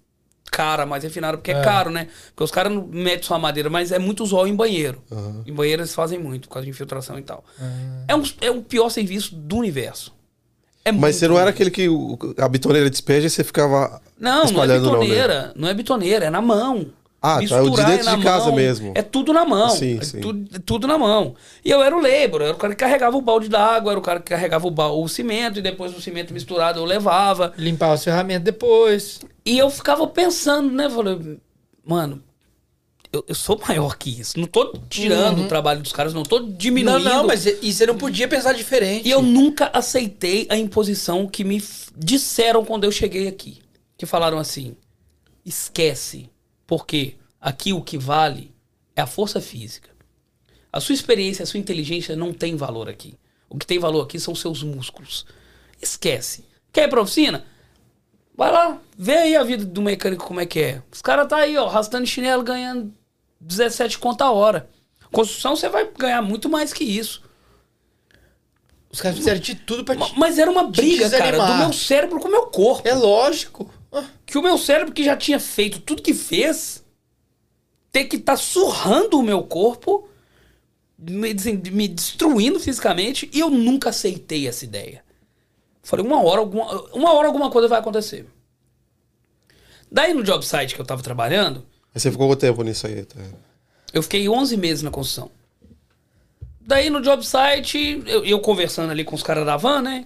cara, 0.52 0.86
mais 0.86 1.04
refinada, 1.04 1.38
porque 1.38 1.52
é, 1.52 1.60
É. 1.60 1.64
caro, 1.64 1.89
né? 1.91 2.08
Porque 2.30 2.43
os 2.43 2.52
caras 2.52 2.72
não 2.72 2.88
metem 2.88 3.24
só 3.24 3.36
a 3.36 3.39
madeira, 3.39 3.70
mas 3.70 3.91
é 3.91 4.00
muito 4.00 4.24
usual 4.24 4.47
em 4.47 4.56
banheiro. 4.56 5.02
Aham. 5.12 5.43
Em 5.45 5.54
banheiro 5.54 5.82
eles 5.82 5.93
fazem 5.93 6.20
muito, 6.20 6.47
por 6.47 6.54
causa 6.56 6.66
de 6.66 6.70
infiltração 6.72 7.18
e 7.20 7.22
tal. 7.22 7.43
É, 8.08 8.16
um, 8.16 8.24
é 8.41 8.52
o 8.52 8.62
pior 8.62 8.89
serviço 8.89 9.36
do 9.36 9.58
universo. 9.58 10.14
É 10.84 10.91
Mas 10.91 11.18
você 11.18 11.28
não 11.28 11.38
era 11.38 11.50
aquele 11.50 11.70
que 11.70 11.88
a 12.38 12.47
bitoneira 12.47 12.89
despeja 12.89 13.28
e 13.28 13.30
você 13.30 13.43
ficava 13.43 14.02
Não, 14.20 14.32
não 14.38 14.41
é 14.41 14.45
espalhando 14.45 14.86
não, 14.86 14.93
né? 14.93 15.00
bitoneira. 15.00 15.54
Não 15.56 15.68
é 15.68 15.74
bitoneira, 15.74 16.26
é 16.26 16.30
na 16.30 16.41
mão. 16.41 16.88
Ah, 17.22 17.40
tá, 17.46 17.56
é 17.56 17.62
o 17.62 17.64
de 17.64 17.70
Misturar 17.70 17.92
dentro 17.92 18.06
na 18.06 18.16
de 18.16 18.24
casa 18.24 18.46
mão, 18.46 18.56
mesmo. 18.56 18.94
É 18.96 19.02
tudo 19.02 19.34
na 19.34 19.46
mão. 19.46 19.70
Sim, 19.72 20.00
é 20.00 20.04
sim. 20.06 20.22
Tudo, 20.22 20.56
é 20.56 20.60
tudo 20.60 20.88
na 20.88 20.98
mão. 20.98 21.36
E 21.64 21.70
eu 21.70 21.84
era 21.84 21.96
o 21.96 22.02
labor, 22.02 22.42
eu 22.42 22.48
era 22.48 22.56
o 22.56 22.58
cara 22.58 22.74
que 22.74 22.80
carregava 22.80 23.18
o 23.18 23.22
balde 23.22 23.50
d'água, 23.50 23.92
era 23.92 24.00
o 24.00 24.04
cara 24.04 24.20
que 24.20 24.30
carregava 24.30 24.68
o, 24.68 25.04
o 25.04 25.08
cimento, 25.10 25.60
e 25.60 25.62
depois 25.62 25.96
o 25.96 26.02
cimento 26.02 26.34
misturado 26.34 26.80
eu 26.80 26.86
levava. 26.86 27.54
Limpar 27.58 27.92
as 27.92 28.04
ferramentas 28.04 28.44
depois. 28.44 29.20
E 29.46 29.58
eu 29.58 29.70
ficava 29.70 30.08
pensando, 30.08 30.72
né? 30.72 30.90
Falei, 30.90 31.38
mano, 31.86 32.24
eu, 33.12 33.26
eu 33.28 33.36
sou 33.36 33.60
maior 33.68 33.98
que 33.98 34.22
isso. 34.22 34.40
Não 34.40 34.48
tô 34.48 34.74
tirando 34.90 35.42
o 35.42 35.48
trabalho 35.48 35.82
dos 35.82 35.92
caras, 35.92 36.14
não 36.14 36.24
tô 36.24 36.40
diminuindo. 36.40 37.04
Não, 37.04 37.18
não, 37.18 37.28
mas 37.28 37.46
e 37.46 37.74
você 37.74 37.86
não 37.86 37.98
podia 37.98 38.28
pensar 38.28 38.54
diferente. 38.54 39.08
E 39.08 39.12
eu 39.12 39.22
nunca 39.22 39.70
aceitei 39.74 40.48
a 40.50 40.56
imposição 40.56 41.28
que 41.28 41.44
me 41.44 41.62
disseram 41.98 42.64
quando 42.64 42.86
eu 42.86 42.92
cheguei 42.92 43.28
aqui. 43.28 43.60
Que 43.98 44.06
falaram 44.06 44.38
assim: 44.38 44.76
esquece. 45.46 46.30
Porque 46.70 47.16
aqui 47.42 47.74
o 47.74 47.82
que 47.82 47.98
vale 47.98 48.54
é 48.96 49.02
a 49.02 49.08
força 49.08 49.42
física. 49.42 49.90
A 50.72 50.80
sua 50.80 50.94
experiência, 50.94 51.42
a 51.42 51.46
sua 51.48 51.60
inteligência 51.60 52.16
não 52.16 52.32
tem 52.32 52.56
valor 52.56 52.88
aqui. 52.88 53.18
O 53.50 53.58
que 53.58 53.66
tem 53.66 53.80
valor 53.80 54.04
aqui 54.04 54.20
são 54.20 54.34
os 54.34 54.40
seus 54.40 54.62
músculos. 54.62 55.26
Esquece. 55.82 56.46
Quer 56.72 56.84
ir 56.84 56.90
pra 56.90 57.02
oficina? 57.02 57.44
Vai 58.38 58.52
lá, 58.52 58.80
vê 58.96 59.14
aí 59.14 59.36
a 59.36 59.44
vida 59.44 59.66
do 59.66 59.82
mecânico 59.82 60.28
como 60.28 60.42
é 60.42 60.46
que 60.46 60.60
é. 60.60 60.84
Os 60.92 61.02
caras 61.02 61.28
tá 61.28 61.38
aí, 61.38 61.58
ó, 61.58 61.66
arrastando 61.66 62.06
chinelo, 62.06 62.44
ganhando 62.44 62.94
17 63.42 63.98
conto 63.98 64.22
a 64.22 64.30
hora. 64.30 64.70
Construção 65.12 65.56
você 65.56 65.70
vai 65.70 65.90
ganhar 65.98 66.22
muito 66.22 66.48
mais 66.48 66.72
que 66.72 66.84
isso. 66.84 67.24
Os 68.92 69.02
caras 69.02 69.18
fizeram 69.18 69.40
de 69.40 69.56
tudo 69.56 69.84
pra 69.84 69.96
te... 69.96 70.20
Mas 70.20 70.38
era 70.38 70.52
uma 70.52 70.68
briga, 70.68 71.10
cara, 71.10 71.32
desanimar. 71.32 71.52
do 71.52 71.64
meu 71.64 71.74
cérebro 71.74 72.20
com 72.20 72.28
o 72.28 72.32
meu 72.32 72.46
corpo. 72.46 72.88
É 72.88 72.94
lógico. 72.94 73.74
Que 74.26 74.38
o 74.38 74.42
meu 74.42 74.58
cérebro, 74.58 74.94
que 74.94 75.04
já 75.04 75.18
tinha 75.18 75.40
feito 75.40 75.80
tudo 75.82 76.02
que 76.02 76.14
fez, 76.14 76.84
ter 77.92 78.06
que 78.06 78.18
estar 78.18 78.38
surrando 78.38 79.20
o 79.20 79.24
meu 79.24 79.44
corpo, 79.44 80.08
me, 80.98 81.34
me 81.72 81.88
destruindo 81.88 82.60
fisicamente, 82.60 83.30
e 83.34 83.40
eu 83.40 83.50
nunca 83.50 83.90
aceitei 83.90 84.48
essa 84.48 84.66
ideia. 84.66 85.04
Falei, 85.82 86.06
uma 86.06 86.22
hora, 86.22 86.42
alguma, 86.42 86.72
uma 86.94 87.14
hora 87.14 87.28
alguma 87.28 87.50
coisa 87.50 87.68
vai 87.68 87.80
acontecer. 87.80 88.28
Daí 89.92 90.14
no 90.14 90.24
job 90.24 90.46
site 90.46 90.76
que 90.76 90.82
eu 90.82 90.86
tava 90.86 91.02
trabalhando, 91.02 91.66
Aí 91.94 92.00
você 92.00 92.12
ficou 92.12 92.28
quanto 92.28 92.40
tempo 92.40 92.64
nisso 92.64 92.88
aí? 92.88 93.04
Tá? 93.04 93.20
eu 93.94 94.04
fiquei 94.04 94.30
11 94.30 94.56
meses 94.58 94.84
na 94.84 94.92
construção. 94.92 95.32
Daí 96.62 96.90
no 96.90 97.02
job 97.02 97.26
site, 97.26 98.04
eu, 98.06 98.24
eu 98.24 98.40
conversando 98.40 98.92
ali 98.92 99.04
com 99.04 99.16
os 99.16 99.24
caras 99.24 99.46
da 99.46 99.58
van, 99.58 99.82
né? 99.82 100.06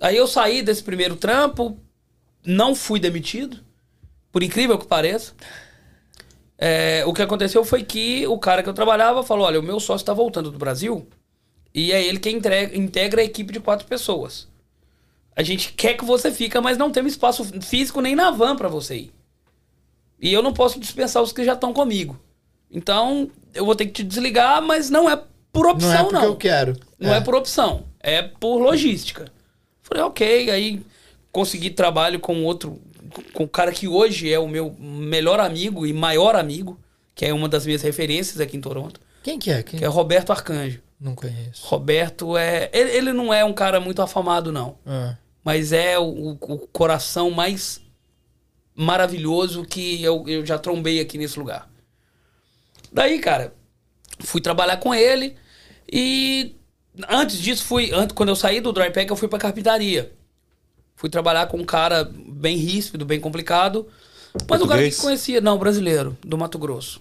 Aí 0.00 0.16
eu 0.16 0.28
saí 0.28 0.62
desse 0.62 0.82
primeiro 0.82 1.16
trampo, 1.16 1.76
não 2.48 2.74
fui 2.74 2.98
demitido, 2.98 3.58
por 4.32 4.42
incrível 4.42 4.78
que 4.78 4.86
pareça. 4.86 5.34
É, 6.56 7.04
o 7.06 7.12
que 7.12 7.22
aconteceu 7.22 7.62
foi 7.64 7.84
que 7.84 8.26
o 8.26 8.38
cara 8.38 8.62
que 8.62 8.68
eu 8.68 8.74
trabalhava 8.74 9.22
falou: 9.22 9.46
olha, 9.46 9.60
o 9.60 9.62
meu 9.62 9.78
sócio 9.78 10.02
está 10.02 10.12
voltando 10.14 10.50
do 10.50 10.58
Brasil 10.58 11.06
e 11.74 11.92
é 11.92 12.02
ele 12.02 12.18
quem 12.18 12.36
entrega- 12.36 12.76
integra 12.76 13.20
a 13.20 13.24
equipe 13.24 13.52
de 13.52 13.60
quatro 13.60 13.86
pessoas. 13.86 14.48
A 15.36 15.42
gente 15.42 15.72
quer 15.74 15.94
que 15.94 16.04
você 16.04 16.32
fica, 16.32 16.60
mas 16.60 16.76
não 16.76 16.90
temos 16.90 17.12
espaço 17.12 17.44
físico 17.62 18.00
nem 18.00 18.16
na 18.16 18.30
van 18.32 18.56
para 18.56 18.66
você 18.68 18.96
ir. 18.96 19.12
E 20.20 20.32
eu 20.32 20.42
não 20.42 20.52
posso 20.52 20.80
dispensar 20.80 21.22
os 21.22 21.30
que 21.32 21.44
já 21.44 21.52
estão 21.52 21.72
comigo. 21.72 22.18
Então, 22.68 23.30
eu 23.54 23.64
vou 23.64 23.76
ter 23.76 23.86
que 23.86 23.92
te 23.92 24.02
desligar, 24.02 24.60
mas 24.60 24.90
não 24.90 25.08
é 25.08 25.16
por 25.52 25.66
Não 25.66 25.72
opção, 25.74 25.92
é 25.92 26.02
não. 26.02 26.08
porque 26.10 26.26
eu 26.26 26.36
quero. 26.36 26.76
Não 26.98 27.14
é. 27.14 27.20
por 27.20 27.36
opção, 27.36 27.84
é 28.00 28.20
por 28.22 28.58
logística. 28.58 29.30
Falei, 29.80 30.02
ok, 30.02 30.50
aí 30.50 30.82
consegui 31.38 31.70
trabalho 31.70 32.18
com 32.18 32.44
outro, 32.44 32.80
com 33.32 33.44
o 33.44 33.48
cara 33.48 33.70
que 33.70 33.86
hoje 33.86 34.32
é 34.32 34.38
o 34.38 34.48
meu 34.48 34.74
melhor 34.78 35.38
amigo 35.38 35.86
e 35.86 35.92
maior 35.92 36.34
amigo, 36.34 36.78
que 37.14 37.24
é 37.24 37.32
uma 37.32 37.48
das 37.48 37.64
minhas 37.64 37.80
referências 37.82 38.40
aqui 38.40 38.56
em 38.56 38.60
Toronto, 38.60 39.00
Quem 39.22 39.38
que 39.38 39.50
é? 39.50 39.62
Quem? 39.62 39.78
que 39.78 39.84
é 39.84 39.88
Roberto 39.88 40.30
Arcanjo. 40.30 40.80
Não 41.00 41.14
conheço. 41.14 41.64
Roberto 41.66 42.36
é. 42.36 42.68
Ele, 42.72 42.90
ele 42.90 43.12
não 43.12 43.32
é 43.32 43.44
um 43.44 43.52
cara 43.52 43.78
muito 43.78 44.02
afamado, 44.02 44.50
não. 44.50 44.78
Ah. 44.84 45.16
Mas 45.44 45.72
é 45.72 45.96
o, 45.96 46.30
o- 46.32 46.68
coração 46.72 47.30
mais 47.30 47.80
maravilhoso 48.74 49.64
que 49.64 50.02
eu, 50.02 50.24
eu 50.26 50.44
já 50.44 50.58
trombei 50.58 51.00
aqui 51.00 51.16
nesse 51.18 51.38
lugar. 51.38 51.70
Daí, 52.92 53.18
cara, 53.20 53.54
Fui 54.20 54.40
trabalhar 54.40 54.78
com 54.78 54.92
ele 54.92 55.36
e 55.92 56.56
antes 57.08 57.38
disso 57.40 57.62
fui, 57.64 57.92
antes, 57.94 58.12
quando 58.16 58.30
eu 58.30 58.34
saí 58.36 58.60
do 58.60 58.72
dry 58.72 58.90
pack, 58.92 59.08
eu 59.08 59.14
fui 59.16 59.28
pra 59.28 59.38
carpintaria. 59.38 60.12
Fui 60.98 61.08
trabalhar 61.08 61.46
com 61.46 61.56
um 61.58 61.64
cara 61.64 62.02
bem 62.12 62.56
ríspido, 62.56 63.04
bem 63.06 63.20
complicado. 63.20 63.86
Mas 64.34 64.42
o 64.42 64.46
cara 64.48 64.58
que 64.58 64.66
Português? 64.66 65.00
conhecia, 65.00 65.40
não, 65.40 65.56
brasileiro, 65.56 66.18
do 66.24 66.36
Mato 66.36 66.58
Grosso. 66.58 67.00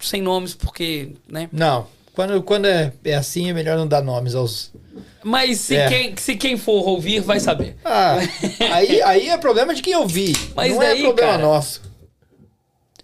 Sem 0.00 0.22
nomes 0.22 0.54
porque, 0.54 1.10
né? 1.28 1.50
Não. 1.52 1.86
Quando, 2.14 2.42
quando 2.42 2.64
é, 2.64 2.94
é 3.04 3.14
assim, 3.14 3.50
é 3.50 3.52
melhor 3.52 3.76
não 3.76 3.86
dar 3.86 4.02
nomes 4.02 4.34
aos. 4.34 4.72
Mas 5.22 5.58
se, 5.60 5.76
É. 5.76 5.86
quem, 5.88 6.16
se 6.16 6.34
quem 6.34 6.56
for 6.56 6.88
ouvir, 6.88 7.20
vai 7.20 7.38
saber. 7.40 7.76
Ah, 7.84 8.16
aí, 8.72 9.02
aí 9.02 9.28
é 9.28 9.36
problema 9.36 9.74
de 9.74 9.82
quem 9.82 9.94
ouvir. 9.96 10.34
Mas 10.56 10.72
não 10.72 10.78
daí, 10.78 11.00
é 11.00 11.02
problema 11.02 11.32
cara, 11.32 11.42
nosso. 11.42 11.82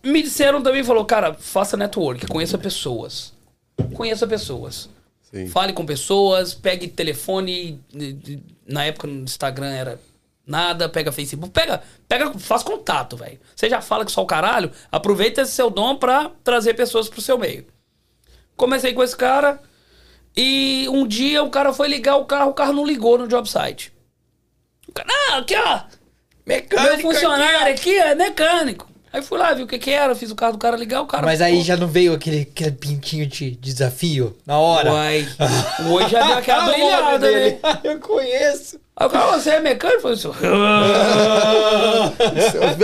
Me 0.02 0.22
disseram 0.22 0.62
também, 0.62 0.82
falou, 0.82 1.04
cara, 1.04 1.34
faça 1.34 1.76
network, 1.76 2.26
conheça 2.26 2.56
pessoas. 2.56 3.34
Conheça 3.94 4.26
pessoas. 4.26 4.88
Sim. 5.32 5.48
Fale 5.48 5.72
com 5.72 5.86
pessoas, 5.86 6.54
pegue 6.54 6.88
telefone. 6.88 7.80
Na 8.66 8.84
época 8.84 9.06
no 9.06 9.22
Instagram 9.22 9.70
era 9.70 10.00
nada, 10.46 10.88
pega 10.88 11.12
Facebook, 11.12 11.52
pega, 11.52 11.82
pega, 12.08 12.32
faz 12.38 12.62
contato, 12.62 13.16
velho. 13.16 13.38
Você 13.54 13.68
já 13.68 13.80
fala 13.80 14.04
que 14.04 14.10
só 14.10 14.22
o 14.22 14.26
caralho, 14.26 14.72
aproveita 14.90 15.42
esse 15.42 15.52
seu 15.52 15.70
dom 15.70 15.96
pra 15.96 16.30
trazer 16.42 16.74
pessoas 16.74 17.08
pro 17.08 17.20
seu 17.20 17.38
meio. 17.38 17.66
Comecei 18.56 18.92
com 18.92 19.02
esse 19.02 19.16
cara 19.16 19.60
e 20.36 20.86
um 20.88 21.06
dia 21.06 21.42
o 21.42 21.50
cara 21.50 21.72
foi 21.72 21.88
ligar 21.88 22.16
o 22.16 22.24
carro, 22.24 22.50
o 22.50 22.54
carro 22.54 22.72
não 22.72 22.84
ligou 22.84 23.16
no 23.16 23.28
job 23.28 23.48
site. 23.48 23.92
O 24.88 24.92
cara, 24.92 25.08
não, 25.08 25.38
aqui 25.38 25.54
ó, 25.54 25.82
Mecânico. 26.44 26.88
meu 26.88 26.98
funcionário 26.98 27.72
aqui 27.72 27.96
é 27.96 28.14
mecânico. 28.14 28.89
Aí 29.12 29.22
fui 29.22 29.38
lá, 29.38 29.52
vi 29.52 29.62
o 29.62 29.66
que 29.66 29.78
que 29.78 29.90
era, 29.90 30.14
fiz 30.14 30.30
o 30.30 30.36
carro 30.36 30.52
do 30.52 30.58
cara 30.58 30.76
ligar, 30.76 31.00
o 31.02 31.06
cara... 31.06 31.26
Mas 31.26 31.40
aí 31.40 31.58
pô, 31.58 31.64
já 31.64 31.76
não 31.76 31.88
veio 31.88 32.14
aquele, 32.14 32.42
aquele 32.42 32.70
pintinho 32.72 33.26
de 33.26 33.50
desafio 33.52 34.36
na 34.46 34.58
hora. 34.58 34.92
Uai, 34.92 35.26
hoje 35.90 36.08
já 36.10 36.26
deu 36.26 36.36
aquela 36.38 36.62
Ah, 36.62 36.66
nome 36.66 36.78
brilhada, 36.78 37.18
dele. 37.18 37.58
né? 37.62 37.78
Eu 37.82 37.98
conheço. 37.98 38.78
Aí 38.96 39.06
o 39.06 39.10
cara, 39.10 39.26
você 39.38 39.50
é 39.50 39.60
mecânico? 39.60 40.08
Eu 40.08 40.16
falei 40.16 40.16
assim, 40.16 40.28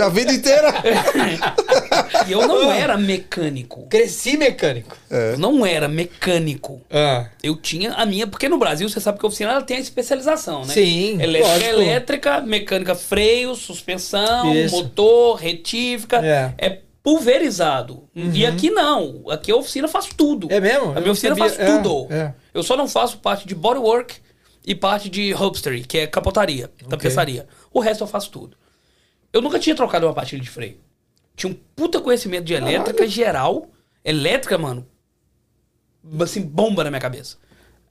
A 0.01 0.09
vida 0.09 0.33
inteira. 0.33 0.73
e 2.27 2.31
eu 2.31 2.47
não 2.47 2.71
era 2.71 2.97
mecânico. 2.97 3.87
Cresci 3.87 4.37
mecânico. 4.37 4.97
Eu 5.09 5.37
não 5.37 5.65
era 5.65 5.87
mecânico. 5.87 6.81
Ah. 6.89 7.27
Eu 7.43 7.55
tinha 7.55 7.93
a 7.93 8.05
minha, 8.05 8.27
porque 8.27 8.47
no 8.49 8.57
Brasil 8.57 8.87
você 8.89 8.99
sabe 8.99 9.19
que 9.19 9.25
a 9.25 9.27
oficina 9.27 9.51
ela 9.51 9.61
tem 9.61 9.77
a 9.77 9.79
especialização, 9.79 10.65
né? 10.65 10.73
Sim, 10.73 11.21
Elétrica, 11.21 11.47
lógico. 11.47 11.69
elétrica, 11.81 12.41
mecânica, 12.41 12.95
freio, 12.95 13.55
suspensão, 13.55 14.53
Isso. 14.55 14.75
motor, 14.75 15.35
retífica. 15.37 16.17
É. 16.25 16.53
É 16.57 16.79
pulverizado. 17.03 18.03
E 18.15 18.45
aqui 18.45 18.69
não. 18.69 19.23
Aqui 19.29 19.51
a 19.51 19.55
oficina 19.55 19.87
faz 19.87 20.07
tudo. 20.15 20.47
É 20.51 20.59
mesmo? 20.59 20.91
A 20.91 20.99
minha 20.99 21.11
oficina 21.11 21.35
sabia. 21.35 21.49
faz 21.55 21.59
É, 21.59 21.77
tudo. 21.77 22.07
é. 22.11 22.33
Eu 22.53 22.63
só 22.63 22.75
não 22.75 22.87
faço 22.87 23.19
parte 23.19 23.47
de 23.47 23.55
bodywork 23.55 24.15
e 24.65 24.75
parte 24.75 25.09
de 25.09 25.33
upholstery, 25.33 25.83
que 25.85 25.99
é 25.99 26.07
capotaria, 26.07 26.69
tapeçaria. 26.89 27.47
O 27.73 27.79
resto 27.79 28.03
eu 28.03 28.07
faço 28.07 28.29
tudo. 28.29 28.57
Eu 29.31 29.41
nunca 29.41 29.57
tinha 29.59 29.75
trocado 29.75 30.05
uma 30.05 30.13
pastilha 30.13 30.41
de 30.41 30.49
freio. 30.49 30.77
Tinha 31.37 31.49
um 31.53 31.55
puta 31.75 32.01
conhecimento 32.01 32.43
de 32.43 32.53
elétrica 32.55 33.07
geral. 33.07 33.69
Elétrica, 34.03 34.57
mano, 34.57 34.85
assim, 36.21 36.41
bomba 36.41 36.83
na 36.83 36.89
minha 36.89 36.99
cabeça. 36.99 37.37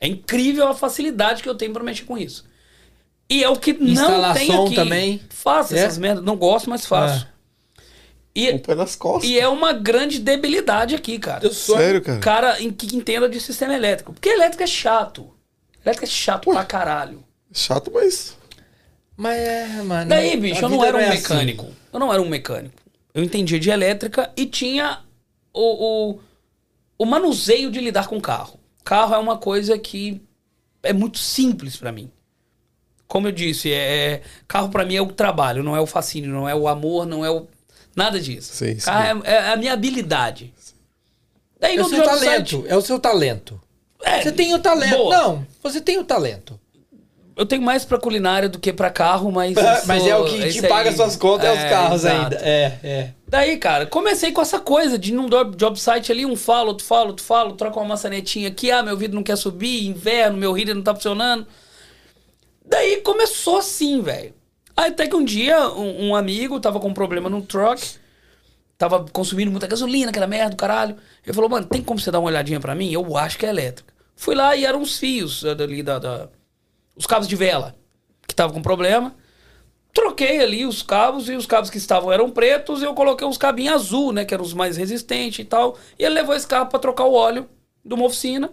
É 0.00 0.06
incrível 0.06 0.66
a 0.68 0.74
facilidade 0.74 1.42
que 1.42 1.48
eu 1.48 1.54
tenho 1.54 1.72
pra 1.72 1.82
mexer 1.82 2.04
com 2.04 2.18
isso. 2.18 2.44
E 3.30 3.42
é 3.42 3.48
o 3.48 3.56
que 3.56 3.72
não 3.72 4.32
tem 4.34 4.50
aqui. 4.52 4.74
também? 4.74 5.20
Faço 5.30 5.74
É? 5.74 5.78
essas 5.78 5.96
merdas. 5.98 6.22
Não 6.24 6.36
gosto, 6.36 6.68
mas 6.68 6.84
faço. 6.84 7.26
E, 8.34 8.50
o 8.50 8.58
pé 8.60 8.74
nas 8.74 8.94
costas. 8.94 9.30
e 9.30 9.38
é 9.38 9.48
uma 9.48 9.72
grande 9.72 10.18
debilidade 10.18 10.94
aqui, 10.94 11.18
cara. 11.18 11.42
Eu 11.44 11.52
sou. 11.54 11.78
Sério, 11.78 12.02
cara? 12.02 12.18
Cara 12.20 12.60
em- 12.62 12.70
que 12.70 12.94
entenda 12.94 13.28
de 13.30 13.40
sistema 13.40 13.74
elétrico. 13.74 14.12
Porque 14.12 14.28
elétrico 14.28 14.62
é 14.62 14.66
chato. 14.66 15.32
Elétrico 15.82 16.04
é 16.04 16.08
chato 16.08 16.50
pra 16.50 16.62
caralho. 16.64 17.24
Chato, 17.52 17.90
mas. 17.94 18.36
Mas 19.16 19.38
é, 19.38 19.66
mano. 19.82 20.10
Daí, 20.10 20.36
bicho, 20.36 20.62
eu 20.62 20.68
não 20.68 20.84
era 20.84 20.96
um 20.98 21.00
é 21.00 21.08
assim. 21.08 21.16
mecânico. 21.16 21.66
Eu 21.92 21.98
não 21.98 22.12
era 22.12 22.20
um 22.20 22.28
mecânico. 22.28 22.74
Eu 23.16 23.24
entendia 23.24 23.58
de 23.58 23.70
elétrica 23.70 24.30
e 24.36 24.44
tinha 24.44 25.00
o, 25.52 26.10
o, 26.12 26.20
o 26.98 27.06
manuseio 27.06 27.70
de 27.70 27.80
lidar 27.80 28.08
com 28.08 28.20
carro. 28.20 28.60
Carro 28.84 29.14
é 29.14 29.18
uma 29.18 29.38
coisa 29.38 29.78
que 29.78 30.20
é 30.82 30.92
muito 30.92 31.18
simples 31.18 31.76
pra 31.78 31.90
mim. 31.90 32.10
Como 33.08 33.26
eu 33.26 33.32
disse, 33.32 33.72
é 33.72 34.20
carro 34.46 34.68
pra 34.68 34.84
mim 34.84 34.96
é 34.96 35.00
o 35.00 35.06
trabalho, 35.10 35.62
não 35.62 35.74
é 35.74 35.80
o 35.80 35.86
fascínio, 35.86 36.30
não 36.30 36.46
é 36.46 36.54
o 36.54 36.68
amor, 36.68 37.06
não 37.06 37.24
é 37.24 37.30
o 37.30 37.46
nada 37.96 38.20
disso. 38.20 38.54
Sim, 38.54 38.74
sim. 38.78 38.84
carro 38.84 39.22
É, 39.24 39.32
é 39.32 39.48
a 39.52 39.56
minha 39.56 39.72
habilidade. 39.72 40.52
Daí 41.58 41.76
É 41.78 41.80
o 41.82 41.88
seu 41.88 42.04
talento. 42.04 42.50
site- 42.58 42.64
É 42.68 42.76
o 42.76 42.82
seu 42.82 43.00
talento. 43.00 43.58
É, 44.02 44.20
Você 44.22 44.30
tem 44.30 44.52
o 44.54 44.58
talento. 44.58 44.94
boa. 44.96 45.16
Não, 45.16 45.46
você 45.62 45.80
tem 45.80 45.98
o 45.98 46.04
talento. 46.04 46.60
Eu 47.36 47.44
tenho 47.44 47.60
mais 47.60 47.84
pra 47.84 47.98
culinária 47.98 48.48
do 48.48 48.58
que 48.58 48.72
pra 48.72 48.88
carro, 48.90 49.30
mas. 49.30 49.54
Mas 49.86 50.02
isso- 50.02 50.10
é 50.10 50.16
o 50.16 50.24
que 50.24 50.48
te 50.52 50.62
paga 50.66 50.88
aí- 50.88 50.96
suas 50.96 51.16
contas, 51.16 51.46
é 51.46 51.52
os 51.52 51.70
carros 51.70 52.04
exato. 52.04 52.22
ainda. 52.34 52.36
É, 52.36 52.78
é. 52.82 53.10
Daí, 53.28 53.58
cara, 53.58 53.84
comecei 53.86 54.32
com 54.32 54.40
essa 54.40 54.58
coisa 54.58 54.98
de 54.98 55.12
num 55.12 55.28
job 55.28 55.78
site 55.78 56.10
ali, 56.10 56.24
um 56.24 56.34
fala, 56.34 56.68
outro 56.68 56.86
fala, 56.86 57.08
outro 57.08 57.24
fala, 57.24 57.52
troca 57.54 57.78
uma 57.78 57.88
maçanetinha 57.88 58.48
aqui, 58.48 58.70
ah, 58.70 58.82
meu 58.82 58.96
vidro 58.96 59.14
não 59.16 59.22
quer 59.22 59.36
subir, 59.36 59.86
inverno, 59.86 60.38
meu 60.38 60.56
heater 60.56 60.74
não 60.74 60.82
tá 60.82 60.94
funcionando. 60.94 61.46
Daí 62.64 62.96
começou 63.02 63.58
assim, 63.58 64.00
velho. 64.00 64.34
Até 64.76 65.06
que 65.06 65.14
um 65.16 65.24
dia, 65.24 65.68
um, 65.70 66.08
um 66.08 66.16
amigo 66.16 66.58
tava 66.60 66.80
com 66.80 66.88
um 66.88 66.94
problema 66.94 67.28
no 67.30 67.40
truck, 67.42 67.82
tava 68.76 69.04
consumindo 69.12 69.50
muita 69.50 69.66
gasolina, 69.66 70.10
aquela 70.10 70.26
merda 70.26 70.50
do 70.50 70.56
caralho. 70.56 70.96
Ele 71.24 71.32
falou, 71.34 71.48
mano, 71.50 71.66
tem 71.66 71.82
como 71.82 71.98
você 72.00 72.10
dar 72.10 72.18
uma 72.18 72.28
olhadinha 72.28 72.60
pra 72.60 72.74
mim? 72.74 72.92
Eu 72.92 73.16
acho 73.16 73.38
que 73.38 73.46
é 73.46 73.48
elétrica. 73.50 73.92
Fui 74.14 74.34
lá 74.34 74.54
e 74.56 74.64
eram 74.64 74.80
os 74.82 74.98
fios 74.98 75.44
eh, 75.44 75.54
dali 75.54 75.82
da, 75.82 75.98
da- 75.98 76.28
os 76.96 77.06
cabos 77.06 77.28
de 77.28 77.36
vela 77.36 77.76
que 78.26 78.34
tava 78.34 78.52
com 78.52 78.62
problema. 78.62 79.14
Troquei 79.92 80.40
ali 80.40 80.66
os 80.66 80.82
cabos 80.82 81.28
e 81.28 81.34
os 81.34 81.46
cabos 81.46 81.70
que 81.70 81.78
estavam 81.78 82.12
eram 82.12 82.30
pretos 82.30 82.82
e 82.82 82.84
eu 82.84 82.92
coloquei 82.94 83.26
uns 83.26 83.38
cabinhos 83.38 83.74
azul, 83.74 84.12
né, 84.12 84.24
que 84.24 84.34
eram 84.34 84.44
os 84.44 84.52
mais 84.52 84.76
resistentes 84.76 85.38
e 85.38 85.44
tal. 85.44 85.78
E 85.98 86.04
ele 86.04 86.14
levou 86.14 86.34
esse 86.34 86.46
carro 86.46 86.66
pra 86.66 86.78
trocar 86.78 87.04
o 87.04 87.14
óleo 87.14 87.48
de 87.84 87.94
uma 87.94 88.04
oficina. 88.04 88.50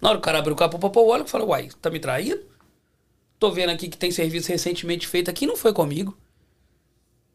Na 0.00 0.08
hora 0.08 0.18
que 0.18 0.22
o 0.22 0.24
cara 0.24 0.38
abriu 0.38 0.54
o 0.54 0.58
capô 0.58 0.78
pra 0.78 0.90
pôr 0.90 1.02
o 1.02 1.08
óleo, 1.08 1.22
eu 1.22 1.28
falei, 1.28 1.46
uai, 1.46 1.68
tá 1.80 1.90
me 1.90 2.00
traindo? 2.00 2.40
Tô 3.38 3.52
vendo 3.52 3.70
aqui 3.70 3.88
que 3.88 3.96
tem 3.96 4.10
serviço 4.10 4.48
recentemente 4.48 5.06
feito 5.06 5.30
aqui, 5.30 5.46
não 5.46 5.56
foi 5.56 5.72
comigo. 5.72 6.16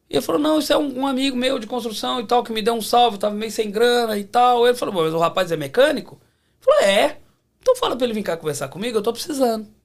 E 0.09 0.15
ele 0.15 0.21
falou, 0.21 0.41
não, 0.41 0.59
isso 0.59 0.73
é 0.73 0.77
um, 0.77 0.99
um 0.99 1.07
amigo 1.07 1.37
meu 1.37 1.59
de 1.59 1.67
construção 1.67 2.19
e 2.19 2.25
tal, 2.27 2.43
que 2.43 2.51
me 2.51 2.61
deu 2.61 2.73
um 2.73 2.81
salve, 2.81 3.17
tava 3.17 3.35
meio 3.35 3.51
sem 3.51 3.71
grana 3.71 4.17
e 4.17 4.23
tal. 4.25 4.65
Ele 4.65 4.75
falou, 4.75 4.93
"Bom, 4.93 5.03
mas 5.03 5.13
o 5.13 5.17
rapaz 5.17 5.49
é 5.51 5.55
mecânico? 5.55 6.19
Eu 6.65 6.73
falei, 6.73 6.89
é. 6.89 7.17
Então 7.61 7.75
fala 7.75 7.95
pra 7.95 8.05
ele 8.05 8.13
vir 8.13 8.23
cá 8.23 8.35
conversar 8.35 8.67
comigo, 8.67 8.97
eu 8.97 9.01
tô 9.01 9.13
precisando. 9.13 9.76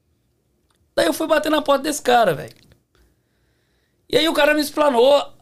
Daí 0.95 1.05
eu 1.05 1.13
fui 1.13 1.27
bater 1.27 1.49
na 1.49 1.61
porta 1.61 1.83
desse 1.83 2.01
cara, 2.01 2.33
velho. 2.33 2.53
E 4.09 4.17
aí 4.17 4.27
o 4.27 4.33
cara 4.33 4.53
me 4.53 4.61
explanou 4.61 5.33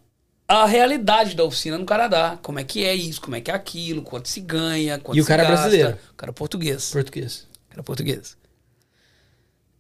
a 0.48 0.66
realidade 0.66 1.36
da 1.36 1.44
oficina 1.44 1.78
no 1.78 1.86
Canadá. 1.86 2.38
Como 2.42 2.60
é 2.60 2.64
que 2.64 2.86
é 2.86 2.94
isso, 2.94 3.22
como 3.22 3.36
é 3.36 3.42
que 3.42 3.52
é 3.52 3.54
aquilo, 3.54 4.02
quanto 4.02 4.30
se 4.30 4.40
ganha, 4.40 5.00
quanto 5.00 5.18
E 5.18 5.22
o 5.22 5.26
cara 5.26 5.44
é 5.44 5.48
brasileiro? 5.48 5.98
O 6.12 6.16
cara 6.16 6.32
é 6.32 6.34
português. 6.34 6.92
Português. 6.92 7.48
Era 7.70 7.84
português. 7.84 8.38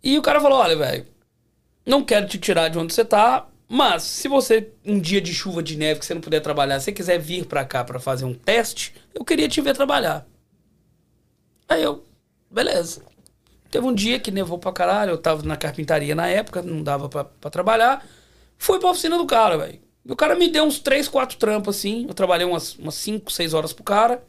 E 0.03 0.17
o 0.17 0.22
cara 0.22 0.39
falou: 0.41 0.59
olha, 0.59 0.76
velho, 0.76 1.05
não 1.86 2.03
quero 2.03 2.28
te 2.28 2.38
tirar 2.38 2.69
de 2.69 2.78
onde 2.78 2.93
você 2.93 3.05
tá, 3.05 3.47
mas 3.67 4.03
se 4.03 4.28
você, 4.28 4.72
um 4.86 4.99
dia 4.99 5.22
de 5.22 5.34
chuva 5.34 5.63
de 5.63 5.78
neve 5.78 5.99
que 5.99 6.05
você 6.05 6.13
não 6.13 6.22
puder 6.22 6.41
trabalhar, 6.41 6.80
se 6.80 6.86
você 6.86 6.91
quiser 6.91 7.19
vir 7.19 7.45
pra 7.45 7.63
cá 7.63 7.84
pra 7.84 7.99
fazer 7.99 8.26
um 8.26 8.34
teste, 8.34 8.93
eu 9.13 9.24
queria 9.24 9.47
te 9.47 9.61
ver 9.61 9.74
trabalhar. 9.74 10.28
Aí 11.67 11.82
eu, 11.82 12.03
beleza. 12.49 13.01
Teve 13.72 13.88
um 13.88 13.93
dia 13.93 14.19
que 14.19 14.30
nevou 14.30 14.59
pra 14.59 14.74
caralho, 14.74 15.11
eu 15.11 15.17
tava 15.17 15.43
na 15.43 15.55
carpintaria 15.55 16.13
na 16.13 16.28
época, 16.28 16.61
não 16.61 16.84
dava 16.84 17.07
pra, 17.07 17.24
pra 17.24 17.49
trabalhar. 17.49 18.05
Fui 18.57 18.78
pra 18.80 18.89
oficina 18.89 19.17
do 19.17 19.26
cara, 19.26 19.57
velho. 19.57 19.80
E 20.05 20.11
o 20.11 20.15
cara 20.15 20.36
me 20.36 20.49
deu 20.49 20.65
uns 20.65 20.80
3, 20.80 21.07
4 21.07 21.38
trampos 21.38 21.78
assim. 21.78 22.05
Eu 22.05 22.13
trabalhei 22.13 22.45
umas, 22.45 22.76
umas 22.76 22.95
5, 22.95 23.32
6 23.32 23.53
horas 23.53 23.72
pro 23.72 23.84
cara. 23.84 24.22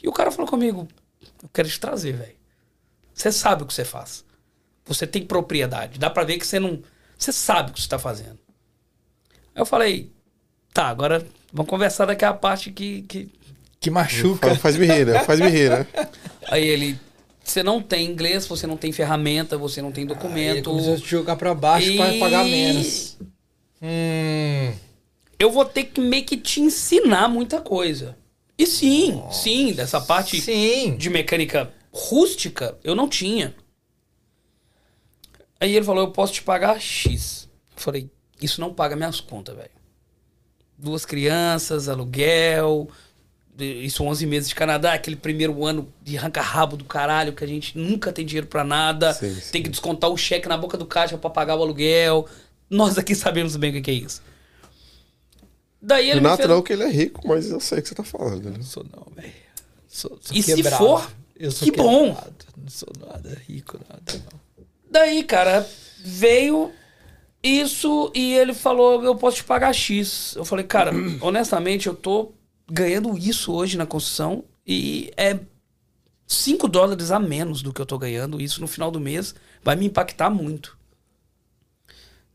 E 0.00 0.08
o 0.08 0.12
cara 0.12 0.30
falou 0.30 0.48
comigo: 0.48 0.86
Eu 1.42 1.50
quero 1.52 1.68
te 1.68 1.80
trazer, 1.80 2.12
velho. 2.12 2.36
Você 3.12 3.32
sabe 3.32 3.64
o 3.64 3.66
que 3.66 3.74
você 3.74 3.84
faz. 3.84 4.24
Você 4.86 5.06
tem 5.06 5.26
propriedade. 5.26 5.98
Dá 5.98 6.08
pra 6.08 6.22
ver 6.22 6.38
que 6.38 6.46
você 6.46 6.60
não. 6.60 6.80
Você 7.18 7.32
sabe 7.32 7.70
o 7.70 7.74
que 7.74 7.82
você 7.82 7.88
tá 7.88 7.98
fazendo. 7.98 8.38
Aí 9.54 9.60
eu 9.60 9.66
falei, 9.66 10.12
tá, 10.72 10.86
agora 10.86 11.26
vamos 11.52 11.68
conversar 11.68 12.06
daqui 12.06 12.24
a 12.24 12.32
parte 12.32 12.70
que. 12.70 13.02
que... 13.02 13.28
Que 13.80 13.90
machuca. 13.90 14.48
Faz, 14.48 14.76
né? 15.06 15.24
Faz-me 15.24 15.48
rir, 15.48 15.70
né? 15.70 15.86
Aí 16.48 16.64
ele. 16.64 17.07
Você 17.48 17.62
não 17.62 17.80
tem 17.82 18.06
inglês, 18.10 18.46
você 18.46 18.66
não 18.66 18.76
tem 18.76 18.92
ferramenta, 18.92 19.56
você 19.56 19.80
não 19.80 19.90
tem 19.90 20.04
ele 20.04 20.12
documento. 20.12 20.68
começou 20.70 20.94
a 20.94 20.96
te 20.98 21.06
jogar 21.08 21.34
pra 21.36 21.54
baixo 21.54 21.96
pra 21.96 22.14
E- 22.14 22.20
pagar 22.20 22.44
menos. 22.44 23.16
Hum. 23.80 24.74
Eu 25.38 25.50
vou 25.50 25.64
ter 25.64 25.84
que 25.84 25.98
meio 26.00 26.24
que 26.26 26.36
te 26.36 26.60
ensinar 26.60 27.26
muita 27.28 27.58
coisa. 27.60 28.18
E 28.58 28.66
sim, 28.66 29.22
sim, 29.30 29.72
dessa 29.72 29.98
parte 30.00 30.38
Sim. 30.42 30.96
de 30.96 31.08
mecânica 31.08 31.72
rústica, 31.90 32.76
eu 32.84 32.94
não 32.94 33.08
tinha. 33.08 33.54
Aí 35.60 35.74
ele 35.74 35.84
falou, 35.86 36.04
eu 36.04 36.10
posso 36.10 36.32
te 36.34 36.42
pagar 36.42 36.78
X. 36.80 37.48
Eu 37.76 37.80
falei, 37.82 38.10
isso 38.42 38.60
não 38.60 38.74
paga 38.74 38.94
minhas 38.94 39.20
contas, 39.20 39.56
velho. 39.56 39.70
Duas 40.76 41.06
crianças, 41.06 41.88
aluguel, 41.88 42.88
isso 43.58 44.04
11 44.04 44.26
meses 44.26 44.48
de 44.48 44.54
Canadá, 44.54 44.92
aquele 44.94 45.16
primeiro 45.16 45.64
ano 45.64 45.92
de 46.02 46.16
arranca-rabo 46.16 46.76
do 46.76 46.84
caralho, 46.84 47.32
que 47.32 47.42
a 47.44 47.46
gente 47.46 47.76
nunca 47.76 48.12
tem 48.12 48.24
dinheiro 48.24 48.46
pra 48.46 48.62
nada, 48.64 49.12
Sim, 49.12 49.34
sim. 49.34 49.50
tem 49.52 49.62
que 49.62 49.68
descontar 49.68 50.10
o 50.10 50.16
cheque 50.16 50.48
na 50.48 50.56
boca 50.56 50.76
do 50.78 50.86
caixa 50.86 51.16
pra 51.18 51.28
pagar 51.30 51.56
o 51.56 51.62
aluguel. 51.62 52.26
Nós 52.70 52.98
aqui 52.98 53.14
sabemos 53.14 53.56
bem 53.56 53.76
o 53.78 53.82
que 53.82 53.90
é 53.90 53.94
isso. 53.94 54.22
Daí 55.80 56.06
ele 56.10 56.16
Renato 56.20 56.38
fez- 56.38 56.48
não, 56.48 56.62
que 56.62 56.72
ele 56.72 56.82
é 56.82 56.90
rico, 56.90 57.26
mas 57.26 57.50
eu 57.50 57.60
sei 57.60 57.78
o 57.78 57.82
que 57.82 57.88
você 57.88 57.94
tá 57.94 58.02
falando, 58.04 58.44
né? 58.50 58.56
Não 58.56 58.64
sou 58.64 58.84
não, 58.84 59.06
velho. 59.14 59.32
Sou, 59.86 60.18
sou 60.20 60.36
E 60.36 60.42
se 60.42 60.54
quebrado. 60.54 60.76
for, 60.84 61.10
eu 61.36 61.50
sou 61.50 61.70
que 61.70 61.76
bom. 61.76 62.08
quebrado. 62.14 62.34
Não 62.56 62.68
sou 62.68 62.88
nada 63.00 63.38
rico, 63.48 63.78
nada 63.88 64.02
não. 64.32 64.64
Daí, 64.90 65.22
cara, 65.22 65.66
veio 66.00 66.72
isso 67.42 68.10
e 68.14 68.34
ele 68.34 68.52
falou: 68.54 69.04
eu 69.04 69.14
posso 69.14 69.36
te 69.38 69.44
pagar 69.44 69.72
X. 69.72 70.34
Eu 70.36 70.44
falei, 70.44 70.64
cara, 70.64 70.90
honestamente, 71.22 71.86
eu 71.86 71.94
tô 71.94 72.32
ganhando 72.70 73.16
isso 73.16 73.52
hoje 73.52 73.78
na 73.78 73.86
construção 73.86 74.44
e 74.66 75.10
é 75.16 75.40
5 76.26 76.68
dólares 76.68 77.10
a 77.10 77.18
menos 77.18 77.62
do 77.62 77.72
que 77.72 77.80
eu 77.80 77.86
tô 77.86 77.98
ganhando. 77.98 78.40
Isso 78.40 78.60
no 78.60 78.68
final 78.68 78.90
do 78.90 79.00
mês 79.00 79.34
vai 79.62 79.74
me 79.74 79.86
impactar 79.86 80.28
muito. 80.28 80.78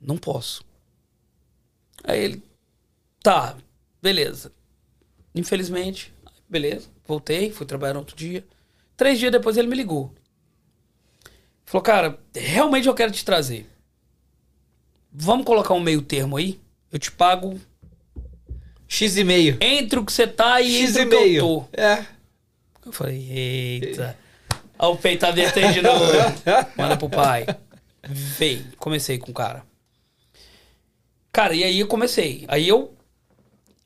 Não 0.01 0.17
posso. 0.17 0.65
Aí 2.03 2.19
ele, 2.19 2.43
tá, 3.21 3.55
beleza. 4.01 4.51
Infelizmente, 5.33 6.13
beleza, 6.49 6.89
voltei, 7.05 7.51
fui 7.51 7.65
trabalhar 7.65 7.97
outro 7.97 8.15
dia. 8.15 8.45
Três 8.97 9.19
dias 9.19 9.31
depois 9.31 9.57
ele 9.57 9.67
me 9.67 9.75
ligou. 9.75 10.13
Falou, 11.65 11.83
cara, 11.83 12.19
realmente 12.35 12.87
eu 12.87 12.93
quero 12.93 13.11
te 13.11 13.23
trazer. 13.23 13.69
Vamos 15.11 15.45
colocar 15.45 15.73
um 15.73 15.79
meio 15.79 16.01
termo 16.01 16.37
aí? 16.37 16.59
Eu 16.91 16.99
te 16.99 17.11
pago 17.11 17.59
X 18.93 19.17
e 19.17 19.23
meio. 19.23 19.57
entre 19.59 19.97
o 19.97 20.05
que 20.05 20.13
você 20.13 20.27
tá 20.27 20.61
e 20.61 20.71
X 20.81 20.95
entre 20.95 21.01
e 21.01 21.05
o 21.05 21.09
que 21.09 21.15
eu 21.15 21.21
meio. 21.21 21.41
tô. 21.41 21.65
É. 21.73 22.05
Eu 22.85 22.91
falei, 22.91 23.27
eita. 23.31 24.15
Olha 24.77 24.91
o 24.93 24.97
peito 24.97 25.25
aberto 25.25 25.57
aí 25.57 25.73
de 25.73 25.81
novo. 25.81 26.05
Manda 26.77 26.95
pro 26.95 27.09
pai. 27.09 27.47
Veio. 28.07 28.65
Comecei 28.77 29.17
com 29.17 29.31
o 29.31 29.33
cara. 29.33 29.63
Cara, 31.31 31.55
e 31.55 31.63
aí 31.63 31.79
eu 31.79 31.87
comecei. 31.87 32.45
Aí 32.47 32.67
eu, 32.67 32.93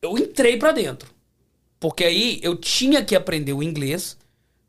eu 0.02 0.18
entrei 0.18 0.58
pra 0.58 0.74
dentro. 0.74 1.10
Porque 1.80 2.04
aí 2.04 2.42
eu 2.44 2.58
tinha 2.58 3.02
que 3.02 3.16
aprender 3.16 3.54
o 3.54 3.64
inglês. 3.64 4.18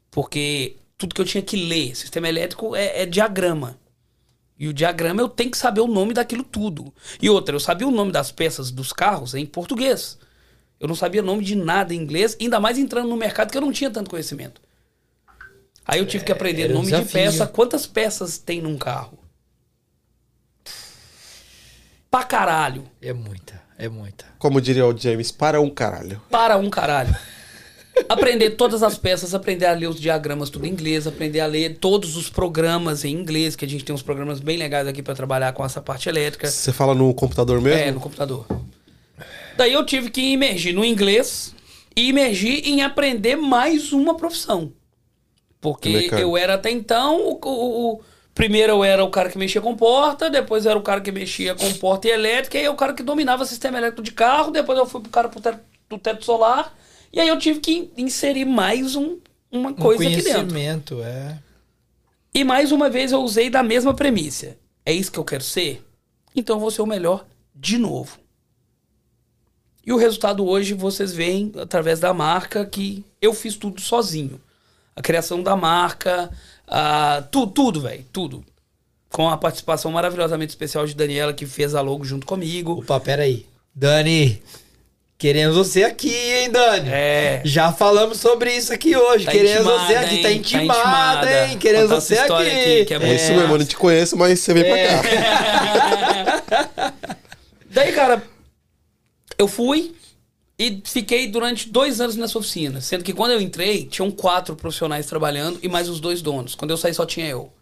Porque 0.09 0.77
tudo 0.97 1.17
que 1.17 1.21
eu 1.21 1.25
tinha 1.25 1.43
que 1.43 1.57
ler, 1.57 1.97
sistema 1.97 2.29
elétrico, 2.29 2.77
é, 2.77 3.03
é 3.03 3.07
diagrama. 3.07 3.77
E 4.57 4.69
o 4.69 4.73
diagrama 4.73 5.21
eu 5.21 5.29
tenho 5.29 5.51
que 5.51 5.59
saber 5.59 5.81
o 5.81 5.89
nome 5.89 6.15
daquilo 6.15 6.45
tudo. 6.45 6.95
E 7.21 7.29
outra, 7.29 7.57
eu 7.57 7.61
sabia 7.61 7.89
o 7.89 7.93
nome 7.93 8.13
das 8.13 8.31
peças 8.31 8.71
dos 8.71 8.93
carros 8.93 9.35
em 9.35 9.45
português. 9.45 10.19
Eu 10.81 10.87
não 10.87 10.95
sabia 10.95 11.23
nome 11.23 11.45
de 11.45 11.57
nada 11.57 11.95
em 11.95 11.99
inglês, 11.99 12.37
ainda 12.41 12.61
mais 12.61 12.79
entrando 12.79 13.09
no 13.09 13.17
mercado 13.17 13.51
que 13.51 13.57
eu 13.57 13.63
não 13.63 13.73
tinha 13.73 13.91
tanto 13.91 14.11
conhecimento. 14.11 14.61
Aí 15.87 15.99
eu 16.01 16.07
tive 16.07 16.25
que 16.25 16.33
aprender 16.33 16.65
era 16.65 16.73
um 16.73 16.77
nome 16.77 16.87
de 16.87 16.93
desafio. 16.93 17.13
peça, 17.13 17.47
quantas 17.47 17.87
peças 17.87 18.39
tem 18.39 18.61
num 18.61 18.77
carro. 18.77 19.19
Pra 22.11 22.23
caralho. 22.23 22.85
É 23.01 23.13
muita, 23.13 23.61
é 23.77 23.89
muita. 23.89 24.27
Como 24.39 24.61
diria 24.61 24.87
o 24.87 24.97
James, 24.97 25.33
para 25.33 25.61
um 25.61 25.71
caralho. 25.71 26.21
Para 26.31 26.57
um 26.57 26.71
caralho. 26.71 27.15
aprender 28.09 28.51
todas 28.51 28.83
as 28.83 28.97
peças, 28.97 29.35
aprender 29.35 29.67
a 29.67 29.73
ler 29.73 29.89
os 29.89 29.99
diagramas 29.99 30.51
tudo 30.51 30.67
em 30.67 30.71
inglês, 30.71 31.07
aprender 31.07 31.41
a 31.41 31.47
ler 31.47 31.79
todos 31.79 32.17
os 32.17 32.29
programas 32.29 33.05
em 33.05 33.15
inglês, 33.15 33.57
que 33.57 33.65
a 33.65 33.69
gente 33.69 33.85
tem 33.85 33.95
uns 33.95 34.03
programas 34.03 34.41
bem 34.41 34.57
legais 34.57 34.87
aqui 34.87 35.03
pra 35.03 35.15
trabalhar 35.15 35.53
com 35.53 35.65
essa 35.65 35.81
parte 35.81 36.09
elétrica. 36.09 36.49
Você 36.51 36.73
fala 36.73 36.95
no 36.95 37.13
computador 37.15 37.61
mesmo? 37.61 37.79
É, 37.79 37.91
no 37.91 38.01
computador. 38.01 38.47
Daí 39.59 39.73
eu 39.73 39.85
tive 39.85 40.09
que 40.09 40.21
imergir 40.21 40.73
no 40.73 40.85
inglês 40.85 41.53
e 41.97 42.09
imergir 42.11 42.63
em 42.65 42.81
aprender 42.83 43.35
mais 43.35 43.93
uma 43.93 44.17
profissão. 44.17 44.73
Porque 45.61 45.89
Mecânico. 45.89 46.17
eu 46.17 46.37
era 46.37 46.55
até 46.55 46.71
então 46.71 47.21
o, 47.21 47.41
o- 47.45 47.95
o- 47.95 48.01
Primeiro 48.33 48.71
eu 48.75 48.85
era 48.85 49.03
o 49.03 49.11
cara 49.11 49.29
que 49.29 49.37
mexia 49.37 49.61
com 49.61 49.75
porta, 49.75 50.31
depois 50.31 50.65
eu 50.65 50.71
era 50.71 50.79
o 50.79 50.83
cara 50.83 51.01
que 51.01 51.11
mexia 51.11 51.57
com 51.57 51.73
porta 51.75 52.07
e 52.07 52.13
elétrica, 52.13 52.57
e 52.57 52.61
aí 52.61 52.69
o 52.69 52.77
cara 52.77 52.95
que 52.95 53.03
dominava 53.03 53.43
o 53.43 53.47
sistema 53.47 53.79
elétrico 53.79 54.01
de 54.01 54.13
carro, 54.13 54.53
depois 54.53 54.79
eu 54.79 54.87
fui 54.87 55.01
pro 55.01 55.11
cara 55.11 55.29
pro 55.29 55.41
teto, 55.41 55.59
do 55.89 55.99
teto 55.99 56.25
solar, 56.25 56.73
e 57.13 57.19
aí 57.19 57.27
eu 57.27 57.37
tive 57.37 57.59
que 57.59 57.91
inserir 57.97 58.45
mais 58.45 58.95
um- 58.95 59.19
uma 59.51 59.71
Um 59.71 59.75
coisa 59.75 60.05
aqui 60.05 60.23
dentro. 60.23 60.33
conhecimento, 60.35 61.03
é. 61.03 61.37
E 62.33 62.45
mais 62.45 62.71
uma 62.71 62.89
vez 62.89 63.11
eu 63.11 63.21
usei 63.23 63.51
da 63.51 63.65
mesma 63.65 63.93
premissa. 63.93 64.57
É 64.87 64.93
isso 64.93 65.11
que 65.11 65.19
eu 65.19 65.25
quero 65.25 65.43
ser? 65.43 65.85
Então 66.37 66.55
eu 66.55 66.61
vou 66.61 66.71
ser 66.71 66.83
o 66.83 66.87
melhor 66.87 67.27
de 67.53 67.77
novo. 67.77 68.21
E 69.89 69.93
o 69.93 69.97
resultado 69.97 70.47
hoje 70.47 70.75
vocês 70.75 71.15
veem 71.15 71.51
através 71.59 71.99
da 71.99 72.13
marca 72.13 72.63
que 72.67 73.03
eu 73.23 73.33
fiz 73.33 73.57
tudo 73.57 73.81
sozinho. 73.81 74.39
A 74.95 75.01
criação 75.01 75.43
da 75.43 75.57
marca, 75.57 76.29
a, 76.67 77.23
tu, 77.31 77.47
tudo, 77.47 77.81
velho, 77.81 78.05
tudo. 78.13 78.45
Com 79.11 79.31
a 79.31 79.39
participação 79.39 79.91
maravilhosamente 79.91 80.51
especial 80.51 80.87
de 80.87 80.95
Daniela, 80.95 81.33
que 81.33 81.47
fez 81.47 81.75
a 81.75 81.81
logo 81.81 82.05
junto 82.05 82.27
comigo. 82.27 82.81
Opa, 82.81 83.01
peraí. 83.01 83.47
Dani, 83.75 84.43
queremos 85.17 85.57
você 85.57 85.85
aqui, 85.85 86.15
hein, 86.15 86.51
Dani? 86.51 86.91
É. 86.91 87.41
Já 87.47 87.73
falamos 87.73 88.21
sobre 88.21 88.55
isso 88.55 88.75
aqui 88.75 88.95
hoje. 88.95 89.25
Tá 89.25 89.31
queremos 89.33 89.61
intimada, 89.73 89.87
você 89.87 89.95
aqui. 89.95 90.15
hein? 90.17 90.23
Tá 90.23 90.29
Tá 90.29 90.35
intimada, 90.35 90.79
intimada. 90.81 91.47
hein? 91.47 91.59
Queremos 91.59 91.89
Contar 91.89 92.01
você 92.03 92.19
aqui. 92.19 92.33
aqui, 92.35 92.85
que 92.85 92.93
é 92.95 93.03
É 93.05 93.15
isso 93.15 93.33
mesmo, 93.33 93.55
eu 93.55 93.59
não 93.59 93.65
te 93.65 93.75
conheço, 93.77 94.19
mas 94.19 94.39
você 94.39 94.53
vem 94.53 94.65
pra 94.65 94.77
cá. 94.77 95.03
Daí, 97.71 97.93
cara, 97.93 98.23
eu 99.39 99.47
fui 99.47 99.95
e 100.59 100.83
fiquei 100.85 101.29
durante 101.29 101.71
dois 101.71 102.01
anos 102.01 102.17
nessa 102.17 102.39
oficina. 102.39 102.81
Sendo 102.81 103.05
que 103.05 103.15
quando 103.15 103.31
eu 103.31 103.41
entrei, 103.41 103.87
tinham 103.87 104.11
quatro 104.11 104.57
profissionais 104.57 105.07
trabalhando 105.07 105.59
e 105.63 105.69
mais 105.69 105.89
os 105.89 106.01
dois 106.01 106.21
donos. 106.21 106.55
Quando 106.55 106.73
eu 106.73 106.77
saí, 106.77 106.93
só 106.93 107.07
tinha 107.07 107.27
eu. 107.27 107.53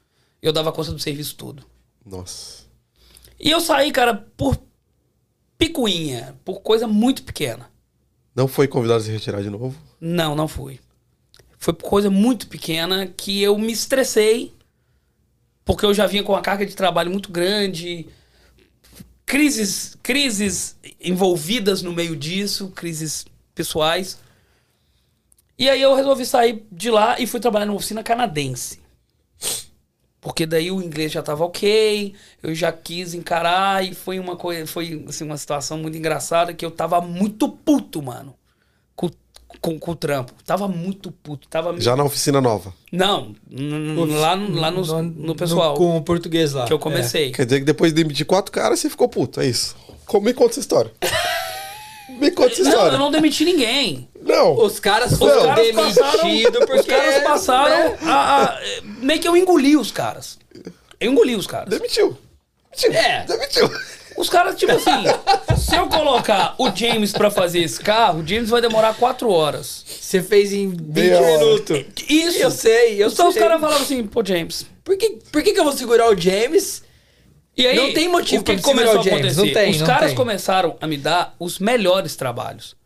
Eu 0.40 0.52
dava 0.52 0.72
conta 0.72 0.92
do 0.92 0.98
serviço 0.98 1.36
todo. 1.36 1.62
Nossa. 2.04 2.64
E 3.38 3.50
eu 3.50 3.60
saí, 3.60 3.92
cara, 3.92 4.14
por 4.14 4.58
picuinha, 5.58 6.34
por 6.44 6.60
coisa 6.60 6.86
muito 6.86 7.22
pequena. 7.22 7.70
Não 8.34 8.48
foi 8.48 8.66
convidado 8.66 9.00
a 9.00 9.04
se 9.04 9.10
retirar 9.10 9.42
de 9.42 9.50
novo? 9.50 9.76
Não, 10.00 10.34
não 10.34 10.48
fui. 10.48 10.80
Foi 11.58 11.74
por 11.74 11.88
coisa 11.88 12.10
muito 12.10 12.48
pequena 12.48 13.06
que 13.06 13.42
eu 13.42 13.58
me 13.58 13.72
estressei, 13.72 14.54
porque 15.64 15.84
eu 15.84 15.92
já 15.92 16.06
vinha 16.06 16.22
com 16.22 16.32
uma 16.32 16.42
carga 16.42 16.64
de 16.64 16.76
trabalho 16.76 17.10
muito 17.10 17.32
grande, 17.32 18.06
crises, 19.26 19.98
crises 20.02 20.76
envolvidas 21.00 21.82
no 21.82 21.92
meio 21.92 22.14
disso, 22.16 22.68
crises 22.68 23.26
pessoais. 23.54 24.18
E 25.58 25.68
aí 25.68 25.82
eu 25.82 25.94
resolvi 25.94 26.24
sair 26.24 26.64
de 26.70 26.90
lá 26.90 27.18
e 27.18 27.26
fui 27.26 27.40
trabalhar 27.40 27.66
numa 27.66 27.76
oficina 27.76 28.02
canadense. 28.02 28.80
Porque 30.20 30.46
daí 30.46 30.70
o 30.70 30.82
inglês 30.82 31.12
já 31.12 31.22
tava 31.22 31.44
ok, 31.44 32.14
eu 32.42 32.54
já 32.54 32.72
quis 32.72 33.14
encarar 33.14 33.84
e 33.84 33.94
foi 33.94 34.18
uma 34.18 34.36
coisa, 34.36 34.66
foi 34.66 35.04
assim, 35.08 35.24
uma 35.24 35.36
situação 35.36 35.78
muito 35.78 35.96
engraçada 35.96 36.54
que 36.54 36.64
eu 36.64 36.70
tava 36.70 37.00
muito 37.00 37.48
puto, 37.48 38.02
mano. 38.02 38.34
Com, 39.60 39.78
com, 39.78 39.90
o 39.90 39.96
trampo. 39.96 40.32
Tava 40.44 40.68
muito 40.68 41.10
puto. 41.10 41.48
Tava 41.48 41.72
me- 41.72 41.80
Já 41.80 41.96
na 41.96 42.04
oficina 42.04 42.40
nova. 42.40 42.72
Não, 42.92 43.34
n- 43.50 44.06
lá, 44.14 44.36
no- 44.36 44.60
lá 44.60 44.70
no, 44.70 45.02
no 45.02 45.34
pessoal 45.34 45.74
com 45.74 45.96
o 45.96 46.02
português 46.02 46.52
lá. 46.52 46.66
que 46.66 46.72
eu 46.72 46.78
comecei. 46.78 47.32
Quer 47.32 47.44
dizer 47.46 47.58
que 47.60 47.64
depois 47.66 47.92
de 47.92 48.02
demitir 48.02 48.24
quatro 48.26 48.52
caras, 48.52 48.78
você 48.80 48.88
ficou 48.90 49.08
puto, 49.08 49.40
é 49.40 49.46
isso. 49.46 49.74
Como- 50.06 50.24
Me 50.26 50.32
conta 50.34 50.52
essa 50.52 50.60
história. 50.60 50.92
Me 52.08 52.30
conta 52.30 52.52
essa 52.52 52.62
Não, 52.62 52.70
história. 52.70 52.94
eu 52.94 52.98
não 52.98 53.10
demiti 53.10 53.44
ninguém. 53.44 54.08
Não. 54.22 54.56
Os 54.58 54.78
caras 54.80 55.12
Os 55.12 55.18
foram 55.18 55.44
caras 55.46 55.72
passaram, 55.72 56.22
demitidos 56.24 56.58
porque... 56.60 56.80
os 56.80 56.86
caras 56.86 57.22
passaram 57.24 57.90
né? 57.90 57.98
a, 58.02 58.44
a- 58.44 58.58
Meio 59.02 59.20
que 59.20 59.28
eu 59.28 59.36
engoli 59.36 59.76
os 59.76 59.90
caras. 59.90 60.38
Eu 61.00 61.12
engoli 61.12 61.34
os 61.36 61.46
caras. 61.46 61.68
Demitiu. 61.68 62.16
Demitiu. 62.80 62.92
É. 63.00 63.24
Demitiu. 63.26 63.70
Os 64.16 64.28
caras, 64.30 64.56
tipo 64.56 64.72
assim, 64.72 65.04
se 65.56 65.76
eu 65.76 65.88
colocar 65.88 66.54
o 66.58 66.74
James 66.74 67.12
pra 67.12 67.30
fazer 67.30 67.60
esse 67.60 67.80
carro, 67.80 68.20
o 68.20 68.26
James 68.26 68.48
vai 68.50 68.60
demorar 68.60 68.94
quatro 68.94 69.30
horas. 69.30 69.84
Você 69.86 70.22
fez 70.22 70.52
em 70.52 70.70
20 70.70 70.80
Meia 70.94 71.20
hora. 71.20 71.38
minutos. 71.38 71.84
Isso. 72.08 72.38
Eu 72.38 72.50
sei, 72.50 73.02
eu 73.02 73.08
Então 73.08 73.28
os 73.28 73.34
sei. 73.34 73.42
caras 73.42 73.60
falavam 73.60 73.82
assim, 73.82 74.06
pô, 74.06 74.24
James. 74.24 74.66
Por 74.82 74.96
que, 74.96 75.18
por 75.32 75.42
que, 75.42 75.52
que 75.52 75.60
eu 75.60 75.64
vou 75.64 75.72
segurar 75.72 76.08
o 76.10 76.16
James? 76.16 76.82
E 77.56 77.66
aí, 77.66 77.76
Não 77.76 77.92
tem 77.92 78.08
motivo 78.08 78.42
o 78.42 78.44
que 78.44 78.52
pra 78.54 78.62
começou 78.62 78.92
segurar 78.92 78.98
a 78.98 79.00
o 79.00 79.04
James, 79.20 79.38
acontecer? 79.38 79.46
não 79.46 79.52
tem, 79.62 79.70
Os 79.72 79.78
não 79.80 79.86
caras 79.86 80.06
tem. 80.08 80.14
começaram 80.16 80.76
a 80.80 80.86
me 80.86 80.96
dar 80.96 81.34
os 81.38 81.58
melhores 81.58 82.14
trabalhos. 82.16 82.76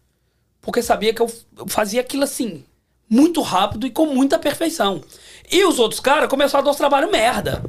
Porque 0.60 0.80
sabia 0.82 1.12
que 1.12 1.20
eu, 1.20 1.30
eu 1.58 1.66
fazia 1.68 2.00
aquilo 2.00 2.22
assim, 2.24 2.64
muito 3.08 3.40
rápido 3.42 3.86
e 3.86 3.90
com 3.90 4.06
muita 4.06 4.38
perfeição. 4.38 5.02
E 5.50 5.64
os 5.64 5.78
outros 5.78 6.00
caras 6.00 6.28
começaram 6.28 6.62
a 6.62 6.64
dar 6.66 6.70
os 6.70 6.76
trabalhos 6.76 7.10
merda. 7.10 7.62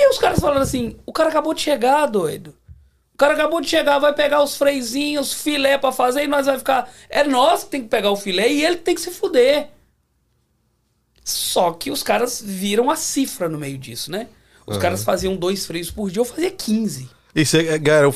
E 0.00 0.08
os 0.08 0.18
caras 0.18 0.40
falaram 0.40 0.62
assim: 0.62 0.96
o 1.04 1.12
cara 1.12 1.28
acabou 1.28 1.52
de 1.52 1.60
chegar, 1.60 2.06
doido. 2.06 2.56
O 3.12 3.18
cara 3.18 3.34
acabou 3.34 3.60
de 3.60 3.68
chegar, 3.68 3.98
vai 3.98 4.14
pegar 4.14 4.42
os 4.42 4.56
freizinhos, 4.56 5.34
filé 5.34 5.76
pra 5.76 5.92
fazer 5.92 6.24
e 6.24 6.26
nós 6.26 6.46
vai 6.46 6.58
ficar. 6.58 6.90
É 7.10 7.22
nós 7.22 7.64
que 7.64 7.70
tem 7.70 7.82
que 7.82 7.88
pegar 7.88 8.10
o 8.10 8.16
filé 8.16 8.48
e 8.48 8.64
ele 8.64 8.76
tem 8.76 8.94
que 8.94 9.00
se 9.00 9.10
fuder. 9.10 9.68
Só 11.22 11.72
que 11.72 11.90
os 11.90 12.02
caras 12.02 12.42
viram 12.42 12.90
a 12.90 12.96
cifra 12.96 13.46
no 13.46 13.58
meio 13.58 13.76
disso, 13.76 14.10
né? 14.10 14.28
Os 14.66 14.78
caras 14.78 15.04
faziam 15.04 15.36
dois 15.36 15.66
freios 15.66 15.90
por 15.90 16.10
dia, 16.10 16.20
eu 16.20 16.24
fazia 16.24 16.50
15. 16.50 17.10
E 17.34 17.44
você 17.44 17.68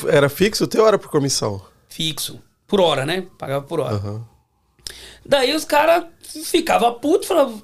era, 0.09 0.29
fixo 0.29 0.67
teu 0.67 0.87
era 0.87 0.99
por 0.99 1.11
comissão? 1.11 1.61
Fixo. 1.89 2.41
Por 2.67 2.81
hora, 2.81 3.05
né? 3.05 3.27
Pagava 3.39 3.67
por 3.67 3.81
hora. 3.81 3.97
Aham. 3.97 4.25
Daí 5.27 5.55
os 5.55 5.65
caras 5.65 6.05
ficavam 6.45 6.95
putos, 6.95 7.29
falavam, 7.29 7.63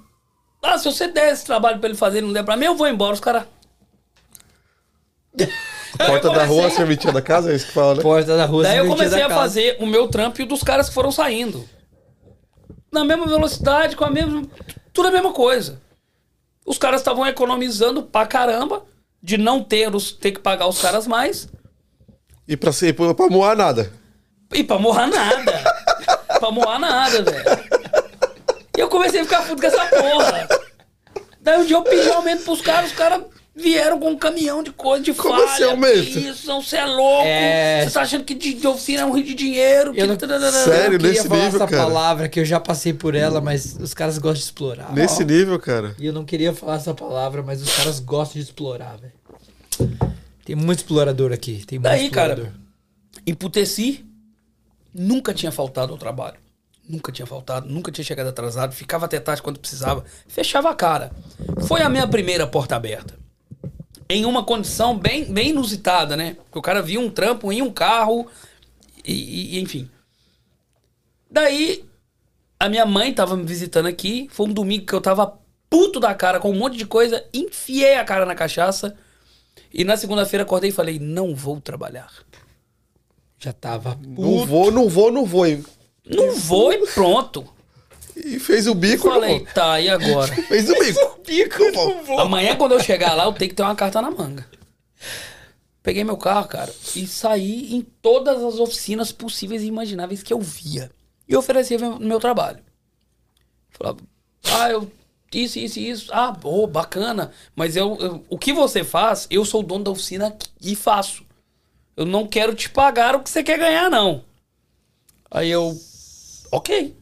ah, 0.62 0.76
se 0.76 0.84
você 0.84 1.08
der 1.08 1.32
esse 1.32 1.44
trabalho 1.44 1.78
pra 1.78 1.88
ele 1.88 1.98
fazer 1.98 2.18
e 2.18 2.22
não 2.22 2.32
der 2.32 2.44
pra 2.44 2.56
mim, 2.56 2.66
eu 2.66 2.74
vou 2.74 2.86
embora. 2.86 3.14
Os 3.14 3.20
caras, 3.20 3.44
Porta 6.06 6.30
da 6.30 6.44
rua, 6.44 6.70
serventia 6.70 7.12
da 7.12 7.20
casa, 7.20 7.52
é 7.52 7.56
isso 7.56 7.66
que 7.66 7.72
fala, 7.72 7.96
né? 7.96 8.02
Porta 8.02 8.36
da 8.36 8.46
rua. 8.46 8.62
Daí 8.62 8.78
eu 8.78 8.86
comecei 8.86 9.18
da 9.18 9.26
a 9.26 9.28
casa. 9.28 9.40
fazer 9.40 9.76
o 9.80 9.86
meu 9.86 10.08
trampo 10.08 10.40
e 10.40 10.44
o 10.44 10.46
dos 10.46 10.62
caras 10.62 10.88
que 10.88 10.94
foram 10.94 11.10
saindo. 11.10 11.68
Na 12.92 13.04
mesma 13.04 13.26
velocidade, 13.26 13.96
com 13.96 14.04
a 14.04 14.10
mesma. 14.10 14.42
Tudo 14.92 15.08
a 15.08 15.10
mesma 15.10 15.32
coisa. 15.32 15.80
Os 16.64 16.78
caras 16.78 17.00
estavam 17.00 17.26
economizando 17.26 18.02
pra 18.02 18.26
caramba 18.26 18.84
de 19.22 19.36
não 19.36 19.62
ter, 19.62 19.94
os, 19.94 20.12
ter 20.12 20.32
que 20.32 20.40
pagar 20.40 20.66
os 20.68 20.80
caras 20.80 21.06
mais. 21.06 21.48
E 22.46 22.56
pra, 22.56 22.72
ser, 22.72 22.94
pra, 22.94 23.14
pra 23.14 23.28
moar 23.28 23.56
nada. 23.56 23.92
E 24.52 24.64
pra 24.64 24.78
morrar 24.78 25.06
nada. 25.06 25.52
pra 26.38 26.50
morrar 26.50 26.78
nada, 26.78 27.22
velho. 27.22 27.44
E 28.76 28.80
eu 28.80 28.88
comecei 28.88 29.20
a 29.20 29.24
ficar 29.24 29.46
puto 29.46 29.60
com 29.60 29.66
essa 29.66 29.84
porra. 29.86 30.48
Daí 31.40 31.60
um 31.60 31.64
dia 31.64 31.76
eu 31.76 31.82
pedi 31.82 32.08
aumento 32.10 32.44
pros 32.44 32.60
caras, 32.60 32.90
os 32.90 32.96
caras 32.96 33.22
vieram 33.54 33.98
com 33.98 34.10
um 34.10 34.16
caminhão 34.18 34.62
de 34.62 34.70
coisa, 34.72 35.02
de 35.04 35.12
Como 35.14 35.34
falha. 35.46 35.72
assim 35.74 36.28
Isso, 36.28 36.46
não, 36.46 36.62
você 36.62 36.76
é 36.76 36.86
louco. 36.86 37.26
É. 37.26 37.84
Você 37.84 37.90
tá 37.90 38.02
achando 38.02 38.24
que 38.24 38.34
de, 38.34 38.54
de 38.54 38.66
oficina 38.66 39.02
é 39.02 39.04
um 39.04 39.12
rio 39.12 39.24
de 39.24 39.34
dinheiro. 39.34 39.92
Eu 39.94 40.06
não, 40.06 40.16
que... 40.16 40.26
Sério? 40.26 40.94
eu 40.94 40.98
queria 40.98 41.12
nesse 41.12 41.28
falar 41.28 41.44
nível, 41.44 41.62
essa 41.62 41.66
cara? 41.70 41.82
palavra 41.82 42.28
que 42.28 42.40
eu 42.40 42.44
já 42.44 42.60
passei 42.60 42.92
por 42.92 43.14
ela, 43.14 43.40
mas 43.40 43.76
os 43.76 43.92
caras 43.92 44.18
gostam 44.18 44.38
de 44.38 44.44
explorar. 44.44 44.92
Nesse 44.92 45.22
Ó. 45.22 45.26
nível, 45.26 45.58
cara. 45.58 45.94
E 45.98 46.06
eu 46.06 46.12
não 46.12 46.24
queria 46.24 46.54
falar 46.54 46.76
essa 46.76 46.94
palavra, 46.94 47.42
mas 47.42 47.60
os 47.60 47.76
caras 47.76 48.00
gostam 48.00 48.40
de 48.40 48.46
explorar, 48.46 48.96
velho. 48.96 49.12
Tem 50.44 50.56
muito 50.56 50.78
explorador 50.78 51.32
aqui. 51.32 51.64
Tem 51.66 51.78
muito 51.78 51.90
Daí, 51.90 52.06
explorador. 52.06 52.44
cara, 52.46 52.56
emputeci. 53.26 54.04
Nunca 54.92 55.32
tinha 55.32 55.52
faltado 55.52 55.92
ao 55.92 55.98
trabalho. 55.98 56.36
Nunca 56.88 57.12
tinha 57.12 57.24
faltado, 57.24 57.68
nunca 57.68 57.92
tinha 57.92 58.04
chegado 58.04 58.26
atrasado. 58.26 58.72
Ficava 58.74 59.04
até 59.04 59.20
tarde 59.20 59.40
quando 59.42 59.60
precisava. 59.60 60.04
Fechava 60.26 60.70
a 60.70 60.74
cara. 60.74 61.12
Foi 61.68 61.82
a 61.82 61.88
minha 61.88 62.06
primeira 62.08 62.48
porta 62.48 62.74
aberta. 62.74 63.19
Em 64.10 64.24
uma 64.24 64.42
condição 64.42 64.98
bem, 64.98 65.24
bem 65.32 65.50
inusitada, 65.50 66.16
né? 66.16 66.34
Porque 66.34 66.58
o 66.58 66.62
cara 66.62 66.82
viu 66.82 67.00
um 67.00 67.08
trampo 67.08 67.52
em 67.52 67.62
um 67.62 67.70
carro 67.70 68.26
e, 69.04 69.56
e- 69.56 69.60
enfim. 69.60 69.88
Daí, 71.30 71.84
a 72.58 72.68
minha 72.68 72.84
mãe 72.84 73.14
tava 73.14 73.36
me 73.36 73.44
visitando 73.44 73.86
aqui. 73.86 74.28
Foi 74.32 74.46
um 74.46 74.52
domingo 74.52 74.84
que 74.84 74.92
eu 74.92 75.00
tava 75.00 75.38
puto 75.70 76.00
da 76.00 76.12
cara 76.12 76.40
com 76.40 76.50
um 76.50 76.58
monte 76.58 76.76
de 76.76 76.86
coisa. 76.86 77.24
Enfiei 77.32 77.94
a 77.94 78.04
cara 78.04 78.26
na 78.26 78.34
cachaça. 78.34 78.96
E 79.72 79.84
na 79.84 79.96
segunda-feira 79.96 80.42
acordei 80.42 80.70
e 80.70 80.72
falei: 80.72 80.98
não 80.98 81.32
vou 81.32 81.60
trabalhar. 81.60 82.12
Já 83.38 83.52
tava 83.52 83.96
Não 84.04 84.44
vou, 84.44 84.72
não 84.72 84.88
vou, 84.88 85.12
não 85.12 85.24
vou. 85.24 85.46
Não 86.04 86.32
vou 86.34 86.72
e 86.72 86.84
pronto. 86.88 87.46
E 88.24 88.38
fez 88.38 88.66
o 88.66 88.74
bico, 88.74 89.06
não 89.08 89.14
Falei, 89.14 89.40
tá, 89.54 89.80
e 89.80 89.88
agora? 89.88 90.32
Fez 90.46 90.68
o 90.68 90.74
bico. 90.78 91.20
bico, 91.26 91.58
não 91.72 92.04
vou. 92.04 92.20
Amanhã, 92.20 92.56
quando 92.56 92.72
eu 92.72 92.80
chegar 92.82 93.14
lá, 93.14 93.24
eu 93.24 93.32
tenho 93.32 93.48
que 93.50 93.54
ter 93.56 93.62
uma 93.62 93.74
carta 93.74 94.00
na 94.02 94.10
manga. 94.10 94.46
Peguei 95.82 96.04
meu 96.04 96.16
carro, 96.16 96.46
cara, 96.46 96.72
e 96.94 97.06
saí 97.06 97.74
em 97.74 97.80
todas 98.02 98.42
as 98.42 98.58
oficinas 98.58 99.12
possíveis 99.12 99.62
e 99.62 99.66
imagináveis 99.66 100.22
que 100.22 100.32
eu 100.32 100.40
via. 100.40 100.90
E 101.26 101.34
oferecia 101.36 101.78
meu, 101.78 101.98
meu 101.98 102.20
trabalho. 102.20 102.58
Falava, 103.70 103.98
ah, 104.52 104.70
eu. 104.70 104.90
Isso, 105.32 105.58
isso, 105.60 105.78
isso. 105.78 106.10
Ah, 106.12 106.32
boa, 106.32 106.66
bacana. 106.66 107.30
Mas 107.54 107.76
eu, 107.76 107.96
eu- 108.00 108.24
o 108.28 108.36
que 108.36 108.52
você 108.52 108.82
faz, 108.82 109.26
eu 109.30 109.44
sou 109.44 109.60
o 109.60 109.64
dono 109.64 109.84
da 109.84 109.90
oficina 109.92 110.36
e 110.60 110.74
faço. 110.74 111.24
Eu 111.96 112.04
não 112.04 112.26
quero 112.26 112.54
te 112.54 112.68
pagar 112.68 113.14
o 113.14 113.20
que 113.22 113.30
você 113.30 113.42
quer 113.42 113.58
ganhar, 113.58 113.88
não. 113.88 114.24
Aí 115.30 115.48
eu. 115.50 115.74
Ok. 116.50 116.96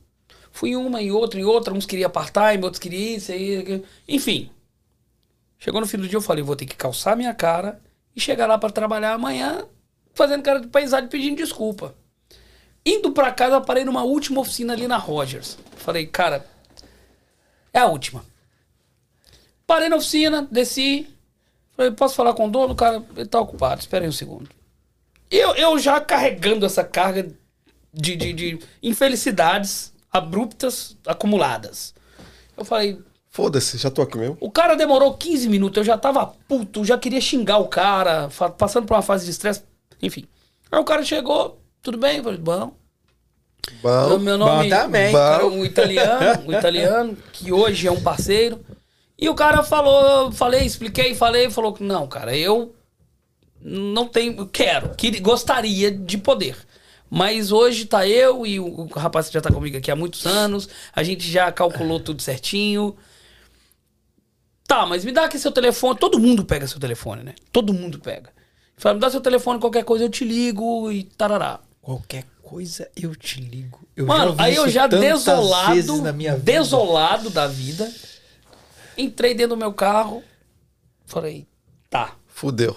Fui 0.58 0.74
uma 0.74 1.00
e 1.00 1.12
outra 1.12 1.38
e 1.38 1.44
outra. 1.44 1.72
Uns 1.72 1.86
queriam 1.86 2.10
part-time, 2.10 2.64
outros 2.64 2.80
queriam 2.80 3.16
isso 3.16 3.30
aí. 3.30 3.84
Enfim. 4.08 4.50
Chegou 5.56 5.80
no 5.80 5.86
fim 5.86 5.98
do 5.98 6.08
dia, 6.08 6.16
eu 6.16 6.20
falei, 6.20 6.42
vou 6.42 6.56
ter 6.56 6.66
que 6.66 6.74
calçar 6.74 7.16
minha 7.16 7.32
cara 7.32 7.80
e 8.14 8.20
chegar 8.20 8.48
lá 8.48 8.58
pra 8.58 8.68
trabalhar 8.68 9.12
amanhã, 9.12 9.64
fazendo 10.14 10.42
cara 10.42 10.60
de 10.60 10.66
paisagem 10.66 11.08
pedindo 11.08 11.36
desculpa. 11.36 11.94
Indo 12.84 13.12
pra 13.12 13.30
casa, 13.30 13.54
eu 13.54 13.60
parei 13.60 13.84
numa 13.84 14.02
última 14.02 14.40
oficina 14.40 14.72
ali 14.72 14.88
na 14.88 14.96
Rogers. 14.96 15.56
Falei, 15.76 16.08
cara, 16.08 16.44
é 17.72 17.78
a 17.78 17.86
última. 17.86 18.24
Parei 19.64 19.88
na 19.88 19.94
oficina, 19.94 20.42
desci. 20.50 21.06
Falei, 21.76 21.92
posso 21.92 22.16
falar 22.16 22.34
com 22.34 22.48
o 22.48 22.50
dono? 22.50 22.72
O 22.72 22.76
cara, 22.76 23.00
ele 23.16 23.28
tá 23.28 23.38
ocupado, 23.38 23.80
espera 23.80 24.04
aí 24.04 24.08
um 24.08 24.12
segundo. 24.12 24.50
Eu, 25.30 25.54
eu 25.54 25.78
já 25.78 26.00
carregando 26.00 26.66
essa 26.66 26.82
carga 26.82 27.30
de, 27.94 28.16
de, 28.16 28.32
de 28.32 28.58
infelicidades 28.82 29.96
abruptas 30.12 30.96
acumuladas. 31.06 31.94
Eu 32.56 32.64
falei, 32.64 32.98
Foda-se, 33.30 33.78
já 33.78 33.90
tô 33.90 34.02
aqui 34.02 34.18
mesmo. 34.18 34.36
o 34.40 34.50
cara 34.50 34.74
demorou 34.74 35.14
15 35.14 35.48
minutos, 35.48 35.78
eu 35.78 35.84
já 35.84 35.96
tava 35.96 36.26
puto, 36.48 36.84
já 36.84 36.98
queria 36.98 37.20
xingar 37.20 37.58
o 37.58 37.68
cara, 37.68 38.28
passando 38.56 38.86
por 38.86 38.94
uma 38.94 39.02
fase 39.02 39.24
de 39.24 39.30
estresse, 39.30 39.62
enfim. 40.02 40.24
Aí 40.72 40.80
o 40.80 40.84
cara 40.84 41.04
chegou, 41.04 41.60
tudo 41.82 41.98
bem? 41.98 42.18
Eu 42.18 42.24
falei, 42.24 42.38
bom. 42.38 42.72
Bom, 43.82 44.18
meu 44.18 44.38
nome 44.38 44.70
bom 44.70 44.76
também. 44.76 45.12
cara, 45.12 45.46
um 45.46 45.64
italiano, 45.64 46.44
um 46.48 46.52
italiano, 46.52 47.16
que 47.32 47.52
hoje 47.52 47.86
é 47.86 47.92
um 47.92 48.00
parceiro. 48.00 48.64
E 49.18 49.28
o 49.28 49.34
cara 49.34 49.62
falou, 49.62 50.32
falei, 50.32 50.64
expliquei, 50.64 51.14
falei, 51.14 51.50
falou 51.50 51.72
que 51.72 51.82
não, 51.82 52.06
cara, 52.06 52.36
eu 52.36 52.74
não 53.60 54.06
tenho, 54.06 54.46
quero, 54.46 54.94
que, 54.94 55.20
gostaria 55.20 55.90
de 55.90 56.16
poder. 56.18 56.56
Mas 57.10 57.50
hoje 57.52 57.86
tá 57.86 58.06
eu 58.06 58.46
e 58.46 58.60
o, 58.60 58.82
o 58.82 58.86
rapaz 58.86 59.28
que 59.28 59.34
já 59.34 59.40
tá 59.40 59.50
comigo 59.50 59.76
aqui 59.76 59.90
há 59.90 59.96
muitos 59.96 60.26
anos, 60.26 60.68
a 60.94 61.02
gente 61.02 61.30
já 61.30 61.50
calculou 61.50 61.98
tudo 61.98 62.20
certinho. 62.20 62.96
Tá, 64.66 64.84
mas 64.84 65.04
me 65.04 65.12
dá 65.12 65.24
aqui 65.24 65.38
seu 65.38 65.50
telefone. 65.50 65.98
Todo 65.98 66.18
mundo 66.18 66.44
pega 66.44 66.66
seu 66.66 66.78
telefone, 66.78 67.22
né? 67.22 67.34
Todo 67.50 67.72
mundo 67.72 67.98
pega. 67.98 68.30
Fala, 68.76 68.94
me 68.94 69.00
dá 69.00 69.10
seu 69.10 69.20
telefone, 69.20 69.58
qualquer 69.58 69.84
coisa 69.84 70.04
eu 70.04 70.10
te 70.10 70.24
ligo 70.24 70.92
e 70.92 71.04
tarará. 71.04 71.60
Qualquer 71.80 72.24
coisa 72.42 72.88
eu 72.94 73.16
te 73.16 73.40
ligo. 73.40 73.80
Eu 73.96 74.06
Mano, 74.06 74.34
aí 74.38 74.54
eu 74.54 74.68
já 74.68 74.86
desolado, 74.86 75.74
vezes 75.74 76.00
na 76.00 76.12
minha 76.12 76.36
vida. 76.36 76.44
desolado 76.44 77.30
da 77.30 77.46
vida, 77.46 77.92
entrei 78.96 79.34
dentro 79.34 79.56
do 79.56 79.58
meu 79.58 79.72
carro, 79.72 80.22
falei, 81.06 81.46
tá, 81.90 82.14
fudeu. 82.26 82.76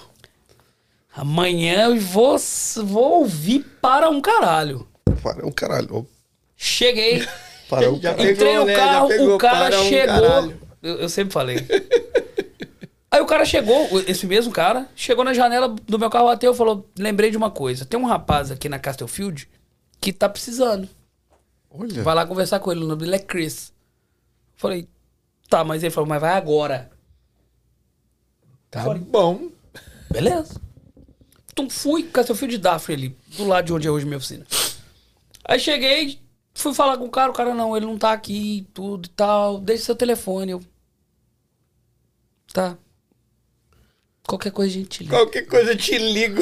Amanhã 1.14 1.90
eu 1.90 2.00
vou, 2.00 2.38
vou 2.84 3.20
ouvir 3.20 3.64
para 3.82 4.10
um 4.10 4.22
caralho. 4.22 4.88
Para 5.22 5.46
um 5.46 5.52
caralho. 5.52 6.08
Cheguei, 6.56 7.26
Para 7.70 7.90
um 7.90 8.00
caralho. 8.02 8.32
entrei 8.32 8.58
no 8.58 8.66
né? 8.66 8.76
Carro, 8.76 9.08
pegou 9.08 9.36
o 9.36 9.38
cara 9.38 9.80
um 9.80 9.86
chegou. 9.86 10.54
eu, 10.82 10.96
eu 11.00 11.10
sempre 11.10 11.34
falei. 11.34 11.58
Aí 13.10 13.20
o 13.20 13.26
cara 13.26 13.44
chegou, 13.44 13.90
esse 14.08 14.26
mesmo 14.26 14.54
cara, 14.54 14.88
chegou 14.96 15.26
na 15.26 15.34
janela 15.34 15.68
do 15.68 16.00
meu 16.00 16.10
carro, 16.10 16.28
bateu 16.28 16.54
e 16.54 16.56
falou: 16.56 16.90
Lembrei 16.98 17.30
de 17.30 17.36
uma 17.36 17.52
coisa. 17.52 17.86
Tem 17.86 18.00
um 18.00 18.06
rapaz 18.06 18.52
aqui 18.52 18.70
na 18.70 18.80
Castlefield 18.80 19.50
que 20.00 20.14
tá 20.14 20.30
precisando. 20.30 20.88
Olha. 21.70 22.04
Vai 22.04 22.16
lá 22.16 22.26
conversar 22.26 22.60
com 22.60 22.72
ele, 22.72 22.84
o 22.84 22.88
nome 22.88 23.02
dele 23.02 23.16
é 23.16 23.20
Chris. 23.20 23.74
Falei, 24.56 24.88
tá, 25.50 25.64
mas 25.64 25.84
ele 25.84 25.92
falou, 25.92 26.08
mas 26.08 26.22
vai 26.22 26.34
agora. 26.34 26.90
Tá 28.70 28.94
bom. 28.94 29.50
Beleza. 30.10 30.62
Então 31.52 31.70
fui 31.70 32.04
com 32.04 32.24
seu 32.24 32.36
filho 32.36 32.52
de 32.52 32.58
Daphne 32.58 32.96
ali, 32.96 33.18
do 33.38 33.46
lado 33.46 33.66
de 33.66 33.74
onde 33.74 33.88
é 33.88 33.92
hoje 33.92 34.06
minha 34.06 34.18
oficina. 34.18 34.46
Aí 35.44 35.60
cheguei, 35.60 36.20
fui 36.54 36.74
falar 36.74 36.98
com 36.98 37.06
o 37.06 37.10
cara, 37.10 37.32
o 37.32 37.34
cara, 37.34 37.54
não, 37.54 37.76
ele 37.76 37.86
não 37.86 37.98
tá 37.98 38.14
aqui, 38.14 38.68
tudo 38.74 39.08
e 39.08 39.10
tal, 39.10 39.60
deixa 39.60 39.86
seu 39.86 39.96
telefone. 39.96 40.52
Eu, 40.52 40.62
tá. 42.54 42.78
Qualquer 44.28 44.52
coisa 44.52 44.72
a 44.72 44.80
gente 44.80 45.04
liga. 45.04 45.18
Qualquer 45.18 45.46
coisa 45.46 45.72
eu 45.72 45.78
te 45.78 45.98
ligo. 45.98 46.42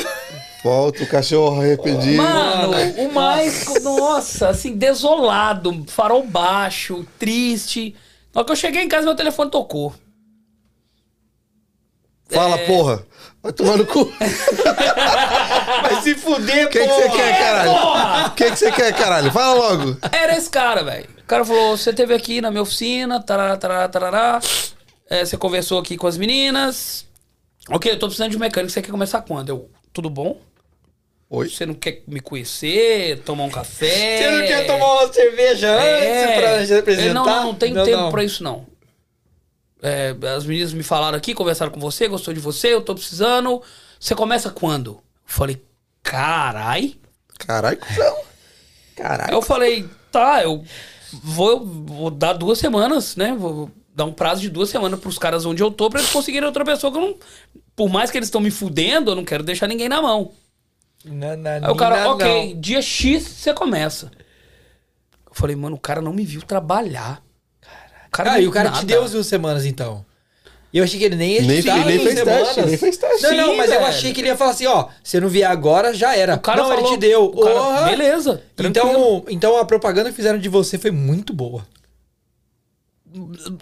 Volta 0.64 1.04
o 1.04 1.08
cachorro 1.08 1.62
arrependido. 1.62 2.18
Mano, 2.22 2.72
o 2.98 3.14
mais, 3.14 3.82
nossa, 3.82 4.50
assim, 4.50 4.76
desolado, 4.76 5.86
farol 5.88 6.28
baixo, 6.28 7.08
triste. 7.18 7.96
Na 8.34 8.42
hora 8.42 8.46
que 8.46 8.52
eu 8.52 8.56
cheguei 8.58 8.84
em 8.84 8.90
casa, 8.90 9.06
meu 9.06 9.16
telefone 9.16 9.50
tocou. 9.50 9.94
Fala, 12.30 12.58
é. 12.58 12.68
porra. 12.68 13.08
Vai 13.42 13.54
tomar 13.54 13.78
no 13.78 13.86
cu. 13.86 14.12
Vai 15.82 16.02
se 16.02 16.16
fuder, 16.16 16.68
O 16.68 16.70
que 16.70 16.80
que 16.80 16.88
você 16.88 17.10
quer, 17.10 17.40
caralho? 17.40 18.28
O 18.28 18.32
que 18.32 18.52
que 18.52 18.56
você 18.58 18.72
quer, 18.72 18.94
caralho? 18.94 19.32
Fala 19.32 19.54
logo. 19.56 19.98
Era 20.12 20.38
esse 20.38 20.50
cara, 20.50 20.84
velho. 20.84 21.08
O 21.20 21.24
cara 21.24 21.46
falou: 21.46 21.78
você 21.78 21.94
teve 21.94 22.14
aqui 22.14 22.42
na 22.42 22.52
minha 22.52 22.64
oficina, 22.64 23.22
tarará, 23.22 23.56
tarará, 23.56 23.88
tarará. 23.88 24.40
É, 25.10 25.24
você 25.24 25.38
conversou 25.38 25.80
aqui 25.80 25.96
com 25.98 26.08
as 26.08 26.18
meninas. 26.18 27.06
Ok, 27.70 27.92
eu 27.92 27.98
tô 28.00 28.08
precisando 28.08 28.32
de 28.32 28.38
um 28.38 28.40
mecânico. 28.40 28.72
Você 28.72 28.82
quer 28.82 28.92
começar 28.92 29.22
quando? 29.22 29.50
Eu, 29.50 29.70
tudo 29.94 30.10
bom? 30.10 30.40
Oi. 31.30 31.48
Você 31.48 31.66
não 31.66 31.76
quer 31.76 32.02
me 32.08 32.20
conhecer, 32.20 33.20
tomar 33.20 33.44
um 33.44 33.50
café? 33.50 34.18
Você 34.18 34.32
não 34.32 34.48
quer 34.48 34.66
tomar 34.66 35.04
uma 35.04 35.14
cerveja 35.14 35.72
antes 35.72 36.36
pra 36.36 36.66
se 36.66 36.74
apresentar? 36.74 37.14
Não, 37.14 37.26
não, 37.26 37.44
não 37.46 37.56
tenho 37.56 37.84
tempo 37.86 37.98
não. 37.98 38.12
pra 38.12 38.24
isso, 38.24 38.44
não. 38.44 38.66
É, 39.82 40.16
as 40.36 40.46
meninas 40.46 40.74
me 40.74 40.84
falaram 40.84 41.18
aqui, 41.18 41.34
conversaram 41.34 41.72
com 41.72 41.80
você, 41.80 42.08
gostou 42.08 42.34
de 42.34 42.40
você, 42.40 42.74
eu 42.74 42.82
tô 42.82 42.94
precisando. 42.94 43.62
Você 44.00 44.14
começa 44.14 44.50
quando? 44.50 44.92
Eu 44.92 45.02
falei, 45.26 45.64
carai. 46.04 46.96
Caralho, 47.38 47.78
cuzão. 47.78 48.18
Aí 49.30 49.34
eu 49.34 49.42
falei, 49.42 49.88
tá, 50.12 50.44
eu 50.44 50.64
vou, 51.14 51.66
vou 51.66 52.12
dar 52.12 52.34
duas 52.34 52.60
semanas, 52.60 53.16
né? 53.16 53.34
Vou 53.38 53.72
dar 53.96 54.06
um 54.06 54.14
prazo 54.14 54.42
de 54.42 54.50
duas 54.50 54.70
semanas 54.70 55.00
pros 55.00 55.18
caras 55.18 55.46
onde 55.46 55.64
eu 55.64 55.72
tô 55.72 55.90
pra 55.90 56.00
eles 56.00 56.12
conseguirem 56.12 56.46
outra 56.48 56.66
pessoa 56.66 56.92
que 56.92 56.98
eu 56.98 57.02
não. 57.02 57.16
Por 57.76 57.90
mais 57.90 58.12
que 58.12 58.18
eles 58.18 58.28
estão 58.28 58.42
me 58.42 58.52
fudendo, 58.52 59.12
eu 59.12 59.16
não 59.16 59.24
quero 59.24 59.44
deixar 59.44 59.68
ninguém 59.68 59.88
na 59.88 60.02
mão. 60.02 60.32
Aí 61.68 61.72
o 61.72 61.76
cara, 61.78 61.96
ok, 62.12 62.54
dia 62.56 62.82
X 62.82 63.24
você 63.24 63.54
começa. 63.54 64.12
Eu 65.26 65.34
falei, 65.34 65.56
mano, 65.56 65.78
o 65.78 65.80
cara 65.80 66.02
não 66.02 66.12
me 66.12 66.26
viu 66.26 66.42
trabalhar. 66.42 67.24
Cara 68.12 68.32
Ah, 68.32 68.34
não 68.36 68.42
e 68.42 68.48
o 68.48 68.52
cara 68.52 68.70
nada. 68.70 68.82
te 68.82 68.86
deu 68.88 69.04
as 69.04 69.12
duas 69.12 69.28
semanas, 69.28 69.66
então. 69.66 70.06
E 70.72 70.78
eu 70.78 70.84
achei 70.84 71.00
que 71.00 71.06
ele 71.06 71.16
nem 71.16 71.34
ia 71.34 71.42
Nem, 71.42 71.62
te 71.62 71.66
dar 71.68 71.84
nem 71.86 71.98
fez 72.00 72.16
teste, 72.16 72.26
semanas. 72.26 72.56
nem 72.68 72.78
fez 72.78 72.98
teste. 72.98 73.24
Não, 73.24 73.36
não, 73.38 73.50
Sim, 73.52 73.58
mas 73.58 73.72
eu 73.72 73.80
velho. 73.80 73.86
achei 73.90 74.14
que 74.14 74.22
ele 74.22 74.28
ia 74.28 74.38
falar 74.38 74.52
assim, 74.52 74.68
ó, 74.68 74.88
se 75.04 75.20
não 75.20 75.28
vier 75.28 75.50
agora, 75.50 75.94
já 75.94 76.16
era. 76.16 76.36
O 76.36 76.40
cara 76.40 76.62
não, 76.62 76.70
falou, 76.70 76.84
ele 76.86 76.94
te 76.94 77.00
deu. 77.00 77.26
o 77.26 77.42
cara- 77.42 77.86
beleza. 77.90 78.44
tranquilo. 78.56 78.90
Então, 78.90 79.24
então 79.30 79.58
a 79.58 79.66
propaganda 79.66 80.10
que 80.12 80.16
fizeram 80.16 80.38
de 80.38 80.48
você 80.48 80.78
foi 80.78 80.92
muito 80.92 81.34
boa. 81.34 81.66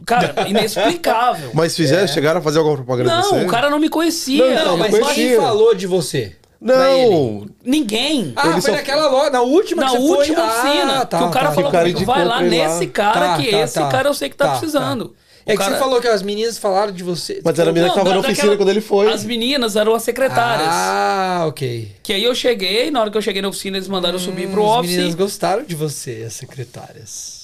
Cara, 0.06 0.48
inexplicável. 0.50 1.52
Mas 1.54 1.76
fizeram, 1.76 2.06
chegaram 2.08 2.40
a 2.42 2.44
fazer 2.44 2.58
alguma 2.58 2.76
propaganda 2.76 3.10
não, 3.16 3.22
de 3.22 3.28
você? 3.40 3.46
o 3.46 3.48
cara 3.48 3.70
não 3.70 3.80
me 3.80 3.88
conhecia. 3.90 4.46
Não, 4.46 4.56
Não, 4.56 4.66
não 4.72 4.78
mas 4.78 4.90
conhecia. 4.92 5.14
quem 5.30 5.38
falou 5.38 5.74
de 5.74 5.88
você? 5.88 6.36
Não! 6.60 7.48
Ninguém. 7.64 8.34
Ah, 8.36 8.44
Ele 8.46 8.52
foi 8.54 8.62
só- 8.62 8.72
naquela 8.72 9.08
loja, 9.10 9.30
na 9.30 9.42
última 9.42 9.84
Na 9.84 9.92
última 9.94 10.38
foi. 10.50 10.70
oficina. 10.70 11.02
Ah, 11.02 11.06
tá, 11.06 11.18
que 11.20 11.24
o 11.26 11.30
cara 11.30 11.48
tá. 11.50 11.54
falou 11.54 11.72
comigo, 11.72 12.06
vai 12.06 12.26
lá 12.26 12.44
ele 12.44 12.58
lá. 12.58 12.68
nesse 12.70 12.88
cara 12.88 13.20
Tá, 13.20 13.38
que 13.38 13.52
tá, 13.52 13.58
esse 13.60 13.74
tá. 13.76 13.90
cara 13.90 14.10
eu 14.10 14.14
sei 14.14 14.30
que 14.30 14.36
tá, 14.36 14.46
Tá, 14.46 14.52
precisando. 14.58 15.14
É 15.46 15.52
que 15.54 15.58
cara- 15.60 15.72
você 15.76 15.80
falou 15.80 16.02
que 16.02 16.08
as 16.10 16.22
meninas 16.22 16.58
falaram 16.58 16.92
de 16.92 17.04
você. 17.04 17.40
Mas 17.44 17.58
era 17.58 17.70
a 17.70 17.74
menina 17.74 17.90
que 17.90 17.96
tava 17.96 18.10
da- 18.10 18.16
na 18.16 18.20
oficina 18.20 18.38
daquela- 18.48 18.58
quando 18.58 18.70
ele 18.70 18.82
foi. 18.82 19.10
As 19.14 19.24
meninas 19.24 19.76
eram 19.78 19.94
as 19.96 20.04
secretárias. 20.04 20.68
Ah, 20.70 21.46
ok. 21.48 21.90
Que 22.04 22.12
aí 22.14 22.24
eu 22.24 22.36
cheguei, 22.36 22.92
na 22.92 23.00
hora 23.00 23.10
que 23.12 23.18
eu 23.18 23.22
cheguei 23.22 23.42
na 23.42 23.48
oficina, 23.48 23.78
eles 23.78 23.88
mandaram 23.88 24.16
eu 24.16 24.20
subir 24.20 24.50
pro 24.50 24.64
Hum, 24.64 24.74
As 24.74 24.80
office. 24.80 24.92
meninas 24.92 25.16
gostaram 25.16 25.64
de 25.64 25.74
você, 25.76 26.24
as 26.28 26.34
secretárias. 26.34 27.37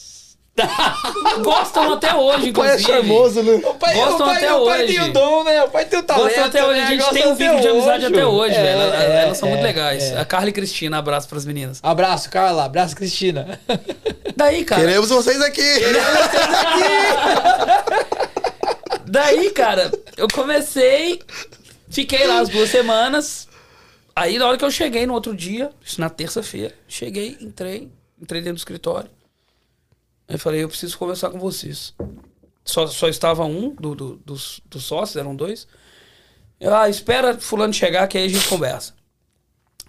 Gostam 1.43 1.93
até 1.93 2.13
hoje, 2.13 2.51
O 2.51 2.53
pai 2.53 2.69
é 2.69 2.73
inclusive. 2.75 2.83
charmoso, 2.83 3.41
né? 3.41 3.53
O 3.65 3.73
pai, 3.73 3.95
Gostam 3.95 4.15
o 4.15 4.19
pai, 4.29 4.37
até 4.37 4.53
o 4.53 4.65
pai 4.65 4.83
hoje. 4.83 4.93
tem 4.93 5.01
o 5.09 5.13
dom, 5.13 5.43
né? 5.43 5.63
O 5.63 5.69
pai 5.69 5.85
tem 5.85 5.99
o 5.99 6.03
talento. 6.03 6.23
Gostam 6.25 6.43
até 6.45 6.63
hoje. 6.63 6.79
né? 6.79 6.85
A 6.85 6.89
gente 6.89 6.99
Gosta 6.99 7.13
tem 7.15 7.27
um 7.27 7.35
vídeo 7.35 7.59
de 7.61 7.67
amizade 7.69 8.05
até 8.05 8.25
hoje, 8.25 8.55
É, 8.55 8.61
velho. 8.61 8.81
Elas, 8.81 9.01
é, 9.01 9.23
elas 9.23 9.37
são 9.39 9.49
muito 9.49 9.61
é, 9.61 9.63
legais. 9.63 10.03
é. 10.11 10.19
A 10.19 10.25
Carla 10.25 10.49
e 10.49 10.53
Cristina, 10.53 10.99
abraço 10.99 11.27
pras 11.27 11.43
meninas. 11.43 11.79
Abraço, 11.81 12.29
Carla. 12.29 12.65
Abraço, 12.65 12.95
Cristina. 12.95 13.59
Daí, 14.37 14.63
cara. 14.63 14.81
Queremos 14.81 15.09
vocês 15.09 15.41
aqui! 15.41 15.63
Daí, 19.05 19.51
cara, 19.51 19.91
eu 20.17 20.27
comecei, 20.31 21.21
fiquei 21.89 22.25
lá 22.27 22.39
as 22.39 22.49
duas 22.49 22.69
semanas. 22.69 23.47
Aí, 24.15 24.37
na 24.37 24.47
hora 24.47 24.57
que 24.57 24.65
eu 24.65 24.71
cheguei 24.71 25.05
no 25.05 25.13
outro 25.13 25.35
dia, 25.35 25.71
isso 25.83 25.99
na 25.99 26.09
terça-feira, 26.09 26.73
cheguei, 26.87 27.37
entrei, 27.41 27.89
entrei 28.21 28.41
dentro 28.41 28.55
do 28.55 28.59
escritório. 28.59 29.09
Aí 30.27 30.37
falei, 30.37 30.63
eu 30.63 30.69
preciso 30.69 30.97
conversar 30.97 31.29
com 31.29 31.39
vocês. 31.39 31.93
Só, 32.65 32.87
só 32.87 33.07
estava 33.07 33.43
um 33.45 33.75
do, 33.75 33.93
do- 33.93 34.15
dos, 34.17 34.61
dos 34.65 34.83
sócios, 34.85 35.17
eram 35.17 35.35
dois. 35.35 35.67
Eu, 36.59 36.73
ah, 36.73 36.87
espera 36.89 37.37
fulano 37.37 37.73
chegar 37.73 38.07
que 38.07 38.17
aí 38.17 38.25
a 38.25 38.29
gente 38.29 38.47
conversa. 38.47 38.93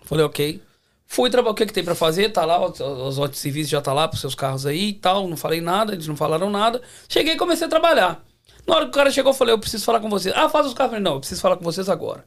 Falei, 0.03 0.25
ok. 0.25 0.63
Fui 1.07 1.31
trabalhar, 1.31 1.53
o 1.53 1.55
que, 1.55 1.67
que 1.67 1.73
tem 1.73 1.85
pra 1.85 1.95
fazer? 1.95 2.31
Tá 2.31 2.45
lá, 2.45 2.65
os, 2.67 2.81
os 2.81 3.19
outros 3.19 3.41
serviços 3.41 3.71
já 3.71 3.81
tá 3.81 3.93
lá 3.93 4.09
pros 4.09 4.21
seus 4.21 4.35
carros 4.35 4.67
aí 4.67 4.89
e 4.89 4.93
tal. 4.95 5.29
Não 5.29 5.37
falei 5.37 5.61
nada, 5.61 5.93
eles 5.93 6.09
não 6.09 6.17
falaram 6.17 6.51
nada. 6.51 6.83
Cheguei 7.09 7.35
e 7.35 7.37
comecei 7.37 7.67
a 7.67 7.71
trabalhar. 7.71 8.25
Na 8.67 8.75
hora 8.77 8.85
que 8.87 8.91
o 8.91 8.95
cara 8.95 9.11
chegou, 9.11 9.31
eu 9.33 9.37
falei, 9.37 9.55
eu 9.55 9.59
preciso 9.59 9.85
falar 9.85 10.01
com 10.01 10.09
vocês. 10.11 10.35
Ah, 10.37 10.49
faz 10.49 10.67
os 10.67 10.75
carros. 10.75 10.95
Eu 10.95 10.97
falei, 10.99 11.05
não, 11.05 11.13
eu 11.15 11.21
preciso 11.21 11.41
falar 11.41 11.57
com 11.57 11.63
vocês 11.65 11.89
agora. 11.89 12.25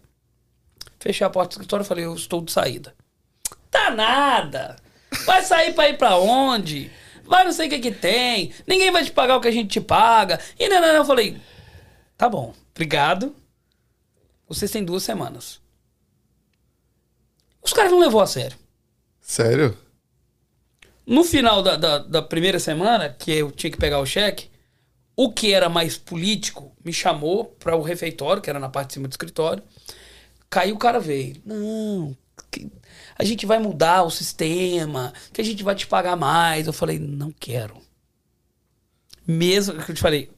Fechei 0.99 1.25
a 1.27 1.29
porta 1.29 1.49
do 1.49 1.51
escritório 1.53 1.84
e 1.84 1.88
falei, 1.88 2.05
eu 2.05 2.13
estou 2.13 2.41
de 2.41 2.51
saída. 2.51 2.95
Tá 3.69 3.89
nada. 3.91 4.77
Vai 5.25 5.41
sair 5.43 5.73
pra 5.73 5.89
ir 5.89 5.97
pra 5.97 6.17
onde? 6.17 6.89
Vai 7.27 7.43
não 7.43 7.51
sei 7.51 7.67
o 7.67 7.69
que 7.69 7.79
que 7.79 7.91
tem. 7.91 8.53
Ninguém 8.65 8.91
vai 8.91 9.03
te 9.03 9.11
pagar 9.11 9.37
o 9.37 9.41
que 9.41 9.47
a 9.47 9.51
gente 9.51 9.69
te 9.69 9.81
paga. 9.81 10.39
E 10.57 10.67
não, 10.69 10.81
não, 10.81 10.87
não. 10.87 10.95
Eu 10.95 11.05
falei, 11.05 11.39
tá 12.17 12.29
bom, 12.29 12.53
obrigado. 12.71 13.35
Vocês 14.47 14.71
têm 14.71 14.83
duas 14.83 15.03
semanas. 15.03 15.59
Os 17.61 17.73
caras 17.73 17.91
não 17.91 17.99
levou 17.99 18.21
a 18.21 18.27
sério. 18.27 18.57
Sério? 19.19 19.77
No 21.05 21.23
final 21.23 21.61
da, 21.61 21.75
da, 21.75 21.97
da 21.99 22.21
primeira 22.21 22.59
semana, 22.59 23.09
que 23.09 23.31
eu 23.31 23.51
tinha 23.51 23.71
que 23.71 23.77
pegar 23.77 23.99
o 23.99 24.05
cheque, 24.05 24.49
o 25.15 25.33
que 25.33 25.53
era 25.53 25.67
mais 25.67 25.97
político 25.97 26.71
me 26.83 26.93
chamou 26.93 27.45
para 27.45 27.75
o 27.75 27.81
refeitório, 27.81 28.41
que 28.41 28.49
era 28.49 28.59
na 28.59 28.69
parte 28.69 28.89
de 28.89 28.93
cima 28.93 29.07
do 29.07 29.11
escritório. 29.11 29.63
Caiu 30.49 30.75
o 30.75 30.79
cara 30.79 30.99
veio. 30.99 31.41
Não, 31.45 32.15
que- 32.59 32.71
a 33.17 33.23
gente 33.23 33.45
vai 33.45 33.59
mudar 33.59 34.03
o 34.03 34.09
sistema, 34.11 35.13
que 35.34 35.41
a 35.41 35.43
gente 35.43 35.63
vai 35.63 35.75
te 35.75 35.88
pagar 35.88 36.15
mais. 36.15 36.67
Eu 36.67 36.73
falei, 36.73 36.99
não 36.99 37.31
quero. 37.31 37.77
Mesmo 39.25 39.81
que 39.84 39.91
eu 39.91 39.95
te 39.95 40.01
falei, 40.01 40.29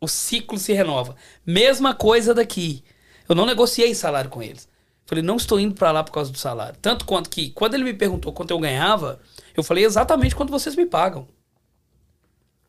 o 0.00 0.06
ciclo 0.06 0.58
se 0.58 0.72
renova. 0.72 1.16
Mesma 1.44 1.94
coisa 1.94 2.32
daqui. 2.34 2.84
Eu 3.28 3.34
não 3.34 3.46
negociei 3.46 3.94
salário 3.94 4.30
com 4.30 4.42
eles. 4.42 4.68
Falei, 5.06 5.24
não 5.24 5.36
estou 5.36 5.58
indo 5.58 5.74
para 5.74 5.90
lá 5.90 6.04
por 6.04 6.12
causa 6.12 6.30
do 6.30 6.38
salário. 6.38 6.78
Tanto 6.82 7.04
quanto 7.04 7.30
que, 7.30 7.50
quando 7.50 7.74
ele 7.74 7.84
me 7.84 7.94
perguntou 7.94 8.32
quanto 8.32 8.50
eu 8.50 8.58
ganhava, 8.58 9.20
eu 9.56 9.62
falei 9.62 9.84
exatamente 9.84 10.36
quanto 10.36 10.50
vocês 10.50 10.76
me 10.76 10.84
pagam. 10.86 11.26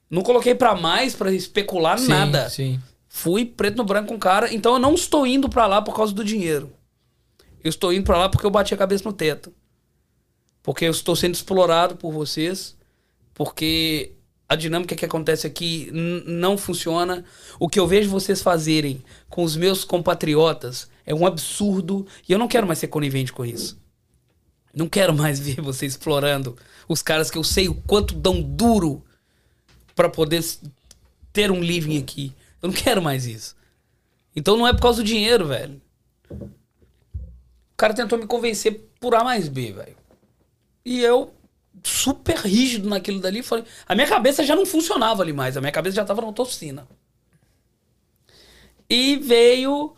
Não 0.09 0.21
coloquei 0.23 0.55
para 0.55 0.73
mais, 0.73 1.13
para 1.15 1.31
especular 1.33 1.99
nada. 2.07 2.49
Sim. 2.49 2.79
Fui 3.07 3.45
preto 3.45 3.77
no 3.77 3.83
branco 3.83 4.07
com 4.09 4.15
o 4.15 4.19
cara, 4.19 4.53
então 4.53 4.73
eu 4.73 4.79
não 4.79 4.93
estou 4.95 5.27
indo 5.27 5.49
pra 5.49 5.67
lá 5.67 5.81
por 5.81 5.95
causa 5.95 6.13
do 6.13 6.23
dinheiro. 6.23 6.71
Eu 7.63 7.69
estou 7.69 7.93
indo 7.93 8.03
pra 8.03 8.17
lá 8.17 8.29
porque 8.29 8.45
eu 8.45 8.51
bati 8.51 8.73
a 8.73 8.77
cabeça 8.77 9.03
no 9.03 9.13
teto. 9.13 9.53
Porque 10.61 10.85
eu 10.85 10.91
estou 10.91 11.15
sendo 11.15 11.35
explorado 11.35 11.95
por 11.95 12.11
vocês, 12.11 12.77
porque 13.33 14.13
a 14.47 14.55
dinâmica 14.55 14.95
que 14.95 15.05
acontece 15.05 15.45
aqui 15.45 15.89
não 15.93 16.57
funciona. 16.57 17.23
O 17.59 17.69
que 17.69 17.79
eu 17.79 17.87
vejo 17.87 18.09
vocês 18.09 18.41
fazerem 18.41 19.03
com 19.29 19.43
os 19.43 19.55
meus 19.55 19.83
compatriotas 19.83 20.89
é 21.05 21.13
um 21.13 21.25
absurdo 21.25 22.05
e 22.27 22.33
eu 22.33 22.39
não 22.39 22.47
quero 22.47 22.65
mais 22.65 22.79
ser 22.79 22.87
conivente 22.87 23.31
com 23.31 23.45
isso. 23.45 23.79
Não 24.73 24.89
quero 24.89 25.13
mais 25.13 25.39
ver 25.41 25.61
você 25.61 25.85
explorando 25.85 26.57
os 26.87 27.01
caras 27.01 27.29
que 27.29 27.37
eu 27.37 27.43
sei 27.43 27.69
o 27.69 27.75
quanto 27.75 28.15
dão 28.15 28.41
duro 28.41 29.03
pra 29.95 30.09
poder 30.09 30.43
ter 31.31 31.51
um 31.51 31.61
living 31.61 31.97
aqui. 31.99 32.33
Eu 32.61 32.69
não 32.69 32.75
quero 32.75 33.01
mais 33.01 33.25
isso. 33.25 33.55
Então 34.35 34.57
não 34.57 34.67
é 34.67 34.73
por 34.73 34.81
causa 34.81 35.01
do 35.01 35.07
dinheiro, 35.07 35.47
velho. 35.47 35.81
O 37.79 37.87
cara 37.87 37.93
tentou 37.93 38.19
me 38.19 38.27
convencer 38.27 38.89
por 38.99 39.15
A 39.15 39.23
mais 39.23 39.47
B, 39.47 39.71
velho. 39.71 39.95
E 40.83 40.99
eu, 41.01 41.33
super 41.81 42.35
rígido 42.35 42.89
naquilo 42.89 43.21
dali, 43.21 43.41
falei. 43.41 43.63
A 43.87 43.95
minha 43.95 44.05
cabeça 44.05 44.43
já 44.43 44.53
não 44.53 44.65
funcionava 44.65 45.23
ali 45.23 45.31
mais. 45.31 45.55
A 45.55 45.61
minha 45.61 45.71
cabeça 45.71 45.95
já 45.95 46.03
tava 46.03 46.21
na 46.21 46.33
toxina. 46.33 46.85
E 48.89 49.15
veio. 49.15 49.95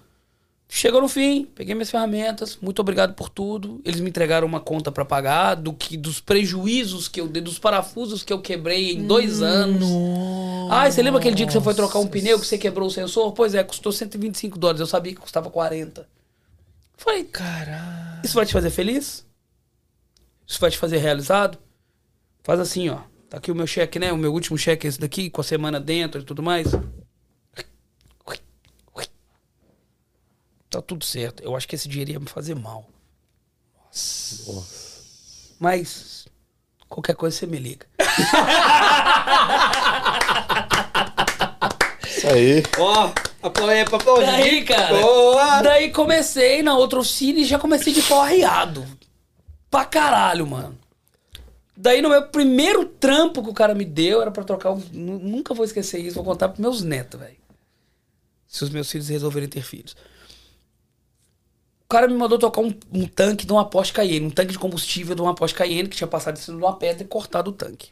Chegou 0.70 1.02
no 1.02 1.08
fim, 1.08 1.45
peguei 1.56 1.74
minhas 1.74 1.90
ferramentas, 1.90 2.56
muito 2.62 2.80
obrigado 2.80 3.16
por 3.16 3.30
tudo. 3.30 3.82
Eles 3.84 3.99
me 3.99 4.10
entregaram 4.10 4.45
uma 4.45 4.60
conta 4.60 4.91
pra 4.91 5.03
pagar 5.03 5.56
do 5.56 5.74
que 5.74 5.98
dos 5.98 6.22
prejuízos 6.22 7.08
que 7.08 7.20
eu 7.20 7.28
dei, 7.28 7.41
dos 7.41 7.58
parafusos 7.58 8.22
que 8.22 8.32
eu 8.32 8.40
quebrei 8.40 8.91
em 8.91 9.08
dois 9.08 9.41
anos. 9.41 9.90
Ah, 10.70 10.90
você 10.90 11.02
lembra 11.02 11.20
aquele 11.20 11.36
dia 11.36 11.48
que 11.48 11.52
você 11.52 11.60
foi 11.60 11.74
trocar 11.74 11.98
um 11.98 12.06
pneu 12.06 12.40
que 12.40 12.45
você 12.45 12.60
quebrou 12.60 12.88
o 12.88 12.91
sensor? 12.91 13.32
Pois 13.32 13.56
é, 13.56 13.64
custou 13.64 13.91
125 13.91 14.60
dólares. 14.60 14.80
Eu 14.80 14.86
sabia 14.86 15.16
que 15.16 15.20
custava 15.20 15.49
40. 15.49 16.20
Falei, 17.02 17.23
Caralho. 17.23 18.22
isso 18.23 18.36
vai 18.36 18.45
te 18.45 18.53
fazer 18.53 18.69
feliz? 18.69 19.26
Isso 20.45 20.60
vai 20.60 20.69
te 20.69 20.78
fazer 20.78 20.98
realizado? 20.98 21.57
Faz 22.44 22.60
assim, 22.60 22.90
ó. 22.90 22.99
Tá 23.28 23.38
aqui 23.38 23.52
o 23.52 23.56
meu 23.56 23.65
cheque, 23.65 23.98
né? 23.98 24.14
O 24.14 24.18
meu 24.18 24.32
último 24.32 24.56
cheque 24.56 24.86
é 24.86 24.90
esse 24.90 24.99
daqui, 24.99 25.28
com 25.30 25.41
a 25.41 25.44
semana 25.44 25.80
dentro 25.80 26.22
e 26.22 26.23
tudo 26.23 26.44
mais. 26.44 26.68
Tá 30.69 30.82
tudo 30.82 31.03
certo. 31.03 31.44
Eu 31.44 31.56
acho 31.56 31.68
que 31.68 31.76
esse 31.76 31.90
dinheiro 31.90 32.11
ia 32.11 32.19
me 32.19 32.28
fazer 32.30 32.56
mal. 32.56 32.88
Mas 35.60 36.28
qualquer 36.88 37.15
coisa 37.15 37.36
você 37.36 37.48
me 37.48 37.57
liga. 37.57 37.88
Isso 42.07 42.28
aí. 42.28 42.64
Ó, 42.78 43.11
apoia 43.41 43.85
pra 43.85 43.97
aplaudir. 43.97 44.26
Daí, 44.26 44.63
cara. 44.65 44.99
Boa. 45.01 45.61
Daí 45.61 45.91
comecei 45.91 46.61
na 46.61 46.76
outra 46.77 46.99
oficina 46.99 47.39
e 47.39 47.45
já 47.45 47.57
comecei 47.59 47.93
de 47.93 48.01
pau 48.01 48.22
arriado. 48.22 48.85
Pra 49.69 49.85
caralho, 49.85 50.45
mano. 50.47 50.77
Daí 51.76 52.01
no 52.01 52.09
meu 52.09 52.27
primeiro 52.27 52.85
trampo 52.85 53.41
que 53.43 53.49
o 53.49 53.53
cara 53.53 53.73
me 53.73 53.85
deu 53.85 54.22
era 54.22 54.30
pra 54.31 54.43
trocar. 54.43 54.72
Um, 54.72 54.84
nu- 54.91 55.19
nunca 55.19 55.53
vou 55.53 55.65
esquecer 55.65 55.99
isso, 55.99 56.15
vou 56.15 56.23
contar 56.23 56.49
pros 56.49 56.59
meus 56.59 56.84
netos, 56.84 57.19
velho. 57.19 57.38
Se 58.47 58.63
os 58.63 58.69
meus 58.69 58.91
filhos 58.91 59.07
resolverem 59.07 59.47
ter 59.49 59.61
filhos. 59.63 59.95
O 61.85 61.88
cara 61.91 62.07
me 62.07 62.13
mandou 62.13 62.38
tocar 62.38 62.61
um, 62.61 62.73
um 62.93 63.05
tanque 63.07 63.45
de 63.45 63.51
uma 63.51 63.65
Porsche 63.65 63.91
Cayenne, 63.93 64.27
um 64.27 64.30
tanque 64.30 64.51
de 64.53 64.59
combustível 64.59 65.15
de 65.15 65.22
uma 65.22 65.34
Porsche 65.35 65.55
Cayenne 65.55 65.89
que 65.89 65.97
tinha 65.97 66.07
passado 66.07 66.38
em 66.38 66.41
cima 66.41 66.57
de 66.57 66.63
uma 66.63 66.76
pedra 66.77 67.03
e 67.03 67.07
cortado 67.07 67.49
o 67.49 67.53
tanque. 67.53 67.89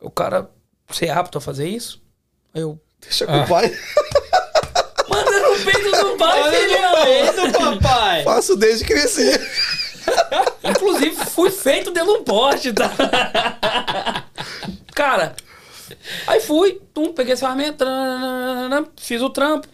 O 0.00 0.10
cara, 0.10 0.50
você 0.88 1.06
é 1.06 1.10
apto 1.10 1.38
a 1.38 1.40
fazer 1.40 1.68
isso? 1.68 2.02
Aí 2.54 2.62
eu, 2.62 2.80
Deixa 3.08 3.26
com 3.26 3.40
o 3.40 3.48
pai. 3.48 3.72
manda 5.08 5.40
no 5.40 5.64
peito 5.64 5.90
do 5.90 6.16
pai, 6.16 6.50
filhão! 6.50 7.52
do 7.52 7.80
papai. 7.80 8.24
Faço 8.24 8.56
desde 8.56 8.84
que 8.84 8.92
cresci. 8.92 9.30
Inclusive, 10.62 11.16
fui 11.26 11.50
feito 11.50 11.90
dentro 11.90 12.12
de 12.12 12.18
um 12.20 12.24
poste, 12.24 12.72
tá? 12.72 12.90
Cara, 14.94 15.34
aí 16.26 16.40
fui, 16.40 16.80
tum, 16.92 17.12
peguei 17.12 17.34
essa 17.34 17.46
ferramenta, 17.46 17.86
fiz 18.96 19.20
o 19.22 19.30
trampo. 19.30 19.68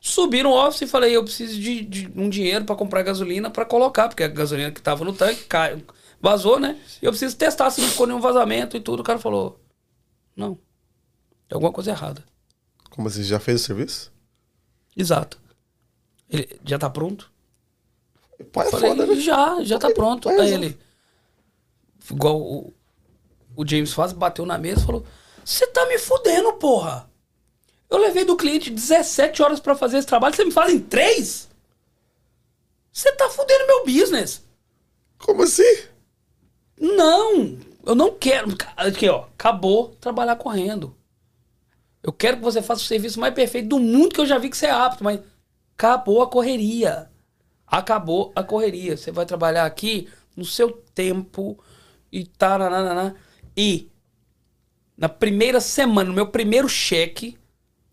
Subi 0.00 0.42
no 0.42 0.52
office 0.52 0.82
e 0.82 0.86
falei, 0.86 1.16
eu 1.16 1.24
preciso 1.24 1.60
de, 1.60 1.80
de 1.84 2.12
um 2.14 2.28
dinheiro 2.28 2.64
pra 2.64 2.76
comprar 2.76 3.02
gasolina 3.02 3.50
pra 3.50 3.64
colocar, 3.64 4.08
porque 4.08 4.22
a 4.22 4.28
gasolina 4.28 4.70
que 4.70 4.80
tava 4.80 5.04
no 5.04 5.12
tanque 5.12 5.44
cai, 5.44 5.82
vazou, 6.20 6.60
né? 6.60 6.78
E 7.02 7.06
eu 7.06 7.10
preciso 7.10 7.36
testar 7.36 7.70
se 7.70 7.80
não 7.80 7.88
ficou 7.88 8.06
nenhum 8.06 8.20
vazamento 8.20 8.76
e 8.76 8.80
tudo. 8.80 9.00
O 9.00 9.04
cara 9.04 9.18
falou, 9.18 9.60
não, 10.36 10.54
tem 11.48 11.54
alguma 11.54 11.72
coisa 11.72 11.90
errada. 11.90 12.22
Como 12.96 13.08
assim? 13.08 13.22
Já 13.22 13.38
fez 13.38 13.60
o 13.60 13.64
serviço? 13.64 14.10
Exato. 14.96 15.38
Ele, 16.30 16.58
já 16.64 16.78
tá 16.78 16.88
pronto? 16.88 17.30
Pai 18.50 18.66
é 18.66 18.70
Falei, 18.70 18.90
foda, 18.90 19.06
né? 19.06 19.14
já, 19.16 19.62
já 19.62 19.78
tá 19.78 19.90
pronto. 19.90 20.28
Vai 20.28 20.40
Aí 20.40 20.54
ele, 20.54 20.78
igual 22.10 22.40
o, 22.40 22.72
o 23.54 23.66
James 23.68 23.92
faz, 23.92 24.12
bateu 24.12 24.46
na 24.46 24.56
mesa 24.58 24.80
e 24.80 24.86
falou: 24.86 25.04
Você 25.44 25.66
tá 25.68 25.86
me 25.86 25.98
fudendo, 25.98 26.54
porra. 26.54 27.08
Eu 27.88 27.98
levei 27.98 28.24
do 28.24 28.36
cliente 28.36 28.70
17 28.70 29.42
horas 29.42 29.60
pra 29.60 29.76
fazer 29.76 29.98
esse 29.98 30.06
trabalho, 30.06 30.34
você 30.34 30.44
me 30.44 30.50
fala 30.50 30.72
em 30.72 30.80
3? 30.80 31.48
Você 32.92 33.12
tá 33.12 33.28
fudendo 33.28 33.66
meu 33.66 33.84
business. 33.84 34.42
Como 35.18 35.42
assim? 35.42 35.84
Não, 36.80 37.58
eu 37.84 37.94
não 37.94 38.12
quero. 38.14 38.56
Aqui, 38.76 39.08
ó, 39.08 39.26
acabou 39.34 39.94
trabalhar 40.00 40.36
correndo. 40.36 40.96
Eu 42.06 42.12
quero 42.12 42.36
que 42.36 42.42
você 42.44 42.62
faça 42.62 42.82
o 42.82 42.84
serviço 42.84 43.18
mais 43.18 43.34
perfeito 43.34 43.66
do 43.68 43.80
mundo 43.80 44.14
que 44.14 44.20
eu 44.20 44.26
já 44.26 44.38
vi 44.38 44.48
que 44.48 44.56
você 44.56 44.66
é 44.66 44.70
apto, 44.70 45.02
mas 45.02 45.18
acabou 45.76 46.22
a 46.22 46.28
correria. 46.28 47.10
Acabou 47.66 48.32
a 48.36 48.44
correria. 48.44 48.96
Você 48.96 49.10
vai 49.10 49.26
trabalhar 49.26 49.66
aqui 49.66 50.08
no 50.36 50.44
seu 50.44 50.70
tempo 50.94 51.58
e 52.12 52.24
taranana. 52.24 53.16
E 53.56 53.90
na 54.96 55.08
primeira 55.08 55.60
semana, 55.60 56.08
no 56.08 56.14
meu 56.14 56.28
primeiro 56.28 56.68
cheque, 56.68 57.36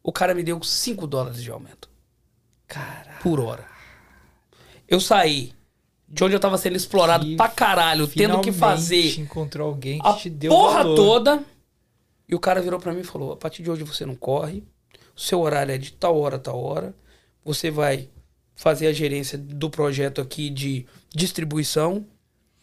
o 0.03 0.11
cara 0.11 0.35
me 0.35 0.43
deu 0.43 0.61
5 0.61 1.07
dólares 1.07 1.41
de 1.41 1.49
aumento. 1.49 1.89
Por 3.23 3.39
hora. 3.39 3.65
Eu 4.87 4.99
saí 4.99 5.53
de 6.07 6.23
onde 6.23 6.35
eu 6.35 6.39
tava 6.39 6.59
sendo 6.59 6.75
explorado 6.75 7.25
Que 7.25 7.35
pra 7.35 7.47
caralho, 7.47 8.05
tendo 8.07 8.39
que 8.41 8.51
fazer 8.51 9.19
encontrou 9.19 9.69
alguém 9.69 9.99
que 9.99 10.07
a 10.07 10.13
te 10.13 10.29
deu 10.29 10.51
porra 10.51 10.83
valor. 10.83 10.95
toda. 10.95 11.43
E 12.27 12.35
o 12.35 12.39
cara 12.39 12.61
virou 12.61 12.79
pra 12.79 12.93
mim 12.93 13.01
e 13.01 13.03
falou: 13.03 13.31
a 13.33 13.37
partir 13.37 13.63
de 13.63 13.69
hoje 13.71 13.83
você 13.83 14.05
não 14.05 14.15
corre, 14.15 14.63
o 15.15 15.19
seu 15.21 15.39
horário 15.41 15.73
é 15.73 15.77
de 15.77 15.91
tal 15.93 16.17
hora 16.19 16.37
a 16.37 16.39
tal 16.39 16.61
hora, 16.61 16.95
você 17.43 17.69
vai 17.69 18.09
fazer 18.55 18.87
a 18.87 18.93
gerência 18.93 19.37
do 19.37 19.69
projeto 19.69 20.21
aqui 20.21 20.49
de 20.49 20.85
distribuição, 21.13 22.05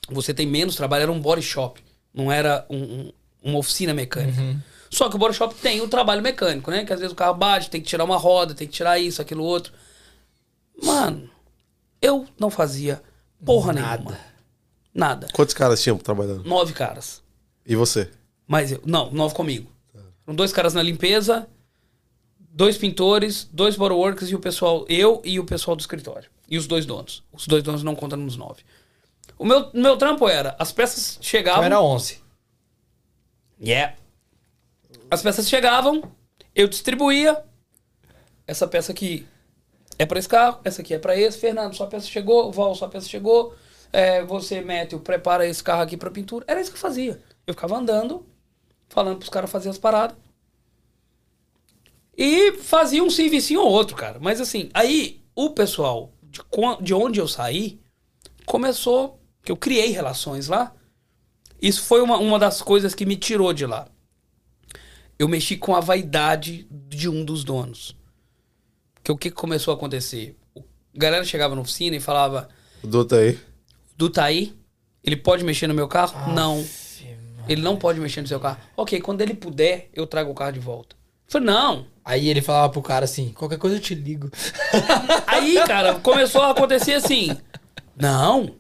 você 0.09 0.33
tem 0.33 0.47
menos 0.47 0.77
trabalho, 0.77 1.03
era 1.03 1.13
um 1.13 1.21
body 1.21 1.43
shop, 1.43 1.83
não 2.15 2.31
era 2.31 2.65
um- 2.71 2.77
um- 2.83 3.13
uma 3.43 3.59
oficina 3.59 3.93
mecânica. 3.93 4.41
Uhum. 4.41 4.59
Só 4.89 5.09
que 5.09 5.17
o 5.17 5.19
body 5.19 5.35
shop 5.37 5.55
tem 5.57 5.81
o 5.81 5.89
trabalho 5.89 6.23
mecânico, 6.23 6.71
né? 6.71 6.85
Que 6.85 6.93
às 6.93 6.99
vezes 7.01 7.13
o 7.13 7.17
carro 7.17 7.35
bate, 7.35 7.71
tem 7.71 7.81
que 7.81 7.87
tirar 7.89 8.05
uma 8.05 8.17
roda, 8.17 8.55
tem 8.55 8.67
que 8.67 8.73
tirar 8.73 8.99
isso, 8.99 9.21
aquilo 9.23 9.45
outro. 9.45 9.73
Mano, 10.83 11.29
eu 12.01 12.27
não 12.39 12.51
fazia 12.51 13.03
porra 13.45 13.73
Nada. 13.73 13.97
nenhuma. 14.03 14.19
Nada. 14.93 15.29
Quantos 15.33 15.55
caras 15.55 15.81
tinham 15.83 15.97
trabalhando? 15.99 16.43
Nove 16.45 16.73
caras. 16.73 17.23
E 17.65 17.77
você? 17.77 18.11
Mas 18.51 18.73
eu, 18.73 18.81
não, 18.85 19.13
nove 19.13 19.33
comigo. 19.33 19.71
Eram 20.27 20.35
dois 20.35 20.53
caras 20.53 20.75
na 20.75 20.83
limpeza, 20.83 21.49
dois 22.37 22.77
pintores, 22.77 23.49
dois 23.53 23.77
boroworkers 23.77 24.29
e 24.29 24.35
o 24.35 24.41
pessoal, 24.41 24.85
eu 24.89 25.23
e 25.25 25.39
o 25.39 25.45
pessoal 25.45 25.77
do 25.77 25.81
escritório. 25.81 26.29
E 26.49 26.59
os 26.59 26.67
dois 26.67 26.85
donos. 26.85 27.23
Os 27.33 27.47
dois 27.47 27.63
donos 27.63 27.85
não 27.85 27.95
contam 27.95 28.19
nos 28.19 28.37
nove. 28.37 28.65
O 29.39 29.45
meu, 29.45 29.71
meu 29.73 29.97
trampo 29.97 30.29
era, 30.29 30.57
as 30.59 30.73
peças 30.73 31.17
chegavam. 31.23 31.61
Então 31.65 31.79
era 31.79 31.81
11. 31.81 32.21
Yeah. 33.63 33.95
As 35.09 35.23
peças 35.23 35.49
chegavam, 35.49 36.03
eu 36.53 36.67
distribuía. 36.67 37.45
Essa 38.49 38.67
peça 38.67 38.91
aqui 38.91 39.29
é 39.97 40.05
para 40.05 40.19
esse 40.19 40.29
carro, 40.29 40.59
essa 40.65 40.83
aqui 40.83 40.93
é 40.93 40.99
para 40.99 41.17
esse. 41.17 41.39
Fernando, 41.39 41.77
sua 41.77 41.87
peça 41.87 42.09
chegou. 42.09 42.51
Val, 42.51 42.75
sua 42.75 42.89
peça 42.89 43.09
chegou. 43.09 43.55
É, 43.93 44.25
você, 44.25 44.61
Méteo, 44.61 44.99
prepara 44.99 45.47
esse 45.47 45.63
carro 45.63 45.83
aqui 45.83 45.97
para 45.97 46.11
pintura. 46.11 46.45
Era 46.49 46.61
isso 46.61 46.73
que 46.73 46.77
eu 46.77 46.81
fazia. 46.81 47.23
Eu 47.47 47.55
ficava 47.55 47.77
andando, 47.77 48.27
falando 48.91 49.17
pros 49.17 49.31
caras 49.31 49.51
fazerem 49.51 49.71
as 49.71 49.79
paradas. 49.79 50.17
E 52.17 52.53
fazia 52.59 53.03
um 53.03 53.09
servicinho 53.09 53.61
ou 53.61 53.71
outro, 53.71 53.97
cara. 53.97 54.19
Mas 54.21 54.41
assim, 54.41 54.69
aí 54.75 55.23
o 55.35 55.51
pessoal 55.51 56.13
de, 56.23 56.43
de 56.83 56.93
onde 56.93 57.19
eu 57.19 57.27
saí 57.27 57.81
começou, 58.45 59.19
que 59.43 59.51
eu 59.51 59.57
criei 59.57 59.91
relações 59.91 60.49
lá. 60.49 60.75
Isso 61.63 61.83
foi 61.83 62.03
uma, 62.03 62.19
uma 62.19 62.39
das 62.39 62.61
coisas 62.61 62.95
que 62.95 63.07
me 63.07 63.17
tirou 63.17 63.53
de 63.53 63.65
lá. 63.65 63.87
Eu 65.19 65.29
mexi 65.29 65.57
com 65.57 65.75
a 65.75 65.81
vaidade 65.81 66.67
de 66.71 67.09
um 67.09 67.25
dos 67.25 67.45
donos. 67.45 67.97
Que 69.03 69.13
o 69.13 69.17
que 69.17 69.31
começou 69.31 69.73
a 69.73 69.77
acontecer? 69.77 70.37
O, 70.55 70.61
a 70.61 70.99
galera 70.99 71.25
chegava 71.25 71.55
na 71.55 71.61
oficina 71.61 71.97
e 71.97 72.01
falava: 72.01 72.49
O 72.83 72.87
Doutor 72.87 73.21
aí. 73.21 73.39
Do 73.97 74.11
Taí, 74.11 74.55
ele 75.05 75.17
pode 75.17 75.45
mexer 75.45 75.67
no 75.67 75.75
meu 75.75 75.87
carro? 75.87 76.35
não. 76.35 76.65
Ele 77.51 77.63
não 77.63 77.77
pode 77.77 77.99
mexer 77.99 78.21
no 78.21 78.29
seu 78.29 78.39
carro. 78.39 78.59
Ok, 78.77 79.01
quando 79.01 79.23
ele 79.23 79.35
puder, 79.35 79.91
eu 79.93 80.07
trago 80.07 80.31
o 80.31 80.35
carro 80.37 80.53
de 80.53 80.61
volta. 80.61 80.95
Eu 80.95 81.33
falei, 81.33 81.49
não. 81.49 81.85
Aí 82.05 82.29
ele 82.29 82.41
falava 82.41 82.73
pro 82.73 82.81
cara 82.81 83.07
assim: 83.07 83.31
qualquer 83.31 83.59
coisa 83.59 83.75
eu 83.75 83.81
te 83.81 83.93
ligo. 83.93 84.31
Aí, 85.27 85.57
cara, 85.67 85.97
começou 85.97 86.43
a 86.43 86.53
acontecer 86.53 86.93
assim. 86.93 87.37
Não. 87.97 88.55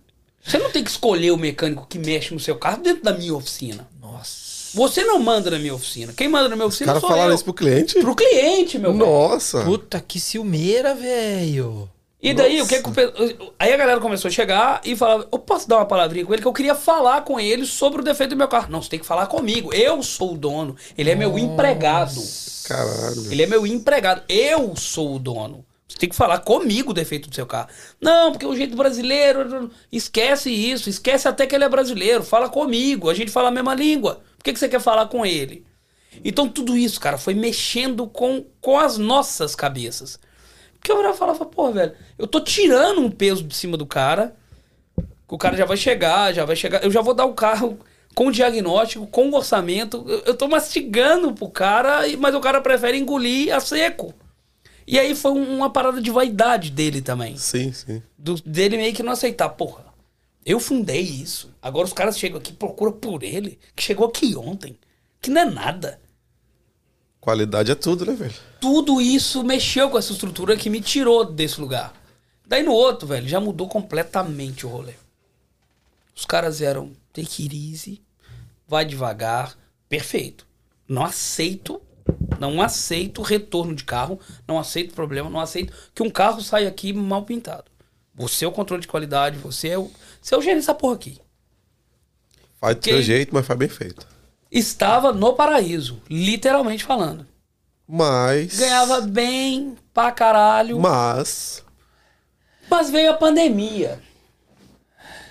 Você 0.44 0.58
não 0.58 0.72
tem 0.72 0.82
que 0.82 0.90
escolher 0.90 1.30
o 1.30 1.36
mecânico 1.36 1.86
que 1.88 2.00
mexe 2.00 2.34
no 2.34 2.40
seu 2.40 2.56
carro 2.56 2.82
dentro 2.82 3.04
da 3.04 3.12
minha 3.12 3.32
oficina. 3.32 3.86
Nossa. 4.00 4.50
Você 4.74 5.04
não 5.04 5.20
manda 5.20 5.52
na 5.52 5.58
minha 5.60 5.74
oficina. 5.74 6.12
Quem 6.12 6.28
manda 6.28 6.48
na 6.48 6.56
minha 6.56 6.66
Os 6.66 6.74
oficina 6.74 6.88
caras 6.88 7.00
sou 7.00 7.10
falaram 7.10 7.30
eu. 7.30 7.34
isso 7.36 7.44
pro 7.44 7.54
cliente? 7.54 8.00
Pro 8.00 8.16
cliente, 8.16 8.76
meu. 8.76 8.92
Nossa. 8.92 9.62
Puta 9.62 10.00
que 10.00 10.18
ciumeira, 10.18 10.96
velho. 10.96 11.88
E 12.22 12.34
daí, 12.34 12.58
Nossa. 12.58 12.76
o 12.76 12.82
que 12.82 12.90
que 12.90 13.52
Aí 13.58 13.72
a 13.72 13.76
galera 13.76 13.98
começou 13.98 14.28
a 14.28 14.32
chegar 14.32 14.80
e 14.84 14.94
falava: 14.94 15.26
Eu 15.32 15.38
posso 15.38 15.66
dar 15.68 15.76
uma 15.76 15.86
palavrinha 15.86 16.24
com 16.24 16.32
ele? 16.32 16.42
Que 16.42 16.48
eu 16.48 16.52
queria 16.52 16.74
falar 16.74 17.22
com 17.22 17.40
ele 17.40 17.64
sobre 17.64 18.00
o 18.00 18.04
defeito 18.04 18.30
do 18.30 18.36
meu 18.36 18.48
carro. 18.48 18.70
Não, 18.70 18.82
você 18.82 18.90
tem 18.90 18.98
que 18.98 19.06
falar 19.06 19.26
comigo. 19.26 19.72
Eu 19.72 20.02
sou 20.02 20.34
o 20.34 20.38
dono. 20.38 20.76
Ele 20.98 21.10
é 21.10 21.14
meu 21.14 21.38
empregado. 21.38 22.20
Caralho. 22.66 23.32
Ele 23.32 23.42
é 23.42 23.46
meu 23.46 23.66
empregado. 23.66 24.22
Eu 24.28 24.76
sou 24.76 25.16
o 25.16 25.18
dono. 25.18 25.64
Você 25.88 25.96
tem 25.96 26.08
que 26.10 26.14
falar 26.14 26.38
comigo 26.40 26.90
o 26.90 26.94
defeito 26.94 27.28
do 27.28 27.34
seu 27.34 27.46
carro. 27.46 27.68
Não, 27.98 28.32
porque 28.32 28.46
o 28.46 28.54
jeito 28.54 28.76
brasileiro. 28.76 29.70
Esquece 29.90 30.50
isso. 30.50 30.90
Esquece 30.90 31.26
até 31.26 31.46
que 31.46 31.54
ele 31.54 31.64
é 31.64 31.68
brasileiro. 31.70 32.22
Fala 32.22 32.50
comigo. 32.50 33.08
A 33.08 33.14
gente 33.14 33.30
fala 33.30 33.48
a 33.48 33.52
mesma 33.52 33.74
língua. 33.74 34.20
Por 34.36 34.44
que, 34.44 34.52
que 34.52 34.58
você 34.58 34.68
quer 34.68 34.80
falar 34.80 35.06
com 35.06 35.24
ele? 35.24 35.64
Então 36.24 36.48
tudo 36.48 36.76
isso, 36.76 37.00
cara, 37.00 37.16
foi 37.16 37.34
mexendo 37.34 38.06
com, 38.06 38.44
com 38.60 38.78
as 38.78 38.98
nossas 38.98 39.54
cabeças. 39.54 40.18
Porque 40.80 40.90
eu 40.90 40.96
olhava 40.98 41.14
e 41.14 41.18
falava, 41.18 41.44
pô, 41.44 41.70
velho, 41.70 41.92
eu 42.18 42.26
tô 42.26 42.40
tirando 42.40 43.00
um 43.00 43.10
peso 43.10 43.44
de 43.44 43.54
cima 43.54 43.76
do 43.76 43.84
cara. 43.86 44.34
que 44.96 45.34
O 45.34 45.38
cara 45.38 45.56
já 45.56 45.64
vai 45.66 45.76
chegar, 45.76 46.32
já 46.32 46.44
vai 46.44 46.56
chegar. 46.56 46.82
Eu 46.82 46.90
já 46.90 47.00
vou 47.02 47.12
dar 47.14 47.26
o 47.26 47.34
carro 47.34 47.78
com 48.14 48.30
diagnóstico, 48.30 49.06
com 49.06 49.30
orçamento. 49.32 50.04
Eu, 50.08 50.18
eu 50.26 50.34
tô 50.34 50.48
mastigando 50.48 51.32
pro 51.32 51.48
cara, 51.50 52.00
mas 52.18 52.34
o 52.34 52.40
cara 52.40 52.60
prefere 52.60 52.98
engolir 52.98 53.54
a 53.54 53.60
seco. 53.60 54.12
E 54.86 54.98
aí 54.98 55.14
foi 55.14 55.30
um- 55.32 55.56
uma 55.58 55.70
parada 55.70 56.00
de 56.00 56.10
vaidade 56.10 56.70
dele 56.70 57.00
também. 57.02 57.36
Sim, 57.36 57.72
sim. 57.72 58.02
Do- 58.18 58.42
dele 58.44 58.76
meio 58.78 58.94
que 58.94 59.02
não 59.02 59.12
aceitar. 59.12 59.50
Porra, 59.50 59.84
eu 60.44 60.58
fundei 60.58 61.02
isso. 61.02 61.52
Agora 61.62 61.86
os 61.86 61.92
caras 61.92 62.18
chegam 62.18 62.38
aqui 62.38 62.52
procuram 62.54 62.92
por 62.92 63.22
ele, 63.22 63.58
que 63.76 63.82
chegou 63.82 64.06
aqui 64.08 64.34
ontem. 64.34 64.76
Que 65.20 65.30
não 65.30 65.42
é 65.42 65.44
nada. 65.44 66.00
Qualidade 67.20 67.70
é 67.70 67.74
tudo, 67.74 68.06
né, 68.06 68.14
velho? 68.14 68.34
Tudo 68.60 69.00
isso 69.00 69.44
mexeu 69.44 69.90
com 69.90 69.98
essa 69.98 70.12
estrutura 70.12 70.56
que 70.56 70.70
me 70.70 70.80
tirou 70.80 71.24
desse 71.24 71.60
lugar. 71.60 71.92
Daí 72.46 72.62
no 72.62 72.72
outro, 72.72 73.06
velho, 73.06 73.28
já 73.28 73.38
mudou 73.38 73.68
completamente 73.68 74.64
o 74.64 74.68
rolê. 74.68 74.94
Os 76.16 76.24
caras 76.24 76.60
eram 76.60 76.92
take 77.12 77.42
it 77.44 77.70
easy, 77.70 78.02
vai 78.66 78.84
devagar, 78.84 79.56
perfeito. 79.88 80.46
Não 80.88 81.04
aceito, 81.04 81.80
não 82.38 82.60
aceito 82.60 83.22
retorno 83.22 83.74
de 83.74 83.84
carro, 83.84 84.18
não 84.48 84.58
aceito 84.58 84.94
problema, 84.94 85.30
não 85.30 85.40
aceito 85.40 85.72
que 85.94 86.02
um 86.02 86.10
carro 86.10 86.40
saia 86.40 86.68
aqui 86.68 86.92
mal 86.92 87.24
pintado. 87.24 87.64
Você 88.14 88.44
é 88.44 88.48
o 88.48 88.52
controle 88.52 88.82
de 88.82 88.88
qualidade, 88.88 89.38
você 89.38 89.68
é 89.68 89.78
o, 89.78 89.90
você 90.20 90.34
é 90.34 90.38
o 90.38 90.42
gênio 90.42 90.56
dessa 90.56 90.74
porra 90.74 90.94
aqui. 90.94 91.18
Faz 92.60 92.76
do 92.76 92.84
seu 92.84 93.02
jeito, 93.02 93.34
mas 93.34 93.46
faz 93.46 93.58
bem 93.58 93.68
feito. 93.68 94.06
Estava 94.50 95.12
no 95.12 95.32
paraíso, 95.34 96.00
literalmente 96.08 96.84
falando. 96.84 97.26
Mas. 97.86 98.58
Ganhava 98.58 99.00
bem 99.00 99.74
pra 99.92 100.10
caralho, 100.12 100.78
Mas. 100.78 101.64
mas 102.68 102.90
veio 102.90 103.10
a 103.10 103.14
pandemia. 103.14 103.98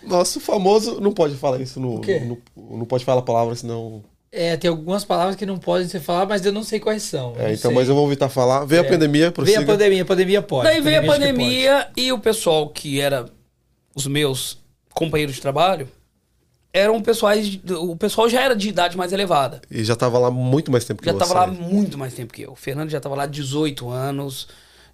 Nosso 0.03 0.39
famoso. 0.39 0.99
Não 1.01 1.11
pode 1.11 1.35
falar 1.35 1.59
isso 1.61 1.79
no. 1.79 1.99
quê? 2.01 2.19
no- 2.19 2.37
no- 2.55 2.77
não 2.79 2.85
pode 2.85 3.03
falar 3.05 3.19
a 3.19 3.23
palavra, 3.23 3.55
senão. 3.55 4.03
É, 4.31 4.55
tem 4.55 4.69
algumas 4.69 5.03
palavras 5.03 5.35
que 5.35 5.45
não 5.45 5.57
podem 5.57 5.87
ser 5.87 5.99
faladas, 5.99 6.29
mas 6.29 6.45
eu 6.45 6.51
não 6.51 6.63
sei 6.63 6.79
quais 6.79 7.01
são. 7.03 7.33
É, 7.37 7.51
então, 7.53 7.71
mas 7.73 7.89
eu 7.89 7.95
vou 7.95 8.05
evitar 8.07 8.29
falar. 8.29 8.63
Veio 8.63 8.83
É. 8.83 8.85
a 8.85 8.89
pandemia, 8.89 9.21
Veio 9.23 9.31
prossiga. 9.33 9.59
a 9.61 9.65
pandemia, 9.65 10.03
a 10.03 10.05
pandemia 10.05 10.41
pode. 10.41 10.63
Daí 10.67 10.81
veio 10.81 10.99
a 11.01 11.03
pandemia 11.05 11.87
e 11.97 12.11
o 12.11 12.19
pessoal 12.19 12.69
que 12.69 13.01
era 13.01 13.25
os 13.95 14.05
meus 14.05 14.59
companheiros 14.93 15.35
de 15.35 15.41
trabalho 15.41 15.89
eram 16.73 17.01
pessoais. 17.01 17.59
O 17.79 17.95
pessoal 17.95 18.29
já 18.29 18.41
era 18.41 18.55
de 18.55 18.69
idade 18.69 18.95
mais 18.97 19.11
elevada. 19.11 19.61
E 19.69 19.83
já 19.83 19.95
tava 19.95 20.17
lá 20.19 20.29
muito 20.31 20.71
mais 20.71 20.85
tempo 20.85 21.01
que 21.01 21.05
Já 21.07 21.13
você. 21.13 21.19
tava 21.19 21.33
lá 21.33 21.47
muito 21.47 21.97
mais 21.97 22.13
tempo 22.13 22.33
que 22.33 22.43
eu. 22.43 22.51
O 22.51 22.55
Fernando 22.55 22.89
já 22.89 22.99
tava 22.99 23.15
lá 23.15 23.25
18 23.25 23.89
anos. 23.89 24.47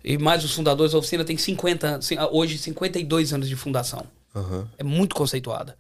E 0.04 0.18
mais 0.18 0.44
os 0.44 0.54
fundadores 0.54 0.92
da 0.94 1.00
oficina 1.00 1.26
tem 1.26 1.38
50 1.38 1.88
anos. 1.88 2.10
Hoje, 2.32 2.58
52 2.58 3.34
anos 3.34 3.50
de 3.50 3.56
fundação. 3.56 4.06
Aham. 4.36 4.68
É 4.78 4.84
muito 4.84 5.16
conceituada. 5.16 5.76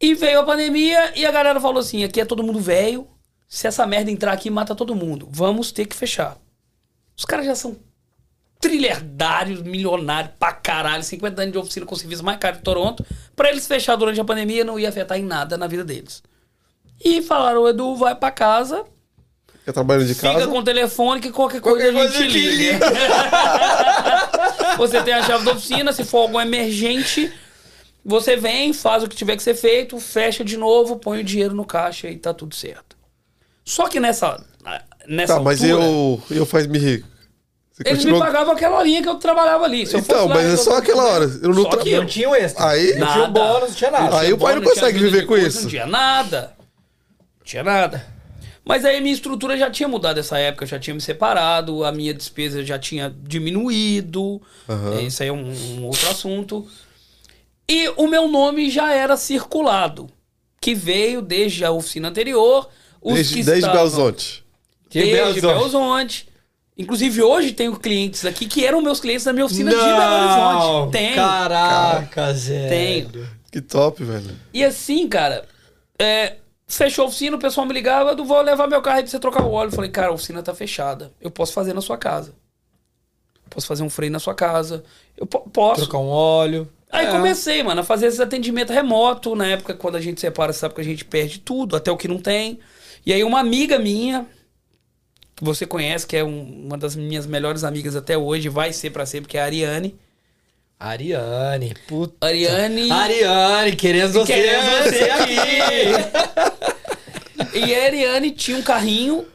E 0.00 0.14
veio 0.14 0.40
a 0.40 0.44
pandemia 0.44 1.16
e 1.16 1.24
a 1.24 1.30
galera 1.30 1.60
falou 1.60 1.78
assim: 1.78 2.02
aqui 2.02 2.20
é 2.20 2.24
todo 2.24 2.42
mundo 2.42 2.58
velho. 2.58 3.06
Se 3.48 3.66
essa 3.66 3.86
merda 3.86 4.10
entrar 4.10 4.32
aqui, 4.32 4.48
mata 4.48 4.74
todo 4.74 4.94
mundo. 4.96 5.28
Vamos 5.30 5.70
ter 5.70 5.86
que 5.86 5.94
fechar. 5.94 6.38
Os 7.16 7.24
caras 7.24 7.44
já 7.44 7.54
são 7.54 7.76
trilhardários, 8.62 9.60
milionários 9.60 10.32
pra 10.38 10.52
caralho, 10.52 11.02
50 11.02 11.42
anos 11.42 11.52
de 11.52 11.58
oficina 11.58 11.84
com 11.84 11.96
serviço 11.96 12.24
mais 12.24 12.38
caro 12.38 12.56
de 12.56 12.62
Toronto. 12.62 13.04
Pra 13.36 13.50
eles 13.50 13.66
fechar 13.66 13.96
durante 13.96 14.20
a 14.20 14.24
pandemia 14.24 14.64
não 14.64 14.78
ia 14.78 14.88
afetar 14.88 15.18
em 15.18 15.24
nada 15.24 15.58
na 15.58 15.66
vida 15.66 15.84
deles. 15.84 16.22
E 17.04 17.20
falaram: 17.20 17.68
Edu, 17.68 17.96
vai 17.96 18.14
pra 18.14 18.30
casa, 18.30 18.84
Fica 19.58 19.72
trabalhando 19.72 20.06
de 20.06 20.14
Fica 20.14 20.32
casa. 20.32 20.46
com 20.46 20.58
o 20.58 20.62
telefone 20.64 21.20
que 21.20 21.30
qualquer 21.30 21.60
coisa 21.60 21.92
Qualquer 21.92 22.00
a 22.00 22.06
gente 22.06 22.16
coisa 22.16 22.32
que 22.32 22.38
liga. 22.38 22.78
você 24.78 25.02
tem 25.02 25.14
a 25.14 25.22
chave 25.22 25.44
da 25.44 25.52
oficina, 25.52 25.92
se 25.92 26.04
for 26.04 26.18
algum 26.18 26.40
emergente, 26.40 27.32
você 28.04 28.36
vem, 28.36 28.72
faz 28.72 29.02
o 29.02 29.08
que 29.08 29.14
tiver 29.16 29.36
que 29.36 29.42
ser 29.42 29.54
feito, 29.54 29.98
fecha 30.00 30.44
de 30.44 30.56
novo, 30.56 30.96
põe 30.96 31.20
o 31.20 31.24
dinheiro 31.24 31.54
no 31.54 31.64
caixa 31.64 32.08
e 32.08 32.16
tá 32.16 32.32
tudo 32.34 32.54
certo. 32.54 32.96
Só 33.64 33.88
que 33.88 34.00
nessa 34.00 34.44
nessa 35.06 35.34
Tá, 35.34 35.40
mas 35.40 35.62
altura, 35.62 35.84
eu, 35.84 36.22
eu 36.30 36.46
faz 36.46 36.66
me 36.66 36.78
rir. 36.78 37.04
Você 37.72 37.82
eles 37.86 37.98
continua- 38.00 38.18
me 38.20 38.26
pagavam 38.26 38.52
aquela 38.52 38.78
horinha 38.78 39.02
que 39.02 39.08
eu 39.08 39.14
trabalhava 39.14 39.64
ali. 39.64 39.86
Se 39.86 39.96
Então, 39.96 40.16
fosse 40.18 40.28
lá, 40.28 40.34
mas 40.34 40.46
é 40.52 40.56
só 40.58 40.76
aquela 40.76 41.04
hora. 41.04 41.24
Eu 41.42 41.54
não 41.54 41.62
Só 41.62 41.70
tra- 41.70 41.82
que 41.82 41.96
Não 41.96 42.06
tinha 42.06 42.28
o 42.28 42.34
extra. 42.34 42.68
Aí- 42.68 42.94
não 42.98 43.12
tinha 43.12 43.24
o 43.24 43.30
bônus, 43.30 43.68
não 43.70 43.74
tinha 43.76 43.90
nada. 43.90 44.18
Aí 44.20 44.32
o 44.32 44.38
pai 44.38 44.54
não 44.56 44.62
consegue 44.62 44.98
viver 44.98 45.26
com 45.26 45.36
isso. 45.38 45.62
Não 45.62 45.70
tinha 45.70 45.86
nada. 45.86 46.54
Não 47.38 47.44
tinha 47.44 47.62
nada. 47.64 48.06
Mas 48.64 48.84
aí 48.84 49.00
minha 49.00 49.14
estrutura 49.14 49.56
já 49.56 49.70
tinha 49.70 49.88
mudado 49.88 50.16
nessa 50.18 50.38
época, 50.38 50.64
eu 50.64 50.68
já 50.68 50.78
tinha 50.78 50.94
me 50.94 51.00
separado, 51.00 51.82
a 51.82 51.90
minha 51.90 52.14
despesa 52.14 52.62
já 52.64 52.78
tinha 52.78 53.12
diminuído. 53.22 54.40
É, 54.98 55.02
Isso 55.02 55.22
aí 55.22 55.28
é 55.30 55.32
um, 55.32 55.50
um 55.78 55.84
outro 55.86 56.08
assunto. 56.10 56.66
E 57.68 57.88
o 57.96 58.06
meu 58.06 58.28
nome 58.28 58.70
já 58.70 58.92
era 58.92 59.16
circulado, 59.16 60.08
que 60.60 60.74
veio 60.74 61.22
desde 61.22 61.64
a 61.64 61.70
oficina 61.72 62.08
anterior. 62.08 62.68
Os 63.00 63.14
Desde, 63.14 63.34
que 63.34 63.42
desde 63.42 63.52
estavam- 63.66 63.76
Belo 63.76 63.86
Horizonte. 64.04 64.44
Que 64.88 65.00
Desde 65.00 65.20
Horizonte. 65.22 65.60
Horizonte. 65.62 66.28
Inclusive, 66.76 67.22
hoje 67.22 67.52
tenho 67.52 67.76
clientes 67.78 68.24
aqui 68.24 68.46
que 68.46 68.64
eram 68.64 68.80
meus 68.80 68.98
clientes 68.98 69.24
da 69.24 69.32
minha 69.32 69.44
oficina 69.44 69.70
de 69.70 69.76
Belo 69.76 70.14
Horizonte. 70.14 70.92
Tenho. 70.92 71.14
Caraca, 71.16 72.32
Zé. 72.34 72.68
Tenho. 72.68 73.28
Que 73.50 73.60
top, 73.60 74.02
velho. 74.02 74.34
E 74.54 74.64
assim, 74.64 75.06
cara, 75.06 75.44
é, 75.98 76.36
fechou 76.66 77.04
a 77.04 77.08
oficina, 77.08 77.36
o 77.36 77.38
pessoal 77.38 77.66
me 77.66 77.74
ligava, 77.74 78.12
"Edu, 78.12 78.24
vou 78.24 78.40
levar 78.40 78.66
meu 78.66 78.80
carro 78.80 78.96
aí 78.96 79.02
pra 79.02 79.10
você 79.10 79.18
trocar 79.18 79.42
o 79.44 79.50
óleo. 79.52 79.68
Eu 79.68 79.72
falei, 79.74 79.90
cara, 79.90 80.08
a 80.08 80.12
oficina 80.12 80.42
tá 80.42 80.54
fechada. 80.54 81.12
Eu 81.20 81.30
posso 81.30 81.52
fazer 81.52 81.74
na 81.74 81.82
sua 81.82 81.98
casa. 81.98 82.32
Posso 83.50 83.66
fazer 83.66 83.82
um 83.82 83.90
freio 83.90 84.10
na 84.10 84.18
sua 84.18 84.34
casa. 84.34 84.82
Eu 85.14 85.26
po- 85.26 85.40
posso. 85.50 85.82
Trocar 85.82 85.98
um 85.98 86.08
óleo. 86.08 86.66
Aí 86.90 87.06
É. 87.06 87.10
comecei, 87.10 87.62
mano, 87.62 87.82
a 87.82 87.84
fazer 87.84 88.06
esse 88.06 88.22
atendimento 88.22 88.72
remoto. 88.72 89.36
Na 89.36 89.46
época, 89.46 89.74
quando 89.74 89.96
a 89.96 90.00
gente 90.00 90.20
separa, 90.20 90.52
você 90.52 90.60
sabe 90.60 90.74
que 90.74 90.80
a 90.80 90.84
gente 90.84 91.04
perde 91.04 91.38
tudo, 91.38 91.76
até 91.76 91.90
o 91.92 91.96
que 91.98 92.08
não 92.08 92.18
tem. 92.18 92.58
E 93.04 93.12
aí 93.12 93.22
uma 93.22 93.40
amiga 93.40 93.78
minha, 93.78 94.26
que 95.42 95.46
você 95.46 95.66
conhece, 95.66 96.06
que 96.06 96.16
é 96.16 96.22
um- 96.22 96.66
uma 96.66 96.78
das 96.78 96.94
minhas 96.94 97.26
melhores 97.26 97.64
amigas 97.64 97.96
até 97.96 98.16
hoje, 98.16 98.48
vai 98.48 98.72
ser 98.72 98.90
pra 98.90 99.04
sempre, 99.04 99.28
que 99.28 99.36
é 99.36 99.40
a 99.42 99.44
Ariane. 99.44 99.98
Ariane, 100.78 101.74
puta. 101.88 102.26
Ariane... 102.26 102.90
Ariane, 102.90 103.76
querendo 103.76 104.12
você, 104.12 104.32
Querendo 104.32 104.64
você 104.84 105.10
aqui. 105.10 105.36
E 107.54 107.74
a 107.74 107.84
Ariane 107.84 108.30
tinha 108.30 108.56
um 108.56 108.62
carrinho 108.62 109.26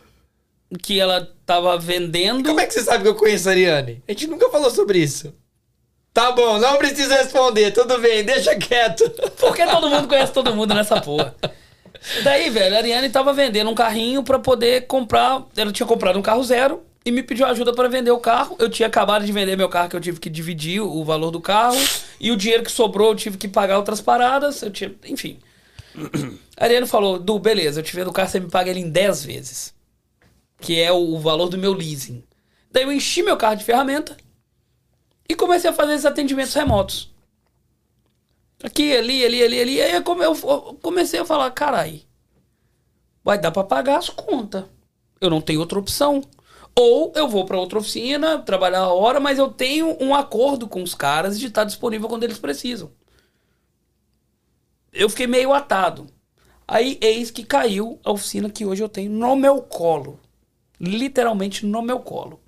que 0.81 0.99
ela 0.99 1.29
tava 1.45 1.77
vendendo. 1.77 2.43
Como 2.47 2.59
é 2.59 2.65
que 2.65 2.73
você 2.73 2.84
sabe 2.84 3.03
que 3.03 3.09
eu 3.09 3.15
conheço 3.15 3.47
a 3.47 3.51
Ariane? 3.51 4.01
A 4.07 4.11
gente 4.11 4.27
nunca 4.27 4.49
falou 4.49 4.69
sobre 4.71 4.99
isso. 4.99 5.34
Tá 6.13 6.31
bom, 6.31 6.57
não 6.57 6.77
precisa 6.77 7.15
responder, 7.15 7.71
tudo 7.71 7.99
bem, 7.99 8.23
deixa 8.23 8.55
quieto. 8.55 9.07
Porque 9.39 9.65
todo 9.65 9.89
mundo 9.89 10.07
conhece 10.07 10.34
todo 10.34 10.55
mundo 10.55 10.73
nessa 10.73 10.99
porra. 10.99 11.35
Daí, 12.24 12.49
velho, 12.49 12.76
a 12.76 12.78
Ariane 12.80 13.10
tava 13.10 13.34
vendendo 13.34 13.69
um 13.69 13.76
carrinho 13.76 14.24
pra 14.24 14.40
poder 14.40 14.88
comprar. 14.88 15.45
Ela 15.56 15.72
tinha 15.72 15.88
comprado 15.88 16.18
um 16.18 16.22
carro 16.22 16.44
zero 16.44 16.84
e 17.06 17.11
me 17.11 17.24
pediu 17.24 17.45
ajuda 17.45 17.74
pra 17.74 17.88
vender 17.88 18.11
o 18.11 18.19
carro. 18.19 18.56
Eu 18.60 18.69
tinha 18.69 18.88
acabado 18.88 19.26
de 19.26 19.32
vender 19.32 19.56
meu 19.56 19.69
carro, 19.69 19.90
que 19.90 19.95
eu 19.95 20.02
tive 20.02 20.19
que 20.19 20.30
dividir 20.30 20.82
o 20.82 21.03
valor 21.03 21.32
do 21.32 21.40
carro. 21.40 21.78
E 22.19 22.32
o 22.32 22.38
dinheiro 22.38 22.64
que 22.64 22.72
sobrou 22.72 23.10
eu 23.10 23.15
tive 23.15 23.38
que 23.38 23.48
pagar 23.48 23.78
outras 23.78 24.02
paradas. 24.02 24.61
Eu 24.61 24.72
tinha, 24.72 24.94
enfim. 25.06 25.40
A 26.57 26.65
Ariane 26.65 26.88
falou: 26.88 27.18
Du, 27.18 27.40
beleza, 27.40 27.80
eu 27.80 27.84
te 27.84 27.95
vendo 27.95 28.10
o 28.10 28.14
carro, 28.14 28.30
você 28.30 28.40
me 28.40 28.49
paga 28.49 28.69
ele 28.69 28.80
em 28.80 28.90
10 28.90 29.26
vezes. 29.26 29.74
Que 30.60 30.82
é 30.82 30.91
o 30.91 31.18
valor 31.19 31.49
do 31.49 31.57
meu 31.57 31.74
leasing. 31.74 32.24
Daí 32.72 32.84
eu 32.84 32.91
enchi 32.91 33.24
meu 33.24 33.38
carro 33.38 33.56
de 33.56 33.64
ferramenta 33.64 34.18
e 35.30 35.36
comecei 35.36 35.69
a 35.69 35.74
fazer 35.74 35.94
esses 35.94 36.06
atendimentos 36.06 36.53
remotos. 36.53 37.11
Aqui, 38.63 38.95
ali, 38.95 39.23
ali, 39.25 39.43
ali, 39.43 39.61
ali. 39.61 39.81
Aí 39.81 39.91
eu 39.93 40.03
come- 40.03 40.25
eu 40.25 40.34
eu 40.34 40.79
comecei 40.81 41.19
a 41.19 41.25
falar, 41.25 41.51
carai, 41.51 42.03
vai 43.23 43.39
dar 43.39 43.51
pra 43.51 43.63
pagar 43.63 43.97
as 43.97 44.09
contas. 44.09 44.65
Eu 45.21 45.29
não 45.29 45.41
tenho 45.41 45.59
outra 45.59 45.79
opção. 45.79 46.21
Ou 46.75 47.11
eu 47.15 47.27
vou 47.27 47.43
pra 47.45 47.59
outra 47.59 47.79
oficina, 47.79 48.39
trabalhar 48.39 48.81
a 48.81 48.93
hora, 48.93 49.19
mas 49.19 49.39
eu 49.39 49.49
tenho 49.51 49.97
um 49.99 50.13
acordo 50.13 50.67
com 50.67 50.84
os 50.84 50.93
caras 50.93 51.39
de 51.39 51.47
estar 51.47 51.63
disponível 51.63 52.07
quando 52.07 52.23
eles 52.23 52.38
precisam. 52.38 52.91
Eu 54.91 55.09
fiquei 55.09 55.27
meio 55.27 55.53
atado. 55.53 56.07
Aí, 56.67 56.97
eis 57.01 57.31
que 57.31 57.43
caiu 57.43 57.99
a 58.03 58.11
oficina 58.11 58.49
que 58.49 58.65
hoje 58.65 58.84
eu 58.84 58.89
tenho 58.89 59.11
no 59.11 59.35
meu 59.35 59.61
colo. 59.61 60.19
Literalmente 60.79 61.65
no 61.65 61.81
meu 61.81 61.99
colo. 61.99 62.41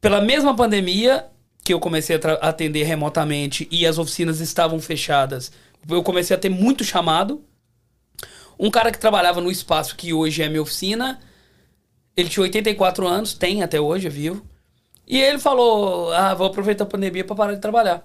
Pela 0.00 0.20
mesma 0.20 0.54
pandemia 0.54 1.30
que 1.70 1.74
eu 1.74 1.78
comecei 1.78 2.16
a 2.16 2.48
atender 2.48 2.82
remotamente 2.82 3.68
e 3.70 3.86
as 3.86 3.96
oficinas 3.96 4.40
estavam 4.40 4.80
fechadas, 4.80 5.52
eu 5.88 6.02
comecei 6.02 6.34
a 6.34 6.38
ter 6.38 6.48
muito 6.48 6.82
chamado. 6.82 7.44
Um 8.58 8.68
cara 8.72 8.90
que 8.90 8.98
trabalhava 8.98 9.40
no 9.40 9.52
espaço 9.52 9.94
que 9.94 10.12
hoje 10.12 10.42
é 10.42 10.48
minha 10.48 10.62
oficina, 10.62 11.20
ele 12.16 12.28
tinha 12.28 12.42
84 12.42 13.06
anos, 13.06 13.34
tem 13.34 13.62
até 13.62 13.80
hoje, 13.80 14.08
é 14.08 14.10
vivo. 14.10 14.44
E 15.06 15.20
ele 15.20 15.38
falou: 15.38 16.12
Ah, 16.12 16.34
vou 16.34 16.48
aproveitar 16.48 16.82
a 16.82 16.88
pandemia 16.88 17.24
pra 17.24 17.36
parar 17.36 17.54
de 17.54 17.60
trabalhar. 17.60 18.04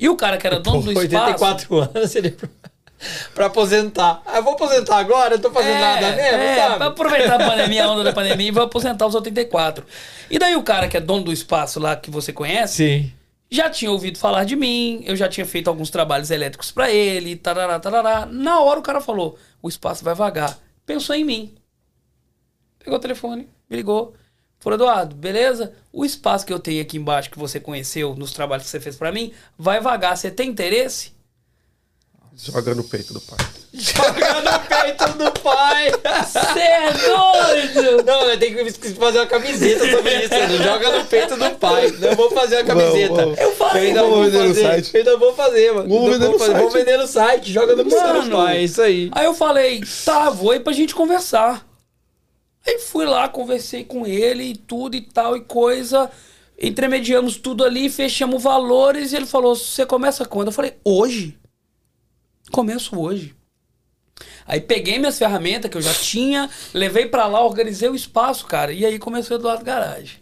E 0.00 0.08
o 0.08 0.16
cara 0.16 0.38
que 0.38 0.46
era 0.46 0.56
dono 0.58 0.80
do 0.80 0.90
espaço. 0.90 1.34
84 1.34 1.80
anos 1.80 2.10
seria 2.10 2.34
pra, 3.34 3.46
aposentar. 3.46 4.22
Ah, 4.24 4.38
eu 4.38 4.42
vou 4.42 4.54
aposentar 4.54 4.98
agora, 4.98 5.34
eu 5.34 5.38
tô 5.38 5.50
fazendo 5.50 5.78
nada 5.80 6.12
mesmo, 6.12 6.42
é, 6.42 6.56
sabe? 6.56 6.76
Pra 6.76 6.86
aproveitar 6.86 7.40
a 7.40 7.50
pandemia, 7.50 7.84
a 7.84 7.90
onda 7.90 8.04
da 8.04 8.12
pandemia, 8.12 8.48
e 8.48 8.50
vou 8.50 8.62
aposentar 8.62 9.06
os 9.06 9.14
84. 9.14 9.84
E 10.30 10.38
daí 10.38 10.56
o 10.56 10.62
cara 10.62 10.88
que 10.88 10.96
é 10.96 11.00
dono 11.00 11.24
do 11.24 11.32
espaço 11.32 11.78
lá 11.80 11.96
que 11.96 12.10
você 12.10 12.32
conhece, 12.32 12.74
Sim. 12.76 13.12
já 13.50 13.68
tinha 13.68 13.90
ouvido 13.90 14.18
falar 14.18 14.44
de 14.44 14.56
mim, 14.56 15.02
eu 15.04 15.16
já 15.16 15.28
tinha 15.28 15.46
feito 15.46 15.68
alguns 15.68 15.90
trabalhos 15.90 16.30
elétricos 16.30 16.70
pra 16.70 16.90
ele, 16.90 17.36
tarará, 17.36 17.78
tarará. 17.78 18.26
Na 18.26 18.60
hora 18.60 18.80
o 18.80 18.82
cara 18.82 19.00
falou: 19.00 19.38
o 19.60 19.68
espaço 19.68 20.04
vai 20.04 20.14
vagar. 20.14 20.58
Pensou 20.86 21.14
em 21.14 21.24
mim. 21.24 21.54
Pegou 22.78 22.98
o 22.98 23.00
telefone, 23.00 23.48
me 23.70 23.76
ligou. 23.76 24.14
Falou, 24.58 24.76
Eduardo, 24.76 25.16
beleza? 25.16 25.72
O 25.92 26.04
espaço 26.04 26.46
que 26.46 26.52
eu 26.52 26.58
tenho 26.58 26.80
aqui 26.80 26.96
embaixo 26.96 27.30
que 27.30 27.38
você 27.38 27.58
conheceu 27.58 28.14
nos 28.14 28.32
trabalhos 28.32 28.64
que 28.64 28.70
você 28.70 28.78
fez 28.78 28.94
pra 28.94 29.10
mim, 29.10 29.32
vai 29.58 29.80
vagar. 29.80 30.16
Você 30.16 30.30
tem 30.30 30.50
interesse? 30.50 31.11
Joga 32.36 32.74
no 32.74 32.82
peito 32.82 33.12
do 33.12 33.20
pai. 33.20 33.38
Joga 33.74 34.40
no 34.40 34.58
peito 34.60 35.18
do 35.18 35.40
pai. 35.40 35.92
Você 36.24 36.58
é 36.60 36.92
doido! 36.92 38.04
Não, 38.04 38.22
eu 38.30 38.38
tenho 38.38 38.64
que 38.64 38.90
fazer 38.94 39.18
uma 39.18 39.26
camiseta 39.26 39.90
sobre 39.90 40.24
isso. 40.24 40.62
Joga 40.62 40.98
no 40.98 41.04
peito 41.04 41.36
do 41.36 41.50
pai. 41.52 41.90
Não 41.98 42.16
vou 42.16 42.30
fazer 42.30 42.56
uma 42.56 42.64
camiseta. 42.64 43.14
Vamos, 43.14 43.36
vamos. 43.36 43.38
Eu 43.38 43.52
falei, 43.56 43.88
ainda 43.88 44.02
vamos 44.02 44.16
vou 44.16 44.24
vender 44.24 44.38
no 44.38 44.48
fazer. 44.54 44.62
site. 44.62 44.90
Eu 44.94 44.98
ainda 45.00 45.16
vou 45.18 45.34
fazer, 45.34 45.72
mano. 45.72 45.94
Ainda 45.94 46.10
vender 46.12 46.24
vou 46.24 46.32
no 46.32 46.38
fazer. 46.38 46.52
site. 46.52 46.58
Vamos 46.60 46.74
vender 46.74 46.96
no 46.96 47.06
site. 47.06 47.52
Joga 47.52 47.76
no 47.76 47.84
peito 47.84 48.22
do 48.24 48.30
pai. 48.30 48.56
É 48.56 48.62
isso 48.62 48.82
aí. 48.82 49.10
Aí 49.12 49.24
eu 49.26 49.34
falei, 49.34 49.82
tá, 50.04 50.30
vou 50.30 50.50
aí 50.50 50.60
pra 50.60 50.72
gente 50.72 50.94
conversar. 50.94 51.66
Aí 52.66 52.78
fui 52.78 53.04
lá, 53.04 53.28
conversei 53.28 53.84
com 53.84 54.06
ele 54.06 54.44
e 54.44 54.56
tudo 54.56 54.96
e 54.96 55.00
tal 55.00 55.36
e 55.36 55.40
coisa. 55.40 56.10
Entremediamos 56.60 57.36
tudo 57.36 57.64
ali, 57.64 57.90
fechamos 57.90 58.42
valores 58.42 59.12
e 59.12 59.16
ele 59.16 59.26
falou: 59.26 59.56
Você 59.56 59.84
começa 59.84 60.24
quando? 60.24 60.48
Eu 60.48 60.52
falei: 60.52 60.74
Hoje. 60.84 61.36
Começo 62.50 62.98
hoje. 62.98 63.34
Aí 64.46 64.60
peguei 64.60 64.98
minhas 64.98 65.18
ferramentas 65.18 65.70
que 65.70 65.76
eu 65.76 65.82
já 65.82 65.94
tinha, 65.94 66.50
levei 66.74 67.06
pra 67.06 67.26
lá, 67.26 67.44
organizei 67.44 67.88
o 67.88 67.94
espaço, 67.94 68.46
cara. 68.46 68.72
E 68.72 68.84
aí 68.84 68.98
começou 68.98 69.36
o 69.36 69.40
Eduardo 69.40 69.64
Garage. 69.64 70.20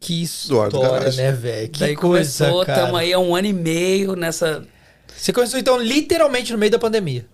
Que 0.00 0.22
história, 0.22 1.12
né, 1.12 1.32
velho? 1.32 1.68
Que 1.68 1.80
Daí 1.80 1.96
coisa, 1.96 2.44
começou, 2.44 2.64
cara. 2.64 2.86
tamo 2.86 2.96
aí 2.96 3.12
há 3.12 3.18
um 3.18 3.34
ano 3.34 3.48
e 3.48 3.52
meio 3.52 4.14
nessa. 4.14 4.64
Você 5.16 5.32
começou, 5.32 5.58
então, 5.58 5.80
literalmente 5.80 6.52
no 6.52 6.58
meio 6.58 6.70
da 6.70 6.78
pandemia. 6.78 7.26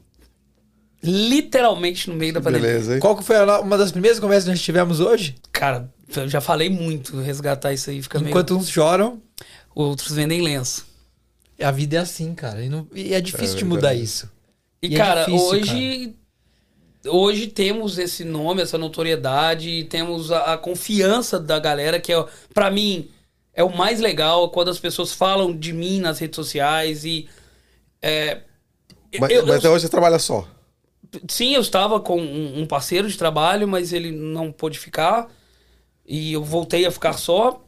Literalmente 1.03 2.09
no 2.09 2.17
meio 2.17 2.33
da 2.33 2.41
pandemia. 2.41 2.67
Beleza, 2.69 2.95
hein? 2.95 3.01
Qual 3.01 3.15
que 3.15 3.23
foi 3.23 3.37
a 3.37 3.61
uma 3.61 3.77
das 3.77 3.93
primeiras 3.93 4.19
conversas 4.19 4.45
que 4.45 4.51
nós 4.51 4.63
tivemos 4.63 5.01
hoje? 5.01 5.35
Cara, 5.53 5.93
eu 6.17 6.29
já 6.29 6.41
falei 6.41 6.71
muito, 6.71 7.21
resgatar 7.21 7.75
isso 7.75 7.91
aí 7.91 8.01
fica 8.03 8.19
Enquanto 8.19 8.57
uns 8.57 8.71
choram, 8.71 9.11
meio. 9.11 9.23
Outros 9.75 10.13
vendem 10.13 10.41
lenço. 10.41 10.87
A 11.61 11.71
vida 11.71 11.97
é 11.97 12.01
assim, 12.01 12.35
cara. 12.35 12.65
E, 12.65 12.69
não- 12.69 12.87
e 12.95 13.15
é 13.15 13.21
difícil 13.21 13.57
É 13.57 13.59
de 13.59 13.65
mudar 13.65 13.95
isso. 13.95 14.31
E, 14.83 14.89
E 14.89 14.97
é 14.97 14.99
cara, 14.99 15.27
difícil, 15.27 15.61
hoje. 15.61 16.17
Hoje 17.07 17.49
temos 17.49 17.99
esse 17.99 18.25
nome, 18.25 18.63
essa 18.63 18.79
notoriedade, 18.79 19.85
temos 19.85 20.33
a, 20.33 20.55
a 20.55 20.59
confiança 20.59 21.39
da 21.39 21.59
galera, 21.59 22.01
que 22.01 22.13
é, 22.13 22.27
para 22.55 22.71
mim, 22.71 23.11
é 23.53 23.63
o 23.63 23.77
mais 23.77 24.01
legal 24.01 24.51
quando 24.51 24.71
as 24.71 24.79
pessoas 24.79 25.13
falam 25.13 25.55
de 25.57 25.73
mim 25.73 26.01
nas 26.01 26.19
redes 26.19 26.37
sociais 26.37 27.05
e. 27.05 27.29
é, 28.03 28.43
Mas, 29.19 29.31
eu- 29.31 29.47
mas 29.47 29.57
eu- 29.57 29.59
até 29.59 29.71
hoje 29.71 29.83
você 29.83 29.89
trabalha 29.91 30.19
só. 30.19 30.47
Sim, 31.29 31.55
eu 31.55 31.61
estava 31.61 32.01
com 32.01 32.21
um 32.21 32.61
um 32.63 32.67
parceiro 32.67 33.09
de 33.09 33.17
trabalho, 33.17 33.69
mas 33.69 33.93
ele 33.93 34.11
não 34.11 34.51
pôde 34.53 34.79
ficar. 34.79 35.31
E 36.07 36.35
eu 36.35 36.45
voltei 36.45 36.87
a 36.87 36.93
ficar 36.93 37.15
só, 37.15 37.64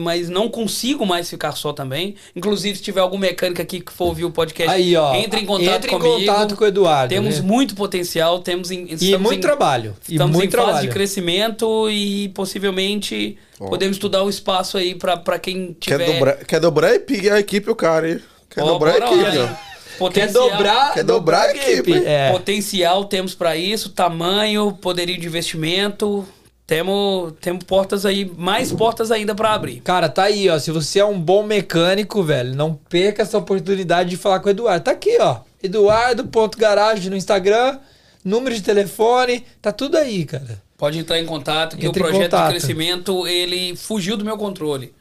mas 0.00 0.28
não 0.28 0.48
consigo 0.48 1.04
mais 1.06 1.28
ficar 1.30 1.52
só 1.52 1.72
também. 1.72 2.14
Inclusive, 2.34 2.76
se 2.76 2.82
tiver 2.82 3.00
algum 3.00 3.18
mecânico 3.18 3.60
aqui 3.62 3.80
que 3.80 3.92
for 3.92 4.06
ouvir 4.06 4.24
o 4.24 4.30
podcast, 4.30 4.72
Aí, 4.74 4.96
ó. 4.96 5.14
entre 5.14 5.40
em 5.40 5.46
contato 5.46 5.74
entre 5.76 5.88
em 5.94 5.98
comigo. 5.98 6.18
contato 6.20 6.56
com 6.56 6.64
o 6.64 6.66
Eduardo. 6.66 7.14
Temos 7.14 7.36
né? 7.38 7.42
muito 7.46 7.74
potencial, 7.74 8.40
temos 8.40 8.70
em, 8.70 8.86
E 9.00 9.16
muito 9.18 9.34
em, 9.34 9.40
trabalho. 9.40 9.94
E 10.08 10.12
Estamos 10.12 10.34
muito 10.36 10.48
em 10.48 10.56
fase 10.56 10.64
trabalho. 10.66 10.88
de 10.88 10.92
crescimento 10.94 11.88
e 11.90 12.28
possivelmente 12.30 13.36
podemos 13.58 13.96
estudar 13.96 14.24
um 14.24 14.28
espaço 14.30 14.78
aí 14.78 14.94
pra 14.94 15.16
pra 15.16 15.38
quem 15.38 15.76
Quer, 15.78 15.98
tiver. 15.98 16.12
dobrar, 16.14 16.36
quer 16.44 16.60
dobrar 16.60 16.88
a 16.88 16.94
equipe, 16.94 17.30
a 17.30 17.38
equipe 17.38 17.70
o 17.70 17.76
cara, 17.76 18.10
hein? 18.10 18.20
Quer 18.48 18.62
Ó, 18.62 18.66
dobrar 18.66 18.94
a 18.94 18.96
equipe, 18.98 19.38
ó. 19.38 19.46
Quer 19.46 19.98
Potencial- 19.98 20.50
dobrar, 20.50 20.94
Quer 20.94 21.04
dobrar 21.04 21.42
a 21.42 21.54
equipe? 21.54 21.92
É. 22.06 22.30
Potencial 22.32 23.04
temos 23.04 23.34
pra 23.34 23.54
isso, 23.54 23.90
tamanho, 23.90 24.72
poderio 24.72 25.18
de 25.20 25.26
investimento. 25.26 26.26
Temos, 26.70 27.32
temos 27.40 27.64
portas 27.64 28.06
aí, 28.06 28.24
mais 28.38 28.70
portas 28.70 29.10
ainda 29.10 29.34
pra 29.34 29.54
abrir. 29.54 29.80
Cara, 29.80 30.08
tá 30.08 30.22
aí, 30.22 30.48
ó. 30.48 30.56
Se 30.56 30.70
você 30.70 31.00
é 31.00 31.04
um 31.04 31.20
bom 31.20 31.42
mecânico, 31.42 32.22
velho, 32.22 32.54
não 32.54 32.74
perca 32.74 33.22
essa 33.22 33.36
oportunidade 33.36 34.10
de 34.10 34.16
falar 34.16 34.38
com 34.38 34.46
o 34.46 34.50
Eduardo. 34.50 34.84
Tá 34.84 34.92
aqui, 34.92 35.18
ó. 35.20 35.40
Eduardo.garage 35.60 37.10
no 37.10 37.16
Instagram, 37.16 37.80
número 38.24 38.54
de 38.54 38.62
telefone, 38.62 39.44
tá 39.60 39.72
tudo 39.72 39.96
aí, 39.96 40.24
cara. 40.24 40.62
Pode 40.78 40.96
entrar 40.96 41.18
em 41.18 41.26
contato 41.26 41.76
que 41.76 41.86
Entre 41.86 42.00
o 42.00 42.06
projeto 42.06 42.36
de 42.36 42.48
crescimento 42.50 43.26
ele 43.26 43.74
fugiu 43.74 44.16
do 44.16 44.24
meu 44.24 44.38
controle. 44.38 44.94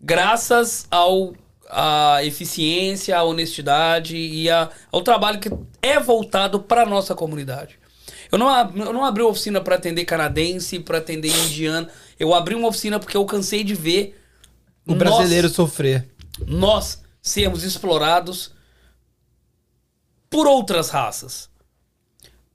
Graças 0.00 0.86
ao 0.88 1.34
a 1.68 2.20
eficiência, 2.22 3.18
a 3.18 3.24
honestidade 3.24 4.16
e 4.16 4.48
a, 4.48 4.70
ao 4.92 5.02
trabalho 5.02 5.40
que 5.40 5.50
é 5.82 5.98
voltado 5.98 6.60
para 6.60 6.86
nossa 6.86 7.12
comunidade. 7.12 7.76
Eu 8.30 8.38
não, 8.38 8.48
eu 8.76 8.92
não 8.92 9.04
abri 9.04 9.22
uma 9.22 9.30
oficina 9.30 9.60
para 9.60 9.76
atender 9.76 10.04
canadense, 10.04 10.78
para 10.80 10.98
atender 10.98 11.28
indiano. 11.28 11.88
Eu 12.18 12.34
abri 12.34 12.54
uma 12.54 12.68
oficina 12.68 12.98
porque 12.98 13.16
eu 13.16 13.24
cansei 13.24 13.62
de 13.62 13.74
ver 13.74 14.18
O 14.86 14.90
nós- 14.94 14.98
brasileiro 14.98 15.48
sofrer. 15.48 16.08
nós 16.46 17.02
sermos 17.22 17.62
explorados 17.62 18.52
por 20.28 20.46
outras 20.46 20.90
raças. 20.90 21.48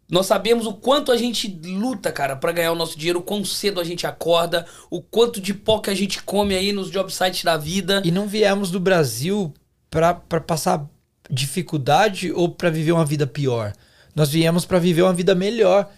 Nós 0.09 0.25
sabemos 0.25 0.65
o 0.65 0.73
quanto 0.73 1.09
a 1.11 1.15
gente 1.17 1.47
luta, 1.63 2.11
cara, 2.11 2.35
pra 2.35 2.51
ganhar 2.51 2.73
o 2.73 2.75
nosso 2.75 2.97
dinheiro, 2.97 3.19
o 3.19 3.23
quão 3.23 3.45
cedo 3.45 3.79
a 3.79 3.83
gente 3.83 4.05
acorda, 4.05 4.65
o 4.89 5.01
quanto 5.01 5.39
de 5.39 5.53
pó 5.53 5.79
que 5.79 5.89
a 5.89 5.95
gente 5.95 6.21
come 6.23 6.53
aí 6.53 6.73
nos 6.73 6.91
job 6.91 7.11
sites 7.13 7.43
da 7.45 7.55
vida. 7.55 8.01
E 8.03 8.11
não 8.11 8.27
viemos 8.27 8.69
do 8.71 8.79
Brasil 8.79 9.53
pra 9.89 10.13
passar 10.13 10.85
dificuldade 11.29 12.29
ou 12.33 12.49
pra 12.49 12.69
viver 12.69 12.91
uma 12.91 13.05
vida 13.05 13.25
pior. 13.25 13.71
Nós 14.15 14.29
viemos 14.29 14.65
pra 14.65 14.79
viver 14.79 15.01
uma 15.03 15.13
vida 15.13 15.33
melhor. 15.35 15.89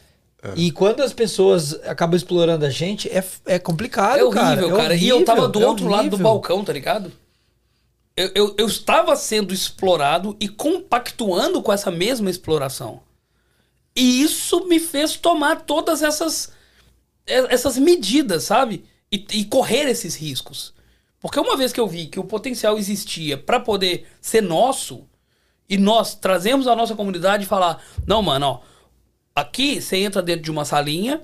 E 0.57 0.71
quando 0.71 1.01
as 1.01 1.13
pessoas 1.13 1.73
acabam 1.85 2.17
explorando 2.17 2.65
a 2.65 2.69
gente, 2.69 3.07
é, 3.09 3.23
é 3.45 3.57
complicado, 3.57 4.19
É 4.19 4.23
horrível, 4.25 4.69
cara. 4.71 4.75
cara. 4.77 4.93
É 4.93 4.97
e 4.97 5.07
eu 5.07 5.23
tava 5.23 5.47
do 5.47 5.59
horrível, 5.59 5.61
é 5.61 5.69
outro 5.69 5.87
lado 5.87 6.09
do 6.09 6.15
horrível. 6.15 6.23
balcão, 6.23 6.63
tá 6.65 6.73
ligado? 6.73 7.11
Eu, 8.15 8.29
eu, 8.35 8.55
eu 8.59 8.67
estava 8.67 9.15
sendo 9.15 9.53
explorado 9.53 10.35
e 10.39 10.47
compactuando 10.49 11.61
com 11.61 11.71
essa 11.71 11.89
mesma 11.89 12.29
exploração. 12.29 13.01
E 13.95 14.21
isso 14.21 14.65
me 14.67 14.79
fez 14.81 15.15
tomar 15.15 15.61
todas 15.61 16.03
essas, 16.03 16.51
e- 17.25 17.47
essas 17.49 17.77
medidas, 17.77 18.43
sabe? 18.43 18.83
E, 19.11 19.25
e 19.31 19.45
correr 19.45 19.89
esses 19.89 20.13
riscos. 20.15 20.73
Porque 21.21 21.39
uma 21.39 21.55
vez 21.55 21.71
que 21.71 21.79
eu 21.79 21.87
vi 21.87 22.07
que 22.07 22.19
o 22.19 22.23
potencial 22.25 22.77
existia 22.77 23.37
pra 23.37 23.59
poder 23.61 24.05
ser 24.19 24.41
nosso, 24.41 25.05
e 25.69 25.77
nós 25.77 26.15
trazemos 26.15 26.67
a 26.67 26.75
nossa 26.75 26.95
comunidade 26.95 27.43
e 27.43 27.47
falar: 27.47 27.81
não, 28.05 28.21
mano, 28.21 28.45
ó, 28.45 28.59
aqui 29.35 29.81
você 29.81 29.97
entra 29.97 30.21
dentro 30.21 30.43
de 30.43 30.51
uma 30.51 30.65
salinha, 30.65 31.21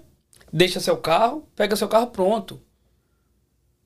deixa 0.52 0.80
seu 0.80 0.98
carro, 0.98 1.48
pega 1.56 1.76
seu 1.76 1.88
carro 1.88 2.08
pronto. 2.08 2.60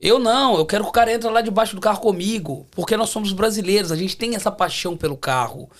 Eu 0.00 0.18
não, 0.18 0.56
eu 0.58 0.66
quero 0.66 0.84
que 0.84 0.90
o 0.90 0.92
cara 0.92 1.12
entre 1.12 1.30
lá 1.30 1.40
debaixo 1.40 1.74
do 1.74 1.80
carro 1.80 2.00
comigo, 2.00 2.66
porque 2.72 2.96
nós 2.96 3.08
somos 3.08 3.32
brasileiros, 3.32 3.90
a 3.90 3.96
gente 3.96 4.16
tem 4.16 4.34
essa 4.34 4.50
paixão 4.50 4.96
pelo 4.96 5.16
carro. 5.16 5.70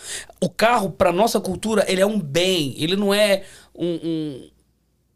O 0.40 0.48
carro, 0.48 0.90
para 0.90 1.12
nossa 1.12 1.38
cultura, 1.40 1.84
ele 1.88 2.00
é 2.00 2.06
um 2.06 2.18
bem, 2.18 2.74
ele 2.78 2.96
não 2.96 3.12
é 3.12 3.44
um, 3.74 3.86
um- 3.86 4.50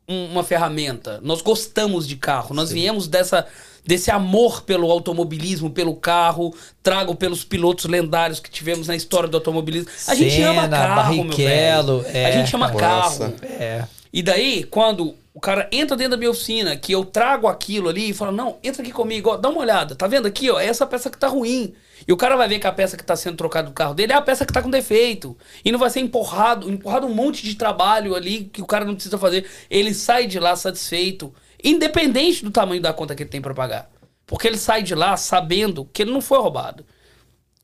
um- 0.09 0.25
uma 0.33 0.45
ferramenta. 0.45 1.21
Nós 1.23 1.41
gostamos 1.41 2.07
de 2.07 2.17
carro, 2.17 2.55
nós 2.55 2.71
viemos 2.71 3.09
dessa 3.09 3.47
desse 3.89 4.11
amor 4.11 4.65
pelo 4.65 4.91
automobilismo, 4.91 5.71
pelo 5.71 5.97
carro, 5.97 6.55
trago 6.83 7.15
pelos 7.15 7.43
pilotos 7.43 7.87
lendários 7.87 8.39
que 8.39 8.51
tivemos 8.51 8.87
na 8.87 8.95
história 8.95 9.27
do 9.27 9.39
automobilismo. 9.39 9.91
A 10.07 10.15
gente 10.15 10.35
Senna, 10.35 10.51
ama 10.51 10.69
carro, 10.69 11.25
meu 11.25 11.35
velho. 11.35 12.05
é, 12.13 12.27
a 12.27 12.31
gente 12.33 12.55
ama 12.55 12.67
cara. 12.67 12.79
carro. 12.79 13.01
Nossa. 13.01 13.35
É. 13.47 13.87
E 14.13 14.23
daí, 14.23 14.65
quando 14.65 15.15
o 15.33 15.41
cara 15.41 15.67
entra 15.73 15.97
dentro 15.97 16.11
da 16.11 16.17
minha 16.19 16.31
oficina, 16.31 16.77
que 16.77 16.93
eu 16.93 17.03
trago 17.03 17.49
aquilo 17.49 17.89
ali 17.89 18.11
e 18.11 18.13
fala, 18.13 18.31
não, 18.31 18.59
entra 18.63 18.83
aqui 18.83 18.93
comigo, 18.93 19.31
ó, 19.31 19.39
dá 19.39 19.49
uma 19.49 19.61
olhada, 19.61 19.95
tá 19.95 20.07
vendo 20.07 20.29
aqui, 20.29 20.51
ó, 20.51 20.61
é 20.61 20.67
essa 20.67 20.87
peça 20.87 21.09
que 21.09 21.17
tá 21.17 21.27
ruim. 21.27 21.73
E 22.07 22.13
o 22.13 22.17
cara 22.17 22.37
vai 22.37 22.47
ver 22.47 22.59
que 22.59 22.67
a 22.67 22.73
peça 22.73 22.95
que 22.95 23.03
tá 23.03 23.17
sendo 23.17 23.39
trocada 23.39 23.69
do 23.69 23.73
carro 23.73 23.95
dele 23.95 24.13
é 24.13 24.17
a 24.17 24.21
peça 24.21 24.45
que 24.45 24.53
tá 24.53 24.61
com 24.61 24.69
defeito. 24.69 25.35
E 25.65 25.73
não 25.73 25.79
vai 25.79 25.89
ser 25.89 26.01
empurrado, 26.01 26.71
empurrado 26.71 27.07
um 27.07 27.15
monte 27.15 27.43
de 27.43 27.55
trabalho 27.55 28.15
ali 28.15 28.51
que 28.53 28.61
o 28.61 28.67
cara 28.67 28.85
não 28.85 28.95
precisa 28.95 29.17
fazer. 29.17 29.47
Ele 29.71 29.95
sai 29.95 30.27
de 30.27 30.39
lá 30.39 30.55
satisfeito, 30.55 31.33
independente 31.63 32.45
do 32.45 32.51
tamanho 32.51 32.81
da 32.81 32.93
conta 32.93 33.15
que 33.15 33.23
ele 33.23 33.31
tem 33.31 33.41
pra 33.41 33.55
pagar. 33.55 33.91
Porque 34.27 34.47
ele 34.47 34.59
sai 34.59 34.83
de 34.83 34.95
lá 34.95 35.17
sabendo 35.17 35.85
que 35.93 36.03
ele 36.03 36.11
não 36.13 36.21
foi 36.21 36.39
roubado. 36.39 36.85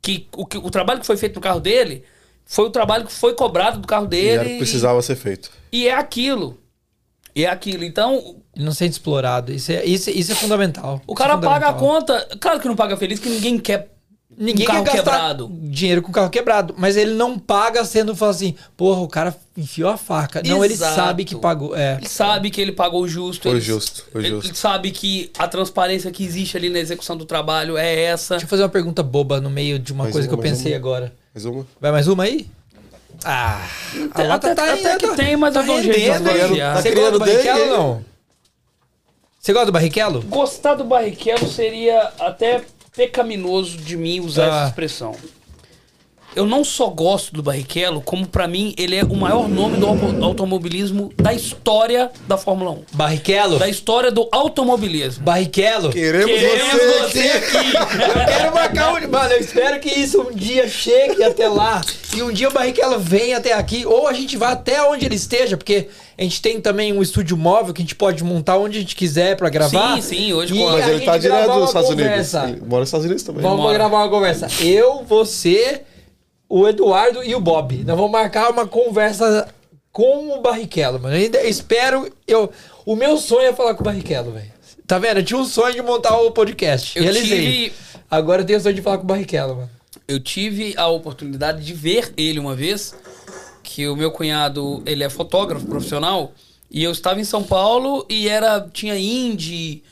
Que 0.00 0.28
o, 0.36 0.44
que 0.46 0.58
o 0.58 0.70
trabalho 0.70 1.00
que 1.00 1.06
foi 1.06 1.16
feito 1.16 1.34
no 1.36 1.40
carro 1.40 1.60
dele 1.60 2.04
foi 2.44 2.66
o 2.66 2.70
trabalho 2.70 3.06
que 3.06 3.12
foi 3.12 3.34
cobrado 3.34 3.78
do 3.80 3.86
carro 3.88 4.04
E 4.06 4.08
dele. 4.08 4.28
era 4.30 4.42
o 4.44 4.46
que 4.46 4.58
precisava 4.58 5.00
ser 5.02 5.16
feito. 5.16 5.50
E 5.72 5.88
é 5.88 5.94
aquilo. 5.94 6.58
E 7.34 7.44
é 7.44 7.48
aquilo. 7.50 7.82
Então, 7.84 8.36
Ele 8.54 8.64
não 8.64 8.72
sente 8.72 8.92
explorado. 8.92 9.52
Isso 9.52 9.72
é, 9.72 9.84
isso, 9.84 10.08
isso 10.10 10.32
é 10.32 10.34
fundamental. 10.34 11.00
o 11.06 11.12
Isso 11.12 11.14
cara 11.14 11.34
é 11.34 11.36
paga 11.40 11.68
a 11.68 11.72
fundamental. 11.74 12.00
conta. 12.20 12.36
Claro 12.38 12.60
que 12.60 12.68
não 12.68 12.76
paga 12.76 12.96
feliz, 12.96 13.18
que 13.18 13.28
ninguém 13.28 13.58
quer 13.58 13.93
Ninguém 14.36 14.64
um 14.66 14.70
carro 14.70 14.84
quer 14.84 14.96
gastar 14.96 15.10
quebrado. 15.12 15.48
dinheiro 15.62 16.02
com 16.02 16.10
carro 16.12 16.30
quebrado, 16.30 16.74
mas 16.76 16.96
ele 16.96 17.14
não 17.14 17.38
paga 17.38 17.84
sendo 17.84 18.14
fala 18.16 18.32
assim, 18.32 18.54
porra, 18.76 19.00
o 19.00 19.08
cara 19.08 19.34
enfiou 19.56 19.88
a 19.90 19.96
faca. 19.96 20.42
Não, 20.44 20.64
ele 20.64 20.74
Exato. 20.74 20.96
sabe 20.96 21.24
que 21.24 21.36
pagou. 21.36 21.76
É. 21.76 21.96
Ele 21.98 22.08
sabe 22.08 22.50
que 22.50 22.60
ele 22.60 22.72
pagou 22.72 23.02
o 23.02 23.08
justo. 23.08 23.42
Foi 23.44 23.52
ele, 23.52 23.60
justo, 23.60 24.04
foi 24.12 24.22
ele- 24.22 24.30
justo. 24.30 24.48
Ele 24.50 24.56
sabe 24.56 24.90
que 24.90 25.30
a 25.38 25.46
transparência 25.46 26.10
que 26.10 26.24
existe 26.24 26.56
ali 26.56 26.68
na 26.68 26.78
execução 26.78 27.16
do 27.16 27.24
trabalho 27.24 27.76
é 27.76 28.02
essa. 28.02 28.34
Deixa 28.34 28.44
eu 28.46 28.48
fazer 28.50 28.62
uma 28.62 28.68
pergunta 28.68 29.02
boba 29.02 29.40
no 29.40 29.50
meio 29.50 29.78
de 29.78 29.92
uma 29.92 30.04
Mais 30.04 30.12
coisa 30.12 30.26
uma, 30.28 30.34
que 30.36 30.38
eu 30.40 30.42
pensei 30.50 30.72
uma. 30.72 30.78
agora. 30.78 31.12
Mais 31.34 31.44
uma? 31.44 31.66
Vai 31.80 31.92
mais 31.92 32.08
uma 32.08 32.24
aí? 32.24 32.46
Ah, 33.24 33.64
a 34.00 34.04
Até- 34.06 34.22
lata 34.26 34.52
até- 34.52 34.72
até 34.72 34.96
que 34.98 35.14
tem, 35.16 35.36
mas 35.36 35.54
tá 35.54 35.60
eu 35.60 35.66
dou 35.66 35.76
um 35.76 35.82
jeito 35.82 36.12
avaliar. 36.12 36.82
Você 36.82 36.90
Tá 36.90 36.94
gosta 36.96 37.12
do 37.12 37.18
Barrichello 37.20 37.60
ou 37.60 37.78
não? 37.78 38.04
Você 39.38 39.52
gosta 39.52 39.66
do 39.66 39.72
Barrichello? 39.72 40.22
Gostar 40.22 40.74
do 40.74 40.84
Barrichello 40.84 41.46
seria 41.48 42.12
até 42.18 42.62
pecaminoso 42.94 43.76
de 43.76 43.96
mim 43.96 44.20
usar 44.20 44.44
Ah. 44.44 44.56
essa 44.60 44.68
expressão. 44.68 45.16
Eu 46.36 46.46
não 46.46 46.64
só 46.64 46.88
gosto 46.88 47.32
do 47.32 47.42
Barrichello, 47.44 48.00
como 48.00 48.26
pra 48.26 48.48
mim 48.48 48.74
ele 48.76 48.96
é 48.96 49.04
o 49.04 49.14
maior 49.14 49.48
nome 49.48 49.76
do 49.76 49.86
auto- 49.86 50.24
automobilismo 50.24 51.12
da 51.16 51.32
história 51.32 52.10
da 52.26 52.36
Fórmula 52.36 52.72
1. 52.72 52.78
Barrichello? 52.92 53.58
Da 53.58 53.68
história 53.68 54.10
do 54.10 54.28
automobilismo. 54.32 55.22
Barrichello? 55.22 55.90
Queremos, 55.90 56.26
Queremos 56.26 56.72
você, 56.72 57.20
aqui. 57.20 57.76
Eu 57.76 58.26
quero 58.26 58.54
marcar 58.54 58.94
um. 58.94 59.08
Mano, 59.08 59.32
eu 59.32 59.38
espero 59.40 59.78
que 59.78 59.88
isso 59.90 60.22
um 60.22 60.32
dia 60.34 60.66
chegue 60.68 61.22
até 61.22 61.46
lá. 61.48 61.80
E 62.16 62.22
um 62.22 62.32
dia 62.32 62.48
o 62.48 62.52
Barrichello 62.52 62.98
venha 62.98 63.36
até 63.36 63.52
aqui. 63.52 63.86
Ou 63.86 64.08
a 64.08 64.12
gente 64.12 64.36
vá 64.36 64.50
até 64.50 64.82
onde 64.82 65.06
ele 65.06 65.14
esteja, 65.14 65.56
porque 65.56 65.88
a 66.18 66.22
gente 66.22 66.42
tem 66.42 66.60
também 66.60 66.92
um 66.92 67.00
estúdio 67.02 67.36
móvel 67.36 67.72
que 67.72 67.80
a 67.80 67.84
gente 67.84 67.94
pode 67.94 68.24
montar 68.24 68.58
onde 68.58 68.78
a 68.78 68.80
gente 68.80 68.96
quiser 68.96 69.36
pra 69.36 69.48
gravar. 69.48 69.96
Sim, 69.96 70.02
sim, 70.02 70.32
hoje 70.32 70.52
E 70.52 70.64
Mas 70.64 70.88
ele 70.88 71.04
tá 71.04 71.16
direto 71.16 71.46
nos 71.46 71.56
uma 71.58 71.64
Estados 71.66 71.90
Unidos. 71.90 72.06
conversa. 72.10 72.44
Ele 72.48 72.60
mora 72.66 72.80
nos 72.80 72.88
Estados 72.88 73.06
Unidos 73.06 73.22
também. 73.22 73.42
Vamos 73.42 73.72
gravar 73.72 73.98
uma 73.98 74.08
conversa. 74.08 74.48
Eu, 74.60 75.04
você, 75.04 75.82
o 76.56 76.68
Eduardo 76.68 77.24
e 77.24 77.34
o 77.34 77.40
Bob. 77.40 77.78
Nós 77.84 77.96
vamos 77.96 78.12
marcar 78.12 78.50
uma 78.50 78.66
conversa 78.66 79.48
com 79.90 80.36
o 80.38 80.40
Barrichello, 80.40 81.00
mano. 81.00 81.16
Eu 81.16 81.22
ainda 81.22 81.42
espero. 81.44 82.08
Eu, 82.28 82.50
o 82.86 82.94
meu 82.94 83.16
sonho 83.16 83.48
é 83.48 83.52
falar 83.52 83.74
com 83.74 83.80
o 83.80 83.84
Barrichello, 83.84 84.30
velho. 84.32 84.52
Tá 84.86 84.98
vendo? 84.98 85.18
Eu 85.18 85.24
tinha 85.24 85.40
um 85.40 85.44
sonho 85.44 85.74
de 85.74 85.82
montar 85.82 86.16
o 86.20 86.30
podcast. 86.30 86.96
Eu 86.96 87.02
Realizei. 87.04 87.38
tive- 87.38 87.72
Agora 88.10 88.42
eu 88.42 88.46
tenho 88.46 88.58
o 88.58 88.62
sonho 88.62 88.74
de 88.74 88.82
falar 88.82 88.98
com 88.98 89.04
o 89.04 89.06
Barrichello, 89.06 89.56
mano. 89.56 89.70
Eu 90.06 90.20
tive 90.20 90.74
a 90.76 90.86
oportunidade 90.88 91.64
de 91.64 91.72
ver 91.72 92.12
ele 92.16 92.38
uma 92.38 92.54
vez, 92.54 92.94
que 93.62 93.88
o 93.88 93.96
meu 93.96 94.10
cunhado, 94.12 94.82
ele 94.86 95.02
é 95.02 95.08
fotógrafo 95.10 95.66
profissional, 95.66 96.32
e 96.70 96.84
eu 96.84 96.92
estava 96.92 97.18
em 97.20 97.24
São 97.24 97.42
Paulo 97.42 98.04
e 98.08 98.28
era 98.28 98.60
tinha 98.72 98.96
Indy, 98.98 99.82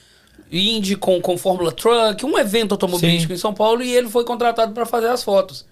Indy 0.51 0.95
com, 0.97 1.21
com 1.21 1.37
Fórmula 1.39 1.73
Truck, 1.73 2.25
um 2.27 2.39
evento 2.39 2.73
automobilístico 2.73 3.29
Sim. 3.33 3.35
em 3.35 3.41
São 3.41 3.55
Paulo, 3.55 3.83
e 3.83 3.93
ele 3.97 4.09
foi 4.09 4.25
contratado 4.25 4.73
para 4.73 4.85
fazer 4.87 5.09
as 5.09 5.23
fotos. 5.25 5.65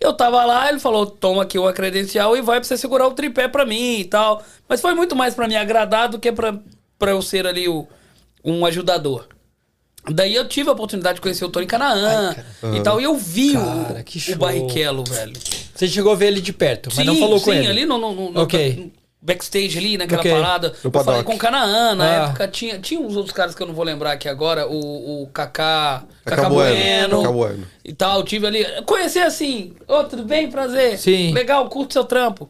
Eu 0.00 0.12
tava 0.12 0.44
lá, 0.44 0.68
ele 0.68 0.78
falou: 0.78 1.06
toma 1.06 1.42
aqui 1.42 1.58
uma 1.58 1.72
credencial 1.72 2.36
e 2.36 2.40
vai 2.42 2.58
pra 2.60 2.64
você 2.68 2.76
segurar 2.76 3.06
o 3.06 3.12
tripé 3.12 3.48
pra 3.48 3.66
mim 3.66 3.98
e 4.00 4.04
tal. 4.04 4.42
Mas 4.68 4.80
foi 4.80 4.94
muito 4.94 5.16
mais 5.16 5.34
pra 5.34 5.48
me 5.48 5.56
agradar 5.56 6.08
do 6.08 6.18
que 6.18 6.30
pra, 6.30 6.56
pra 6.98 7.10
eu 7.10 7.20
ser 7.22 7.46
ali 7.46 7.68
o, 7.68 7.86
um 8.44 8.64
ajudador. 8.64 9.26
Daí 10.10 10.34
eu 10.34 10.48
tive 10.48 10.70
a 10.70 10.72
oportunidade 10.72 11.16
de 11.16 11.20
conhecer 11.20 11.44
o 11.44 11.50
Tony 11.50 11.66
Canaã 11.66 12.34
e 12.74 12.80
tal, 12.80 12.98
e 13.00 13.04
eu 13.04 13.16
vi 13.16 13.52
Cara, 13.52 14.04
o, 14.28 14.32
o. 14.32 14.36
Barrichello, 14.38 15.04
velho. 15.04 15.34
Você 15.74 15.86
chegou 15.86 16.12
a 16.12 16.14
ver 16.14 16.28
ele 16.28 16.40
de 16.40 16.52
perto, 16.52 16.88
mas 16.96 17.04
não 17.04 17.14
Sim, 17.14 17.20
falou 17.20 17.40
com 17.40 17.50
sim, 17.52 17.58
ele. 17.58 17.66
ali 17.66 17.84
no, 17.86 17.98
no- 17.98 18.14
no- 18.14 18.30
no- 18.30 18.40
Ok. 18.40 18.76
no 18.76 18.92
backstage 19.20 19.76
ali, 19.78 19.98
naquela 19.98 20.20
Ok. 20.20 20.30
parada. 20.32 20.68
No 20.84 20.90
eu 20.92 21.04
falei 21.04 21.22
com 21.22 21.34
o 21.34 21.38
Canaã, 21.38 21.94
na 21.94 22.04
Ah. 22.04 22.28
época 22.28 22.48
tinha, 22.48 22.78
tinha 22.78 23.00
uns 23.00 23.16
outros 23.16 23.34
caras 23.34 23.54
que 23.54 23.62
eu 23.62 23.66
não 23.66 23.74
vou 23.74 23.84
lembrar 23.84 24.12
aqui 24.12 24.28
agora, 24.28 24.66
o, 24.68 25.22
o 25.22 25.26
Kaká, 25.28 26.04
Kaká 26.24 26.36
Kaká 26.42 26.48
Bueno, 26.48 27.22
Kaká 27.22 27.32
Bueno. 27.32 27.66
e 27.84 27.92
tal, 27.92 28.22
tive 28.22 28.46
ali, 28.46 28.64
conhecer 28.86 29.20
assim, 29.20 29.74
ô, 29.88 30.04
tudo 30.04 30.24
bem, 30.24 30.50
prazer, 30.50 30.98
Sim. 30.98 31.32
legal, 31.32 31.68
curto 31.68 31.92
seu 31.94 32.04
trampo. 32.04 32.48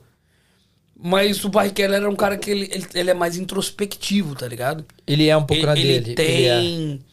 Mas 1.01 1.45
o 1.45 1.49
Barrichello 1.49 1.95
era 1.95 2.11
um 2.11 2.17
cara 2.17 2.37
que 2.37 2.51
ele, 2.51 2.69
ele, 2.73 2.87
ele 2.93 3.11
é 3.11 3.15
mais 3.15 3.37
introspectivo, 3.37 4.35
tá 4.35 4.49
ligado? 4.49 4.85
Ele 5.07 5.29
é 5.29 5.37
um 5.37 5.45
pouco 5.47 5.61
Ele, 5.63 5.67
na 5.67 5.79
ele 5.79 6.01
dele. 6.01 6.15
tem... 6.15 6.27
Ele 6.27 7.08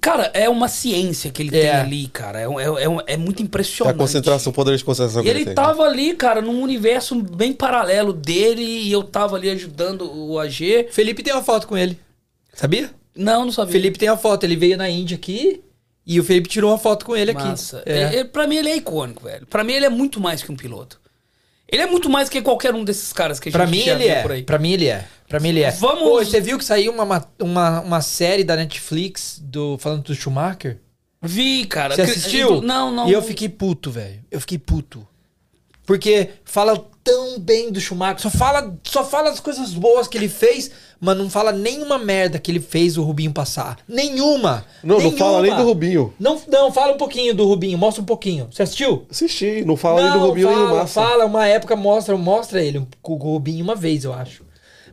Cara, 0.00 0.30
é 0.34 0.48
uma 0.48 0.66
ciência 0.68 1.30
que 1.30 1.42
ele 1.42 1.56
É. 1.56 1.60
tem 1.62 1.70
ali, 1.70 2.08
cara. 2.08 2.40
É, 2.40 2.44
é, 2.44 2.48
é, 2.48 3.14
é 3.14 3.16
muito 3.16 3.40
É 3.40 3.44
impressionante. 3.44 3.94
a 3.94 3.98
concentração, 3.98 4.50
o 4.50 4.54
poder 4.54 4.76
de 4.76 4.84
concentração 4.84 5.22
E 5.22 5.24
que 5.24 5.30
ele 5.30 5.44
tem. 5.44 5.54
tava 5.54 5.84
ali, 5.84 6.14
cara, 6.14 6.40
num 6.42 6.60
universo 6.62 7.14
bem 7.22 7.52
paralelo 7.52 8.12
dele 8.12 8.62
e 8.62 8.90
eu 8.90 9.02
tava 9.04 9.36
ali 9.36 9.48
ajudando 9.50 10.02
o 10.12 10.38
AG. 10.38 10.74
é. 10.74 10.84
Felipe 10.90 11.22
tem 11.22 11.32
uma 11.32 11.42
foto 11.44 11.66
com 11.68 11.76
ele. 11.76 11.98
Sabia? 12.52 12.90
Não, 13.16 13.44
não 13.44 13.52
sabia. 13.52 13.72
Felipe 13.72 13.98
tem 13.98 14.08
uma 14.10 14.16
foto. 14.16 14.44
Ele 14.44 14.56
veio 14.56 14.76
na 14.76 14.88
Índia 14.90 15.16
aqui 15.16 15.62
e 16.06 16.18
o 16.18 16.24
Felipe 16.24 16.48
tirou 16.48 16.70
uma 16.72 16.78
foto 16.78 17.04
com 17.06 17.16
ele 17.16 17.30
aqui. 17.30 17.42
Massa. 17.44 17.82
É. 17.86 17.98
É, 17.98 18.16
é, 18.18 18.24
pra 18.24 18.46
mim 18.46 18.56
ele 18.56 18.70
é 18.70 18.76
icônico, 18.76 19.22
velho. 19.24 19.46
Pra 19.46 19.62
mim 19.62 19.72
ele 19.74 19.86
é 19.86 19.90
muito 19.90 20.20
mais 20.20 20.42
que 20.42 20.50
um 20.50 20.56
piloto. 20.56 21.00
Ele 21.68 21.82
é 21.82 21.86
muito 21.86 22.08
mais 22.10 22.28
que 22.28 22.40
qualquer 22.42 22.74
um 22.74 22.84
desses 22.84 23.12
caras 23.12 23.40
que 23.40 23.48
a 23.48 23.50
gente 23.52 23.58
Pra 23.58 23.66
mim 23.66 23.78
ele 23.80 24.04
viu 24.04 24.12
é. 24.14 24.22
por 24.22 24.32
aí. 24.32 24.42
Pra 24.42 24.58
mim 24.58 24.72
ele 24.72 24.86
é. 24.86 25.04
Pra 25.28 25.40
mim 25.40 25.48
ele 25.48 25.62
é. 25.62 25.70
Vamos- 25.70 26.02
Pô, 26.02 26.24
você 26.24 26.40
viu 26.40 26.58
que 26.58 26.64
saiu 26.64 26.92
uma, 26.92 27.04
ma- 27.04 27.26
uma, 27.40 27.80
uma 27.80 28.00
série 28.02 28.44
da 28.44 28.54
Netflix 28.56 29.40
do, 29.42 29.78
falando 29.78 30.02
do 30.02 30.14
Schumacher? 30.14 30.78
Vi, 31.22 31.64
cara. 31.64 31.94
Você 31.96 32.02
assistiu? 32.02 32.60
Não, 32.60 32.92
não. 32.92 33.08
E 33.08 33.12
eu 33.12 33.22
fiquei 33.22 33.48
puto, 33.48 33.90
velho. 33.90 34.22
Eu 34.30 34.40
fiquei 34.40 34.58
puto. 34.58 35.06
Porque 35.86 36.28
fala 36.44 36.86
tão 37.04 37.38
bem 37.38 37.70
do 37.70 37.78
Schumacher. 37.80 38.20
Só 38.22 38.30
fala, 38.30 38.74
só 38.82 39.04
fala 39.04 39.28
as 39.30 39.38
coisas 39.38 39.74
boas 39.74 40.08
que 40.08 40.16
ele 40.16 40.28
fez, 40.28 40.70
mas 40.98 41.16
não 41.16 41.28
fala 41.28 41.52
nenhuma 41.52 41.98
merda 41.98 42.38
que 42.38 42.50
ele 42.50 42.60
fez 42.60 42.96
o 42.96 43.02
Rubinho 43.02 43.30
passar. 43.32 43.76
Nenhuma! 43.86 44.64
Não, 44.82 44.98
não 44.98 45.12
fala 45.12 45.42
nem 45.42 45.50
Nenhuma. 45.50 45.62
do 45.62 45.68
Rubinho. 45.68 46.14
Não, 46.18 46.40
não, 46.48 46.72
fala 46.72 46.94
um 46.94 46.96
pouquinho 46.96 47.34
do 47.34 47.46
Rubinho, 47.46 47.76
mostra 47.76 48.02
um 48.02 48.06
pouquinho. 48.06 48.48
Você 48.50 48.62
assistiu? 48.62 49.06
Assisti, 49.10 49.62
não 49.66 49.76
fala 49.76 50.02
nem 50.02 50.12
do 50.12 50.18
Não, 50.18 50.26
Rubinho 50.28 50.48
nem 50.48 50.56
do 50.58 50.64
fala, 50.66 50.80
Massa. 50.80 51.00
fala, 51.02 51.26
uma 51.26 51.46
época 51.46 51.76
mostra, 51.76 52.16
mostra 52.16 52.62
ele 52.62 52.86
com 53.02 53.12
o 53.12 53.16
Rubinho 53.16 53.62
uma 53.62 53.74
vez, 53.76 54.04
eu 54.04 54.14
acho. 54.14 54.42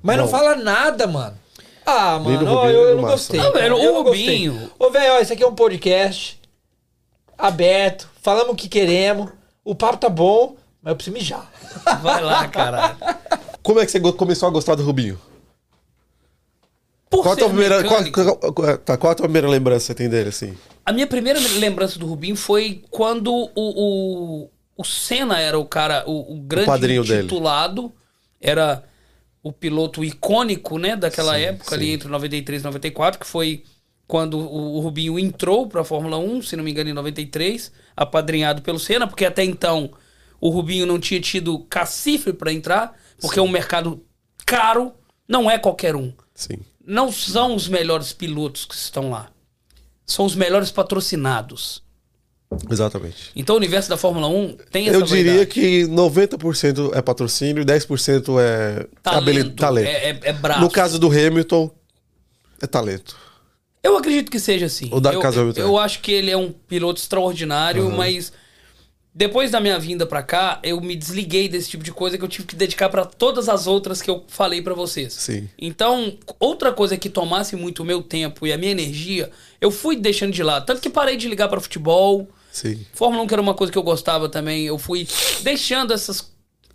Mas 0.04 0.18
não, 0.18 0.26
Não. 0.26 0.32
fala 0.32 0.56
nada, 0.58 1.08
mano. 1.08 1.38
Ah, 1.86 2.20
mano, 2.20 2.46
ó, 2.52 2.62
Rubinho, 2.64 2.74
eu, 2.78 2.82
eu 2.84 2.90
do 2.90 2.96
não 2.96 3.02
Massa. 3.04 3.14
gostei. 3.16 3.40
Ah, 3.40 3.50
velho, 3.52 3.78
eu 3.78 3.92
o 3.92 3.94
não. 3.96 4.04
Rubinho. 4.04 4.72
Ô, 4.78 4.90
velho, 4.90 5.14
ó, 5.14 5.20
esse 5.20 5.32
aqui 5.34 5.44
é 5.44 5.48
um 5.48 5.56
podcast 5.56 6.40
aberto, 7.38 8.10
falamos 8.22 8.52
o 8.54 8.56
que 8.56 8.68
queremos, 8.68 9.32
o 9.64 9.74
papo 9.74 9.98
tá 9.98 10.10
bom, 10.10 10.56
mas 10.82 10.92
eu 10.92 10.96
preciso 10.96 11.16
mijar. 11.16 11.52
Vai 12.02 12.22
lá, 12.24 12.48
caralho. 12.48 12.98
Como 13.62 13.80
é 13.80 13.86
que 13.86 13.92
você 13.92 14.00
começou 14.14 14.48
a 14.48 14.52
gostar 14.52 14.76
do 14.76 14.84
Rubinho? 14.84 15.20
Por 17.10 17.24
Qual 17.24 17.34
a, 17.34 17.38
tua 17.38 17.50
primeira, 17.50 17.84
qual, 17.84 18.12
qual- 18.12 18.54
qual- 18.54 18.78
tá, 18.78 18.98
qual 18.98 19.12
a 19.12 19.16
tua 19.16 19.26
primeira 19.26 19.48
lembrança 19.50 19.80
que 19.82 19.88
você 19.88 19.96
tem 19.96 20.10
dele, 20.10 20.30
assim? 20.30 20.58
A 20.86 20.94
minha 20.94 21.06
primeira 21.06 21.40
lembrança 21.60 22.00
do 22.00 22.06
Rubinho 22.08 22.38
foi 22.38 22.84
quando 22.90 23.34
o, 23.34 23.50
o, 23.56 24.50
o 24.78 24.84
Senna 24.86 25.38
era 25.40 25.60
o 25.60 25.66
cara, 25.66 26.04
o, 26.08 26.34
o 26.38 26.42
grande 26.42 26.68
padrinho 26.68 27.04
dele. 27.04 27.24
titulado, 27.24 27.92
era 28.40 28.84
o 29.44 29.52
piloto 29.52 30.04
icônico, 30.06 30.78
né, 30.78 30.96
daquela 30.96 31.36
Sim, 31.36 31.42
época 31.42 31.76
ali 31.76 31.88
sim. 31.88 31.92
entre 31.94 32.08
93 32.08 32.62
e 32.62 32.66
94, 32.66 33.20
que 33.20 33.28
foi 33.28 33.64
quando 34.08 34.40
o, 34.40 34.78
o 34.78 34.80
Rubinho 34.80 35.20
entrou 35.20 35.68
para 35.68 35.82
a 35.82 35.86
Fórmula 35.86 36.18
1, 36.18 36.44
se 36.44 36.56
não 36.56 36.64
me 36.64 36.72
engano, 36.72 36.90
em 36.90 36.94
93, 36.94 37.72
apadrinhado 37.96 38.62
pelo 38.62 38.80
Senna, 38.80 39.06
porque 39.08 39.26
até 39.26 39.44
então 39.44 39.92
o 40.42 40.50
Rubinho 40.50 40.88
não 40.88 41.00
tinha 41.00 41.22
tido 41.22 41.60
cacife 41.70 42.34
para 42.34 42.52
entrar, 42.52 42.98
porque 43.22 43.40
é 43.40 43.42
um 43.42 43.48
mercado 43.48 44.04
caro, 44.46 44.92
não 45.28 45.50
é 45.50 45.58
qualquer 45.60 45.96
um 45.96 46.12
Sim. 46.34 46.58
não 46.86 47.12
são 47.12 47.56
os 47.56 47.68
melhores 47.68 48.12
pilotos 48.12 48.66
que 48.66 48.74
estão 48.74 49.12
lá. 49.12 49.30
São 50.06 50.26
os 50.26 50.36
melhores 50.36 50.72
patrocinados. 50.72 51.84
Exatamente. 52.70 53.32
Então 53.34 53.56
o 53.56 53.58
universo 53.58 53.90
da 53.90 53.96
Fórmula 53.96 54.28
1 54.28 54.58
tem 54.70 54.90
essa 54.90 54.98
Eu 54.98 55.04
diria 55.04 55.46
variedade. 55.46 55.52
que 55.52 55.84
90% 55.86 56.92
é 56.94 57.02
patrocínio 57.02 57.62
e 57.62 57.66
10% 57.66 58.42
é 58.42 58.88
talento, 59.02 59.56
talento. 59.56 59.88
É, 59.88 60.10
é, 60.10 60.20
é 60.24 60.34
braço. 60.34 60.60
No 60.60 60.70
caso 60.70 61.00
do 61.00 61.08
Hamilton, 61.08 61.72
é 62.62 62.68
talento. 62.68 63.16
Eu 63.82 63.98
acredito 63.98 64.30
que 64.30 64.40
seja 64.40 64.66
assim. 64.66 64.90
O 64.92 65.00
da 65.00 65.14
eu, 65.14 65.22
Casa 65.22 65.38
eu, 65.38 65.42
Hamilton. 65.44 65.62
eu 65.62 65.78
acho 65.78 66.02
que 66.02 66.12
ele 66.12 66.30
é 66.30 66.36
um 66.36 66.52
piloto 66.52 67.00
extraordinário, 67.00 67.90
mas 67.90 68.34
depois 69.14 69.52
da 69.52 69.60
minha 69.60 69.78
vinda 69.78 70.06
pra 70.06 70.24
cá, 70.24 70.60
eu 70.64 70.80
me 70.80 70.96
desliguei 70.96 71.50
desse 71.50 71.70
tipo 71.70 71.84
de 71.84 71.92
coisa 71.92 72.18
que 72.18 72.24
eu 72.24 72.30
tive 72.30 72.48
que 72.48 72.56
dedicar 72.56 72.88
pra 72.88 73.04
todas 73.04 73.50
as 73.50 73.68
outras 73.68 74.02
que 74.02 74.10
eu 74.10 74.24
falei 74.28 74.62
pra 74.62 74.74
vocês. 74.74 75.14
Sim. 75.14 75.50
Então, 75.60 76.18
outra 76.40 76.72
coisa 76.72 76.96
que 76.96 77.10
tomasse 77.10 77.58
muito 77.58 77.84
o 77.84 77.86
meu 77.86 78.02
tempo 78.02 78.48
e 78.48 78.54
a 78.54 78.58
minha 78.58 78.72
energia, 78.72 79.30
eu 79.60 79.70
fui 79.70 79.98
deixando 79.98 80.32
de 80.32 80.42
lado. 80.42 80.66
Tanto 80.66 80.82
que 80.82 80.90
parei 80.90 81.18
de 81.18 81.28
ligar 81.28 81.50
pra 81.50 81.60
futebol. 81.60 82.30
Sim. 82.54 82.86
Fórmula 82.94 83.24
1 83.24 83.28
que 83.28 83.34
era 83.34 83.42
uma 83.42 83.54
coisa 83.54 83.72
que 83.72 83.78
eu 83.78 83.84
gostava 83.84 84.30
também, 84.30 84.66
eu 84.66 84.78
fui 84.78 85.06
deixando 85.42 85.94
essas, 85.94 86.32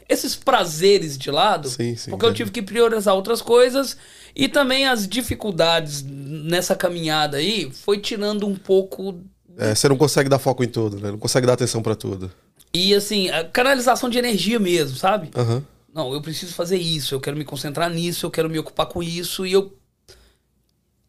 esses 0.07 0.37
prazeres 0.37 1.17
de 1.17 1.31
lado, 1.31 1.69
Sim, 1.71 1.97
sim, 1.97 2.11
porque 2.11 2.27
eu 2.27 2.35
tive 2.35 2.51
que 2.51 2.63
priorizar 2.63 3.15
outras 3.15 3.41
coisas 3.43 3.97
e 4.35 4.49
também 4.49 4.87
as 4.87 5.07
dificuldades 5.07 6.03
nessa 6.03 6.75
caminhada 6.75 7.39
aí 7.39 7.71
foi 7.73 7.99
tirando 7.99 8.47
um 8.47 8.55
pouco 8.55 9.23
É, 9.57 9.75
você 9.75 9.89
não 9.89 9.97
consegue 9.97 10.29
dar 10.29 10.39
foco 10.39 10.63
em 10.63 10.69
tudo, 10.69 11.01
né? 11.01 11.11
Não 11.11 11.19
consegue 11.19 11.47
dar 11.47 11.55
atenção 11.55 11.83
pra 11.83 11.95
tudo. 11.95 12.31
e 12.73 12.95
assim, 12.95 13.31
a 13.31 13.45
canalização 13.45 14.09
de 14.09 14.19
energia 14.19 14.59
mesmo, 14.59 14.97
sabe? 14.97 15.31
Aham. 15.35 15.65
Não, 15.95 16.13
eu 16.13 16.21
preciso 16.21 16.53
fazer 16.53 16.77
isso, 16.77 17.15
eu 17.15 17.21
quero 17.21 17.37
me 17.37 17.45
concentrar 17.45 17.89
nisso, 17.89 18.27
eu 18.27 18.31
quero 18.31 18.51
me 18.51 18.59
ocupar 18.59 18.85
com 18.85 19.03
isso 19.03 19.47
e 19.47 19.53
eu 19.53 19.73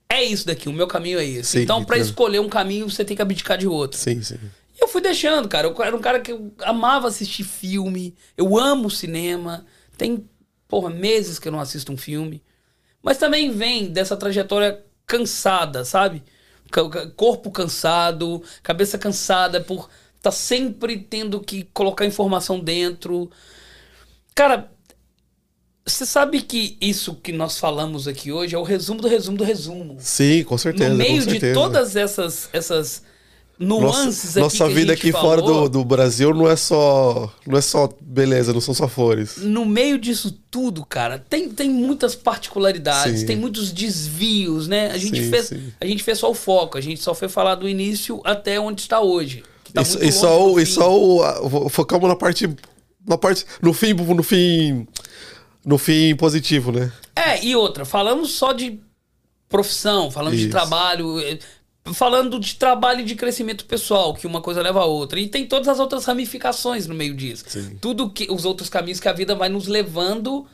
é 0.10 0.24
isso 0.24 0.45
daqui, 0.48 0.69
o 0.69 0.74
meu 0.74 0.88
caminho 0.88 1.19
é 1.19 1.26
esse. 1.26 1.52
Sim, 1.52 1.61
então, 1.64 1.84
pra 1.84 1.98
entendo. 1.98 2.07
escolher 2.07 2.40
um 2.40 2.48
caminho, 2.48 2.90
você 2.90 3.03
tem 3.03 3.15
que 3.15 3.22
abdicar 3.22 3.57
de 3.57 3.68
outro. 3.68 3.99
Sim, 3.99 4.22
sim. 4.22 4.40
E 4.76 4.82
eu 4.82 4.88
fui 4.88 5.02
deixando, 5.02 5.49
cara. 5.49 5.68
Eu 5.68 5.84
era 5.84 5.95
um 5.95 5.99
cara 5.99 6.19
que 6.19 6.32
eu 6.32 6.53
amava 6.60 7.07
assistir 7.07 7.44
filme. 7.44 8.15
Eu 8.38 8.57
amo 8.57 8.90
cinema. 8.90 9.65
Tem, 9.98 10.26
porra, 10.68 10.90
meses 10.90 11.38
que 11.40 11.48
eu 11.48 11.52
não 11.52 11.60
assisto 11.60 11.91
um 11.91 11.98
filme. 11.98 12.41
Mas 13.03 13.18
também 13.18 13.52
vem 13.52 13.91
dessa 13.91 14.15
trajetória 14.15 14.84
cansada, 15.06 15.84
sabe? 15.84 16.24
Corpo 17.15 17.52
cansado, 17.52 18.44
cabeça 18.61 18.98
cansada 18.98 19.61
por 19.61 19.89
tá 20.22 20.31
sempre 20.31 20.98
tendo 20.98 21.39
que 21.39 21.64
colocar 21.73 22.06
informação 22.06 22.60
dentro. 22.60 23.30
Cara, 24.35 24.69
você 25.85 26.06
sabe 26.06 26.41
que 26.41 26.77
isso 26.81 27.15
que 27.15 27.31
nós 27.31 27.57
falamos 27.57 28.07
aqui 28.07 28.31
hoje 28.31 28.56
é 28.56 28.57
o 28.57 28.64
resumo 28.64 29.02
do 29.02 29.07
resumo 29.07 29.38
do 29.38 29.44
resumo 29.44 29.95
Sim, 29.99 30.44
com 30.44 30.57
certeza. 30.57 30.89
no 30.89 30.95
meio 30.95 31.23
de 31.23 31.31
certeza. 31.31 31.53
todas 31.53 31.95
essas, 31.95 32.49
essas 32.52 33.03
nuances 33.59 34.23
nossa, 34.23 34.29
aqui 34.29 34.39
nossa 34.39 34.69
vida 34.69 34.93
aqui 34.93 35.11
fora 35.11 35.41
falou, 35.41 35.63
do, 35.67 35.79
do 35.79 35.85
Brasil 35.85 36.34
não 36.34 36.47
é 36.47 36.55
só 36.55 37.31
não 37.45 37.57
é 37.57 37.61
só 37.61 37.89
beleza, 37.99 38.53
não 38.53 38.61
são 38.61 38.73
só 38.73 38.88
flores. 38.88 39.38
No 39.38 39.65
meio 39.65 39.97
disso 39.97 40.31
tudo, 40.51 40.85
cara, 40.85 41.17
tem, 41.29 41.49
tem 41.49 41.69
muitas 41.69 42.15
particularidades, 42.15 43.21
Sim. 43.21 43.25
tem 43.25 43.35
muitos 43.35 43.71
desvios, 43.71 44.67
né? 44.67 44.91
A 44.91 44.97
gente, 44.97 45.23
Sim, 45.23 45.29
fez, 45.31 45.45
sim. 45.47 45.73
a 45.81 45.85
gente 45.85 46.03
fez 46.03 46.19
só 46.19 46.29
o 46.29 46.35
foco, 46.35 46.77
a 46.77 46.81
gente 46.81 47.01
só 47.01 47.15
foi 47.15 47.27
falar 47.29 47.55
do 47.55 47.67
início 47.67 48.21
até 48.23 48.59
onde 48.59 48.81
está 48.81 48.99
hoje. 49.01 49.43
tá 49.73 49.81
e, 49.81 50.07
e 50.07 50.11
só, 50.11 50.51
o- 50.51 50.59
e 50.59 50.65
só 50.65 50.95
o, 50.95 51.69
focamos 51.69 52.07
na 52.07 52.15
parte 52.15 52.47
na 53.07 53.17
parte 53.17 53.45
no 53.61 53.73
fim 53.73 53.93
no 53.93 54.21
fim 54.23 54.88
no 55.65 55.77
fim 55.77 56.15
positivo, 56.15 56.71
né? 56.71 56.91
É, 57.15 57.43
e 57.43 57.55
outra, 57.55 57.84
falamos 57.85 58.31
só 58.31 58.53
de 58.53 58.79
profissão, 59.49 60.11
falamos 60.11 60.38
de 60.38 60.45
Isso. 60.45 60.51
trabalho, 60.51 61.19
eh, 61.19 61.39
falando 61.93 62.39
de 62.39 62.55
trabalho 62.55 63.01
e 63.01 63.03
de 63.03 63.15
crescimento 63.15 63.65
pessoal, 63.65 64.14
que 64.14 64.27
uma 64.27 64.41
coisa 64.41 64.61
leva 64.61 64.81
a 64.81 64.85
outra. 64.85 65.19
E 65.19 65.27
tem 65.27 65.45
todas 65.45 65.68
as 65.68 65.80
outras 65.80 66.05
ramificações 66.05 66.88
no 66.88 66.95
meio 66.95 67.15
disso. 67.15 67.45
Sim. 67.47 67.77
Tudo 67.81 68.09
que 68.09 68.27
os 68.31 68.45
outros 68.45 68.69
caminhos 68.69 68.99
que 68.99 69.07
a 69.07 69.14
vida 69.14 69.35
vai 69.35 69.49
nos 69.49 69.68
levando. 69.68 70.47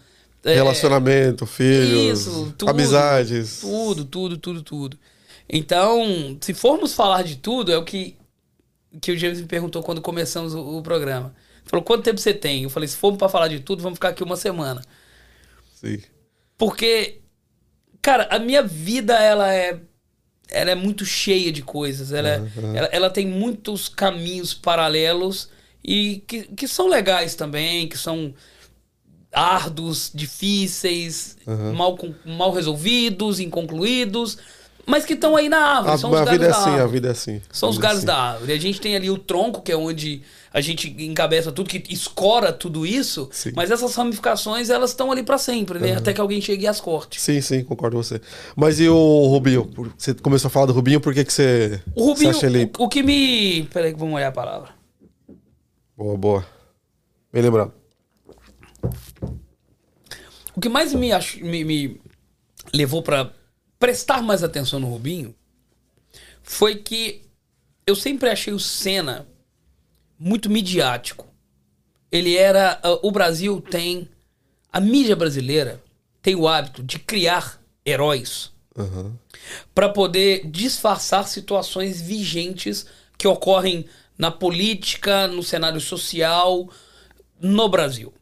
é, 0.43 0.53
Relacionamento, 0.55 1.45
filhos, 1.45 2.21
Isso, 2.21 2.53
tudo, 2.57 2.69
amizades. 2.69 3.61
Tudo, 3.61 4.05
tudo, 4.05 4.37
tudo, 4.37 4.61
tudo. 4.63 4.99
Então, 5.49 6.37
se 6.41 6.53
formos 6.53 6.93
falar 6.93 7.23
de 7.23 7.35
tudo, 7.35 7.71
é 7.71 7.77
o 7.77 7.83
que, 7.83 8.15
que 9.01 9.11
o 9.11 9.17
James 9.17 9.41
me 9.41 9.47
perguntou 9.47 9.83
quando 9.83 10.01
começamos 10.01 10.53
o, 10.53 10.77
o 10.77 10.81
programa. 10.81 11.35
Ele 11.61 11.69
falou, 11.69 11.83
quanto 11.83 12.03
tempo 12.03 12.19
você 12.19 12.33
tem? 12.33 12.63
Eu 12.63 12.69
falei, 12.69 12.87
se 12.87 12.97
formos 12.97 13.19
para 13.19 13.29
falar 13.29 13.47
de 13.47 13.59
tudo, 13.59 13.83
vamos 13.83 13.97
ficar 13.97 14.09
aqui 14.09 14.23
uma 14.23 14.37
semana. 14.37 14.81
Sim. 15.75 16.01
Porque 16.57 17.23
Cara, 18.03 18.27
a 18.29 18.37
minha 18.37 18.61
vida, 18.61 19.17
ela 19.17 19.51
é. 19.51 19.79
Ela 20.53 20.71
é 20.71 20.75
muito 20.75 21.05
cheia 21.05 21.51
de 21.51 21.61
coisas. 21.61 22.13
Ela, 22.13 22.29
é- 22.29 22.41
ela, 22.77 22.87
ela 22.91 23.09
tem 23.09 23.27
muitos 23.27 23.89
caminhos 23.89 24.53
paralelos 24.53 25.49
e 25.83 26.23
que, 26.27 26.43
que 26.43 26.67
são 26.67 26.87
legais 26.87 27.35
também, 27.35 27.87
que 27.87 27.97
são 27.97 28.33
árduos, 29.31 30.11
difíceis, 30.13 31.37
mal, 31.75 31.97
con- 31.97 32.13
mal 32.25 32.51
resolvidos, 32.53 33.39
inconcluídos, 33.39 34.37
mas 34.85 35.05
que 35.05 35.13
estão 35.13 35.35
aí 35.35 35.49
na 35.49 35.57
árvore. 35.57 35.95
A, 35.95 35.97
são 35.97 36.11
os 36.11 36.17
a 36.19 36.25
galhos 36.25 36.31
vida 36.39 36.45
é 36.45 36.49
da 36.51 36.57
assim, 36.57 36.69
a 36.69 36.73
árvore. 36.73 36.91
vida 36.91 37.07
é 37.07 37.11
assim. 37.11 37.41
São 37.51 37.69
A 37.69 37.71
os 37.71 37.77
é 37.77 37.81
galhos 37.81 37.97
assim. 37.99 38.05
da 38.07 38.15
árvore. 38.17 38.51
A 38.53 38.59
gente 38.59 38.79
tem 38.81 38.95
ali 38.95 39.09
o 39.09 39.17
tronco, 39.17 39.61
que 39.61 39.71
é 39.71 39.75
onde 39.75 40.21
a 40.53 40.61
gente 40.61 40.87
encabeça 41.03 41.51
tudo, 41.51 41.67
que 41.67 41.83
escora 41.91 42.53
tudo 42.53 42.85
isso. 42.85 43.27
Sim. 43.31 43.51
Mas 43.55 43.71
essas 43.71 43.95
ramificações, 43.95 44.69
elas 44.69 44.91
estão 44.91 45.11
ali 45.11 45.23
pra 45.23 45.39
sempre, 45.39 45.79
né? 45.79 45.95
Até 45.95 46.13
que 46.13 46.21
alguém 46.21 46.39
chegue 46.39 46.65
e 46.65 46.67
as 46.67 46.79
corte. 46.79 47.19
Sim, 47.19 47.41
sim, 47.41 47.63
concordo 47.63 47.97
com 47.97 48.03
você. 48.03 48.21
Mas 48.55 48.79
e 48.79 48.87
o 48.87 49.25
Rubinho? 49.27 49.67
Você 49.97 50.13
começou 50.13 50.49
a 50.49 50.51
falar 50.51 50.67
do 50.67 50.73
Rubinho, 50.73 51.01
por 51.01 51.11
que, 51.13 51.25
que 51.25 51.33
você, 51.33 51.81
O 51.95 52.05
Rubinho, 52.05 52.31
você 52.31 52.45
acha 52.45 52.45
ele... 52.45 52.71
o, 52.77 52.83
o 52.83 52.87
que 52.87 53.01
me... 53.01 53.63
Peraí 53.73 53.91
que 53.93 53.99
vamos 53.99 54.13
olhar 54.13 54.27
a 54.27 54.31
palavra. 54.31 54.69
Boa, 55.97 56.15
boa. 56.17 56.45
Bem 57.31 57.41
lembrado. 57.41 57.73
O 60.55 60.61
que 60.61 60.69
mais 60.69 60.93
me, 60.93 61.11
ach- 61.11 61.37
me, 61.41 61.63
me 61.63 61.99
levou 62.71 63.01
pra 63.01 63.31
prestar 63.79 64.21
mais 64.21 64.43
atenção 64.43 64.79
no 64.79 64.87
Rubinho 64.87 65.33
foi 66.43 66.75
que 66.75 67.21
eu 67.87 67.95
sempre 67.95 68.29
achei 68.29 68.53
o 68.53 68.59
Senna 68.59 69.27
muito 70.23 70.49
midiático. 70.49 71.27
Ele 72.11 72.37
era. 72.37 72.79
ah, 72.81 72.99
o 73.01 73.11
Brasil 73.11 73.59
tem. 73.59 74.07
A 74.71 74.79
mídia 74.79 75.15
brasileira 75.15 75.81
tem 76.21 76.35
o 76.35 76.47
hábito 76.47 76.81
de 76.81 76.97
criar 76.97 77.61
heróis 77.85 78.51
Aham. 78.75 79.13
para 79.75 79.89
poder 79.89 80.47
disfarçar 80.49 81.27
situações 81.27 82.01
vigentes 82.01 82.85
que 83.17 83.27
ocorrem 83.27 83.85
na 84.17 84.31
política, 84.31 85.27
no 85.27 85.43
cenário 85.43 85.81
social, 85.81 86.69
no 87.39 87.69
Brasil. 87.69 88.13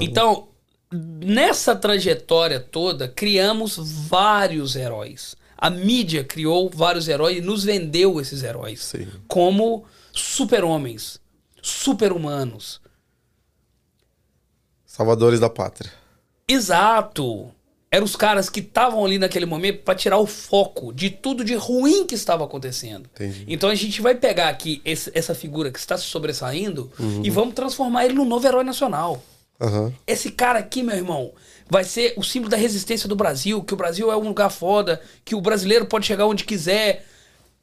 Então, 0.00 0.48
nessa 0.90 1.76
trajetória 1.76 2.58
toda, 2.58 3.06
criamos 3.08 3.76
vários 4.08 4.74
heróis. 4.74 5.36
A 5.56 5.70
mídia 5.70 6.24
criou 6.24 6.68
vários 6.68 7.08
heróis 7.08 7.38
e 7.38 7.40
nos 7.40 7.64
vendeu 7.64 8.20
esses 8.20 8.42
heróis 8.42 8.84
Sim. 8.84 9.06
como 9.28 9.84
super-homens, 10.12 11.20
super-humanos. 11.68 12.80
Salvadores 14.84 15.40
da 15.40 15.50
pátria. 15.50 15.90
Exato. 16.48 17.50
Eram 17.90 18.04
os 18.04 18.16
caras 18.16 18.48
que 18.50 18.60
estavam 18.60 19.04
ali 19.04 19.18
naquele 19.18 19.46
momento 19.46 19.82
para 19.82 19.94
tirar 19.94 20.18
o 20.18 20.26
foco 20.26 20.92
de 20.92 21.08
tudo 21.10 21.44
de 21.44 21.54
ruim 21.54 22.06
que 22.06 22.14
estava 22.14 22.44
acontecendo. 22.44 23.08
Entendi. 23.14 23.44
Então 23.48 23.70
a 23.70 23.74
gente 23.74 24.00
vai 24.00 24.14
pegar 24.14 24.48
aqui 24.48 24.80
esse- 24.84 25.10
essa 25.14 25.34
figura 25.34 25.70
que 25.70 25.78
está 25.78 25.96
se 25.96 26.04
sobressaindo 26.04 26.90
Uhum. 26.98 27.22
e 27.24 27.30
vamos 27.30 27.54
transformar 27.54 28.04
ele 28.04 28.14
num 28.14 28.24
novo 28.24 28.46
herói 28.46 28.64
nacional. 28.64 29.22
Aham. 29.60 29.92
Esse 30.06 30.30
cara 30.30 30.58
aqui, 30.58 30.82
meu 30.82 30.96
irmão, 30.96 31.32
vai 31.68 31.84
ser 31.84 32.12
o 32.16 32.22
símbolo 32.22 32.50
da 32.50 32.56
resistência 32.56 33.08
do 33.08 33.16
Brasil, 33.16 33.62
que 33.62 33.72
o 33.72 33.76
Brasil 33.76 34.10
é 34.12 34.16
um 34.16 34.28
lugar 34.28 34.50
foda, 34.50 35.00
que 35.24 35.34
o 35.34 35.40
brasileiro 35.40 35.86
pode 35.86 36.06
chegar 36.06 36.26
onde 36.26 36.44
quiser, 36.44 37.06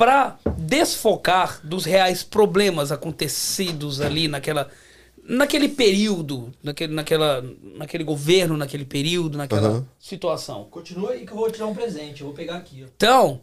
pra 0.03 0.37
desfocar 0.57 1.61
dos 1.63 1.85
reais 1.85 2.23
problemas 2.23 2.91
acontecidos 2.91 4.01
ali 4.01 4.27
naquela 4.27 4.69
naquele 5.23 5.69
período, 5.69 6.53
naquele, 6.61 6.93
naquela, 6.93 7.41
naquele 7.77 8.03
governo, 8.03 8.57
naquele 8.57 8.83
período, 8.83 9.37
naquela 9.37 9.69
Aham. 9.69 9.87
situação. 9.97 10.65
Continua 10.65 11.11
aí 11.11 11.25
que 11.25 11.31
eu 11.31 11.37
vou 11.37 11.49
tirar 11.49 11.67
um 11.67 11.73
presente. 11.73 12.19
Eu 12.19 12.27
vou 12.27 12.35
pegar 12.35 12.57
aqui, 12.57 12.83
ó. 12.83 12.87
Então, 12.93 13.39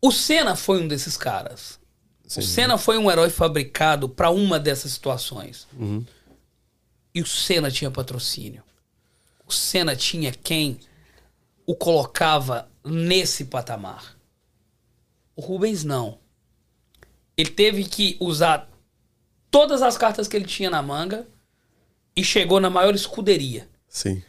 o 0.00 0.12
Senna 0.12 0.54
foi 0.54 0.80
um 0.80 0.86
desses 0.86 1.16
caras. 1.16 1.80
O 2.24 2.40
Senna 2.40 2.78
foi 2.78 2.96
um 2.96 3.10
herói 3.10 3.28
fabricado 3.28 4.08
pra 4.08 4.30
uma 4.30 4.60
dessas 4.60 4.92
situações. 4.92 5.66
E 7.12 7.20
o 7.20 7.26
Senna 7.26 7.68
tinha 7.68 7.90
patrocínio. 7.90 8.62
O 9.44 9.52
Senna 9.52 9.96
tinha 9.96 10.30
quem 10.30 10.78
o 11.66 11.74
colocava 11.74 12.68
nesse 12.84 13.46
patamar. 13.46 14.15
O 15.36 15.42
Rubens 15.42 15.84
não. 15.84 16.18
Ele 17.36 17.50
teve 17.50 17.84
que 17.84 18.16
usar 18.18 18.68
todas 19.50 19.82
as 19.82 19.98
cartas 19.98 20.26
que 20.26 20.36
ele 20.36 20.46
tinha 20.46 20.70
na 20.70 20.82
manga 20.82 21.28
e 22.16 22.24
chegou 22.24 22.58
na 22.58 22.70
maior 22.70 22.94
escuderia 22.94 23.68
Sim. 23.88 24.22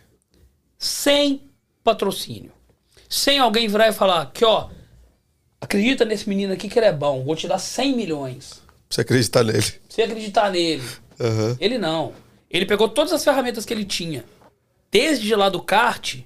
sem 0.78 1.50
patrocínio. 1.84 2.52
Sem 3.10 3.40
alguém 3.40 3.70
virar 3.70 3.88
e 3.88 3.94
falar 3.94 4.30
que, 4.34 4.44
ó, 4.44 4.70
acredita 5.62 6.04
nesse 6.04 6.28
menino 6.28 6.52
aqui 6.52 6.68
que 6.68 6.78
ele 6.78 6.88
é 6.88 6.92
bom, 6.92 7.24
vou 7.24 7.36
te 7.36 7.48
dar 7.48 7.58
100 7.58 7.96
milhões. 7.96 8.62
Pra 8.90 8.96
você 8.96 9.02
acreditar 9.02 9.44
nele. 9.44 9.74
Você 9.88 10.02
acreditar 10.02 10.52
nele. 10.52 10.84
Aham. 11.18 11.58
Ele 11.60 11.78
não. 11.78 12.14
Ele 12.50 12.66
pegou 12.66 12.90
todas 12.90 13.14
as 13.14 13.24
ferramentas 13.24 13.66
que 13.66 13.74
ele 13.74 13.86
tinha. 13.86 14.26
Desde 14.92 15.34
lá 15.36 15.48
do 15.48 15.62
kart, 15.62 16.20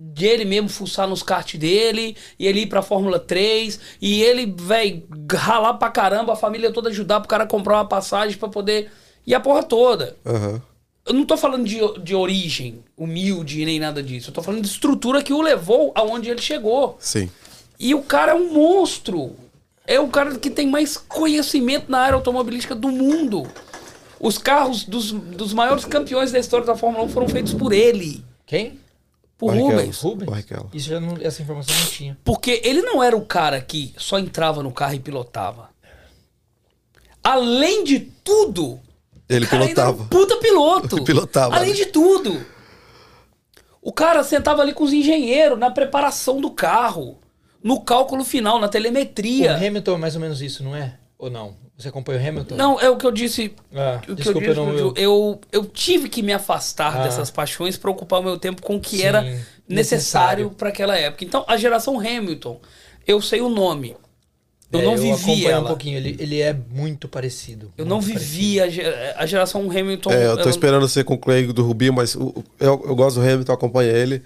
de 0.00 0.26
ele 0.26 0.44
mesmo 0.44 0.68
fuçar 0.68 1.08
nos 1.08 1.24
kart 1.24 1.56
dele, 1.56 2.16
e 2.38 2.46
ele 2.46 2.60
ir 2.60 2.66
pra 2.66 2.82
Fórmula 2.82 3.18
3, 3.18 3.80
e 4.00 4.22
ele, 4.22 4.54
véi, 4.56 5.04
ralar 5.34 5.74
pra 5.74 5.90
caramba, 5.90 6.34
a 6.34 6.36
família 6.36 6.72
toda 6.72 6.88
ajudar 6.88 7.18
pro 7.18 7.28
cara 7.28 7.46
comprar 7.46 7.78
uma 7.78 7.88
passagem 7.88 8.38
pra 8.38 8.48
poder. 8.48 8.92
E 9.26 9.34
a 9.34 9.40
porra 9.40 9.62
toda. 9.62 10.16
Aham. 10.24 10.62
Eu 11.04 11.14
não 11.14 11.24
tô 11.24 11.36
falando 11.36 11.64
de, 11.64 11.80
de 12.02 12.14
origem 12.14 12.84
humilde 12.96 13.64
nem 13.64 13.80
nada 13.80 14.02
disso. 14.02 14.28
Eu 14.28 14.34
tô 14.34 14.42
falando 14.42 14.60
de 14.60 14.68
estrutura 14.68 15.22
que 15.22 15.32
o 15.32 15.40
levou 15.40 15.90
aonde 15.94 16.28
ele 16.28 16.40
chegou. 16.40 16.98
Sim. 17.00 17.30
E 17.80 17.94
o 17.94 18.02
cara 18.02 18.32
é 18.32 18.34
um 18.34 18.52
monstro. 18.52 19.34
É 19.86 19.98
o 19.98 20.08
cara 20.08 20.38
que 20.38 20.50
tem 20.50 20.66
mais 20.66 20.98
conhecimento 20.98 21.90
na 21.90 22.00
área 22.00 22.14
automobilística 22.14 22.74
do 22.74 22.88
mundo. 22.88 23.50
Os 24.20 24.36
carros 24.36 24.84
dos, 24.84 25.12
dos 25.12 25.54
maiores 25.54 25.86
campeões 25.86 26.30
da 26.30 26.38
história 26.38 26.66
da 26.66 26.76
Fórmula 26.76 27.04
1 27.04 27.08
foram 27.08 27.28
feitos 27.28 27.54
por 27.54 27.72
ele. 27.72 28.22
Quem? 28.44 28.78
Por 29.38 29.48
Barrichello. 29.52 29.70
Rubens. 29.78 30.00
Rubens? 30.00 30.28
Barrichello. 30.30 30.70
Isso 30.74 30.88
já 30.88 30.98
não, 31.00 31.16
essa 31.20 31.40
informação 31.40 31.74
não 31.78 31.86
tinha. 31.86 32.18
Porque 32.24 32.60
ele 32.64 32.82
não 32.82 33.00
era 33.02 33.16
o 33.16 33.24
cara 33.24 33.60
que 33.60 33.94
só 33.96 34.18
entrava 34.18 34.62
no 34.64 34.72
carro 34.72 34.94
e 34.94 35.00
pilotava. 35.00 35.70
Além 37.22 37.84
de 37.84 38.00
tudo, 38.00 38.80
Ele 39.28 39.44
o 39.44 39.48
cara 39.48 39.64
ainda 39.64 39.80
era 39.82 39.90
um 39.90 39.94
pilotava. 39.94 40.08
puta 40.10 40.36
piloto. 40.38 41.02
Pilotava, 41.04 41.56
Além 41.56 41.70
né? 41.70 41.76
de 41.76 41.86
tudo. 41.86 42.44
O 43.80 43.92
cara 43.92 44.22
sentava 44.24 44.60
ali 44.62 44.72
com 44.72 44.84
os 44.84 44.92
engenheiros 44.92 45.58
na 45.58 45.70
preparação 45.70 46.40
do 46.40 46.50
carro, 46.50 47.18
no 47.62 47.80
cálculo 47.80 48.24
final, 48.24 48.58
na 48.58 48.66
O 48.66 48.70
telemetria. 48.70 49.54
Hamilton 49.56 49.94
é 49.94 49.98
mais 49.98 50.14
ou 50.14 50.20
menos 50.20 50.42
isso, 50.42 50.62
não 50.64 50.74
é? 50.74 50.98
Ou 51.18 51.30
não? 51.30 51.56
Você 51.78 51.88
acompanha 51.88 52.20
o 52.20 52.28
Hamilton? 52.28 52.56
Não, 52.56 52.80
é 52.80 52.90
o 52.90 52.96
que 52.96 53.06
eu 53.06 53.12
disse. 53.12 53.54
Ah, 53.72 54.00
o 54.02 54.06
que 54.06 54.14
desculpa, 54.16 54.44
eu, 54.46 54.52
eu 54.52 54.56
não... 54.56 54.72
disse, 54.72 54.82
Eu... 54.84 54.92
eu, 54.96 55.40
eu 55.52 55.64
tive 55.64 56.08
que 56.08 56.22
me 56.22 56.32
afastar 56.32 56.96
Ah. 56.98 57.02
dessas 57.04 57.30
paixões 57.30 57.76
para 57.76 57.88
ocupar 57.88 58.18
o 58.18 58.22
meu 58.24 58.36
tempo 58.36 58.60
com 58.62 58.74
o 58.76 58.80
que 58.80 58.96
Sim, 58.96 59.02
era 59.04 59.20
necessário. 59.22 59.46
necessário 59.68 60.50
para 60.50 60.70
aquela 60.70 60.96
época. 60.98 61.24
Então, 61.24 61.44
a 61.46 61.56
geração 61.56 61.96
Hamilton, 62.00 62.60
eu 63.06 63.20
sei 63.22 63.40
o 63.40 63.48
nome. 63.48 63.94
Eu 64.72 64.80
É, 64.80 64.84
não 64.84 64.92
eu 64.94 64.98
vivi 64.98 65.12
acompanho 65.12 65.48
ela. 65.50 65.64
um 65.64 65.66
pouquinho. 65.68 65.96
Ele, 65.98 66.16
ele 66.18 66.40
é 66.40 66.52
muito 66.52 67.06
parecido. 67.08 67.72
Eu 67.78 67.86
não 67.86 68.00
muito 68.02 68.08
vivi 68.18 68.60
a, 68.60 68.68
ge- 68.68 68.82
a 69.16 69.24
geração 69.24 69.62
Hamilton. 69.70 70.10
É, 70.10 70.26
eu 70.26 70.34
tô 70.34 70.40
ela- 70.42 70.50
esperando 70.50 70.86
você 70.88 71.04
concluir 71.04 71.52
do 71.52 71.64
Rubinho, 71.64 71.92
mas 71.94 72.14
o- 72.16 72.44
eu, 72.58 72.82
eu 72.86 72.96
gosto 72.96 73.20
do 73.20 73.22
Hamilton, 73.22 73.52
acompanho 73.52 73.90
ele. 73.96 74.22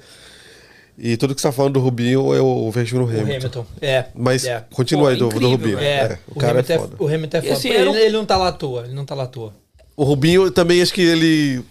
E 0.98 1.16
tudo 1.16 1.34
que 1.34 1.40
você 1.40 1.48
tá 1.48 1.52
falando 1.52 1.74
do 1.74 1.80
Rubinho, 1.80 2.34
eu 2.34 2.70
vejo 2.70 2.98
no 2.98 3.06
parecido. 3.06 3.26
O 3.26 3.34
Hamilton. 3.34 3.60
Hamilton. 3.60 3.66
É. 3.80 4.06
Mas 4.14 4.44
é. 4.44 4.64
continua 4.70 5.04
Pô, 5.04 5.08
aí 5.08 5.16
do, 5.16 5.28
do 5.28 5.36
incrível, 5.36 5.50
Rubinho. 5.50 5.78
velho. 5.78 5.88
É, 5.88 6.12
É, 6.12 6.18
o 6.28 6.32
o, 6.32 6.34
cara 6.38 6.46
é 6.46 6.50
Hamilton 6.52 6.72
é, 6.72 6.78
foda. 6.78 6.96
o 6.98 7.06
Hamilton 7.06 7.36
é 7.36 7.40
foda. 7.40 7.52
Esse 7.54 7.68
Ele, 7.68 7.98
ele 7.98 8.16
não 8.16 8.26
tá 8.26 8.36
lá 8.36 8.48
à 8.48 8.52
toa. 8.52 8.84
Ele 8.84 8.94
não 8.94 9.04
tá 9.04 9.14
lá 9.14 9.24
à 9.24 9.26
toa. 9.26 9.54
O 9.96 10.04
Rubinho 10.04 10.50
também, 10.50 10.82
acho 10.82 10.92
que 10.92 11.00
ele. 11.00 11.62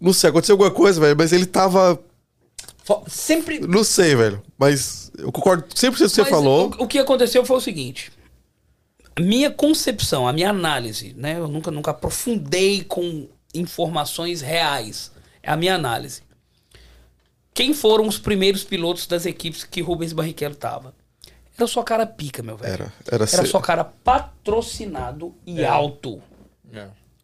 Não 0.00 0.12
sei, 0.12 0.30
aconteceu 0.30 0.54
alguma 0.54 0.70
coisa, 0.70 1.00
velho, 1.00 1.16
mas 1.16 1.32
ele 1.32 1.46
tava. 1.46 1.98
Sempre... 3.06 3.60
Não 3.60 3.84
sei, 3.84 4.16
velho. 4.16 4.42
Mas 4.58 5.12
eu 5.16 5.30
concordo 5.30 5.64
100% 5.64 5.80
com 5.80 5.88
o 5.88 5.92
que 5.92 6.08
você 6.08 6.20
Mas 6.22 6.30
falou. 6.30 6.74
O, 6.78 6.84
o 6.84 6.88
que 6.88 6.98
aconteceu 6.98 7.44
foi 7.44 7.56
o 7.56 7.60
seguinte. 7.60 8.10
A 9.14 9.20
minha 9.20 9.50
concepção, 9.50 10.26
a 10.26 10.32
minha 10.32 10.50
análise, 10.50 11.14
né? 11.16 11.38
Eu 11.38 11.48
nunca, 11.48 11.70
nunca 11.70 11.90
aprofundei 11.90 12.82
com 12.84 13.28
informações 13.54 14.40
reais. 14.40 15.12
É 15.42 15.50
a 15.50 15.56
minha 15.56 15.74
análise. 15.74 16.22
Quem 17.52 17.74
foram 17.74 18.06
os 18.06 18.18
primeiros 18.18 18.62
pilotos 18.64 19.06
das 19.06 19.26
equipes 19.26 19.64
que 19.64 19.80
Rubens 19.80 20.12
Barrichello 20.12 20.54
tava? 20.54 20.94
Era 21.58 21.66
só 21.66 21.82
cara 21.82 22.06
pica, 22.06 22.42
meu 22.42 22.56
velho. 22.56 22.72
Era. 22.72 22.84
Era, 23.06 23.16
Era 23.16 23.26
ser- 23.26 23.46
só 23.46 23.60
cara 23.60 23.84
patrocinado 23.84 25.34
e 25.46 25.60
É. 25.60 25.66
alto. 25.66 26.22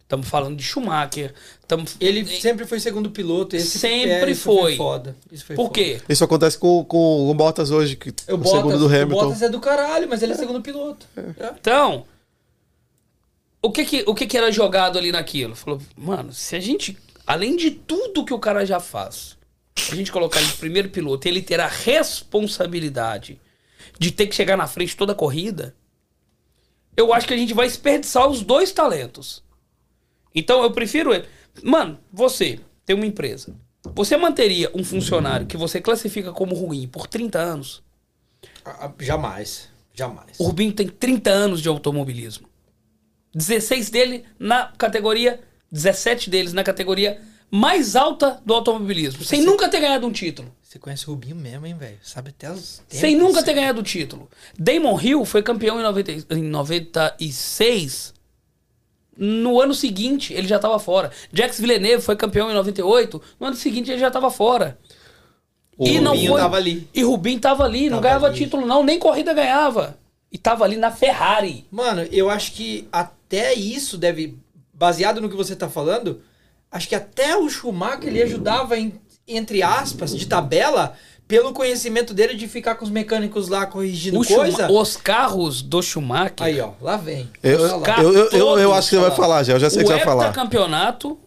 Estamos 0.03 0.29
falando 0.29 0.57
de 0.57 0.63
Schumacher. 0.63 1.35
Tamo... 1.67 1.85
Ele 1.99 2.25
sempre 2.25 2.65
foi 2.65 2.79
segundo 2.79 3.11
piloto. 3.11 3.57
Esse, 3.57 3.77
Sempre 3.79 4.11
é, 4.13 4.31
isso 4.31 4.43
foi. 4.43 4.77
foda. 4.77 5.17
Isso 5.33 5.45
foi 5.45 5.57
Por 5.57 5.63
foda. 5.65 5.75
quê? 5.75 6.01
Isso 6.09 6.23
acontece 6.23 6.57
com, 6.59 6.85
com 6.85 7.29
o 7.29 7.35
Bottas 7.35 7.71
hoje, 7.73 7.97
que 7.97 8.11
O 8.29 8.35
o 8.35 8.37
Bottas, 8.37 8.53
segundo 8.53 8.79
do 8.79 8.85
o 8.85 8.89
Hamilton. 8.89 9.25
Bottas 9.25 9.43
é 9.43 9.49
do 9.49 9.59
caralho, 9.59 10.09
mas 10.09 10.23
ele 10.23 10.33
é 10.33 10.37
segundo 10.37 10.61
piloto. 10.63 11.07
É. 11.17 11.53
Então, 11.61 12.05
o 13.63 13.73
que 13.73 13.85
que, 13.85 14.05
o 14.07 14.15
que 14.15 14.27
que 14.29 14.37
era 14.39 14.53
jogado 14.53 14.97
ali 14.97 15.11
naquilo? 15.11 15.57
Falou, 15.57 15.81
mano, 15.97 16.33
se 16.33 16.55
a 16.55 16.61
gente, 16.61 16.97
além 17.27 17.57
de 17.57 17.73
tudo 17.73 18.25
que 18.25 18.35
o 18.35 18.39
cara 18.39 18.65
já 18.65 18.79
faz, 18.79 19.36
a 19.91 19.95
gente 19.95 20.11
colocar 20.11 20.41
ele 20.41 20.51
de 20.51 20.57
primeiro 20.57 20.89
piloto 20.89 21.27
e 21.27 21.31
ele 21.31 21.43
ter 21.43 21.61
a 21.61 21.67
responsabilidade 21.69 23.41
de 23.99 24.11
ter 24.11 24.27
que 24.27 24.35
chegar 24.35 24.57
na 24.57 24.67
frente 24.67 24.97
toda 24.97 25.13
a 25.13 25.17
corrida, 25.17 25.75
eu 26.97 27.13
acho 27.13 27.27
que 27.27 27.35
a 27.35 27.37
gente 27.37 27.55
vai 27.55 27.67
desperdiçar 27.67 28.27
os 28.27 28.43
dois 28.43 28.73
talentos. 28.73 29.43
Então 30.35 30.63
eu 30.63 30.71
prefiro 30.71 31.15
ele. 31.15 31.27
Mano, 31.63 31.99
você 32.13 32.61
tem 32.85 32.97
uma 32.97 33.07
empresa. 33.07 33.55
Você 33.95 34.17
manteria 34.17 34.71
um 34.75 34.83
funcionário 34.83 35.47
que 35.47 35.57
você 35.57 35.81
classifica 35.81 36.33
como 36.33 36.55
ruim 36.55 36.89
por 36.89 37.07
30 37.07 37.39
anos? 37.39 37.83
Ah, 38.65 38.93
Jamais. 39.01 39.69
Jamais. 39.95 40.39
O 40.39 40.45
Rubinho 40.45 40.73
tem 40.73 40.89
30 40.89 41.31
anos 41.31 41.63
de 41.63 41.69
automobilismo. 41.69 42.47
16 43.35 43.89
dele 43.89 44.25
na 44.39 44.67
categoria, 44.77 45.41
17 45.73 46.29
deles 46.29 46.53
na 46.53 46.63
categoria 46.63 47.21
mais 47.51 47.97
alta 47.97 48.41
do 48.45 48.53
automobilismo, 48.55 49.25
sem 49.25 49.43
nunca 49.43 49.69
ter 49.69 49.81
ganhado 49.81 50.07
um 50.07 50.13
título. 50.13 50.55
Você 50.63 50.79
conhece 50.79 51.07
o 51.09 51.11
Rubinho 51.13 51.37
mesmo, 51.37 51.67
hein, 51.67 51.75
velho? 51.77 51.99
Sabe 52.03 52.31
até 52.31 52.51
os 52.51 52.79
tempos. 52.79 52.99
Sem 52.99 53.17
nunca 53.17 53.43
ter 53.43 53.55
ganhado 53.55 53.81
o 53.81 53.85
título. 53.85 54.29
Damon 54.59 55.01
Hill 55.01 55.25
foi 55.25 55.43
campeão 55.43 55.81
em, 55.81 55.83
90, 55.83 56.35
em 56.35 56.43
96. 56.43 58.13
No 59.17 59.61
ano 59.61 59.73
seguinte, 59.75 60.35
ele 60.35 60.47
já 60.47 60.57
estava 60.57 60.79
fora. 60.79 61.11
Jax 61.33 61.59
Villeneuve 61.59 62.03
foi 62.05 62.17
campeão 62.17 62.51
em 62.51 62.55
98. 62.55 63.23
No 63.41 63.47
ano 63.47 63.57
seguinte, 63.57 63.91
ele 63.91 63.99
já 64.01 64.09
estava 64.09 64.31
fora. 64.31 64.79
O 65.79 65.87
Rubinho 65.87 66.37
tava 66.37 66.57
ali. 66.57 66.89
E 66.93 67.03
Rubinho 67.03 67.41
tava 67.41 67.65
ali. 67.65 67.83
não 67.89 67.97
Tava 67.99 68.03
ganhava 68.03 68.27
ali. 68.27 68.37
título, 68.37 68.67
não. 68.67 68.83
Nem 68.83 68.99
corrida 68.99 69.33
ganhava. 69.33 69.99
E 70.31 70.37
tava 70.37 70.65
ali 70.65 70.77
na 70.77 70.91
Ferrari. 70.91 71.65
Mano, 71.71 72.03
eu 72.11 72.29
acho 72.29 72.53
que 72.53 72.87
até 72.93 73.55
isso 73.55 73.97
deve, 73.97 74.37
baseado 74.75 75.21
no 75.21 75.31
que 75.31 75.37
você 75.37 75.57
tá 75.57 75.69
falando, 75.69 76.21
acho 76.77 76.89
que 76.89 76.95
até 76.95 77.37
o 77.37 77.49
Schumacher 77.49 78.09
ele 78.09 78.23
ajudava, 78.23 78.79
em- 78.79 78.95
entre 79.27 79.63
aspas, 79.63 80.15
de 80.17 80.27
tabela, 80.27 80.95
pelo 81.27 81.53
conhecimento 81.53 82.15
dele 82.15 82.35
de 82.35 82.47
ficar 82.47 82.77
com 82.77 82.85
os 82.85 82.91
mecânicos 82.91 83.49
lá 83.49 83.67
corrigindo 83.67 84.21
O 84.21 84.25
coisa. 84.27 84.69
Schuma- 84.69 84.81
os 84.81 84.97
carros 84.97 85.61
do 85.63 85.83
Schumacher. 85.83 86.35
Aí, 86.41 86.61
ó, 86.61 86.71
lá 86.81 86.97
vem. 86.97 87.29
Eu, 87.43 87.59
eu, 87.61 87.83
eu, 88.13 88.31
eu, 88.31 88.59
eu 88.61 88.75
acho 88.75 88.91
que 88.91 88.95
você 88.97 89.03
vai 89.03 89.11
falar 89.11 89.43
já, 89.43 89.55
eu 89.55 89.59
já 89.59 89.69
sei 89.69 89.81
o 89.83 89.85
que 89.85 89.89
você 89.89 89.97
vai 89.97 90.05
falar. 90.05 90.33
campeonato. 90.33 91.19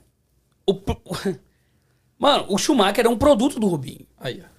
O, 0.65 0.73
pro- 0.73 1.01
mano, 2.17 2.45
o 2.47 2.57
Schumacher 2.57 3.05
é 3.05 3.09
um 3.09 3.17
produto 3.17 3.59
do 3.59 3.67
Rubinho. 3.67 4.05
Aí, 4.19 4.41
ó. 4.43 4.49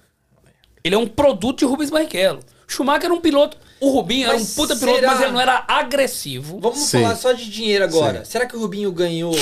Ele 0.83 0.95
é 0.95 0.97
um 0.97 1.07
produto 1.07 1.59
de 1.59 1.65
Rubens 1.65 1.89
Barrichello. 1.89 2.39
Schumacher 2.67 3.05
era 3.05 3.13
um 3.13 3.19
piloto. 3.21 3.57
O 3.79 3.89
Rubinho 3.91 4.27
era 4.27 4.35
um 4.35 4.39
Mas 4.39 4.53
puta 4.55 4.75
piloto, 4.75 4.99
será? 4.99 5.11
mas 5.11 5.21
ele 5.21 5.31
não 5.31 5.41
era 5.41 5.63
agressivo. 5.67 6.59
Vamos 6.59 6.79
Sim. 6.79 7.01
falar 7.01 7.15
só 7.15 7.31
de 7.33 7.49
dinheiro 7.49 7.83
agora. 7.83 8.23
Sim. 8.25 8.31
Será 8.31 8.45
que 8.45 8.55
o 8.55 8.59
Rubinho 8.59 8.91
ganhou 8.91 9.33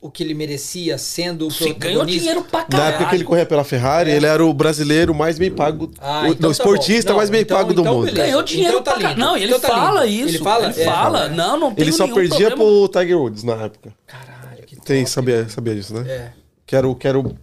o 0.00 0.10
que 0.10 0.22
ele 0.22 0.32
merecia 0.34 0.96
sendo 0.96 1.48
o 1.48 1.50
Sim, 1.50 1.74
ganhou 1.74 2.04
dinheiro 2.06 2.42
pra 2.44 2.60
Na 2.60 2.66
caralho. 2.66 2.94
época 2.94 3.10
que 3.10 3.16
ele 3.16 3.24
corria 3.24 3.44
pela 3.44 3.64
Ferrari, 3.64 4.10
ele 4.12 4.26
era 4.26 4.44
o 4.44 4.54
brasileiro 4.54 5.12
mais 5.14 5.38
bem 5.38 5.50
pago, 5.50 5.90
Ah, 5.98 6.22
o, 6.22 6.26
então 6.28 6.50
o 6.50 6.54
tá 6.54 6.62
esportista. 6.62 7.10
Não, 7.10 7.16
mais 7.16 7.30
bem 7.30 7.40
então- 7.42 7.56
pago 7.56 7.74
do 7.74 7.80
então 7.80 7.94
mundo. 7.94 8.04
beleza. 8.06 8.22
Ganhou 8.26 8.42
dinheiro 8.42 8.78
Então 8.78 8.82
tá 8.84 8.92
pra 8.92 9.00
caralho. 9.02 9.18
Não, 9.20 9.36
ele 9.36 9.46
Então 9.46 9.60
tá 9.60 9.68
fala 9.68 10.04
lindo. 10.04 10.26
isso. 10.28 10.36
Ele 10.36 10.44
fala? 10.44 10.64
Ele 10.70 10.80
É, 10.80 10.84
fala. 10.84 11.02
fala. 11.02 11.28
Não, 11.30 11.58
não 11.58 11.74
tem 11.74 11.84
Ele 11.84 11.92
só 11.92 12.06
perdia 12.06 12.50
problema. 12.50 12.88
pro 12.88 13.00
Tiger 13.00 13.18
Woods 13.18 13.42
na 13.42 13.54
época. 13.64 13.92
Caralho, 14.06 14.66
que 14.66 14.76
Tem, 14.76 15.02
top. 15.02 15.10
sabia, 15.10 15.48
sabia 15.48 15.74
disso, 15.74 15.94
né? 15.94 16.08
É. 16.08 16.32
Que 16.64 16.76
era 16.76 16.88
o, 16.88 16.94
que 16.94 17.08
era 17.08 17.18
o 17.18 17.36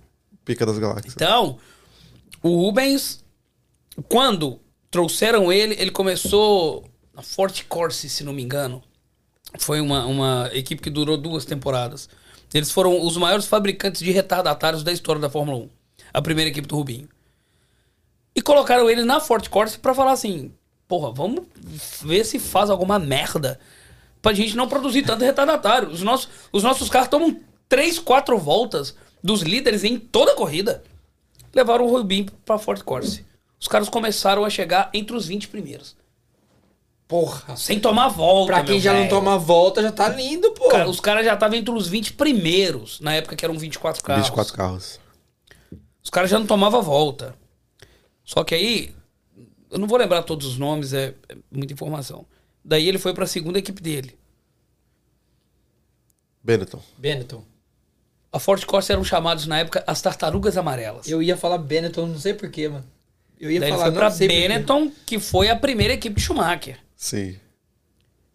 pica 0.46 0.66
das 0.66 0.78
galáxias. 0.80 1.14
Então, 1.14 1.58
o 2.42 2.62
Rubens, 2.62 3.22
quando 4.08 4.60
trouxeram 4.90 5.52
ele, 5.52 5.76
ele 5.78 5.92
começou 5.92 6.86
na 7.14 7.22
Forte 7.22 7.66
Corse, 7.66 8.08
se 8.10 8.24
não 8.24 8.32
me 8.34 8.42
engano. 8.44 8.82
Foi 9.60 9.80
uma, 9.82 10.06
uma 10.06 10.50
equipe 10.54 10.82
que 10.82 10.90
durou 10.90 11.18
duas 11.18 11.46
temporadas. 11.46 12.10
Eles 12.56 12.72
foram 12.72 13.06
os 13.06 13.18
maiores 13.18 13.46
fabricantes 13.46 14.02
de 14.02 14.12
retardatários 14.12 14.82
da 14.82 14.94
história 14.94 15.20
da 15.20 15.30
Fórmula 15.30 15.58
1. 15.58 15.70
A 16.14 16.22
primeira 16.22 16.50
equipe 16.50 16.66
do 16.66 16.78
Rubinho. 16.78 17.10
E 18.34 18.42
colocaram 18.42 18.90
ele 18.90 19.04
na 19.04 19.20
Forte 19.20 19.50
Corse 19.50 19.78
pra 19.78 19.94
falar 19.94 20.14
assim: 20.14 20.54
porra, 20.88 21.12
vamos 21.12 21.44
ver 22.02 22.24
se 22.24 22.40
faz 22.40 22.70
alguma 22.70 22.98
merda 22.98 23.60
pra 24.22 24.32
gente 24.32 24.56
não 24.56 24.70
produzir 24.70 25.02
tanto 25.02 25.26
retardatário. 25.26 25.90
Os 25.90 26.02
nossos, 26.02 26.30
os 26.50 26.64
nossos 26.64 26.90
carros 26.90 27.10
tomam 27.10 27.38
3, 27.68 28.00
4 28.00 28.38
voltas 28.38 28.96
dos 29.22 29.42
líderes 29.42 29.84
em 29.84 30.00
toda 30.00 30.32
a 30.32 30.36
corrida. 30.36 30.82
Levaram 31.54 31.86
o 31.86 31.92
Rubinho 31.92 32.28
pra 32.46 32.58
Forte 32.58 32.86
Corse. 32.86 33.26
Os 33.60 33.68
caras 33.68 33.90
começaram 33.90 34.46
a 34.46 34.50
chegar 34.50 34.90
entre 34.94 35.14
os 35.14 35.28
20 35.28 35.50
primeiros. 35.50 35.98
Porra. 37.08 37.56
Sem 37.56 37.80
tomar 37.80 38.08
volta. 38.08 38.54
Pra 38.54 38.64
quem 38.64 38.76
meu 38.76 38.82
já 38.82 38.92
não 38.92 39.00
velho. 39.02 39.10
toma 39.10 39.38
volta, 39.38 39.82
já 39.82 39.92
tá 39.92 40.10
lindo, 40.10 40.52
pô. 40.52 40.70
Cara, 40.70 40.90
os 40.90 41.00
caras 41.00 41.26
já 41.26 41.36
estavam 41.36 41.58
entre 41.58 41.74
os 41.74 41.88
20 41.88 42.14
primeiros, 42.14 43.00
na 43.00 43.14
época 43.14 43.36
que 43.36 43.46
eram 43.46 43.58
24 43.58 44.04
carros. 44.04 44.24
24 44.26 44.54
carros. 44.54 45.00
Os 46.04 46.10
caras 46.10 46.30
já 46.30 46.40
não 46.40 46.48
tomavam 46.48 46.82
volta. 46.82 47.36
Só 48.24 48.44
que 48.44 48.56
aí, 48.56 48.96
eu 49.70 49.78
não 49.78 49.88
vou 49.88 50.00
lembrar 50.00 50.24
todos 50.24 50.48
os 50.48 50.58
nomes, 50.58 50.94
é, 50.94 51.14
é 51.30 51.36
muita 51.52 51.74
informação. 51.74 52.26
Daí 52.64 52.88
ele 52.88 52.98
foi 52.98 53.14
pra 53.14 53.28
segunda 53.28 53.60
equipe 53.60 53.82
dele. 53.82 54.18
Benetton. 56.44 56.82
Benetton. 56.98 57.44
A 58.32 58.40
Forte 58.40 58.66
Corsa 58.66 58.94
eram 58.94 59.04
chamados 59.04 59.46
na 59.46 59.60
época 59.60 59.84
as 59.88 60.02
Tartarugas 60.02 60.58
Amarelas. 60.58 61.08
Eu 61.08 61.22
ia 61.22 61.38
falar 61.38 61.58
Benetton, 61.60 62.08
não 62.08 62.20
sei 62.20 62.34
porquê, 62.34 62.68
mano. 62.68 62.86
Eu 63.40 63.52
ia 63.52 63.60
Daí 63.60 63.70
ele 63.70 63.78
falar, 63.78 63.92
foi 63.92 64.00
pra 64.00 64.10
não. 64.10 64.18
Benetton, 64.18 64.92
que 65.06 65.20
foi 65.20 65.50
a 65.50 65.56
primeira 65.56 65.94
equipe 65.94 66.16
de 66.16 66.22
Schumacher. 66.22 66.80
Sim. 66.96 67.40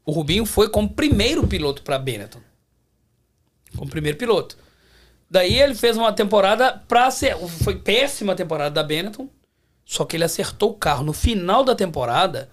O 0.05 0.13
Rubinho 0.13 0.45
foi 0.45 0.69
como 0.69 0.89
primeiro 0.89 1.47
piloto 1.47 1.83
pra 1.83 1.99
Benetton. 1.99 2.41
Como 3.77 3.91
primeiro 3.91 4.19
piloto. 4.19 4.59
Daí 5.31 5.61
ele 5.61 5.75
fez 5.75 5.97
uma 5.97 6.13
temporada 6.13 6.73
pra 6.89 7.11
ser. 7.11 7.37
Foi 7.63 7.79
péssima 7.79 8.33
a 8.33 8.37
temporada 8.37 8.75
da 8.75 8.83
Benetton. 8.83 9.29
Só 9.85 10.05
que 10.05 10.17
ele 10.17 10.25
acertou 10.25 10.71
o 10.71 10.75
carro. 10.75 11.05
No 11.05 11.13
final 11.13 11.65
da 11.65 11.75
temporada, 11.75 12.51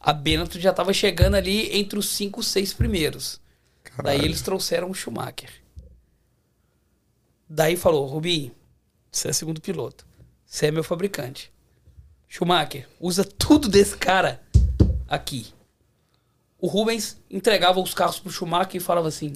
a 0.00 0.12
Benetton 0.12 0.58
já 0.58 0.72
tava 0.72 0.92
chegando 0.92 1.34
ali 1.34 1.74
entre 1.76 1.98
os 1.98 2.08
cinco, 2.10 2.42
seis 2.42 2.72
primeiros. 2.72 3.40
Daí 4.02 4.24
eles 4.24 4.42
trouxeram 4.42 4.90
o 4.90 4.94
Schumacher. 4.94 5.50
Daí 7.48 7.76
falou: 7.76 8.06
Rubinho, 8.06 8.52
você 9.10 9.28
é 9.28 9.32
segundo 9.32 9.60
piloto. 9.60 10.06
Você 10.44 10.66
é 10.66 10.70
meu 10.70 10.84
fabricante. 10.84 11.52
Schumacher, 12.28 12.86
usa 13.00 13.24
tudo 13.24 13.68
desse 13.68 13.96
cara 13.96 14.42
aqui. 15.08 15.46
O 16.60 16.66
Rubens 16.66 17.16
entregava 17.30 17.80
os 17.80 17.94
carros 17.94 18.18
pro 18.18 18.30
Schumacher 18.32 18.76
e 18.76 18.80
falava 18.80 19.08
assim: 19.08 19.34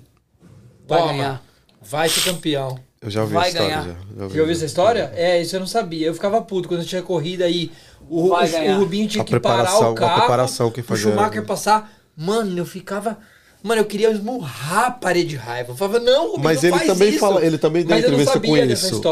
vai 0.87 0.99
Toma. 1.01 1.13
ganhar. 1.13 1.43
Vai 1.81 2.09
ser 2.09 2.23
campeão. 2.23 2.79
Eu 3.01 3.11
já 3.11 3.23
ouvi 3.23 3.35
Vai 3.35 3.47
a 3.47 3.49
história. 3.49 3.69
ganhar. 3.69 3.83
Já, 3.85 3.93
já 3.93 4.23
ouvi. 4.25 4.35
Já 4.37 4.41
ouviu 4.43 4.55
essa 4.57 4.65
história? 4.65 5.13
É, 5.15 5.41
isso 5.43 5.57
eu 5.57 5.61
não 5.61 5.67
sabia. 5.67 6.07
Eu 6.07 6.15
ficava 6.15 6.41
puto 6.43 6.69
quando 6.69 6.85
tinha 6.85 7.03
corrida 7.03 7.45
aí. 7.45 7.73
O, 8.09 8.29
o- 8.29 8.33
o 8.35 8.79
Rubinho 8.79 9.09
tinha 9.09 9.23
A 9.23 9.25
que 9.25 9.39
parar 9.41 9.65
preparação- 9.65 9.91
o 9.91 9.93
a 9.93 9.97
carro. 9.97 10.19
preparação 10.21 10.71
que 10.71 10.81
o 10.81 10.85
fazia- 10.85 11.11
Schumacher 11.11 11.45
passar. 11.45 11.93
Mano, 12.17 12.57
eu 12.59 12.67
ficava. 12.67 13.19
Mano, 13.63 13.81
eu 13.81 13.85
queria 13.85 14.11
esmurrar 14.11 14.87
a 14.87 14.91
parede 14.91 15.29
de 15.31 15.37
raiva. 15.37 15.71
Eu 15.73 15.77
falava, 15.77 16.01
não, 16.01 16.23
Rubinho, 16.33 16.43
Mas 16.45 16.63
não 16.63 16.69
ele 16.71 16.79
faz 16.79 16.87
também 16.91 17.09
isso. 17.11 17.19
fala, 17.21 17.45
ele 17.47 17.59
também 17.59 17.83
deu 17.85 17.91
Mas 17.95 18.05
eu 18.05 18.11
não 18.11 18.19
entrevista 18.21 18.41
com 18.41 18.47
sabia 18.49 18.67
dessa 18.67 18.87
isso. 18.89 19.03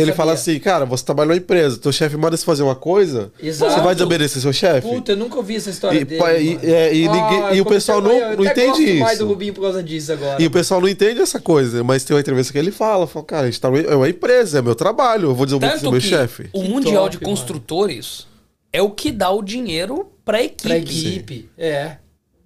Ele 0.00 0.12
fala 0.12 0.32
assim, 0.32 0.58
cara, 0.58 0.84
você 0.84 1.04
trabalha 1.04 1.28
numa 1.28 1.36
empresa, 1.36 1.78
teu 1.78 1.92
chefe 1.92 2.16
manda 2.16 2.36
você 2.36 2.44
fazer 2.44 2.62
uma 2.64 2.74
coisa, 2.74 3.30
Exato. 3.40 3.72
você 3.74 3.80
vai 3.80 3.94
desobedecer 3.94 4.42
seu 4.42 4.52
chefe? 4.52 4.88
Puta, 4.88 5.12
eu 5.12 5.16
nunca 5.16 5.36
ouvi 5.36 5.54
essa 5.56 5.70
história 5.70 6.00
E, 6.00 6.04
dele. 6.04 6.20
pa- 6.20 6.34
e- 6.34 6.54
mano. 6.56 6.60
é, 6.68 6.94
e 6.94 7.08
ninguém- 7.08 7.54
e 7.54 7.58
eu 7.58 7.64
o 7.64 7.66
pessoal 7.68 8.02
comecei 8.02 8.20
não- 8.20 8.30
eu 8.32 8.36
não 8.38 8.44
entende 8.44 8.66
gosto 8.86 8.94
mais 8.98 9.12
isso. 9.12 9.24
do 9.24 9.28
Rubinho 9.28 9.54
por 9.54 9.60
causa 9.62 9.82
disso 9.82 10.12
agora. 10.12 10.42
E 10.42 10.46
o 10.46 10.50
pessoal 10.50 10.80
não 10.80 10.88
entende 10.88 11.20
essa 11.20 11.38
coisa, 11.40 11.84
mas 11.84 12.02
tem 12.04 12.14
uma 12.16 12.20
entrevista 12.20 12.52
que 12.52 12.58
ele 12.58 12.72
fala, 12.72 13.06
fala, 13.06 13.24
cara, 13.24 13.42
a 13.42 13.50
gente 13.50 13.60
tá 13.60 13.68
é 13.68 13.94
uma 13.94 14.08
empresa, 14.08 14.58
é 14.58 14.62
meu 14.62 14.74
trabalho, 14.74 15.28
eu 15.30 15.34
vou 15.34 15.46
desobedecer 15.46 15.80
Tanto 15.80 15.92
meu 15.92 16.00
que 16.00 16.06
chefe. 16.08 16.48
o 16.52 16.62
Mundial 16.64 17.04
top, 17.04 17.18
de 17.18 17.24
Construtores 17.24 18.26
é 18.72 18.82
o 18.82 18.90
que 18.90 19.12
dá 19.12 19.30
o 19.30 19.42
dinheiro 19.42 20.08
pra 20.24 20.42
equipe. 20.42 20.68
Pra 20.68 20.76
equipe. 20.78 21.48
É. 21.56 21.96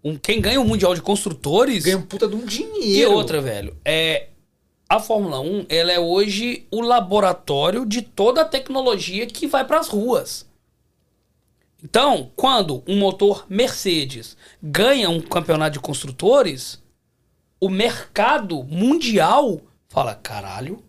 Um, 0.06 0.16
quem 0.16 0.40
ganha 0.40 0.60
o 0.60 0.64
Mundial 0.64 0.94
de 0.94 1.02
Construtores. 1.02 1.82
Ganha 1.82 1.98
um 1.98 2.02
puta 2.02 2.28
de 2.28 2.36
um 2.36 2.46
dinheiro. 2.46 3.12
E 3.12 3.12
outra, 3.12 3.40
velho, 3.40 3.76
é. 3.84 4.28
A 4.88 5.00
Fórmula 5.00 5.40
1, 5.40 5.66
ela 5.68 5.90
é 5.90 5.98
hoje 5.98 6.64
o 6.70 6.80
laboratório 6.80 7.84
de 7.84 8.02
toda 8.02 8.42
a 8.42 8.44
tecnologia 8.44 9.26
que 9.26 9.48
vai 9.48 9.66
pras 9.66 9.88
ruas. 9.88 10.46
Então, 11.82 12.30
quando 12.36 12.84
um 12.86 12.96
motor 12.96 13.46
Mercedes 13.48 14.36
ganha 14.62 15.10
um 15.10 15.20
campeonato 15.20 15.72
de 15.72 15.80
construtores, 15.80 16.80
o 17.60 17.68
mercado 17.68 18.62
mundial 18.62 19.60
fala, 19.88 20.14
caralho. 20.14 20.84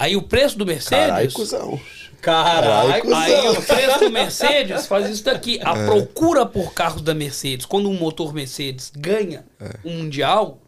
Aí 0.00 0.16
o 0.16 0.22
preço 0.22 0.56
do 0.56 0.64
Mercedes. 0.64 1.08
Caralho, 1.08 1.32
cuzão. 1.32 1.80
Caralho. 2.22 3.02
Caralho, 3.02 3.14
Aí 3.14 3.48
o 3.50 3.62
preço 3.62 3.98
do 3.98 4.10
Mercedes 4.10 4.86
faz 4.86 5.10
isso 5.10 5.22
daqui. 5.22 5.60
A 5.62 5.74
procura 5.84 6.46
por 6.46 6.72
carros 6.72 7.02
da 7.02 7.12
Mercedes, 7.12 7.66
quando 7.66 7.90
um 7.90 7.98
motor 7.98 8.32
Mercedes 8.32 8.90
ganha 8.96 9.44
um 9.84 9.98
mundial, 9.98 10.58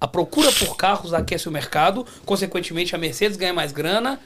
a 0.00 0.06
procura 0.06 0.52
por 0.52 0.76
carros 0.76 1.12
aquece 1.12 1.48
o 1.48 1.52
mercado, 1.52 2.06
consequentemente 2.24 2.94
a 2.94 2.98
Mercedes 2.98 3.36
ganha 3.36 3.52
mais 3.52 3.72
grana. 3.72 4.20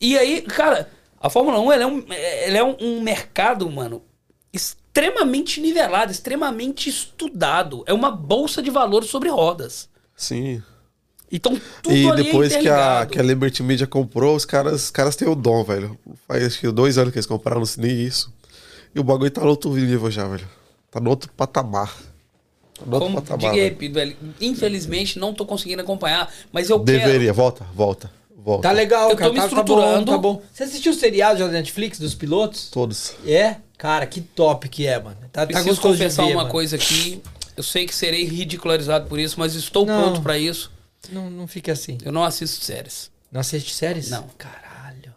E 0.00 0.16
aí, 0.16 0.40
cara, 0.40 0.88
a 1.20 1.28
Fórmula 1.28 1.60
1 1.60 1.72
ela 1.72 1.82
é, 1.82 1.86
um, 1.86 2.06
ela 2.08 2.56
é 2.56 2.64
um, 2.64 2.76
um 2.80 3.00
mercado, 3.02 3.70
mano, 3.70 4.02
extremamente 4.50 5.60
nivelado, 5.60 6.10
extremamente 6.10 6.88
estudado. 6.88 7.84
É 7.86 7.92
uma 7.92 8.10
bolsa 8.10 8.62
de 8.62 8.70
valores 8.70 9.10
sobre 9.10 9.28
rodas. 9.28 9.90
Sim. 10.16 10.62
Então, 11.30 11.60
tudo 11.82 11.94
E 11.96 12.08
ali 12.08 12.22
depois 12.24 12.52
é 12.52 12.60
que 12.60 12.68
a, 12.68 13.06
que 13.10 13.18
a 13.18 13.22
Liberty 13.22 13.62
Media 13.62 13.86
comprou, 13.86 14.36
os 14.36 14.44
caras, 14.44 14.84
os 14.84 14.90
caras 14.90 15.16
têm 15.16 15.26
o 15.28 15.34
dom, 15.34 15.64
velho. 15.64 15.98
Faz 16.28 16.44
acho 16.44 16.60
que 16.60 16.70
dois 16.70 16.98
anos 16.98 17.12
que 17.12 17.18
eles 17.18 17.26
compraram, 17.26 17.58
não 17.60 17.66
sei 17.66 17.84
nem 17.84 18.00
isso. 18.00 18.32
E 18.94 19.00
o 19.00 19.04
bagulho 19.04 19.30
tá 19.30 19.40
no 19.40 19.48
outro 19.48 19.74
nível 19.74 20.10
já, 20.10 20.26
velho. 20.26 20.46
Tá 20.90 21.00
no 21.00 21.10
outro 21.10 21.30
patamar. 21.36 21.88
Tá 22.78 22.84
no 22.86 22.92
outro 22.94 23.08
Como 23.08 23.20
patamar. 23.20 23.38
diga 23.40 23.52
velho. 23.52 23.64
repito, 23.64 23.94
velho, 23.94 24.16
infelizmente 24.40 25.18
não 25.18 25.34
tô 25.34 25.44
conseguindo 25.44 25.82
acompanhar, 25.82 26.32
mas 26.52 26.70
eu 26.70 26.78
quero. 26.78 26.98
Deveria, 27.00 27.32
volta, 27.32 27.66
volta, 27.74 28.10
volta. 28.36 28.62
Tá 28.68 28.72
legal, 28.72 29.10
Eu 29.10 29.16
tô 29.16 29.16
cara. 29.16 29.32
me 29.32 29.36
tá, 29.40 29.48
tá 29.48 29.48
bom, 29.54 29.60
estruturando. 29.60 30.12
tá 30.12 30.18
bom. 30.18 30.42
Você 30.52 30.62
assistiu 30.62 30.92
o 30.92 30.94
seriado 30.94 31.40
da 31.40 31.48
Netflix 31.48 31.98
dos 31.98 32.14
pilotos? 32.14 32.70
Todos. 32.70 33.14
É? 33.26 33.56
Cara, 33.76 34.06
que 34.06 34.20
top 34.20 34.68
que 34.68 34.86
é, 34.86 34.98
mano. 35.02 35.16
Tá, 35.32 35.40
tá 35.42 35.46
Preciso 35.46 35.74
de 35.74 35.80
confessar 35.80 36.24
ver, 36.24 36.32
uma 36.32 36.42
mano. 36.42 36.50
coisa 36.52 36.76
aqui. 36.76 37.20
Eu 37.56 37.62
sei 37.62 37.84
que 37.86 37.94
serei 37.94 38.24
ridicularizado 38.24 39.08
por 39.08 39.18
isso, 39.18 39.34
mas 39.38 39.54
estou 39.54 39.84
Não. 39.84 40.00
pronto 40.02 40.22
pra 40.22 40.38
isso. 40.38 40.70
Não, 41.10 41.30
não 41.30 41.46
fica 41.46 41.72
assim. 41.72 41.98
Eu 42.04 42.12
não 42.12 42.24
assisto 42.24 42.64
séries. 42.64 43.10
Não 43.30 43.40
assiste 43.40 43.74
séries? 43.74 44.10
Não. 44.10 44.24
Caralho. 44.38 45.12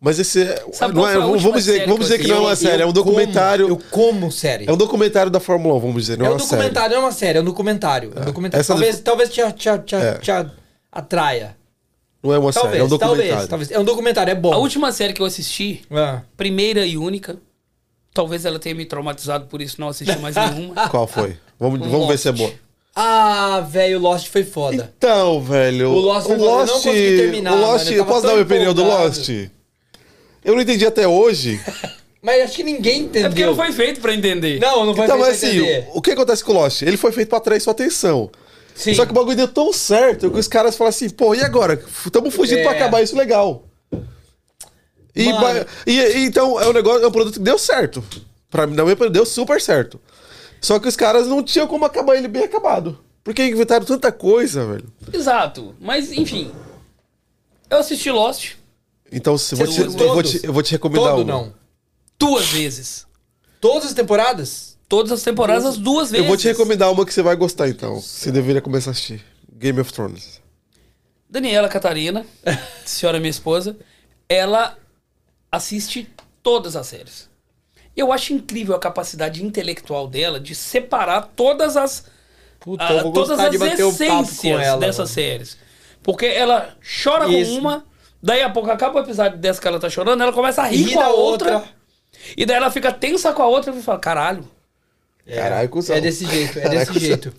Mas 0.00 0.18
esse 0.18 0.42
é. 0.42 0.64
Sabe 0.72 0.92
não 0.94 1.02
qual 1.02 1.10
é 1.10 1.14
foi 1.14 1.22
a 1.22 1.26
vamos 1.26 1.54
dizer, 1.54 1.72
série 1.78 1.86
vamos 1.90 1.96
que 1.96 2.02
dizer 2.04 2.14
eu 2.14 2.18
que 2.20 2.28
não 2.28 2.36
é 2.36 2.40
uma 2.40 2.50
assisti? 2.52 2.70
série, 2.70 2.82
é 2.82 2.84
um 2.84 2.88
Eu 2.88 2.92
documentário. 2.92 3.68
Como, 3.68 3.80
eu 3.80 3.90
como 3.90 4.32
série. 4.32 4.68
É 4.68 4.72
um 4.72 4.76
documentário 4.76 5.30
da 5.30 5.40
Fórmula 5.40 5.74
1, 5.76 5.80
vamos 5.80 6.02
dizer, 6.02 6.18
não 6.18 6.26
é, 6.26 6.28
É 6.28 6.30
um 6.30 6.34
uma 6.34 6.40
série. 6.40 6.50
documentário, 6.56 6.90
não 6.96 7.02
é 7.02 7.04
uma 7.06 7.12
série, 7.12 7.38
é 7.38 7.40
um 7.40 7.44
documentário. 7.44 8.12
É 8.14 8.20
um 8.20 8.24
documentário. 8.24 8.60
Essa 8.60 8.72
talvez 8.74 9.00
talvez 9.00 9.28
te, 9.30 9.40
te, 9.52 9.78
te, 9.78 9.94
É. 9.94 10.18
te 10.18 10.30
atraia. 10.92 11.56
Não 12.22 12.32
é 12.34 12.38
uma 12.38 12.52
Talvez, 12.52 12.72
série, 12.72 12.80
é 12.82 12.84
um 12.84 12.88
documentário. 12.88 13.28
talvez, 13.30 13.48
talvez. 13.48 13.70
É 13.70 13.78
um 13.78 13.84
documentário, 13.84 14.30
é 14.30 14.34
bom. 14.34 14.52
A 14.52 14.56
última 14.58 14.90
série 14.92 15.12
que 15.12 15.20
eu 15.22 15.26
assisti, 15.26 15.82
Ah. 15.90 16.22
primeira 16.36 16.84
e 16.86 16.96
única, 16.96 17.36
talvez 18.12 18.44
ela 18.44 18.58
tenha 18.58 18.74
me 18.74 18.84
traumatizado 18.86 19.46
por 19.46 19.60
isso 19.62 19.80
não 19.80 19.88
assisti 19.88 20.18
mais 20.18 20.34
nenhuma. 20.36 20.88
Qual 20.88 21.06
foi? 21.06 21.36
Vamos, 21.58 21.78
vamos 21.80 22.08
ver 22.08 22.18
se 22.18 22.28
é 22.28 22.32
boa. 22.32 22.52
Ah, 22.94 23.66
velho, 23.68 23.98
o 23.98 24.00
Lost 24.02 24.28
foi 24.28 24.44
foda. 24.44 24.92
Então, 24.96 25.40
velho. 25.42 25.90
O 25.90 25.98
Lost 25.98 26.26
foi 26.28 26.38
foda, 26.38 26.50
eu 26.62 26.66
não 26.66 26.74
consegui 26.74 27.16
terminar, 27.16 27.52
O 27.52 27.56
mano, 27.56 27.72
Lost, 27.72 27.86
eu 27.90 27.96
eu 27.96 28.06
posso 28.06 28.22
dar 28.26 28.32
minha 28.32 28.42
opinião 28.44 28.72
do. 28.74 28.84
Lost? 28.84 29.28
Eu 30.44 30.54
não 30.54 30.60
entendi 30.60 30.86
até 30.86 31.06
hoje. 31.08 31.60
Mas 32.22 32.42
acho 32.44 32.54
que 32.56 32.62
ninguém 32.64 33.02
entendeu. 33.02 33.26
É 33.26 33.28
porque 33.28 33.44
não 33.44 33.54
foi 33.56 33.70
feito 33.72 34.00
pra 34.00 34.14
entender. 34.14 34.58
Não, 34.58 34.86
não 34.86 34.94
foi 34.94 35.04
então, 35.04 35.16
feito 35.18 35.28
mas 35.30 35.40
pra 35.40 35.48
assim, 35.48 35.58
entender. 35.58 35.88
o 35.92 36.00
que 36.00 36.10
acontece 36.12 36.42
com 36.42 36.52
o 36.52 36.54
Lost? 36.54 36.80
Ele 36.80 36.96
foi 36.96 37.12
feito 37.12 37.28
pra 37.28 37.36
atrair 37.36 37.60
sua 37.60 37.72
atenção. 37.72 38.30
Sim. 38.74 38.94
Só 38.94 39.04
que 39.04 39.10
o 39.10 39.14
bagulho 39.14 39.36
deu 39.36 39.46
tão 39.46 39.70
certo 39.74 40.30
que 40.30 40.38
os 40.38 40.48
caras 40.48 40.74
falam 40.74 40.88
assim, 40.88 41.10
pô, 41.10 41.34
e 41.34 41.42
agora? 41.42 41.78
Estamos 42.06 42.34
fugindo 42.34 42.60
É. 42.60 42.62
pra 42.62 42.72
acabar 42.72 43.02
isso 43.02 43.14
legal. 43.14 43.64
E, 45.14 45.30
Mano. 45.32 45.66
e- 45.86 46.00
e 46.00 46.24
então 46.24 46.58
é 46.58 46.66
um 46.66 46.72
negócio, 46.72 47.04
é 47.04 47.06
um 47.06 47.12
produto 47.12 47.34
que 47.34 47.40
deu 47.40 47.58
certo. 47.58 48.02
Pra 48.50 48.66
mim, 48.66 48.74
na 48.74 48.84
minha 48.84 48.94
opinião, 48.94 49.12
deu 49.12 49.26
super 49.26 49.60
certo. 49.60 50.00
Só 50.64 50.78
que 50.78 50.88
os 50.88 50.96
caras 50.96 51.26
não 51.26 51.42
tinham 51.42 51.66
como 51.66 51.84
acabar 51.84 52.16
ele 52.16 52.26
bem 52.26 52.44
acabado. 52.44 52.98
Porque 53.22 53.44
inventaram 53.46 53.84
tanta 53.84 54.10
coisa, 54.10 54.64
velho. 54.66 54.90
Exato. 55.12 55.74
Mas, 55.80 56.10
enfim. 56.10 56.50
Eu 57.70 57.78
assisti 57.78 58.10
Lost 58.10 58.52
Então, 59.12 59.36
se, 59.36 59.54
vou 59.54 59.66
te- 59.66 59.76
Todos? 59.84 60.00
eu, 60.00 60.12
vou 60.14 60.22
te, 60.22 60.46
eu 60.46 60.52
vou 60.52 60.62
te 60.62 60.72
recomendar 60.72 61.10
Todo 61.16 61.22
uma. 61.22 61.32
não. 61.32 61.54
duas 62.18 62.46
vezes. 62.46 63.06
Todas 63.60 63.86
as 63.88 63.94
temporadas? 63.94 64.78
Todas 64.88 65.12
as 65.12 65.22
temporadas, 65.22 65.64
as 65.66 65.76
duas 65.78 66.10
vezes. 66.10 66.24
Eu 66.24 66.28
vou 66.28 66.36
te 66.36 66.46
recomendar 66.48 66.90
uma 66.92 67.04
que 67.04 67.12
você 67.12 67.22
vai 67.22 67.34
gostar, 67.36 67.68
então. 67.68 68.00
Você 68.00 68.30
deveria 68.30 68.60
começar 68.62 68.90
a 68.90 68.92
assistir. 68.92 69.24
Game 69.52 69.78
of 69.80 69.92
Thrones. 69.92 70.40
Daniela 71.28 71.68
Catarina, 71.68 72.24
senhora 72.84 73.18
minha 73.18 73.30
esposa, 73.30 73.76
ela 74.28 74.76
assiste 75.50 76.08
todas 76.42 76.76
as 76.76 76.86
séries. 76.86 77.28
Eu 77.96 78.12
acho 78.12 78.32
incrível 78.32 78.74
a 78.74 78.78
capacidade 78.78 79.44
intelectual 79.44 80.08
dela 80.08 80.40
de 80.40 80.54
separar 80.54 81.30
todas 81.36 81.76
as 81.76 82.06
Puta, 82.58 82.82
ah, 82.86 82.92
eu 82.94 83.02
vou 83.02 83.12
todas 83.12 83.38
as 83.38 83.50
de 83.50 83.56
essências 83.56 84.44
ela. 84.62 84.78
dessas 84.80 84.98
mano. 84.98 85.08
séries. 85.08 85.58
Porque 86.02 86.24
ela 86.26 86.74
chora 87.04 87.28
Isso. 87.28 87.52
com 87.52 87.58
uma, 87.58 87.84
daí 88.22 88.42
a 88.42 88.48
pouco 88.50 88.70
acaba 88.70 89.00
o 89.00 89.02
episódio 89.02 89.38
dessa 89.38 89.60
que 89.60 89.68
ela 89.68 89.78
tá 89.78 89.90
chorando, 89.90 90.22
ela 90.22 90.32
começa 90.32 90.62
a 90.62 90.66
rir 90.66 90.82
Ri 90.84 90.92
com 90.94 91.00
a 91.00 91.02
da 91.04 91.08
outra, 91.10 91.54
outra. 91.56 91.68
E 92.36 92.46
daí 92.46 92.56
ela 92.56 92.70
fica 92.70 92.90
tensa 92.92 93.32
com 93.32 93.42
a 93.42 93.46
outra 93.46 93.74
e 93.74 93.82
fala, 93.82 93.98
caralho. 93.98 94.48
É, 95.26 95.36
Caralho, 95.36 95.68
cuzão. 95.68 95.96
É 95.96 96.00
desse 96.00 96.26
jeito, 96.26 96.58
é 96.58 96.62
Caralho, 96.62 96.78
desse 96.78 96.92
cuzão. 96.92 97.06
jeito. 97.06 97.34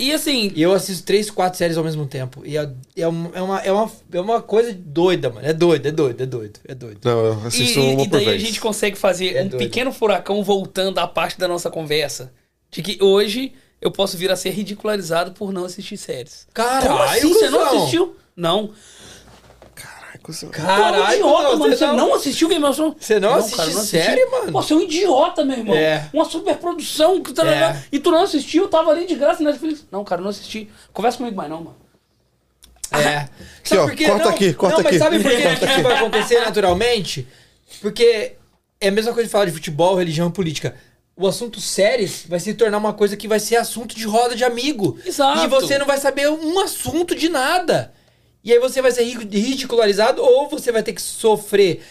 E 0.00 0.12
assim, 0.12 0.50
E 0.54 0.62
eu 0.62 0.72
assisto 0.72 1.04
três, 1.04 1.30
quatro 1.30 1.58
séries 1.58 1.76
ao 1.76 1.84
mesmo 1.84 2.06
tempo. 2.06 2.42
E 2.44 2.56
é, 2.56 2.70
é, 2.96 3.06
uma, 3.06 3.30
é, 3.34 3.40
uma, 3.42 3.60
é, 3.60 3.70
uma, 3.72 3.92
é 4.12 4.20
uma 4.20 4.40
coisa 4.42 4.72
doida, 4.72 5.28
mano. 5.30 5.46
É 5.46 5.52
doido, 5.52 5.86
é 5.86 5.90
doido, 5.92 6.22
é 6.22 6.26
doido, 6.26 6.60
é 6.66 6.74
doido. 6.74 7.00
Não, 7.04 7.24
eu 7.26 7.40
e, 7.44 7.46
assisto 7.46 7.78
e- 7.78 7.82
uma 7.82 8.02
e 8.02 8.08
por 8.08 8.10
daí 8.18 8.28
a 8.30 8.38
gente 8.38 8.60
consegue 8.60 8.96
fazer 8.96 9.36
É 9.36 9.42
um 9.42 9.48
doido. 9.48 9.58
pequeno 9.62 9.92
furacão 9.92 10.42
voltando 10.42 10.98
à 10.98 11.06
parte 11.06 11.38
da 11.38 11.46
nossa 11.46 11.70
conversa. 11.70 12.32
De 12.70 12.82
que 12.82 13.02
hoje 13.04 13.52
eu 13.80 13.90
posso 13.90 14.16
vir 14.16 14.30
a 14.30 14.36
ser 14.36 14.50
ridicularizado 14.50 15.32
por 15.32 15.52
não 15.52 15.64
assistir 15.64 15.96
séries. 15.96 16.46
Caralho, 16.54 16.88
Como 16.88 17.02
assim? 17.02 17.32
Você 17.34 17.50
não 17.50 17.62
assistiu? 17.62 18.16
Não. 18.36 18.70
Caralho, 20.20 20.22
cuzão. 20.22 20.50
Tu 20.50 20.58
é 20.58 20.62
um 20.62 20.66
Caralho, 20.66 21.14
idiota, 21.14 21.42
não, 21.42 21.58
mano. 21.58 21.76
Você 21.76 21.86
não... 21.86 22.14
assistiu 22.14 22.48
Game 22.48 22.64
of 22.64 22.76
Thrones? 22.76 22.94
Você 23.00 23.20
não 23.20 23.34
assiste 23.34 23.60
assisti. 23.60 23.86
série, 23.86 24.26
mano? 24.26 24.52
Pô, 24.52 24.62
você 24.62 24.72
é 24.72 24.76
um 24.76 24.80
idiota, 24.80 25.44
meu 25.44 25.58
irmão. 25.58 25.74
É. 25.74 26.08
Uma 26.12 26.24
superprodução. 26.24 27.22
Que 27.22 27.32
tá 27.32 27.46
É. 27.46 27.82
E 27.90 27.98
tu 27.98 28.10
não 28.10 28.22
assistiu, 28.22 28.68
tava 28.68 28.90
ali 28.90 29.06
de 29.06 29.14
graça 29.14 29.42
na 29.42 29.50
Netflix. 29.50 29.84
Não, 29.90 30.04
cara, 30.04 30.20
não 30.20 30.30
assisti. 30.30 30.70
Conversa 30.92 31.18
comigo 31.18 31.36
mais 31.36 31.50
não, 31.50 31.58
mano. 31.58 31.76
É. 32.92 33.28
Aqui, 33.60 33.76
ó, 33.76 33.86
corta 33.86 34.24
não, 34.24 34.30
aqui, 34.30 34.52
corta 34.54 34.82
não, 34.82 34.88
aqui. 34.88 34.98
Mas 34.98 35.02
sabe 35.02 35.20
por 35.20 35.30
que 35.30 35.36
isso 35.66 35.82
vai 35.82 35.94
acontecer 35.94 36.40
naturalmente? 36.40 37.28
Porque 37.80 38.34
é 38.80 38.88
a 38.88 38.90
mesma 38.90 39.12
coisa 39.12 39.26
de 39.26 39.32
falar 39.32 39.44
de 39.44 39.52
futebol, 39.52 39.96
religião 39.96 40.28
e 40.28 40.32
política. 40.32 40.74
O 41.16 41.26
assunto 41.26 41.60
séries 41.60 42.24
vai 42.26 42.40
se 42.40 42.54
tornar 42.54 42.78
uma 42.78 42.94
coisa 42.94 43.16
que 43.16 43.28
vai 43.28 43.38
ser 43.38 43.56
assunto 43.56 43.94
de 43.94 44.06
roda 44.06 44.34
de 44.34 44.42
amigo. 44.42 44.98
Exato. 45.04 45.44
E 45.44 45.46
você 45.46 45.78
não 45.78 45.86
vai 45.86 45.98
saber 45.98 46.30
um 46.30 46.58
assunto 46.58 47.14
de 47.14 47.28
nada. 47.28 47.92
E 48.42 48.52
aí 48.52 48.58
você 48.58 48.80
vai 48.80 48.90
ser 48.90 49.04
ri- 49.04 49.28
ridicularizado 49.38 50.22
ou 50.22 50.48
você 50.48 50.72
vai 50.72 50.82
ter 50.82 50.92
que 50.94 51.02
sofrer 51.02 51.82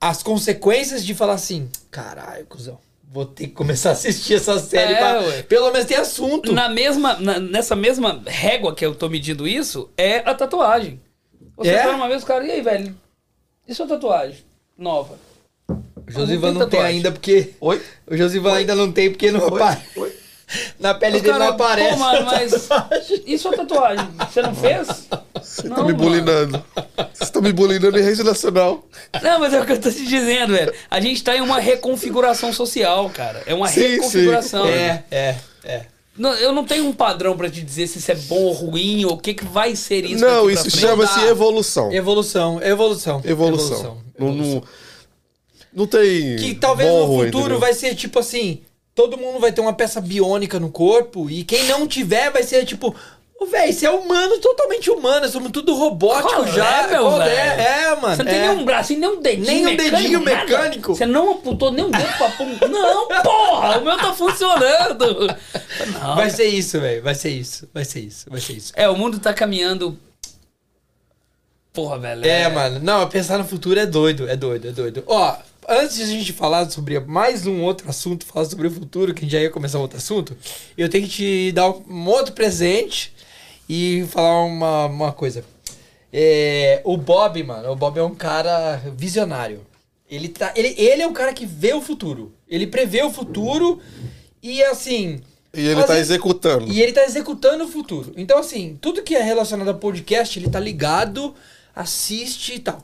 as 0.00 0.22
consequências 0.22 1.04
de 1.04 1.14
falar 1.14 1.34
assim: 1.34 1.68
caralho, 1.90 2.46
cuzão, 2.46 2.78
vou 3.10 3.24
ter 3.26 3.48
que 3.48 3.52
começar 3.52 3.90
a 3.90 3.92
assistir 3.92 4.34
essa 4.34 4.58
série 4.58 4.92
É, 4.94 4.96
pra 4.98 5.20
ué. 5.22 5.42
pelo 5.42 5.70
menos 5.72 5.86
ter 5.86 5.96
assunto. 5.96 6.52
Na 6.52 6.68
mesma, 6.68 7.14
na- 7.14 7.40
nessa 7.40 7.74
mesma 7.76 8.22
régua 8.26 8.74
que 8.74 8.84
eu 8.86 8.94
tô 8.94 9.08
medindo 9.08 9.46
isso, 9.48 9.90
é 9.96 10.18
a 10.18 10.34
tatuagem. 10.34 11.00
Você 11.56 11.70
É? 11.70 11.82
fala 11.82 11.96
uma 11.96 12.08
vez, 12.08 12.22
o 12.22 12.26
cara, 12.26 12.44
e 12.46 12.50
aí, 12.50 12.60
velho? 12.62 12.94
E 13.68 13.74
sua 13.74 13.86
tatuagem? 13.86 14.38
Nova. 14.78 15.18
O 15.68 16.10
Josivan 16.10 16.52
Não 16.52 16.54
tem 16.54 16.60
não 16.60 16.60
tem 16.60 16.70
tatuagem. 16.70 16.96
ainda 16.96 17.12
porque. 17.12 17.50
Oi? 17.60 17.82
O 18.06 18.16
Josivan 18.16 18.54
ainda 18.54 18.74
não 18.74 18.90
tem 18.90 19.10
porque 19.10 19.30
não 19.30 19.46
aparece. 19.46 19.82
Oi? 19.96 20.12
Na 20.78 20.94
pele 20.94 21.20
dele 21.20 21.32
cara, 21.32 21.44
não 21.46 21.52
aparece. 21.52 21.90
Pô, 21.90 21.96
mano, 21.96 22.26
mas. 22.26 22.68
E 23.26 23.38
sua 23.38 23.56
tatuagem? 23.56 24.08
Você 24.30 24.42
não 24.42 24.54
fez? 24.54 25.08
Você 25.40 25.68
Não, 25.68 25.76
tá 25.76 25.82
me 25.84 25.92
bulinando. 25.92 26.62
Vocês 26.96 27.28
estão 27.28 27.42
me 27.42 27.52
bulinando 27.52 27.98
em 27.98 28.02
rede 28.02 28.22
nacional. 28.22 28.86
Não, 29.22 29.40
mas 29.40 29.52
é 29.52 29.60
o 29.60 29.66
que 29.66 29.72
eu 29.72 29.80
tô 29.80 29.90
te 29.90 30.04
dizendo, 30.06 30.52
velho. 30.52 30.72
A 30.90 31.00
gente 31.00 31.22
tá 31.22 31.36
em 31.36 31.40
uma 31.40 31.58
reconfiguração 31.58 32.52
social, 32.52 33.10
cara. 33.10 33.42
É 33.46 33.54
uma 33.54 33.68
Sim, 33.68 33.80
reconfiguração. 33.80 34.66
É, 34.66 35.04
é, 35.10 35.36
é. 35.64 35.86
Não, 36.16 36.32
eu 36.34 36.52
não 36.52 36.64
tenho 36.64 36.86
um 36.86 36.92
padrão 36.92 37.36
pra 37.36 37.48
te 37.48 37.62
dizer 37.62 37.86
se 37.86 37.98
isso 37.98 38.12
é 38.12 38.14
bom 38.14 38.36
ou 38.42 38.52
ruim, 38.52 39.04
ou 39.06 39.12
o 39.12 39.18
que, 39.18 39.32
que 39.32 39.44
vai 39.44 39.74
ser 39.74 40.04
isso. 40.04 40.22
não, 40.22 40.50
isso 40.50 40.70
chama-se 40.70 41.20
Dá. 41.20 41.26
evolução. 41.26 41.90
Evolução, 41.90 42.60
evolução. 42.62 43.22
Evolução. 43.24 43.82
Não, 44.18 44.28
evolução. 44.28 44.54
não, 44.54 44.62
não 45.72 45.86
tem. 45.86 46.36
Que 46.36 46.54
talvez 46.54 46.88
bom 46.90 46.98
no 47.00 47.06
ruim, 47.06 47.24
futuro 47.26 47.44
entendeu? 47.44 47.60
vai 47.60 47.72
ser 47.72 47.94
tipo 47.94 48.18
assim: 48.18 48.60
todo 48.94 49.18
mundo 49.18 49.40
vai 49.40 49.52
ter 49.52 49.60
uma 49.60 49.72
peça 49.72 50.00
biônica 50.00 50.58
no 50.60 50.70
corpo, 50.70 51.30
e 51.30 51.44
quem 51.44 51.64
não 51.64 51.86
tiver 51.86 52.30
vai 52.30 52.42
ser 52.42 52.64
tipo. 52.64 52.94
Ô, 53.40 53.46
velho, 53.46 53.72
você 53.72 53.86
é 53.86 53.90
humano, 53.90 54.38
totalmente 54.38 54.88
humano, 54.88 55.28
somos 55.28 55.50
tudo 55.50 55.74
robótico 55.74 56.28
Qual 56.28 56.46
já. 56.46 56.84
é, 56.84 56.86
meu 56.86 57.02
Qual 57.02 57.22
é? 57.22 57.86
É, 57.86 57.96
mano. 57.96 58.14
Você 58.14 58.22
não 58.22 58.30
tem 58.30 58.40
é. 58.40 58.48
nem 58.48 58.50
um 58.50 58.64
braço, 58.64 58.92
nem 58.96 59.08
um 59.08 59.20
dedinho 59.20 59.46
Nem 59.46 59.60
um 59.62 59.64
mecânico, 59.64 59.96
dedinho 59.96 60.20
mecânico. 60.20 60.94
Você 60.94 61.06
não 61.06 61.32
amputou 61.32 61.72
nem 61.72 61.84
um 61.84 61.90
dedo 61.90 62.16
pra 62.18 62.30
pôr. 62.30 62.46
Não, 62.68 63.08
porra, 63.08 63.78
o 63.78 63.84
meu 63.84 63.96
tá 63.96 64.12
funcionando. 64.12 65.26
Não. 66.00 66.14
Vai 66.14 66.30
ser 66.30 66.44
isso, 66.44 66.80
velho. 66.80 67.02
Vai 67.02 67.16
ser 67.16 67.30
isso. 67.30 67.68
Vai 67.74 67.84
ser 67.84 68.00
isso. 68.00 68.30
Vai 68.30 68.40
ser 68.40 68.52
isso. 68.52 68.72
É, 68.76 68.88
o 68.88 68.96
mundo 68.96 69.18
tá 69.18 69.34
caminhando. 69.34 69.98
Porra, 71.72 71.98
velho. 71.98 72.24
É, 72.24 72.48
mano. 72.48 72.78
Não, 72.78 73.08
pensar 73.08 73.38
no 73.38 73.44
futuro 73.44 73.80
é 73.80 73.86
doido, 73.86 74.28
é 74.28 74.36
doido, 74.36 74.68
é 74.68 74.70
doido. 74.70 75.02
Ó, 75.04 75.36
antes 75.68 75.96
de 75.96 76.02
a 76.02 76.06
gente 76.06 76.32
falar 76.32 76.68
sobre 76.70 76.98
mais 77.00 77.46
um 77.46 77.62
outro 77.62 77.88
assunto, 77.88 78.26
falar 78.26 78.46
sobre 78.46 78.66
o 78.66 78.70
futuro, 78.70 79.14
que 79.14 79.20
a 79.20 79.22
gente 79.22 79.32
já 79.32 79.40
ia 79.40 79.50
começar 79.50 79.78
outro 79.78 79.98
assunto, 79.98 80.36
eu 80.76 80.88
tenho 80.88 81.06
que 81.06 81.10
te 81.10 81.52
dar 81.52 81.70
um 81.70 82.06
outro 82.08 82.32
presente 82.32 83.14
e 83.68 84.04
falar 84.10 84.44
uma, 84.44 84.86
uma 84.86 85.12
coisa. 85.12 85.44
É, 86.12 86.82
o 86.84 86.96
Bob, 86.96 87.42
mano, 87.42 87.70
o 87.70 87.76
Bob 87.76 87.98
é 87.98 88.02
um 88.02 88.14
cara 88.14 88.82
visionário. 88.96 89.64
Ele, 90.08 90.28
tá, 90.28 90.52
ele, 90.54 90.74
ele 90.76 91.00
é 91.00 91.06
um 91.06 91.12
cara 91.12 91.32
que 91.32 91.46
vê 91.46 91.72
o 91.72 91.80
futuro. 91.80 92.34
Ele 92.46 92.66
prevê 92.66 93.02
o 93.02 93.10
futuro 93.10 93.80
e 94.42 94.62
assim. 94.64 95.20
E 95.54 95.66
ele 95.66 95.82
tá 95.84 95.98
executando. 95.98 96.70
e 96.70 96.82
ele 96.82 96.92
tá 96.92 97.04
executando 97.04 97.64
o 97.64 97.68
futuro. 97.68 98.12
Então, 98.16 98.38
assim, 98.38 98.78
tudo 98.80 99.02
que 99.02 99.14
é 99.14 99.22
relacionado 99.22 99.68
a 99.68 99.74
podcast, 99.74 100.38
ele 100.38 100.50
tá 100.50 100.60
ligado, 100.60 101.34
assiste 101.74 102.54
e 102.54 102.58
tal. 102.58 102.82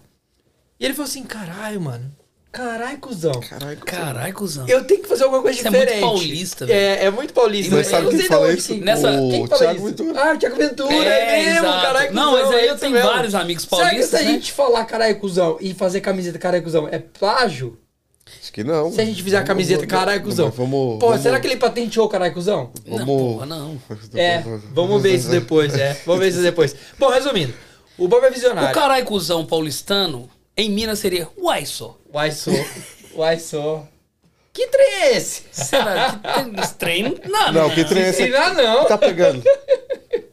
E 0.80 0.84
ele 0.84 0.94
falou 0.94 1.08
assim: 1.08 1.22
caralho, 1.22 1.80
mano, 1.80 2.10
Carai, 2.50 2.96
cuzão. 2.96 3.32
Caralho. 3.40 3.78
Caralho, 3.78 4.34
cuzão. 4.34 4.66
Eu 4.66 4.82
tenho 4.84 5.02
que 5.02 5.08
fazer 5.08 5.24
alguma 5.24 5.42
coisa 5.42 5.58
Isso 5.58 5.68
é 5.68 5.70
muito 5.70 5.80
diferente. 5.82 6.00
paulista, 6.02 6.66
velho. 6.66 6.78
É, 6.78 7.04
é 7.04 7.10
muito 7.10 7.32
paulista. 7.34 7.76
Mas 7.76 7.86
Eu 7.86 7.90
sabe 7.90 8.04
não 8.04 8.10
quem 8.18 8.22
fala 8.26 8.52
isso? 8.52 8.74
que- 8.74 8.80
Nessa- 8.80 9.10
o 9.12 9.30
Quem 9.30 9.46
fala 9.46 9.58
Thiago 9.60 9.76
isso? 9.76 9.84
Ventura. 10.04 10.20
Ah, 10.24 10.32
o 10.34 10.38
Thiago 10.38 10.56
Ventura, 10.56 10.94
é, 10.94 11.08
É, 11.40 11.44
mesmo, 11.52 11.66
exato. 11.66 11.82
caralho, 11.82 12.14
Não, 12.14 12.30
cuzão, 12.32 12.46
mas 12.46 12.54
aí 12.58 12.66
eu 12.66 12.78
tenho 12.78 12.92
mesmo. 12.92 13.08
vários 13.08 13.34
amigos 13.34 13.62
Será 13.64 13.76
que 13.76 13.86
paulistas, 13.90 14.20
se 14.20 14.26
a 14.26 14.28
né? 14.28 14.34
gente 14.34 14.52
falar 14.52 14.84
caralho, 14.86 15.20
cuzão 15.20 15.58
e 15.60 15.74
fazer 15.74 16.00
camiseta 16.00 16.38
caralho, 16.38 16.62
cuzão, 16.64 16.88
é 16.90 16.98
plágio? 16.98 17.78
Acho 18.42 18.52
que 18.52 18.64
não. 18.64 18.90
Se 18.92 19.00
a 19.00 19.04
gente 19.04 19.22
fizer 19.22 19.36
a 19.38 19.42
camiseta 19.44 19.86
caralho, 19.86 20.22
cuzão. 20.22 20.50
Vamos. 20.50 20.98
Pô, 20.98 21.08
vamos, 21.08 21.22
será 21.22 21.38
que 21.40 21.46
ele 21.46 21.56
patenteou 21.56 22.08
caralho, 22.08 22.32
cuzão? 22.34 22.72
Vamos. 22.86 22.98
Não, 23.00 23.06
porra, 23.06 23.46
não. 23.46 23.78
É, 24.14 24.42
vamos 24.72 25.02
ver 25.02 25.14
isso 25.14 25.28
depois, 25.30 25.74
é. 25.74 25.98
Vamos 26.06 26.20
ver 26.22 26.28
isso 26.28 26.40
depois. 26.42 26.74
Bom, 26.98 27.08
resumindo, 27.10 27.52
o 27.98 28.08
Bob 28.08 28.24
é 28.24 28.30
O 28.30 28.32
visionário. 28.32 28.74
caralho 28.74 29.04
cuzão 29.04 29.44
paulistano, 29.46 30.28
em 30.58 30.68
Minas 30.68 30.98
seria 30.98 31.28
uai 31.38 31.64
só. 31.64 31.96
Uai, 32.12 32.32
sou. 32.32 32.52
Uai, 33.14 33.38
sou. 33.38 33.88
Que 34.52 34.66
trem 34.66 34.92
é 34.94 35.16
esse? 35.16 35.44
Será 35.52 36.18
que 36.18 36.60
esse 36.60 36.74
trem? 36.74 37.14
Não, 37.28 37.52
Não, 37.52 37.70
que 37.70 37.84
trem 37.84 38.02
é 38.02 38.08
esse? 38.08 38.28
Não, 38.28 38.54
não. 38.54 38.84
Tá 38.86 38.98
pegando. 38.98 39.42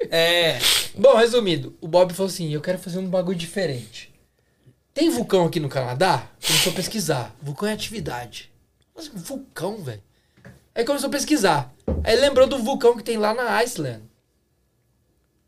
É. 0.10 0.58
Bom, 0.98 1.16
resumindo, 1.16 1.78
o 1.80 1.88
Bob 1.88 2.12
falou 2.14 2.30
assim: 2.30 2.52
eu 2.52 2.60
quero 2.62 2.80
fazer 2.80 2.98
um 2.98 3.08
bagulho 3.08 3.38
diferente. 3.38 4.12
Tem 4.96 5.10
vulcão 5.12 5.46
aqui 5.46 5.60
no 5.60 5.70
Canadá? 5.70 6.28
Começou 6.46 6.72
a 6.72 6.76
pesquisar. 6.76 7.36
Vulcão 7.42 7.70
é 7.70 7.74
atividade. 7.74 8.52
Mas 8.96 9.08
vulcão, 9.08 9.84
velho. 9.84 10.02
Aí 10.74 10.84
começou 10.86 11.08
a 11.10 11.12
pesquisar. 11.12 11.72
Aí 12.04 12.16
lembrou 12.16 12.48
do 12.48 12.58
vulcão 12.58 12.98
que 12.98 13.04
tem 13.04 13.18
lá 13.18 13.34
na 13.34 13.58
Iceland. 13.58 14.02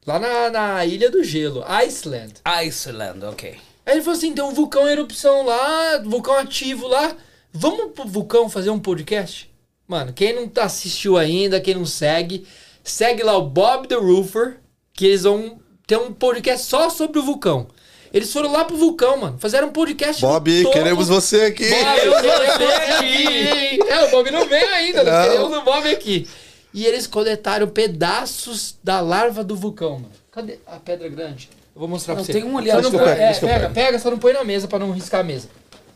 Lá 0.05 0.19
na, 0.19 0.49
na 0.49 0.85
Ilha 0.85 1.09
do 1.09 1.23
Gelo, 1.23 1.63
Iceland. 1.67 2.35
Iceland, 2.45 3.25
ok. 3.25 3.57
Aí 3.87 3.93
ele 3.93 4.01
falou 4.01 4.17
assim: 4.17 4.33
tem 4.33 4.43
um 4.43 4.53
vulcão 4.53 4.87
em 4.87 4.91
erupção 4.91 5.43
lá, 5.45 5.97
vulcão 6.03 6.35
ativo 6.37 6.87
lá. 6.87 7.15
Vamos 7.53 7.93
pro 7.93 8.05
vulcão 8.05 8.49
fazer 8.49 8.69
um 8.69 8.77
podcast? 8.79 9.49
Mano, 9.87 10.11
quem 10.13 10.33
não 10.33 10.47
tá- 10.49 10.65
assistiu 10.65 11.17
ainda, 11.17 11.61
quem 11.61 11.73
não 11.73 11.85
segue, 11.85 12.45
segue 12.83 13.23
lá 13.23 13.37
o 13.37 13.43
Bob 13.43 13.87
the 13.87 13.95
Roofer, 13.95 14.59
que 14.93 15.05
eles 15.05 15.23
vão 15.23 15.59
ter 15.87 15.97
um 15.97 16.11
podcast 16.11 16.67
só 16.67 16.89
sobre 16.89 17.17
o 17.19 17.23
vulcão. 17.23 17.67
Eles 18.13 18.31
foram 18.31 18.51
lá 18.51 18.65
pro 18.65 18.75
vulcão, 18.75 19.17
mano. 19.17 19.37
Fizeram 19.39 19.69
um 19.69 19.71
podcast. 19.71 20.21
Bob, 20.21 20.65
queremos 20.73 21.07
você 21.07 21.41
aqui. 21.43 21.69
Bob, 21.69 22.05
eu 22.05 22.21
queremos 22.21 22.57
você 22.57 22.91
aqui. 22.93 23.81
É, 23.89 24.03
o 24.05 24.11
Bob 24.11 24.31
não 24.31 24.45
veio 24.47 24.67
ainda, 24.69 25.03
Não. 25.03 25.23
queremos 25.23 25.57
o 25.57 25.61
Bob 25.61 25.89
aqui. 25.89 26.27
E 26.73 26.85
eles 26.85 27.07
coletaram 27.07 27.67
pedaços 27.67 28.75
da 28.83 28.99
larva 29.01 29.43
do 29.43 29.55
vulcão, 29.55 29.93
mano. 29.93 30.11
Cadê 30.31 30.59
a 30.67 30.77
pedra 30.77 31.07
grande? 31.09 31.49
Eu 31.77 31.81
vou 31.81 31.87
mostrar 31.87 32.15
Não, 32.15 32.23
pra 32.23 32.33
você. 32.33 32.39
tem 32.41 32.43
um 32.49 32.57
ali 32.57 32.71
Só 32.71 32.81
não 32.81 32.89
põe- 32.91 33.01
é, 33.07 33.33
pega, 33.39 33.69
pega, 33.69 33.99
só 33.99 34.09
não 34.09 34.17
põe 34.17 34.33
na 34.33 34.43
mesa 34.43 34.67
pra 34.67 34.79
não 34.79 34.89
riscar 34.89 35.19
a 35.19 35.23
mesa. 35.23 35.47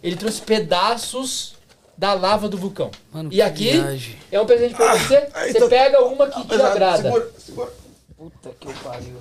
Ele 0.04 0.16
trouxe 0.16 0.40
pedaços 0.40 1.56
da 1.98 2.14
lava 2.14 2.48
do 2.48 2.56
vulcão. 2.56 2.92
Mano, 3.12 3.30
e 3.34 3.42
aqui 3.42 3.72
viagem. 3.72 4.16
é 4.32 4.40
um 4.40 4.46
presente 4.46 4.76
pra 4.76 4.96
você. 4.96 5.28
ai, 5.34 5.52
Você 5.52 5.58
tô- 5.58 5.68
pega 5.68 6.00
uma 6.04 6.28
que 6.28 6.44
te 6.48 6.54
agrada. 6.62 7.02
Segura, 7.02 7.32
segura. 7.36 7.72
Puta 8.16 8.50
que 8.60 8.72
pariu. 8.84 9.16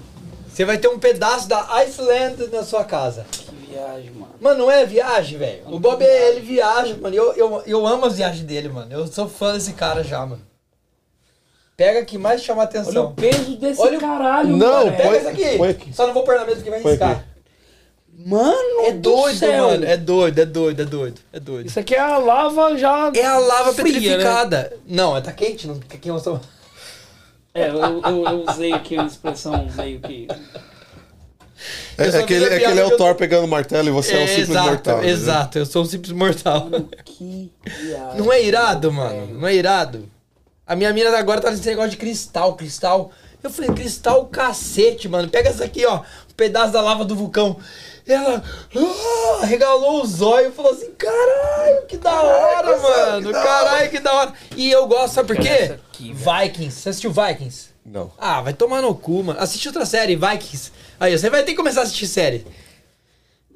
Você 0.52 0.64
vai 0.66 0.76
ter 0.76 0.88
um 0.88 0.98
pedaço 0.98 1.48
da 1.48 1.64
Iceland 1.76 2.48
na 2.52 2.62
sua 2.62 2.84
casa. 2.84 3.24
Que 3.30 3.50
viagem, 3.72 4.10
mano. 4.10 4.34
Mano, 4.38 4.58
não 4.58 4.70
é 4.70 4.84
viagem, 4.84 5.38
velho. 5.38 5.62
O 5.66 5.80
Bob, 5.80 6.02
ele 6.04 6.40
viaja, 6.40 6.94
mano. 7.00 7.16
Eu, 7.16 7.32
eu, 7.32 7.62
eu 7.66 7.86
amo 7.86 8.04
as 8.04 8.16
viagens 8.18 8.44
dele, 8.44 8.68
mano. 8.68 8.92
Eu 8.92 9.06
sou 9.06 9.26
fã 9.26 9.54
desse 9.54 9.72
cara 9.72 10.04
já, 10.04 10.26
mano. 10.26 10.42
Pega 11.80 12.04
que 12.04 12.18
mais 12.18 12.42
chama 12.42 12.60
Olha 12.60 12.68
atenção. 12.68 13.06
o 13.06 13.14
peso 13.14 13.56
desse 13.56 13.80
Olha 13.80 13.96
o- 13.96 14.00
caralho, 14.02 14.54
Não, 14.54 14.84
mano. 14.84 14.96
Pega 14.98 15.08
põe- 15.08 15.16
essa 15.16 15.28
aqui. 15.30 15.44
aqui. 15.62 15.92
Só 15.94 16.06
não 16.06 16.12
vou 16.12 16.24
pôr 16.24 16.34
na 16.36 16.44
mesa 16.44 16.56
porque 16.56 16.68
vai 16.68 16.82
riscar. 16.82 17.10
aqui. 17.12 17.22
Mano, 18.26 18.80
É 18.84 18.92
do 18.92 19.00
doido, 19.00 19.38
céu. 19.38 19.68
mano. 19.68 19.86
É 19.86 19.96
doido, 19.96 20.38
é 20.40 20.44
doido, 20.44 20.82
é 20.82 20.84
doido. 20.84 21.20
É 21.32 21.40
doido. 21.40 21.66
Isso 21.68 21.80
aqui 21.80 21.94
é 21.94 21.98
a 22.00 22.18
lava 22.18 22.76
já. 22.76 23.10
É 23.14 23.24
a 23.24 23.38
lava 23.38 23.72
fria, 23.72 23.94
petrificada. 23.94 24.76
Não, 24.86 25.16
é 25.16 25.22
tá 25.22 25.32
quente, 25.32 25.66
não. 25.66 25.80
Eu 26.04 26.18
sou... 26.18 26.38
É, 27.54 27.70
eu, 27.70 27.78
eu- 27.78 28.02
eu 28.26 28.44
usei 28.46 28.74
aqui 28.74 28.96
uma 28.96 29.06
expressão 29.06 29.66
meio 29.74 30.00
que. 30.00 30.28
É, 31.96 32.08
é 32.08 32.22
que 32.22 32.34
fiz 32.34 32.42
ele, 32.42 32.44
a 32.44 32.48
é 32.48 32.50
que 32.50 32.58
piada 32.58 32.72
ele 32.72 32.80
é 32.80 32.84
que 32.84 32.90
o 32.90 32.92
eu- 32.92 32.96
Thor 32.98 33.14
pegando 33.14 33.44
o 33.46 33.48
martelo 33.48 33.88
e 33.88 33.90
você 33.90 34.12
é, 34.16 34.22
um 34.24 34.26
simples 34.28 34.50
exato, 34.50 34.68
mortal. 34.68 34.98
né? 34.98 35.08
exato. 35.08 35.58
Eu 35.58 35.64
sou 35.64 35.80
um 35.82 35.86
simples 35.86 36.12
mortal. 36.12 36.68
Que 37.06 37.50
viagem. 37.64 38.18
Não 38.18 38.30
é 38.30 38.42
irado, 38.44 38.92
mano. 38.92 39.28
Não 39.40 39.48
é 39.48 39.54
irado. 39.54 40.06
A 40.70 40.76
minha 40.76 40.92
mina 40.92 41.10
agora 41.18 41.40
tá 41.40 41.50
nesse 41.50 41.66
negócio 41.66 41.90
de 41.90 41.96
cristal, 41.96 42.54
cristal. 42.54 43.10
Eu 43.42 43.50
falei, 43.50 43.72
cristal 43.72 44.24
cacete, 44.26 45.08
mano. 45.08 45.28
Pega 45.28 45.48
essa 45.48 45.64
aqui, 45.64 45.84
ó. 45.84 45.96
Um 45.98 46.34
pedaço 46.36 46.72
da 46.72 46.80
lava 46.80 47.04
do 47.04 47.16
vulcão. 47.16 47.56
Ela 48.06 48.40
ah, 48.76 49.46
regalou 49.46 50.00
os 50.00 50.22
olhos 50.22 50.52
e 50.52 50.54
falou 50.54 50.70
assim: 50.70 50.92
caralho, 50.92 51.86
que 51.88 51.96
da 51.96 52.22
hora, 52.22 52.78
mano. 52.78 53.32
Caralho, 53.32 53.90
que 53.90 53.98
da 53.98 54.14
hora. 54.14 54.32
E 54.56 54.70
eu 54.70 54.86
gosto, 54.86 55.14
sabe 55.14 55.34
por 55.34 55.42
quê? 55.42 55.74
Aqui. 55.90 56.12
Vikings. 56.12 56.82
Você 56.82 56.88
assistiu 56.90 57.10
Vikings? 57.10 57.70
Não. 57.84 58.12
Ah, 58.16 58.40
vai 58.40 58.52
tomar 58.52 58.80
no 58.80 58.94
cu, 58.94 59.24
mano. 59.24 59.40
Assiste 59.40 59.66
outra 59.66 59.84
série, 59.84 60.14
Vikings. 60.14 60.70
Aí, 61.00 61.18
você 61.18 61.28
vai 61.28 61.42
ter 61.42 61.50
que 61.50 61.56
começar 61.56 61.80
a 61.80 61.82
assistir 61.82 62.06
série. 62.06 62.46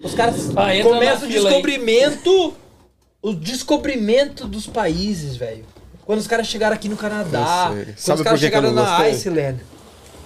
Os 0.02 0.14
caras 0.16 0.50
Ah, 0.56 0.82
começam 0.82 1.28
o 1.28 1.30
fila 1.30 1.48
aí. 1.48 1.54
descobrimento. 1.54 2.56
O 3.22 3.32
descobrimento 3.32 4.48
dos 4.48 4.66
países, 4.66 5.36
velho. 5.36 5.64
Quando 6.04 6.18
os 6.18 6.26
caras 6.26 6.46
chegaram 6.46 6.74
aqui 6.74 6.88
no 6.88 6.96
Canadá. 6.96 7.68
Quando 7.68 7.94
Sabe 7.96 8.20
os 8.20 8.24
caras 8.24 8.40
chegaram 8.40 8.72
na 8.72 8.82
gostei? 8.82 9.10
Iceland. 9.10 9.60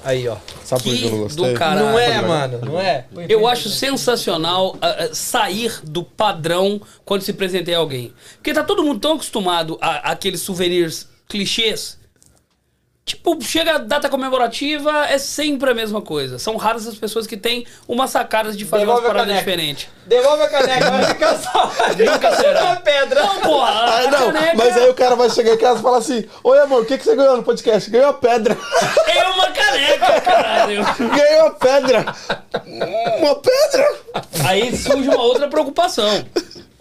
Aí, 0.04 0.28
ó. 0.28 0.36
Sabe 0.64 0.82
por 0.82 0.96
que 0.96 1.04
eu 1.04 1.10
não 1.10 1.18
gostei? 1.18 1.52
do 1.52 1.58
caralho. 1.58 1.86
não 1.86 1.98
é, 1.98 2.20
vai. 2.20 2.28
mano. 2.28 2.60
Não 2.64 2.80
é? 2.80 3.04
Eu 3.28 3.46
acho 3.46 3.68
sensacional 3.68 4.76
ah, 4.80 5.08
sair 5.12 5.80
do 5.82 6.02
padrão 6.02 6.80
quando 7.04 7.22
se 7.22 7.32
presenteia 7.32 7.78
alguém. 7.78 8.12
Porque 8.36 8.52
tá 8.52 8.62
todo 8.62 8.84
mundo 8.84 9.00
tão 9.00 9.12
acostumado 9.12 9.76
a, 9.80 10.12
aqueles 10.12 10.40
souvenirs 10.40 11.08
clichês. 11.28 11.98
Tipo, 13.08 13.38
chega 13.42 13.76
a 13.76 13.78
data 13.78 14.08
comemorativa, 14.08 15.06
é 15.06 15.16
sempre 15.16 15.70
a 15.70 15.74
mesma 15.74 16.02
coisa. 16.02 16.38
São 16.38 16.56
raras 16.56 16.86
as 16.86 16.94
pessoas 16.94 17.26
que 17.26 17.38
têm 17.38 17.66
umas 17.88 18.10
sacadas 18.10 18.54
de 18.56 18.66
fazer 18.66 18.82
Devolve 18.84 19.00
umas 19.00 19.10
a 19.10 19.14
paradas 19.14 19.34
caneca. 19.42 19.50
diferentes. 19.50 19.88
Devolve 20.06 20.42
a 20.42 20.48
caneca, 20.48 20.90
vai 20.90 21.04
ficar 21.08 21.34
só. 21.38 21.72
Nunca 21.96 22.36
será. 22.36 22.64
uma 22.64 22.76
pedra. 22.76 23.22
Não, 23.22 23.40
porra, 23.40 23.70
Ah, 23.70 24.02
não, 24.10 24.32
caneca 24.32 24.52
mas 24.56 24.76
aí 24.76 24.88
o 24.90 24.94
cara 24.94 25.16
vai 25.16 25.30
chegar 25.30 25.54
em 25.54 25.58
casa 25.58 25.80
e 25.80 25.82
falar 25.82 25.98
assim: 25.98 26.24
Oi, 26.44 26.58
amor, 26.60 26.82
o 26.82 26.84
que, 26.84 26.98
que 26.98 27.04
você 27.04 27.16
ganhou 27.16 27.36
no 27.38 27.42
podcast? 27.42 27.90
Ganhou 27.90 28.10
a 28.10 28.14
pedra. 28.14 28.56
é 29.08 29.24
uma 29.24 29.50
caneca, 29.50 30.20
caralho. 30.20 30.84
Ganhou 31.16 31.46
a 31.46 31.50
pedra. 31.52 32.14
Uma 33.18 33.34
pedra. 33.36 33.94
Aí 34.46 34.76
surge 34.76 35.08
uma 35.08 35.22
outra 35.22 35.48
preocupação. 35.48 36.24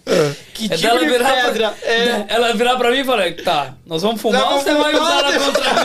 Que 0.54 0.66
É 0.66 0.70
tipo 0.70 0.82
dela 0.82 1.00
de 1.00 1.06
virar 1.06 1.34
pedra? 1.46 1.70
pra, 1.72 1.88
É. 1.88 2.26
Ela 2.30 2.54
virar 2.54 2.78
pra 2.78 2.92
mim 2.92 3.00
e 3.00 3.04
falar, 3.04 3.34
tá, 3.44 3.76
nós 3.86 4.02
vamos 4.02 4.20
fumar 4.22 4.42
Nós 4.42 4.54
ou 4.54 4.62
você 4.62 4.74
vai 4.74 4.96
usar 4.96 5.20
ela 5.20 5.40
contra 5.40 5.74
mim? 5.74 5.80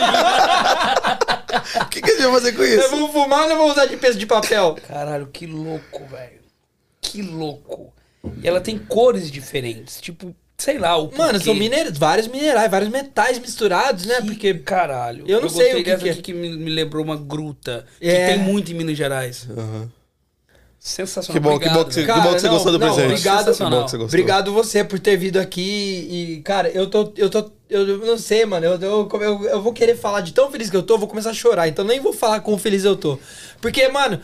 O 1.81 1.85
que, 1.89 2.01
que 2.01 2.09
a 2.11 2.13
gente 2.15 2.23
vai 2.23 2.31
fazer 2.33 2.51
com 2.53 2.61
Nós 2.61 2.71
isso? 2.71 2.89
vamos 2.89 3.11
fumar 3.11 3.41
ou 3.43 3.49
nós 3.49 3.57
vamos 3.57 3.71
usar 3.73 3.85
de 3.85 3.97
peso 3.97 4.17
de 4.17 4.25
papel? 4.25 4.77
Caralho, 4.87 5.27
que 5.27 5.45
louco, 5.45 6.05
velho. 6.09 6.41
Que 7.01 7.21
louco. 7.21 7.93
E 8.41 8.47
ela 8.47 8.61
tem 8.61 8.77
cores 8.77 9.29
diferentes, 9.29 9.99
tipo, 10.01 10.33
sei 10.57 10.77
lá, 10.79 10.97
o 10.97 11.11
Mano, 11.15 11.39
são 11.43 11.53
minerais, 11.53 11.97
vários 11.97 12.27
minerais, 12.27 12.71
vários 12.71 12.89
metais 12.89 13.37
misturados, 13.37 14.05
né? 14.05 14.15
Que 14.21 14.27
Porque 14.27 14.53
caralho. 14.55 15.25
Eu 15.27 15.41
não 15.41 15.49
sei 15.49 15.65
gostei 15.65 15.81
o 15.81 15.83
que 15.83 15.97
que 16.03 16.09
é. 16.09 16.13
que 16.21 16.33
me, 16.33 16.49
me 16.57 16.71
lembrou 16.71 17.03
uma 17.03 17.17
gruta. 17.17 17.85
É. 17.99 18.27
Que 18.27 18.33
tem 18.33 18.39
muito 18.39 18.71
em 18.71 18.75
Minas 18.75 18.97
Gerais. 18.97 19.45
Aham. 19.55 19.91
Sensacional. 20.85 21.33
Que 21.33 21.39
bom, 21.39 21.57
que 21.57 21.65
Obrigado, 21.69 21.77
bom 21.77 21.85
que 21.85 21.93
você, 21.93 22.01
velho. 22.01 22.13
que 22.13 22.19
bom 22.19 22.33
que 22.33 22.39
você 22.39 22.41
Cara, 22.47 22.53
gostou 22.53 22.71
do 22.73 22.79
não, 22.79 22.87
não, 22.87 22.93
presente. 22.95 23.11
obrigado. 23.13 23.53
Que 23.55 23.63
bom 23.63 23.69
que 23.69 23.91
você 23.91 23.97
gostou. 23.97 24.03
Obrigado 24.03 24.51
você 24.53 24.83
por 24.83 24.99
ter 24.99 25.15
vindo 25.15 25.37
aqui 25.37 25.61
e, 26.11 26.41
cara, 26.43 26.67
eu 26.69 26.89
tô, 26.89 27.13
eu 27.15 27.29
tô, 27.29 27.49
eu 27.69 27.99
não 27.99 28.17
sei, 28.17 28.45
mano, 28.45 28.65
eu, 28.65 28.73
eu, 28.81 29.09
eu, 29.21 29.43
eu 29.45 29.61
vou 29.61 29.71
querer 29.71 29.95
falar 29.95 30.19
de 30.19 30.33
tão 30.33 30.51
feliz 30.51 30.69
que 30.69 30.75
eu 30.75 30.83
tô, 30.83 30.95
eu 30.95 30.99
vou 30.99 31.07
começar 31.07 31.29
a 31.29 31.33
chorar, 31.33 31.69
então 31.69 31.85
nem 31.85 32.01
vou 32.01 32.11
falar 32.11 32.41
quão 32.41 32.57
feliz 32.57 32.83
eu 32.83 32.97
tô. 32.97 33.17
Porque, 33.61 33.87
mano, 33.87 34.19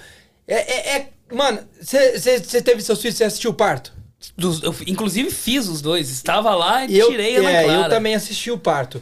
é, 0.46 0.56
é, 0.56 0.98
é- 0.98 1.10
mano, 1.34 1.60
você 1.82 2.62
teve 2.62 2.82
seus 2.82 3.02
filhos, 3.02 3.16
você 3.16 3.24
assistiu 3.24 3.52
o 3.52 3.54
parto? 3.54 3.94
Dos- 4.38 4.62
eu, 4.62 4.76
inclusive 4.86 5.32
fiz 5.32 5.66
os 5.70 5.82
dois. 5.82 6.10
Estava 6.10 6.54
lá 6.56 6.84
e 6.86 6.92
E 6.92 7.00
eu, 7.00 7.10
tirei 7.10 7.38
a 7.38 7.50
é, 7.52 7.64
Clara. 7.64 7.84
eu 7.86 7.90
também 7.90 8.16
assisti 8.16 8.52
o 8.52 8.58
parto. 8.58 9.02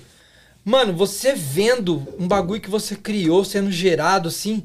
Mano, 0.64 0.94
você 0.94 1.34
vendo 1.34 2.08
um 2.20 2.28
bagulho 2.28 2.62
que 2.62 2.70
você 2.70 2.96
criou 2.96 3.44
sendo 3.44 3.72
gerado 3.72 4.28
assim, 4.28 4.64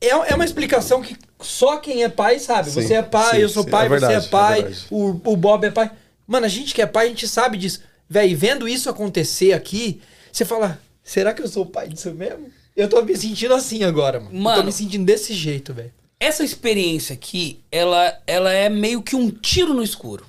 é, 0.00 0.08
é 0.08 0.34
uma 0.34 0.44
explicação 0.44 1.02
que 1.02 1.16
só 1.40 1.76
quem 1.76 2.02
é 2.02 2.08
pai 2.08 2.38
sabe. 2.38 2.70
Sim, 2.70 2.82
você 2.82 2.94
é 2.94 3.02
pai, 3.02 3.36
sim, 3.36 3.42
eu 3.42 3.48
sou 3.48 3.64
sim, 3.64 3.70
pai, 3.70 3.86
é 3.86 3.88
você 3.88 4.00
verdade, 4.00 4.14
é 4.24 4.26
é 4.26 4.30
pai, 4.30 4.62
verdade. 4.62 4.86
o, 4.90 5.20
o 5.24 5.36
Bob 5.36 5.66
é 5.66 5.70
pai. 5.70 5.90
Mano, 6.26 6.46
a 6.46 6.48
gente 6.48 6.74
que 6.74 6.82
é 6.82 6.86
pai, 6.86 7.06
a 7.06 7.08
gente 7.08 7.28
sabe 7.28 7.56
disso. 7.56 7.80
Véi, 8.08 8.34
vendo 8.34 8.68
isso 8.68 8.88
acontecer 8.88 9.52
aqui, 9.52 10.00
você 10.32 10.44
fala, 10.44 10.80
será 11.02 11.32
que 11.32 11.42
eu 11.42 11.48
sou 11.48 11.66
pai 11.66 11.88
disso 11.88 12.12
mesmo? 12.14 12.50
Eu 12.76 12.88
tô 12.88 13.02
me 13.02 13.16
sentindo 13.16 13.54
assim 13.54 13.84
agora, 13.84 14.20
mano. 14.20 14.34
Eu 14.34 14.40
Mano. 14.40 14.58
tô 14.58 14.64
me 14.64 14.72
sentindo 14.72 15.04
desse 15.04 15.34
jeito, 15.34 15.74
velho. 15.74 15.92
Essa 16.18 16.44
experiência 16.44 17.14
aqui, 17.14 17.60
ela, 17.70 18.18
ela 18.26 18.52
é 18.52 18.68
meio 18.68 19.02
que 19.02 19.16
um 19.16 19.30
tiro 19.30 19.74
no 19.74 19.82
escuro. 19.82 20.24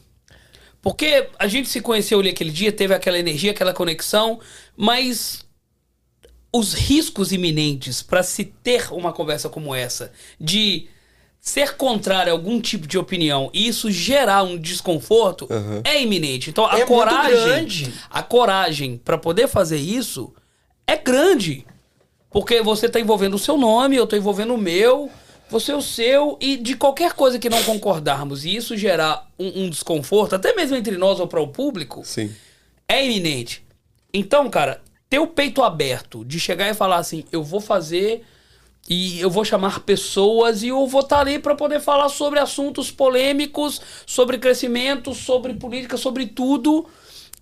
Porque 0.81 1.27
a 1.38 1.48
gente 1.48 1.69
se 1.69 1.80
conheceu 1.80 2.19
ali 2.19 2.30
aquele 2.30 2.49
dia, 2.49 2.72
teve 2.72 2.93
aquela 2.93 3.19
energia, 3.19 3.52
aquela 3.52 3.73
conexão, 3.73 4.39
mas 4.76 5.45
os 6.53 6.73
riscos 6.73 7.31
iminentes 7.31 8.01
para 8.01 8.23
se 8.23 8.45
ter 8.45 8.91
uma 8.91 9.13
conversa 9.13 9.47
como 9.49 9.73
essa, 9.73 10.11
de 10.39 10.87
ser 11.39 11.75
contrário 11.75 12.31
a 12.31 12.35
algum 12.35 12.61
tipo 12.61 12.85
de 12.85 12.97
opinião 12.97 13.49
e 13.53 13.67
isso 13.67 13.89
gerar 13.89 14.43
um 14.43 14.57
desconforto 14.57 15.47
Aham. 15.49 15.81
é 15.83 16.01
iminente. 16.01 16.49
Então 16.49 16.65
a 16.67 16.79
É 16.79 16.85
coragem, 16.85 17.91
a 18.09 18.21
coragem 18.21 18.97
para 19.03 19.17
poder 19.17 19.47
fazer 19.47 19.77
isso 19.77 20.33
é 20.85 20.95
grande. 20.97 21.65
Porque 22.29 22.61
você 22.61 22.87
tá 22.87 22.99
envolvendo 22.99 23.35
o 23.35 23.39
seu 23.39 23.57
nome, 23.57 23.95
eu 23.95 24.05
tô 24.07 24.15
envolvendo 24.15 24.53
o 24.53 24.57
meu, 24.57 25.09
você 25.49 25.73
o 25.73 25.81
seu, 25.81 26.37
e 26.39 26.55
de 26.57 26.75
qualquer 26.75 27.13
coisa 27.13 27.37
que 27.39 27.49
não 27.49 27.61
concordarmos 27.63 28.45
e 28.45 28.55
isso 28.55 28.77
gerar 28.77 29.29
um, 29.37 29.63
um 29.63 29.69
desconforto, 29.69 30.35
até 30.35 30.55
mesmo 30.55 30.77
entre 30.77 30.97
nós 30.97 31.19
ou 31.19 31.27
para 31.27 31.41
o 31.41 31.47
público, 31.47 32.03
Sim. 32.05 32.33
é 32.87 33.03
iminente. 33.05 33.65
Então, 34.13 34.49
cara, 34.49 34.81
ter 35.11 35.19
o 35.19 35.27
peito 35.27 35.61
aberto 35.61 36.23
de 36.23 36.39
chegar 36.39 36.69
e 36.69 36.73
falar 36.73 36.95
assim, 36.95 37.25
eu 37.33 37.43
vou 37.43 37.59
fazer 37.59 38.23
e 38.89 39.19
eu 39.19 39.29
vou 39.29 39.43
chamar 39.43 39.81
pessoas 39.81 40.63
e 40.63 40.69
eu 40.69 40.88
vou 40.88 41.01
estar 41.01 41.19
ali 41.19 41.38
para 41.38 41.53
poder 41.53 41.81
falar 41.81 42.07
sobre 42.07 42.39
assuntos 42.39 42.89
polêmicos, 42.89 43.81
sobre 44.05 44.38
crescimento, 44.38 45.13
sobre 45.13 45.53
política, 45.53 45.97
sobre 45.97 46.27
tudo. 46.27 46.88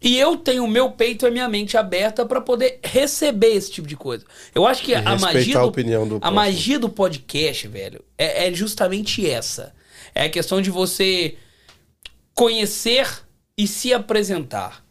E 0.02 0.18
eu 0.18 0.36
tenho 0.36 0.64
o 0.64 0.68
meu 0.68 0.90
peito 0.94 1.26
e 1.26 1.28
a 1.28 1.32
minha 1.32 1.48
mente 1.48 1.78
aberta 1.78 2.26
para 2.26 2.42
poder 2.42 2.80
receber 2.84 3.54
esse 3.54 3.70
tipo 3.70 3.88
de 3.88 3.96
coisa. 3.96 4.26
Eu 4.56 4.66
acho 4.66 4.82
que 4.82 4.96
a 4.96 5.16
magia 5.20 5.60
a 5.60 5.62
do, 5.62 5.68
opinião 5.68 6.08
do 6.08 6.18
a 6.20 6.32
magia 6.32 6.80
do 6.80 6.90
podcast, 6.90 7.68
velho, 7.68 8.04
é, 8.18 8.48
é 8.48 8.54
justamente 8.54 9.30
essa. 9.30 9.76
É 10.16 10.24
a 10.24 10.30
questão 10.30 10.60
de 10.60 10.72
você 10.72 11.38
conhecer 12.34 13.08
e 13.56 13.68
se 13.68 13.94
apresentar. 13.94 14.89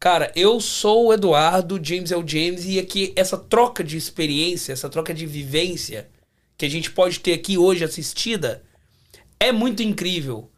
Cara, 0.00 0.30
eu 0.36 0.60
sou 0.60 1.06
o 1.06 1.12
Eduardo, 1.12 1.80
James 1.82 2.12
é 2.12 2.16
o 2.16 2.26
James, 2.26 2.64
e 2.64 2.78
aqui 2.78 3.12
essa 3.16 3.36
troca 3.36 3.82
de 3.82 3.96
experiência, 3.96 4.72
essa 4.72 4.88
troca 4.88 5.12
de 5.12 5.26
vivência 5.26 6.08
que 6.56 6.64
a 6.64 6.70
gente 6.70 6.90
pode 6.90 7.18
ter 7.20 7.32
aqui 7.34 7.58
hoje 7.58 7.84
assistida 7.84 8.62
é 9.40 9.50
muito 9.50 9.82
incrível. 9.82 10.48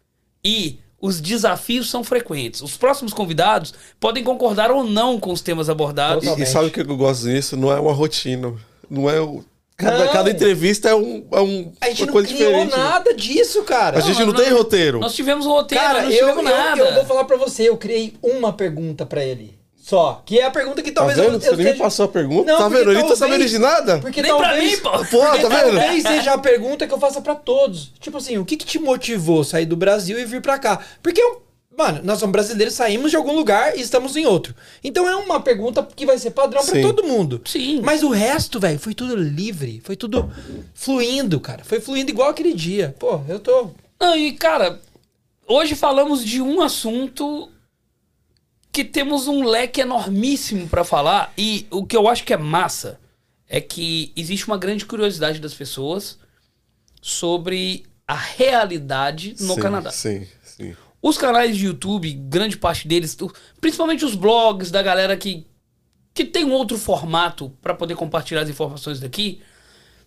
E 0.44 0.78
os 1.00 1.20
desafios 1.20 1.88
são 1.88 2.04
frequentes. 2.04 2.60
Os 2.60 2.76
próximos 2.76 3.14
convidados 3.14 3.72
podem 3.98 4.22
concordar 4.22 4.70
ou 4.70 4.84
não 4.84 5.18
com 5.18 5.32
os 5.32 5.40
temas 5.40 5.70
abordados. 5.70 6.24
E, 6.24 6.42
e 6.42 6.46
sabe 6.46 6.66
o 6.68 6.70
que 6.70 6.80
eu 6.80 6.96
gosto 6.96 7.24
disso? 7.24 7.56
Não 7.56 7.72
é 7.72 7.80
uma 7.80 7.92
rotina. 7.92 8.54
Não 8.90 9.08
é. 9.08 9.20
o- 9.20 9.42
Cada, 9.80 10.04
Não. 10.04 10.12
cada 10.12 10.30
entrevista 10.30 10.88
é, 10.90 10.94
um, 10.94 11.24
é 11.32 11.40
um, 11.40 11.72
A 11.80 11.88
gente 11.88 12.02
uma 12.02 12.06
não 12.06 12.12
coisa 12.12 12.28
criou 12.28 12.50
diferente. 12.52 12.70
né? 12.76 12.76
nada 12.84 13.14
disso, 13.14 13.62
cara. 13.62 13.98
A 13.98 14.00
gente 14.00 14.18
não, 14.20 14.26
Não, 14.28 14.34
tem 14.34 14.50
não- 14.50 14.58
roteiro. 14.58 15.00
Nós 15.00 15.14
tivemos 15.14 15.46
um 15.46 15.50
roteiro, 15.50 15.82
Cara, 15.82 16.02
não 16.02 16.10
eu, 16.10 16.18
tivemos 16.28 16.36
eu, 16.50 16.56
nada. 16.56 16.80
eu 16.82 16.94
vou 16.94 17.04
falar 17.06 17.24
pra 17.24 17.36
você, 17.36 17.68
eu 17.68 17.76
criei 17.76 18.14
uma 18.22 18.52
pergunta 18.52 19.06
pra 19.06 19.24
ele. 19.24 19.58
Só. 19.82 20.22
Que 20.24 20.38
é 20.38 20.44
a 20.44 20.50
pergunta 20.50 20.82
que 20.82 20.92
Tá 20.92 21.00
talvez 21.00 21.18
vendo? 21.18 21.34
eu, 21.34 21.40
Você 21.40 21.48
eu 21.48 21.56
nem 21.56 21.64
me 21.64 21.70
esteja- 21.72 21.82
passou 21.84 22.04
a 22.04 22.08
pergunta. 22.08 22.52
Não, 22.52 22.58
tá 22.58 22.68
vendo? 22.68 22.90
Ele 22.92 23.00
não 23.00 23.08
tá 23.08 23.16
sabendo 23.16 23.44
de 23.44 23.58
nada. 23.58 23.98
Porque 23.98 24.22
Nem 24.22 24.36
pra 24.36 24.48
talvez, 24.50 24.70
mim, 24.72 24.76
pô. 24.78 24.90
Pô, 24.90 25.18
tá 25.20 25.36
vendo? 25.48 25.50
talvez 25.50 26.02
seja 26.04 26.32
a 26.34 26.38
pergunta 26.38 26.86
que 26.86 26.94
eu 26.94 26.98
faça 27.00 27.20
pra 27.20 27.34
todos. 27.34 27.90
Tipo 27.98 28.18
assim, 28.18 28.38
o 28.38 28.44
que 28.44 28.56
que 28.56 28.64
te 28.66 28.78
motivou 28.78 29.40
a 29.40 29.44
sair 29.44 29.66
do 29.66 29.76
Brasil 29.76 30.16
e 30.20 30.24
vir 30.24 30.40
pra 30.40 30.58
cá? 30.58 30.78
Porque, 31.02 31.20
eu- 31.20 31.42
mano, 31.80 32.00
nós 32.04 32.18
somos 32.18 32.32
brasileiros, 32.32 32.74
saímos 32.74 33.10
de 33.10 33.16
algum 33.16 33.34
lugar 33.34 33.76
e 33.76 33.80
estamos 33.80 34.14
em 34.14 34.26
outro. 34.26 34.54
Então 34.84 35.08
é 35.08 35.16
uma 35.16 35.40
pergunta 35.40 35.82
que 35.82 36.04
vai 36.04 36.18
ser 36.18 36.32
padrão 36.32 36.62
pra 36.62 36.74
Sim. 36.74 36.82
todo 36.82 37.04
mundo. 37.04 37.40
Sim. 37.46 37.80
Mas 37.82 38.02
o 38.02 38.10
resto, 38.10 38.60
velho, 38.60 38.78
foi 38.78 38.94
tudo 38.94 39.16
livre. 39.16 39.80
Foi 39.82 39.96
tudo 39.96 40.30
fluindo, 40.74 41.40
cara. 41.40 41.64
Foi 41.64 41.80
fluindo 41.80 42.10
igual 42.10 42.28
aquele 42.28 42.52
dia. 42.52 42.94
Pô, 42.98 43.22
eu 43.26 43.40
tô... 43.40 43.70
Não, 43.98 44.14
e 44.14 44.32
cara, 44.32 44.78
hoje 45.46 45.74
falamos 45.74 46.22
de 46.22 46.42
um 46.42 46.60
assunto 46.60 47.48
que 48.70 48.84
temos 48.84 49.26
um 49.26 49.42
leque 49.42 49.80
enormíssimo 49.80 50.68
pra 50.68 50.84
falar 50.84 51.32
e 51.36 51.66
o 51.70 51.84
que 51.84 51.96
eu 51.96 52.08
acho 52.08 52.24
que 52.24 52.32
é 52.32 52.36
massa 52.36 53.00
é 53.48 53.60
que 53.60 54.12
existe 54.14 54.46
uma 54.46 54.58
grande 54.58 54.84
curiosidade 54.86 55.40
das 55.40 55.54
pessoas 55.54 56.18
sobre 57.02 57.84
a 58.06 58.14
realidade 58.14 59.34
no 59.40 59.54
sim, 59.54 59.60
Canadá. 59.60 59.90
Sim, 59.90 60.26
sim. 60.44 60.76
Os 61.02 61.16
canais 61.16 61.56
de 61.56 61.66
YouTube, 61.66 62.12
grande 62.12 62.56
parte 62.56 62.86
deles, 62.86 63.16
principalmente 63.60 64.04
os 64.04 64.14
blogs 64.14 64.70
da 64.70 64.82
galera 64.82 65.16
que, 65.16 65.46
que 66.12 66.24
tem 66.24 66.44
um 66.44 66.52
outro 66.52 66.76
formato 66.76 67.50
pra 67.62 67.74
poder 67.74 67.96
compartilhar 67.96 68.42
as 68.42 68.50
informações 68.50 69.00
daqui, 69.00 69.40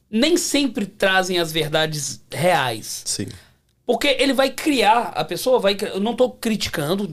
nem 0.09 0.37
sempre 0.37 0.85
trazem 0.85 1.39
as 1.39 1.51
verdades 1.51 2.23
reais. 2.31 3.01
Sim. 3.05 3.27
Porque 3.85 4.07
ele 4.19 4.33
vai 4.33 4.51
criar, 4.51 5.09
a 5.15 5.25
pessoa 5.25 5.59
vai. 5.59 5.75
Eu 5.81 5.99
não 5.99 6.15
tô 6.15 6.29
criticando. 6.29 7.09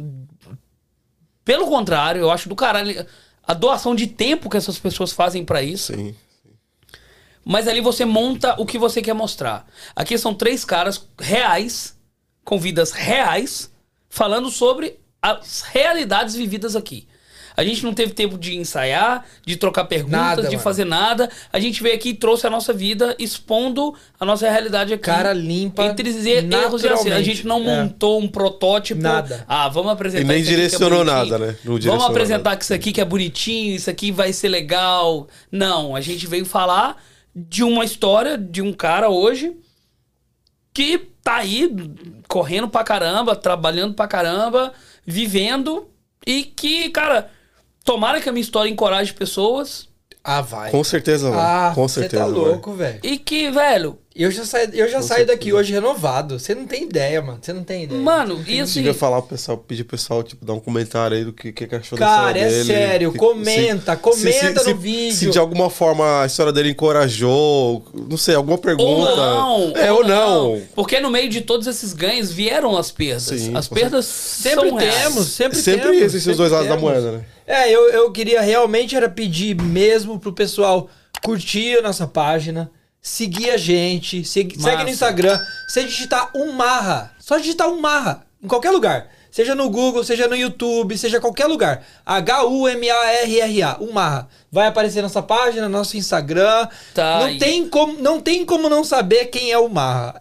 Pelo 1.45 1.67
contrário, 1.67 2.21
eu 2.21 2.31
acho 2.31 2.49
do 2.49 2.55
caralho 2.55 3.07
a 3.43 3.55
doação 3.55 3.95
de 3.95 4.07
tempo 4.07 4.49
que 4.49 4.57
essas 4.57 4.79
pessoas 4.79 5.13
fazem 5.13 5.45
pra 5.45 5.63
isso. 5.63 5.95
Sim. 5.95 6.15
Mas 7.45 7.67
ali 7.67 7.81
você 7.81 8.05
monta 8.05 8.55
o 8.61 8.67
que 8.67 8.79
você 8.79 9.03
quer 9.03 9.15
mostrar. 9.15 9.67
Aqui 9.97 10.17
são 10.17 10.35
três 10.35 10.65
caras 10.65 11.05
reais, 11.19 11.97
com 12.51 12.59
vidas 12.59 12.91
reais, 12.91 13.71
falando 14.09 14.51
sobre 14.51 14.99
as 15.23 15.63
realidades 15.63 16.35
vividas 16.35 16.75
aqui. 16.75 17.07
A 17.57 17.63
gente 17.63 17.85
não 17.85 17.95
teve 17.95 18.13
tempo 18.13 18.37
de 18.37 18.57
ensaiar, 18.57 19.25
de 19.47 19.55
trocar 19.57 19.85
perguntas, 19.85 20.19
Nada, 20.21 20.43
de 20.43 20.49
mano. 20.49 20.61
fazer 20.61 20.85
nada. 20.85 21.31
A 21.53 21.61
gente 21.61 21.81
veio 21.81 21.95
aqui 21.95 22.09
e 22.09 22.15
trouxe 22.15 22.45
a 22.47 22.51
nossa 22.51 22.73
vida 22.73 23.15
expondo 23.21 23.95
a 24.19 24.25
nossa 24.25 24.51
realidade 24.51 24.93
aqui. 24.95 25.05
Cara 25.05 25.33
limpa, 25.33 25.85
Entre 25.85 26.09
erros 26.11 26.25
e 26.25 26.29
acertos. 26.39 26.85
A 26.85 26.89
naturalmente. 26.91 27.25
gente 27.25 27.47
não 27.47 27.59
É. 27.69 27.83
montou 27.83 28.19
um 28.21 28.27
protótipo. 28.27 29.01
Nada. 29.01 29.45
Ah, 29.47 29.69
vamos 29.69 29.93
apresentar 29.93 30.23
E 30.25 30.27
nem 30.27 30.39
isso 30.41 30.49
aqui 30.49 30.57
que 30.57 30.63
é 30.63 30.67
direcionou 30.69 31.05
bonitinho. 31.05 31.31
nada, 31.31 31.39
né? 31.47 31.57
Não 31.65 31.79
Vamos 31.79 32.05
apresentar 32.05 32.45
nada. 32.51 32.57
que 32.57 32.65
isso 32.65 32.75
aqui 32.75 32.93
que 32.93 33.01
é 33.01 33.05
bonitinho, 33.05 33.77
isso 33.77 33.91
aqui 33.91 34.11
vai 34.11 34.33
ser 34.33 34.49
legal. 34.49 35.29
Não, 35.53 35.95
a 35.95 36.01
gente 36.01 36.27
veio 36.27 36.45
falar 36.47 36.97
de 37.37 37.63
uma 37.63 37.85
história 37.85 38.37
de 38.37 38.61
um 38.63 38.73
cara 38.73 39.09
hoje 39.09 39.53
que 40.73 41.09
tá 41.31 41.37
aí 41.37 41.71
correndo 42.29 42.69
pra 42.69 42.83
caramba, 42.83 43.37
trabalhando 43.37 43.95
pra 43.95 44.09
caramba, 44.09 44.73
vivendo 45.07 45.87
e 46.27 46.43
que, 46.43 46.91
cara, 46.91 47.31
tomara 47.85 48.21
que 48.21 48.29
a 48.29 48.33
minha 48.33 48.41
história 48.43 48.69
encoraje 48.69 49.13
pessoas 49.13 49.89
Ah, 50.25 50.41
vai. 50.41 50.71
Com 50.73 50.83
certeza, 50.83 51.31
vai. 51.31 51.39
Ah, 51.41 51.73
Com 51.75 51.87
você 51.89 52.01
certeza. 52.01 52.25
tá 52.25 52.29
vai. 52.31 52.39
louco, 52.39 52.73
velho. 52.73 53.01
e 53.03 53.17
que, 53.17 53.49
velho, 53.51 53.99
Eu 54.13 54.29
já 54.29 54.45
saio, 54.45 54.71
eu 54.75 54.89
já 54.89 54.99
Com 54.99 55.05
saio 55.05 55.25
daqui 55.25 55.53
hoje 55.53 55.73
renovado. 55.73 56.37
Você 56.39 56.53
não 56.53 56.67
tem 56.67 56.83
ideia, 56.83 57.23
mano. 57.23 57.39
Você 57.41 57.53
não 57.53 57.63
tem 57.63 57.85
ideia. 57.85 58.01
mano, 58.01 58.43
e 58.47 58.59
assim, 58.61 58.81
Devia 58.81 58.93
falar 58.93 59.21
pro 59.23 59.31
pessoal, 59.31 59.57
pedir 59.57 59.85
pro 59.85 59.97
pessoal, 59.97 60.23
tipo, 60.25 60.45
dar 60.45 60.53
um 60.53 60.59
comentário 60.59 61.17
aí 61.17 61.25
do 61.25 61.33
que, 61.33 61.53
que 61.53 61.65
que 61.65 61.75
achou 61.77 61.97
Cara, 61.97 62.33
da 62.33 62.41
é 62.41 62.49
história 62.49 62.65
dele. 62.65 62.65
sério, 62.65 63.13
Que- 63.13 63.19
comenta, 63.19 63.97
comenta 63.97 64.53
no 64.55 64.65
se, 64.65 64.75
vídeo. 64.75 65.17
Se 65.17 65.31
de 65.31 65.39
alguma 65.39 65.71
forma 65.71 66.23
a 66.23 66.27
história 66.27 66.53
dele 66.53 66.71
encorajou, 66.71 67.85
não 68.11 68.17
sei, 68.17 68.35
alguma 68.35 68.59
pergunta. 68.59 69.11
Ou 69.13 69.17
não. 69.17 69.77
É, 69.77 69.93
ou 69.93 70.05
não. 70.05 70.61
Porque 70.75 70.99
no 70.99 71.09
meio 71.09 71.29
de 71.29 71.41
todos 71.43 71.69
esses 71.69 71.93
ganhos 71.93 72.33
vieram 72.33 72.77
as 72.77 72.91
perdas. 72.91 73.23
Sim, 73.23 73.57
as 73.57 73.69
perdas 73.69 74.07
Sempre 74.07 74.71
reais. 74.71 75.03
temos, 75.05 75.27
sempre, 75.29 75.59
Sempre 75.59 75.83
temos. 75.83 76.03
existem 76.03 76.17
os 76.19 76.23
sempre 76.25 76.37
dois 76.37 76.51
lados 76.53 76.69
da 76.69 76.75
temos. 76.77 76.91
moeda, 76.91 77.13
né? 77.13 77.25
É, 77.47 77.71
eu, 77.71 77.89
eu 77.91 78.11
queria 78.11 78.41
realmente 78.41 78.97
era 78.97 79.09
pedir 79.09 79.55
mesmo 79.61 80.19
pro 80.19 80.33
pessoal 80.33 80.89
curtir 81.23 81.79
a 81.79 81.83
nossa 81.83 82.07
página, 82.09 82.71
seguir 83.03 83.51
a 83.51 83.57
gente, 83.57 84.25
segue, 84.25 84.61
segue 84.61 84.85
no 84.85 84.91
Instagram. 84.91 85.39
Você 85.69 85.85
digitar 85.85 86.31
um 86.35 86.53
marra, 86.53 87.13
só 87.19 87.39
digitar 87.39 87.69
um 87.69 87.81
marra, 87.81 88.27
em 88.43 88.49
qualquer 88.49 88.71
lugar. 88.71 89.09
Seja 89.31 89.55
no 89.55 89.71
Google, 89.71 90.03
seja 90.03 90.27
no 90.27 90.35
YouTube, 90.35 90.99
seja 90.99 91.21
qualquer 91.21 91.47
lugar. 91.47 91.87
H-U-M-A-R-R-A, 92.05 93.79
um 93.81 93.93
marra. 93.93 94.29
Vai 94.51 94.67
aparecer 94.67 95.03
nossa 95.03 95.23
página, 95.23 95.69
nosso 95.69 95.97
Instagram. 95.97 96.67
Tá, 96.93 97.21
não, 97.21 97.31
e- 97.31 97.39
tem 97.39 97.69
como, 97.69 98.01
não 98.03 98.21
tem 98.21 98.45
como 98.45 98.69
não 98.69 98.83
saber 98.83 99.27
quem 99.27 99.53
é 99.53 99.59
o 99.59 99.69
marra. 99.69 100.21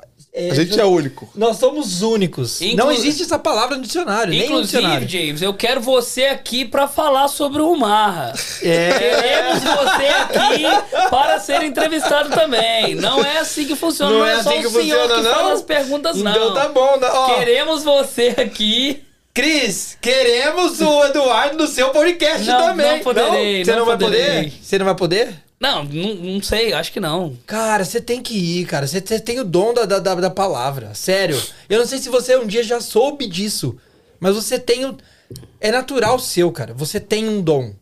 A 0.52 0.54
gente 0.56 0.80
é 0.80 0.86
único. 0.86 1.30
Nós 1.36 1.58
somos 1.58 2.02
únicos. 2.02 2.62
Inclu- 2.62 2.78
Não 2.78 2.92
existe 2.92 3.24
essa 3.24 3.38
palavra 3.38 3.76
no 3.78 3.84
dicionário, 3.84 4.30
nem 4.32 4.40
no 4.42 4.46
Inclusive, 4.46 4.78
dicionário. 4.82 5.08
James, 5.10 5.42
eu 5.42 5.54
quero 5.54 5.82
você 5.82 6.26
aqui 6.26 6.66
pra 6.66 6.88
falar 6.88 7.28
sobre 7.28 7.62
o 7.62 7.76
Marra. 7.76 8.34
É. 8.62 8.90
Queremos 9.00 9.64
você 9.64 10.06
aqui 10.08 11.10
para 11.10 11.40
ser 11.40 11.64
entrevistado 11.64 12.30
também. 12.30 12.96
Não 12.96 13.24
é 13.24 13.40
assim 13.40 13.66
que 13.66 13.76
funciona. 13.76 14.12
Não, 14.12 14.20
Não 14.20 14.26
é, 14.28 14.34
é 14.34 14.44
só 14.44 14.50
assim 14.50 14.62
que 14.62 14.68
o 14.68 14.70
senhor 14.72 15.00
funciona, 15.00 15.16
que 15.16 15.22
não? 15.22 15.36
fala 15.36 15.54
as 15.54 15.62
perguntas, 15.62 16.18
não. 16.18 16.32
Então 16.32 16.54
tá 16.54 16.68
bom. 16.70 16.98
né? 16.98 17.08
Ó, 17.12 17.36
Queremos 17.36 17.84
você 17.84 18.36
aqui. 18.38 19.04
Cris, 19.32 19.98
queremos 20.02 20.82
o 20.82 21.06
Eduardo 21.06 21.58
no 21.58 21.68
seu 21.68 21.90
podcast 21.90 22.46
Não, 22.46 22.62
também. 22.68 22.92
não 22.94 23.00
poderei, 23.00 23.64
Você 23.64 23.72
não 23.72 23.80
não, 23.80 23.86
vai 23.86 23.98
poderei. 23.98 24.26
poder? 24.36 24.54
Você 24.62 24.78
não 24.80 24.86
vai 24.86 24.96
poder? 24.96 25.30
Não, 25.60 25.84
não, 25.84 26.16
não 26.16 26.42
sei, 26.42 26.72
acho 26.72 26.92
que 26.92 27.00
não. 27.02 27.36
Cara, 27.46 27.84
você 27.84 28.00
tem 28.00 28.22
que 28.22 28.34
ir, 28.34 28.66
cara. 28.66 28.88
Você, 28.88 29.02
você 29.02 29.20
tem 29.20 29.40
o 29.40 29.44
dom 29.44 29.74
da, 29.74 29.86
da, 29.86 30.00
da- 30.16 30.30
palavra. 30.30 30.94
Sério. 30.96 31.42
Eu 31.68 31.80
não 31.80 31.86
sei 31.86 32.00
se 32.00 32.08
você 32.10 32.38
um 32.38 32.48
dia 32.48 32.64
já 32.64 32.80
soube 32.80 33.28
disso, 33.28 33.76
mas 34.20 34.36
você 34.36 34.58
tem 34.58 34.86
o. 34.86 34.96
É 35.60 35.70
natural 35.70 36.18
seu, 36.18 36.50
cara. 36.52 36.74
Você 36.74 36.98
tem 37.00 37.28
um 37.28 37.42
dom. 37.42 37.74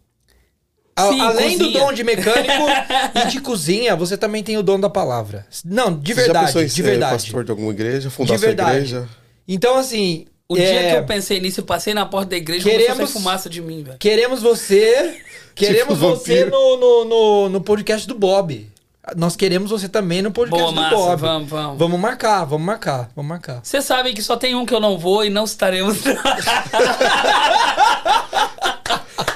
A- 0.95 1.10
Sim, 1.10 1.22
além 1.22 1.56
do 1.58 1.66
cozinha. 1.66 1.80
dom 1.86 1.94
de 1.94 2.04
mecânico 2.04 2.64
e 3.24 3.28
de 3.28 3.40
cozinha, 3.41 3.95
você 3.95 4.18
também 4.18 4.44
tem 4.44 4.58
o 4.58 4.64
dom 4.64 4.80
da 4.80 4.90
palavra. 4.90 5.45
Não, 5.64 5.94
de 5.95 6.14
Você 6.16 6.22
já 6.22 6.26
verdade, 6.26 6.45
pensou 6.48 6.62
em 6.64 6.66
de 6.66 6.72
ser 6.72 6.82
verdade. 6.82 7.12
pastor 7.24 7.44
de 7.44 7.52
alguma 7.52 7.72
igreja, 7.72 8.10
De 8.10 8.16
fundar 8.16 8.40
sua 8.40 8.48
verdade. 8.48 8.72
igreja? 8.78 9.08
Então, 9.48 9.78
assim. 9.78 10.26
O 10.49 10.58
é, 10.58 10.62
dia 10.62 10.91
que 10.91 10.98
eu 10.98 11.06
pensei 11.06 11.40
nisso, 11.41 11.60
eu 11.60 11.66
passei 11.66 11.94
na 11.94 12.06
porta 12.06 12.30
da 12.32 12.38
igreja 12.38 12.68
e 12.68 12.72
Queremos- 12.72 13.12
fumaça 13.12 13.49
de 13.49 13.62
mim, 13.62 13.84
velho. 13.84 13.98
Queremos 13.99 14.41
você. 14.41 15.22
Queremos 15.57 15.95
Tipo 15.95 15.95
você 15.95 16.45
no, 16.45 16.77
no, 16.77 17.05
no, 17.05 17.49
no 17.49 17.61
podcast 17.61 18.07
do 18.07 18.13
Bob. 18.15 18.69
nós 19.15 19.35
queremos 19.35 19.71
você 19.71 19.89
também 19.89 20.21
no 20.21 20.31
podcast 20.31 20.61
Boa, 20.61 20.71
do 20.71 20.75
massa, 20.81 20.95
Bob. 20.95 21.19
vamos, 21.21 21.49
vamos. 21.49 21.79
Vamos 21.79 21.99
marcar, 21.99 22.45
vamos 22.45 22.65
marcar, 22.65 23.09
vamos 23.15 23.29
marcar. 23.29 23.59
Vocês 23.63 23.84
sabem 23.85 24.13
que 24.13 24.21
só 24.21 24.35
tem 24.38 24.53
um 24.55 24.65
que 24.65 24.73
eu 24.73 24.79
não 24.79 24.97
vou 24.97 25.25
e 25.25 25.29
não 25.29 25.47
citaremos. 25.47 25.97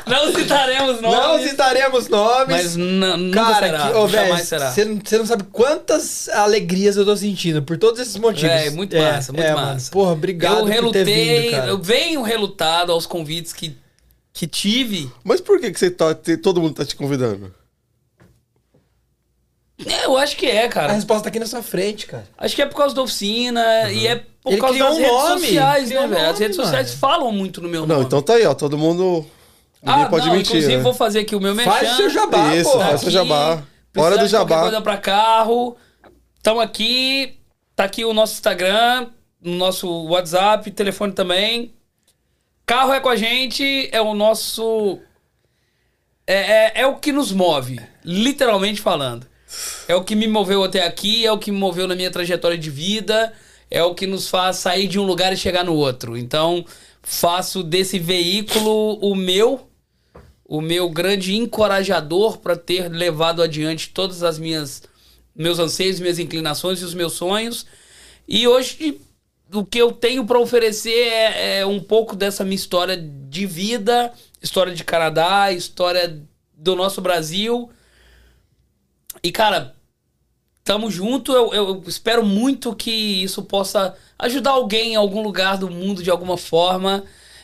não 0.06 0.34
citaremos 0.34 1.02
nomes. 1.02 1.18
Não 1.20 1.42
citaremos 1.48 2.08
nomes. 2.10 2.48
Mas 2.50 2.76
n- 2.76 3.18
nunca 3.18 3.40
Cara, 3.46 3.66
será. 3.66 3.80
que, 3.80 3.94
velho, 3.94 4.08
jamais 4.10 4.48
será. 4.48 4.72
você 4.72 4.86
não, 4.86 5.00
você 5.04 5.18
não 5.18 5.26
sabe 5.26 5.44
quantas 5.52 6.30
alegrias 6.30 6.98
eu 6.98 7.06
tô 7.06 7.16
sentindo 7.16 7.64
por 7.64 7.78
todos 7.78 8.00
esses 8.00 8.18
motivos. 8.18 8.52
É, 8.56 8.70
muito 8.70 8.96
massa, 8.98 9.32
muito 9.34 9.46
mano. 9.48 9.68
massa. 9.68 9.90
Porra, 9.92 10.12
obrigado 10.12 10.54
eu 10.56 10.60
por 10.62 10.92
ter 10.92 11.06
relutei, 11.06 11.42
vindo, 11.42 11.52
cara. 11.52 11.68
eu 11.68 11.78
venho 11.82 12.22
relutado 12.22 12.92
aos 12.92 13.06
convites 13.06 13.54
que, 13.54 13.76
que 14.34 14.48
tive. 14.48 15.12
Mas 15.24 15.42
por 15.42 15.60
que, 15.60 15.72
que 15.72 15.80
você 15.80 15.90
tá, 15.92 16.14
te- 16.16 16.38
todo 16.38 16.62
mundo 16.62 16.76
tá 16.76 16.86
te 16.86 16.96
convidando? 16.96 17.54
É, 19.86 20.06
eu 20.06 20.16
acho 20.18 20.38
que 20.38 20.46
é, 20.46 20.66
A 20.66 20.70
cara. 20.70 20.94
resposta 20.94 21.24
tá 21.24 21.30
aqui 21.30 21.40
na 21.40 21.46
sua 21.48 21.64
frente, 21.64 22.06
cara. 22.06 22.28
Acho 22.38 22.56
que 22.56 22.62
é 22.62 22.66
por 22.68 22.76
causa 22.78 22.94
da 22.94 23.02
oficina 23.02 23.92
e 23.92 24.06
é 24.06 24.16
por 24.44 24.52
Ele 24.52 24.62
causa 24.62 24.78
das 24.78 24.94
um 24.94 24.98
redes 24.98 25.12
nome, 25.12 25.42
sociais, 25.48 25.88
criou 25.90 26.02
né, 26.04 26.08
um 26.08 26.12
velho? 26.12 26.30
As 26.30 26.40
redes 26.40 26.56
sociais 26.56 26.88
mano. 26.90 27.00
falam 27.00 27.32
muito 27.32 27.62
no 27.62 27.68
meu 27.68 27.82
Não, 27.88 27.96
nome. 27.96 28.06
então 28.06 28.22
tá 28.22 28.34
aí, 28.36 28.46
ó. 28.46 28.54
Todo 28.54 28.78
mundo. 28.78 29.26
Ninguém 29.82 30.04
ah, 30.04 30.08
pode 30.10 30.28
não, 30.28 30.36
mentir. 30.36 30.52
inclusive 30.52 30.78
né? 30.78 30.84
vou 30.84 30.94
fazer 30.94 31.20
aqui 31.22 31.36
o 31.36 31.40
meu 31.42 31.56
merchan. 31.56 31.72
Faz 31.72 31.94
o 31.94 31.96
seu 31.96 32.10
jabá, 32.12 32.56
Isso, 32.56 32.72
pô. 32.72 32.78
faz 32.80 33.02
seu 33.02 33.10
jabá. 33.12 33.64
Hora 33.98 34.18
do 34.20 34.28
jabá. 34.28 34.62
coisa 34.62 34.82
pra 34.82 34.98
carro. 34.98 35.76
Tamo 36.44 36.60
aqui. 36.60 37.40
Tá 37.76 37.86
aqui 37.86 38.06
o 38.06 38.14
nosso 38.14 38.34
Instagram, 38.34 39.08
o 39.44 39.50
nosso 39.50 39.90
WhatsApp, 40.08 40.70
telefone 40.70 41.14
também. 41.14 41.74
Carro 42.72 42.94
é 42.94 43.02
com 43.02 43.10
a 43.10 43.18
gente, 43.18 43.90
é 43.92 44.00
o 44.00 44.14
nosso. 44.14 44.98
É, 46.26 46.36
é, 46.36 46.72
é 46.84 46.88
o 46.88 46.96
que 46.96 47.12
nos 47.12 47.34
move, 47.34 47.82
literalmente 48.02 48.80
falando. 48.80 49.28
É 49.90 49.94
o 49.94 50.06
que 50.06 50.16
me 50.16 50.26
moveu 50.26 50.64
até 50.64 50.88
aqui, 50.88 51.26
é 51.26 51.32
o 51.34 51.38
que 51.38 51.52
me 51.52 51.58
moveu 51.58 51.86
na 51.86 51.96
minha 51.96 52.10
trajetória 52.10 52.58
de 52.58 52.70
vida, 52.70 53.34
é 53.70 53.84
o 53.84 53.94
que 53.94 54.08
nos 54.08 54.30
faz 54.30 54.56
sair 54.56 54.88
de 54.88 54.98
um 54.98 55.04
lugar 55.04 55.34
e 55.34 55.38
chegar 55.38 55.66
no 55.66 55.76
outro. 55.76 56.16
Então, 56.16 56.64
faço 57.04 57.62
desse 57.62 58.00
veículo 58.00 58.98
o 59.02 59.16
meu, 59.16 59.68
o 60.46 60.62
meu 60.62 60.90
grande 60.90 61.36
encorajador 61.36 62.38
para 62.38 62.56
ter 62.56 62.88
levado 62.88 63.44
adiante 63.44 63.90
todas 63.90 64.24
as 64.24 64.40
minhas 64.40 64.82
meus 65.36 65.60
anseios, 65.60 66.00
minhas 66.00 66.20
inclinações 66.20 66.80
e 66.80 66.86
os 66.86 66.94
meus 66.94 67.12
sonhos. 67.12 67.66
E 68.26 68.48
hoje 68.48 69.02
o 69.54 69.66
que 69.66 69.80
eu 69.80 69.92
tenho 69.92 70.26
para 70.26 70.40
oferecer 70.40 71.08
é, 71.08 71.60
é 71.60 71.66
um 71.66 71.80
pouco 71.80 72.16
dessa 72.16 72.44
minha 72.44 72.56
história 72.56 72.98
de 72.98 73.46
vida, 73.46 74.14
história 74.42 74.74
de 74.74 74.84
Canadá, 74.84 75.52
história 75.52 76.22
do 76.54 76.76
nosso 76.76 77.02
Brasil. 77.02 77.70
E 79.24 79.32
cara, 79.32 79.76
tamo 80.64 80.90
junto. 80.90 81.34
Eu, 81.34 81.54
eu 81.54 81.84
espero 81.88 82.26
muito 82.26 82.76
que 82.76 82.92
isso 82.92 83.44
possa 83.44 83.96
ajudar 84.18 84.52
alguém 84.52 84.94
em 84.94 84.96
algum 84.96 85.22
lugar 85.22 85.58
do 85.58 85.70
mundo 85.70 86.04
de 86.04 86.10
alguma 86.10 86.38
forma. 86.38 87.04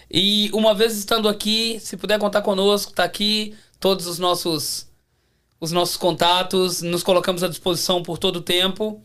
E 0.09 0.49
uma 0.53 0.73
vez 0.73 0.97
estando 0.97 1.27
aqui, 1.27 1.79
se 1.79 1.97
puder 1.97 2.19
contar 2.19 2.41
conosco, 2.41 2.93
tá 2.93 3.03
aqui 3.03 3.55
todos 3.79 4.07
os 4.07 4.19
nossos 4.19 4.87
os 5.59 5.71
nossos 5.71 5.97
contatos, 5.97 6.83
nos 6.83 7.01
colocamos 7.01 7.43
à 7.43 7.47
disposição 7.47 8.03
por 8.03 8.19
todo 8.19 8.37
o 8.37 8.41
tempo. 8.41 9.03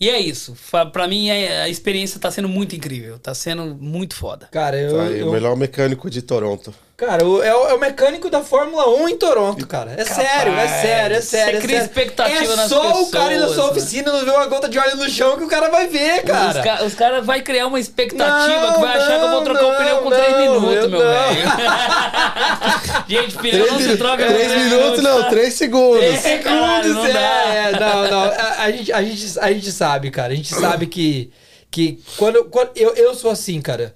E 0.00 0.08
é 0.08 0.18
isso. 0.18 0.56
Pra 0.92 1.06
mim 1.06 1.28
é- 1.28 1.60
a 1.62 1.68
experiência 1.68 2.18
tá 2.18 2.30
sendo 2.30 2.48
muito 2.48 2.74
incrível, 2.74 3.18
tá 3.18 3.34
sendo 3.34 3.74
muito 3.74 4.14
foda. 4.14 4.48
Cara, 4.50 4.78
eu. 4.80 4.96
Tá 4.96 5.02
aí, 5.04 5.18
eu- 5.20 5.28
o 5.28 5.32
melhor 5.32 5.54
mecânico 5.56 6.08
de 6.08 6.22
Toronto. 6.22 6.72
Cara, 7.00 7.24
o- 7.26 7.42
é, 7.42 7.54
o, 7.54 7.68
é 7.68 7.72
o 7.72 7.80
mecânico 7.80 8.28
da 8.28 8.42
Fórmula 8.42 8.86
1 8.90 9.08
em 9.08 9.16
Toronto, 9.16 9.66
cara. 9.66 9.94
É 9.96 10.04
sério, 10.04 10.52
é 10.52 10.68
sério, 10.68 11.16
é 11.16 11.20
sério. 11.22 11.54
você 11.58 11.66
cria 11.66 11.76
é 11.78 11.80
sério. 11.80 11.90
expectativa 11.98 12.52
é 12.52 12.56
nas 12.56 12.68
só 12.68 13.00
o 13.02 13.10
cara 13.10 13.32
ir 13.32 13.38
na 13.38 13.46
pessoas, 13.46 13.54
sua 13.54 13.64
né? 13.64 13.70
oficina 13.80 14.12
não 14.12 14.22
ver 14.22 14.30
uma 14.32 14.46
gota 14.46 14.68
de 14.68 14.78
óleo 14.78 14.96
no 14.98 15.08
chão 15.08 15.38
que 15.38 15.44
o 15.44 15.48
cara 15.48 15.70
vai 15.70 15.86
ver, 15.86 16.22
cara. 16.24 16.58
Os, 16.58 16.62
ca- 16.64 16.84
os 16.84 16.94
caras 16.94 17.24
vão 17.24 17.40
criar 17.40 17.68
uma 17.68 17.80
expectativa 17.80 18.66
Não, 18.66 18.74
que 18.74 18.80
vai 18.80 18.96
achar 18.98 19.18
que 19.18 19.24
eu 19.24 19.30
vou 19.30 19.42
trocar 19.42 19.62
não, 19.62 19.70
o 19.72 19.76
pneu 19.78 19.96
com 20.02 20.10
não, 20.10 20.16
3 20.18 20.30
eu 20.32 20.60
minutos, 20.60 20.90
meu 20.90 20.98
velho. 21.00 21.50
Gente, 23.08 23.38
pneu 23.38 23.66
não 23.66 23.78
se 23.78 23.84
Três, 23.84 23.98
troca 23.98 24.26
três 24.26 24.52
com 24.52 24.58
minutos, 24.60 25.02
não, 25.02 25.28
três 25.30 25.54
segundos. 25.54 26.04
É, 26.04 26.38
caralho, 26.38 26.84
segundos, 26.84 27.12
não 27.14 27.20
é, 27.20 27.68
é, 27.72 27.80
não, 27.80 28.10
não. 28.10 28.22
A, 28.24 28.62
a 28.64 28.70
gente, 28.70 28.92
a, 28.92 29.02
gente, 29.02 29.38
a 29.38 29.52
gente 29.52 29.72
sabe, 29.72 30.10
cara. 30.10 30.32
A 30.32 30.36
gente 30.36 30.54
sabe 30.54 30.86
que, 30.86 31.30
que 31.70 31.98
quando, 32.18 32.44
quando 32.44 32.70
eu, 32.76 32.94
eu 32.94 33.14
sou 33.14 33.30
assim, 33.30 33.58
cara. 33.62 33.94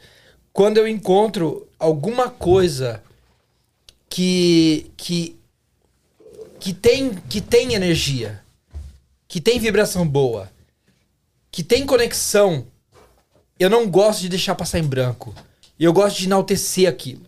Quando 0.55 0.79
eu 0.79 0.87
encontro 0.87 1.67
alguma 1.85 2.31
coisa 2.31 3.03
que 4.09 4.91
que 4.97 5.37
que 6.59 6.73
tem 6.73 7.15
que 7.29 7.43
tem 7.43 7.75
energia, 7.75 8.43
que 9.29 9.39
tem 9.41 9.59
vibração 9.59 10.09
boa, 10.09 10.51
que 11.51 11.63
tem 11.63 11.85
conexão, 11.85 12.67
eu 13.59 13.69
não 13.69 13.87
gosto 13.89 14.23
de 14.23 14.31
deixar 14.31 14.55
passar 14.55 14.79
em 14.79 14.85
branco. 14.85 15.35
Eu 15.79 15.93
gosto 15.93 16.19
de 16.19 16.25
enaltecer 16.25 16.89
aquilo. 16.89 17.27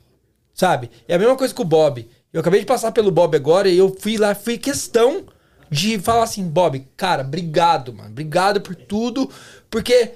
Sabe? 0.55 0.91
É 1.07 1.15
a 1.15 1.19
mesma 1.19 1.37
coisa 1.37 1.53
com 1.53 1.63
o 1.63 1.67
Bob. 1.67 2.09
Eu 2.33 2.41
acabei 2.41 2.61
de 2.61 2.67
passar 2.67 2.93
pelo 2.93 3.11
Bob 3.11 3.37
agora 3.37 3.69
e 3.69 3.77
eu 3.77 3.95
fui 4.01 4.17
lá, 4.17 4.35
fui 4.35 4.57
questão 4.57 5.25
de 5.71 5.99
falar 5.99 6.23
assim, 6.23 6.49
Bob, 6.49 6.87
cara, 6.97 7.23
obrigado, 7.23 7.93
mano. 7.93 8.09
Obrigado 8.09 8.61
por 8.61 8.75
tudo, 8.75 9.31
porque 9.69 10.13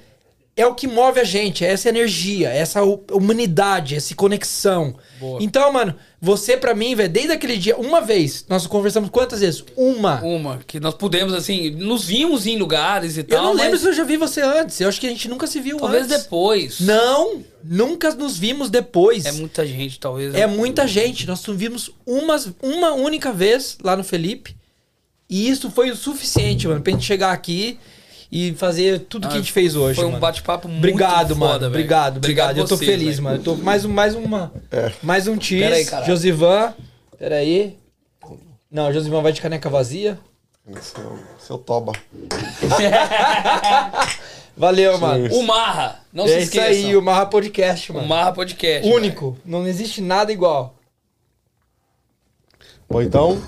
é 0.57 0.67
o 0.67 0.75
que 0.75 0.87
move 0.87 1.19
a 1.19 1.25
gente, 1.25 1.65
é 1.65 1.69
essa 1.73 1.89
energia, 1.89 2.51
essa 2.51 2.83
hu- 2.85 3.03
humanidade, 3.13 3.95
essa 3.95 4.15
conexão. 4.15 4.95
Então, 5.41 5.73
mano, 5.73 5.95
você 6.21 6.57
pra 6.57 6.75
mim, 6.75 6.95
velho, 6.95 7.09
desde 7.09 7.33
aquele 7.33 7.57
dia, 7.57 7.77
uma 7.79 8.01
vez, 8.01 8.45
nós 8.49 8.67
conversamos 8.67 9.09
quantas 9.11 9.41
vezes? 9.41 9.65
Uma. 9.77 10.21
Uma, 10.23 10.59
que 10.67 10.79
nós 10.79 10.95
pudemos, 10.95 11.33
assim, 11.33 11.71
nos 11.71 12.05
vimos 12.05 12.47
em 12.47 12.59
lugares 12.59 13.17
e 13.17 13.21
Eu 13.21 13.25
tal. 13.25 13.45
não 13.45 13.53
lembro 13.55 13.71
mas 13.73 13.81
se 13.81 13.87
eu 13.89 13.93
já 13.95 14.05
vi 14.05 14.17
você 14.19 14.43
antes. 14.43 14.79
Eu 14.81 14.89
acho 14.89 15.01
que 15.01 15.07
a 15.07 15.11
gente 15.11 15.29
nunca 15.29 15.47
se 15.47 15.61
viu 15.61 15.79
Talvez 15.79 16.05
antes. 16.11 16.25
depois. 16.25 16.81
Não, 16.81 17.43
nunca 17.65 18.13
nos 18.15 18.37
vimos 18.37 18.69
depois. 18.69 19.25
É 19.25 19.33
muita 19.33 19.65
gente, 19.67 19.99
talvez. 19.99 20.35
É 20.35 20.47
muita 20.47 20.87
gente. 20.87 21.27
Nós 21.27 21.45
nos 21.47 21.57
vimos 21.57 21.91
uma, 22.05 22.37
uma 22.63 22.93
única 22.93 23.33
vez 23.33 23.79
lá 23.83 23.97
no 23.97 24.05
Felipe. 24.05 24.55
E 25.29 25.49
isso 25.49 25.71
foi 25.71 25.91
o 25.91 25.97
suficiente, 25.97 26.67
mano, 26.69 26.81
pra 26.83 26.93
gente 26.93 27.05
chegar 27.07 27.31
aqui 27.33 27.79
e 28.31 28.55
fazer 28.55 29.01
tudo 29.01 29.29
que 29.29 29.35
a 29.35 29.39
gente 29.39 29.53
fez 29.53 29.75
hoje. 29.75 29.97
Foi 29.97 30.05
um 30.05 30.11
mano. 30.11 30.21
bate-papo 30.21 30.69
muito 30.69 30.79
Obrigado, 30.79 31.35
foda, 31.35 31.35
mano. 31.35 31.67
Obrigado, 31.67 32.17
obrigado. 32.19 32.59
Eu 32.59 32.67
tô 32.67 32.77
vocês, 32.77 32.91
feliz, 32.91 33.17
velho. 33.17 33.23
mano. 33.23 33.37
Eu 33.39 33.43
tô 33.43 33.57
mais, 33.57 33.85
um, 33.85 33.93
mais 33.93 34.15
uma. 34.15 34.53
É. 34.71 34.93
Mais 35.03 35.27
um 35.27 35.41
cheese. 35.41 35.65
Pera 35.65 35.77
aí, 35.77 35.85
caralho. 35.85 36.07
Josivan. 36.07 36.75
Pera 37.19 37.37
aí. 37.37 37.77
Não, 38.71 38.93
Josivan 38.93 39.23
vai 39.23 39.33
de 39.33 39.41
caneca 39.41 39.69
vazia. 39.69 40.19
Seu, 40.81 41.19
seu 41.39 41.59
toba. 41.59 41.93
Valeu, 44.57 44.99
mano. 44.99 45.35
O 45.35 45.43
Marra, 45.43 46.01
não 46.13 46.27
se 46.27 46.35
é 46.35 46.41
isso 46.41 46.61
aí, 46.61 46.97
o 46.97 47.03
Marra 47.03 47.27
Podcast, 47.27 47.91
O 47.91 47.95
mano. 47.97 48.07
Marra 48.07 48.33
Podcast. 48.33 48.89
Único. 48.89 49.37
Não 49.45 49.67
existe 49.67 50.01
nada 50.01 50.31
igual. 50.31 50.77
Bom, 52.89 53.01
então, 53.01 53.41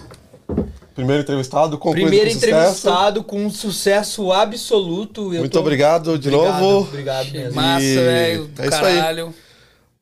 primeiro 0.95 1.23
entrevistado, 1.23 1.79
concluído 1.79 2.07
Primeiro 2.09 2.27
com 2.31 2.35
sucesso. 2.35 2.55
entrevistado 2.55 3.25
com 3.25 3.45
um 3.47 3.51
sucesso 3.51 4.33
absoluto. 4.33 5.33
Eu 5.35 5.41
Muito 5.41 5.53
tô- 5.53 5.61
obrigado 5.61 6.19
de 6.19 6.29
Obrigado, 6.29 6.61
novo. 6.61 6.89
Obrigado 6.89 7.31
mesmo. 7.33 7.55
Massa, 7.55 7.79
velho. 7.85 8.51
é 8.59 8.67
isso 8.67 8.75
aí. 8.85 8.97
caralho. 8.97 9.35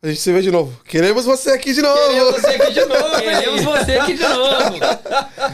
A 0.03 0.09
gente 0.09 0.21
se 0.21 0.33
vê 0.33 0.41
de 0.41 0.51
novo. 0.51 0.73
Queremos 0.89 1.25
você 1.27 1.51
aqui 1.51 1.75
de 1.75 1.83
novo! 1.83 1.99
Queremos 2.09 2.33
você 2.41 2.47
aqui 2.55 2.73
de 2.73 2.85
novo. 2.87 3.17
Queremos 3.21 3.63
você 3.65 3.93
aqui 3.99 4.15
de 4.15 4.23
novo. 4.23 4.77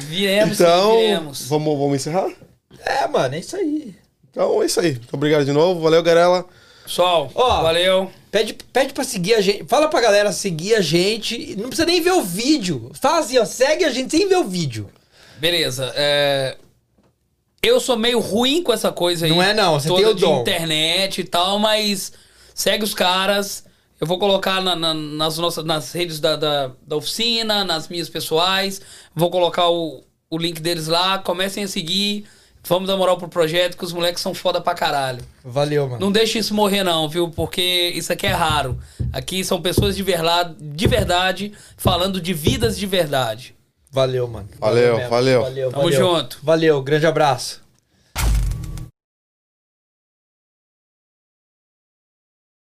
Viremos, 0.09 0.61
Então, 0.61 0.97
viremos. 0.99 1.47
vamos, 1.49 1.79
vamos 1.79 1.97
encerrar? 1.97 2.31
É, 2.85 3.09
mano, 3.09 3.35
é 3.35 3.39
isso 3.41 3.57
aí. 3.57 3.95
Então 4.31 4.63
é 4.63 4.67
isso 4.67 4.79
aí. 4.79 4.93
Muito 4.93 5.15
obrigado 5.15 5.45
de 5.45 5.53
novo. 5.53 5.81
Valeu, 5.81 6.03
Garela. 6.03 6.45
Pessoal, 6.85 7.29
Ó. 7.35 7.63
valeu. 7.63 8.09
Pede, 8.31 8.55
pede 8.73 8.93
pra 8.93 9.03
seguir 9.03 9.35
a 9.35 9.41
gente. 9.41 9.65
Fala 9.67 9.89
pra 9.89 10.01
galera 10.01 10.31
seguir 10.31 10.77
a 10.77 10.81
gente. 10.81 11.57
Não 11.57 11.69
precisa 11.69 11.85
nem 11.87 12.01
ver 12.01 12.13
o 12.13 12.23
vídeo. 12.23 12.93
Fala 13.01 13.19
assim, 13.19 13.39
ó. 13.39 13.45
Segue 13.45 13.85
a 13.85 13.91
gente 13.91 14.17
sem 14.17 14.29
ver 14.29 14.37
o 14.37 14.45
vídeo. 14.45 14.89
Beleza. 15.39 15.93
é, 15.97 16.57
Eu 17.63 17.81
sou 17.81 17.97
meio 17.97 18.21
ruim 18.21 18.63
com 18.63 18.73
essa 18.73 18.93
coisa 18.93 19.27
aí. 19.27 19.31
Não 19.33 19.43
é 19.43 19.53
não, 19.53 19.75
você 19.81 19.89
toda 19.89 20.03
tem 20.03 20.11
o 20.11 20.15
de 20.15 20.21
dom. 20.21 20.41
internet 20.43 21.21
e 21.21 21.25
tal, 21.25 21.59
mas 21.59 22.13
segue 22.55 22.85
os 22.85 22.95
caras. 22.95 23.65
Eu 24.01 24.07
vou 24.07 24.19
colocar 24.19 24.61
na- 24.61 24.77
na- 24.77 24.95
nas 24.95 25.39
nossas 25.39 25.65
nas 25.65 25.91
redes 25.93 26.21
da, 26.21 26.37
da, 26.37 26.71
da 26.87 26.97
oficina, 26.97 27.65
nas 27.65 27.89
minhas 27.89 28.09
pessoais. 28.09 28.81
Vou 29.15 29.31
colocar 29.31 29.69
o, 29.71 30.05
o 30.31 30.39
link 30.39 30.61
deles 30.61 30.87
lá. 30.87 31.19
Comecem 31.19 31.65
a 31.65 31.69
seguir. 31.69 32.27
Vamos 32.69 32.89
dar 32.89 32.97
moral 32.97 33.17
pro 33.17 33.29
projeto, 33.29 33.77
que 33.77 33.85
os 33.85 33.93
moleques 33.93 34.21
são 34.21 34.35
foda 34.35 34.61
pra 34.61 34.75
caralho. 34.75 35.25
Valeu, 35.45 35.89
mano. 35.89 36.01
Não 36.01 36.13
deixe 36.13 36.39
isso 36.39 36.53
morrer, 36.53 36.83
não, 36.85 37.09
viu? 37.09 37.31
Porque 37.31 37.93
isso 37.95 38.13
aqui 38.13 38.27
é 38.27 38.33
raro. 38.33 38.79
Aqui 39.13 39.43
são 39.45 39.63
pessoas 39.63 39.97
de, 39.97 40.03
verla- 40.03 40.55
de 40.61 40.87
verdade 40.87 41.53
falando 41.77 42.21
de 42.21 42.35
vidas 42.35 42.77
de 42.79 42.85
verdade. 42.85 43.56
Valeu, 43.97 44.28
mano. 44.28 44.47
Valeu, 44.59 44.97
mesmo. 44.97 45.09
valeu. 45.10 45.43
Valeu, 45.43 45.70
Tamo 45.70 45.82
valeu. 45.85 45.98
junto. 45.98 46.39
Valeu, 46.43 46.82
grande 46.82 47.06
abraço. 47.06 47.66